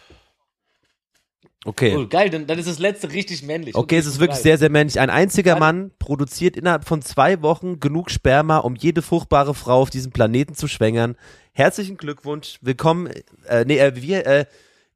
Okay. 1.67 1.97
Oh, 1.97 2.07
geil, 2.07 2.31
dann, 2.31 2.47
dann 2.47 2.61
ist 2.61 2.69
das 2.69 2.79
letzte 2.79 3.11
richtig 3.13 3.43
männlich. 3.43 3.75
Okay, 3.75 3.97
es 3.99 4.07
ist 4.07 4.21
wirklich 4.21 4.39
sehr, 4.39 4.57
sehr 4.57 4.71
männlich. 4.71 5.01
Ein 5.01 5.11
einziger. 5.11 5.59
Mann 5.59 5.91
produziert 5.99 6.57
innerhalb 6.57 6.85
von 6.87 7.03
zwei 7.03 7.43
Wochen 7.43 7.81
genug 7.81 8.13
Sperma, 8.13 8.59
um 8.59 8.77
jede 8.77 9.03
fruchtbare 9.03 9.53
Frau 9.53 9.81
auf 9.83 9.91
diesem 9.91 10.13
Planeten 10.13 10.55
zu 10.55 10.69
schwängern. 10.69 11.17
Herzlichen 11.53 11.97
Glückwunsch. 11.97 12.59
Willkommen. 12.61 13.11
Äh, 13.49 13.65
nee, 13.65 13.79
äh, 13.79 13.93
wir, 14.01 14.25
äh, 14.27 14.45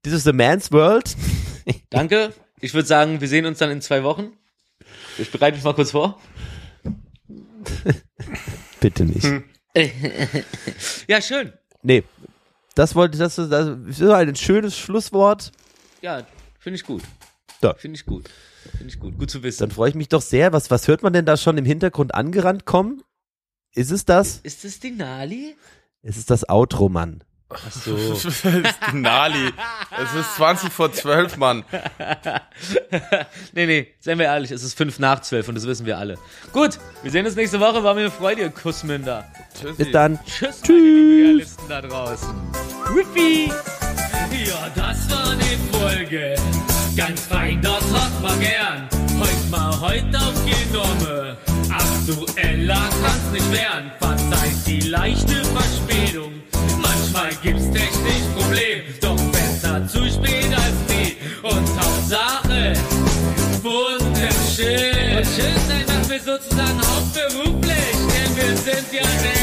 this 0.05 0.13
is 0.13 0.23
the 0.23 0.33
man's 0.33 0.71
world. 0.71 1.17
Danke. 1.91 2.33
Ich 2.61 2.73
würde 2.73 2.87
sagen, 2.87 3.21
wir 3.21 3.27
sehen 3.27 3.47
uns 3.47 3.59
dann 3.59 3.71
in 3.73 3.81
zwei 3.81 4.05
Wochen. 4.05 4.33
Ich 5.19 5.31
bereite 5.33 5.57
mich 5.57 5.65
mal 5.65 5.75
kurz 5.75 5.91
vor. 5.91 6.21
Bitte 8.81 9.05
nicht. 9.05 9.27
Ja, 11.09 11.21
schön. 11.21 11.53
Nee. 11.83 12.05
Das 12.77 12.95
wollte, 12.95 13.19
das, 13.19 13.39
ist- 13.39 13.51
das 13.51 13.69
ist 13.89 14.03
ein 14.03 14.37
schönes 14.37 14.79
Schlusswort. 14.79 15.51
Ja, 16.01 16.25
finde 16.61 16.77
ich 16.77 16.85
gut. 16.85 17.03
Ja. 17.63 17.75
Finde 17.75 17.97
ich 17.97 18.07
gut. 18.07 18.31
Finde 18.77 18.93
ich 18.93 19.01
gut. 19.01 19.19
Gut 19.19 19.31
zu 19.31 19.43
wissen. 19.43 19.61
Dann 19.61 19.71
freue 19.71 19.91
ich 19.91 19.95
mich 19.95 20.09
doch 20.09 20.23
sehr. 20.23 20.53
Was, 20.53 20.71
was 20.71 20.87
hört 20.89 21.03
man 21.03 21.13
denn 21.13 21.27
da 21.27 21.37
schon 21.37 21.59
im 21.59 21.65
Hintergrund 21.65 22.15
angerannt 22.15 22.65
kommen? 22.65 23.03
Ist 23.75 23.91
es 23.91 24.05
das? 24.05 24.41
ist 24.43 24.65
das 24.65 24.81
die 24.81 24.91
Nali? 24.91 25.57
Es 26.03 26.17
ist 26.17 26.31
das 26.31 26.49
Outro, 26.49 26.89
Mann. 26.89 27.23
Ach 27.51 27.71
so. 27.73 27.97
Das 27.97 28.25
ist 28.25 28.45
die 28.45 28.97
Nali. 28.97 29.53
Es 29.91 30.15
ist 30.15 30.37
20 30.37 30.73
vor 30.73 30.93
12, 30.93 31.37
Mann. 31.37 31.65
nee, 33.53 33.67
nee, 33.67 33.89
seien 33.99 34.19
wir 34.19 34.27
ehrlich, 34.27 34.51
es 34.53 34.63
ist 34.63 34.75
fünf 34.75 34.99
nach 34.99 35.21
zwölf 35.21 35.49
und 35.49 35.57
das 35.57 35.67
wissen 35.67 35.85
wir 35.85 35.99
alle. 35.99 36.17
Gut, 36.53 36.79
wir 37.03 37.11
sehen 37.11 37.27
uns 37.27 37.37
nächste 37.37 37.61
Woche. 37.61 37.83
War 37.83 37.95
mir 37.95 38.01
eine 38.01 38.11
Freude, 38.11 38.43
ihr 38.43 38.51
Kussmünder. 38.51 39.31
Tschüssi. 39.59 39.85
Bis 39.85 39.91
dann. 39.91 40.19
Tschüss, 40.25 40.63
meine 40.69 40.79
lieben 40.79 41.69
da 41.69 41.83
draußen. 41.83 42.35
Wippi! 42.95 43.51
Ja, 44.31 44.69
das 44.75 45.11
war 45.11 45.35
die 45.37 45.77
Folge. 45.77 46.37
Ganz 46.97 47.21
fein, 47.23 47.61
das 47.63 47.83
hat 47.93 48.23
man 48.23 48.39
gern. 48.41 48.89
Heute 49.19 49.51
mal 49.51 49.81
heute 49.81 50.19
aufgenommen. 50.19 51.37
Aktueller 51.69 52.89
kann's 53.03 53.33
nicht 53.33 53.53
werden. 53.53 53.91
Verzeiht 53.99 54.67
die 54.67 54.81
leichte 54.89 55.45
Verspätung. 55.45 56.33
Manchmal 56.81 57.31
gibt's 57.43 57.65
technisch 57.65 58.27
Problem. 58.37 58.83
Doch 59.01 59.21
besser 59.33 59.87
zu 59.89 59.99
spät 60.07 60.53
als 60.55 60.79
nie. 60.89 61.17
Und 61.43 61.69
Hauptsache, 61.79 62.75
wunderschön. 63.63 65.19
Und 65.19 65.27
schön 65.27 65.61
sein, 65.69 65.85
dass 65.87 66.09
wir 66.09 66.21
sozusagen 66.21 66.81
hauptberuflich, 66.81 67.97
denn 68.13 68.37
wir 68.37 68.57
sind 68.57 68.93
ja 68.93 69.03
der 69.03 69.40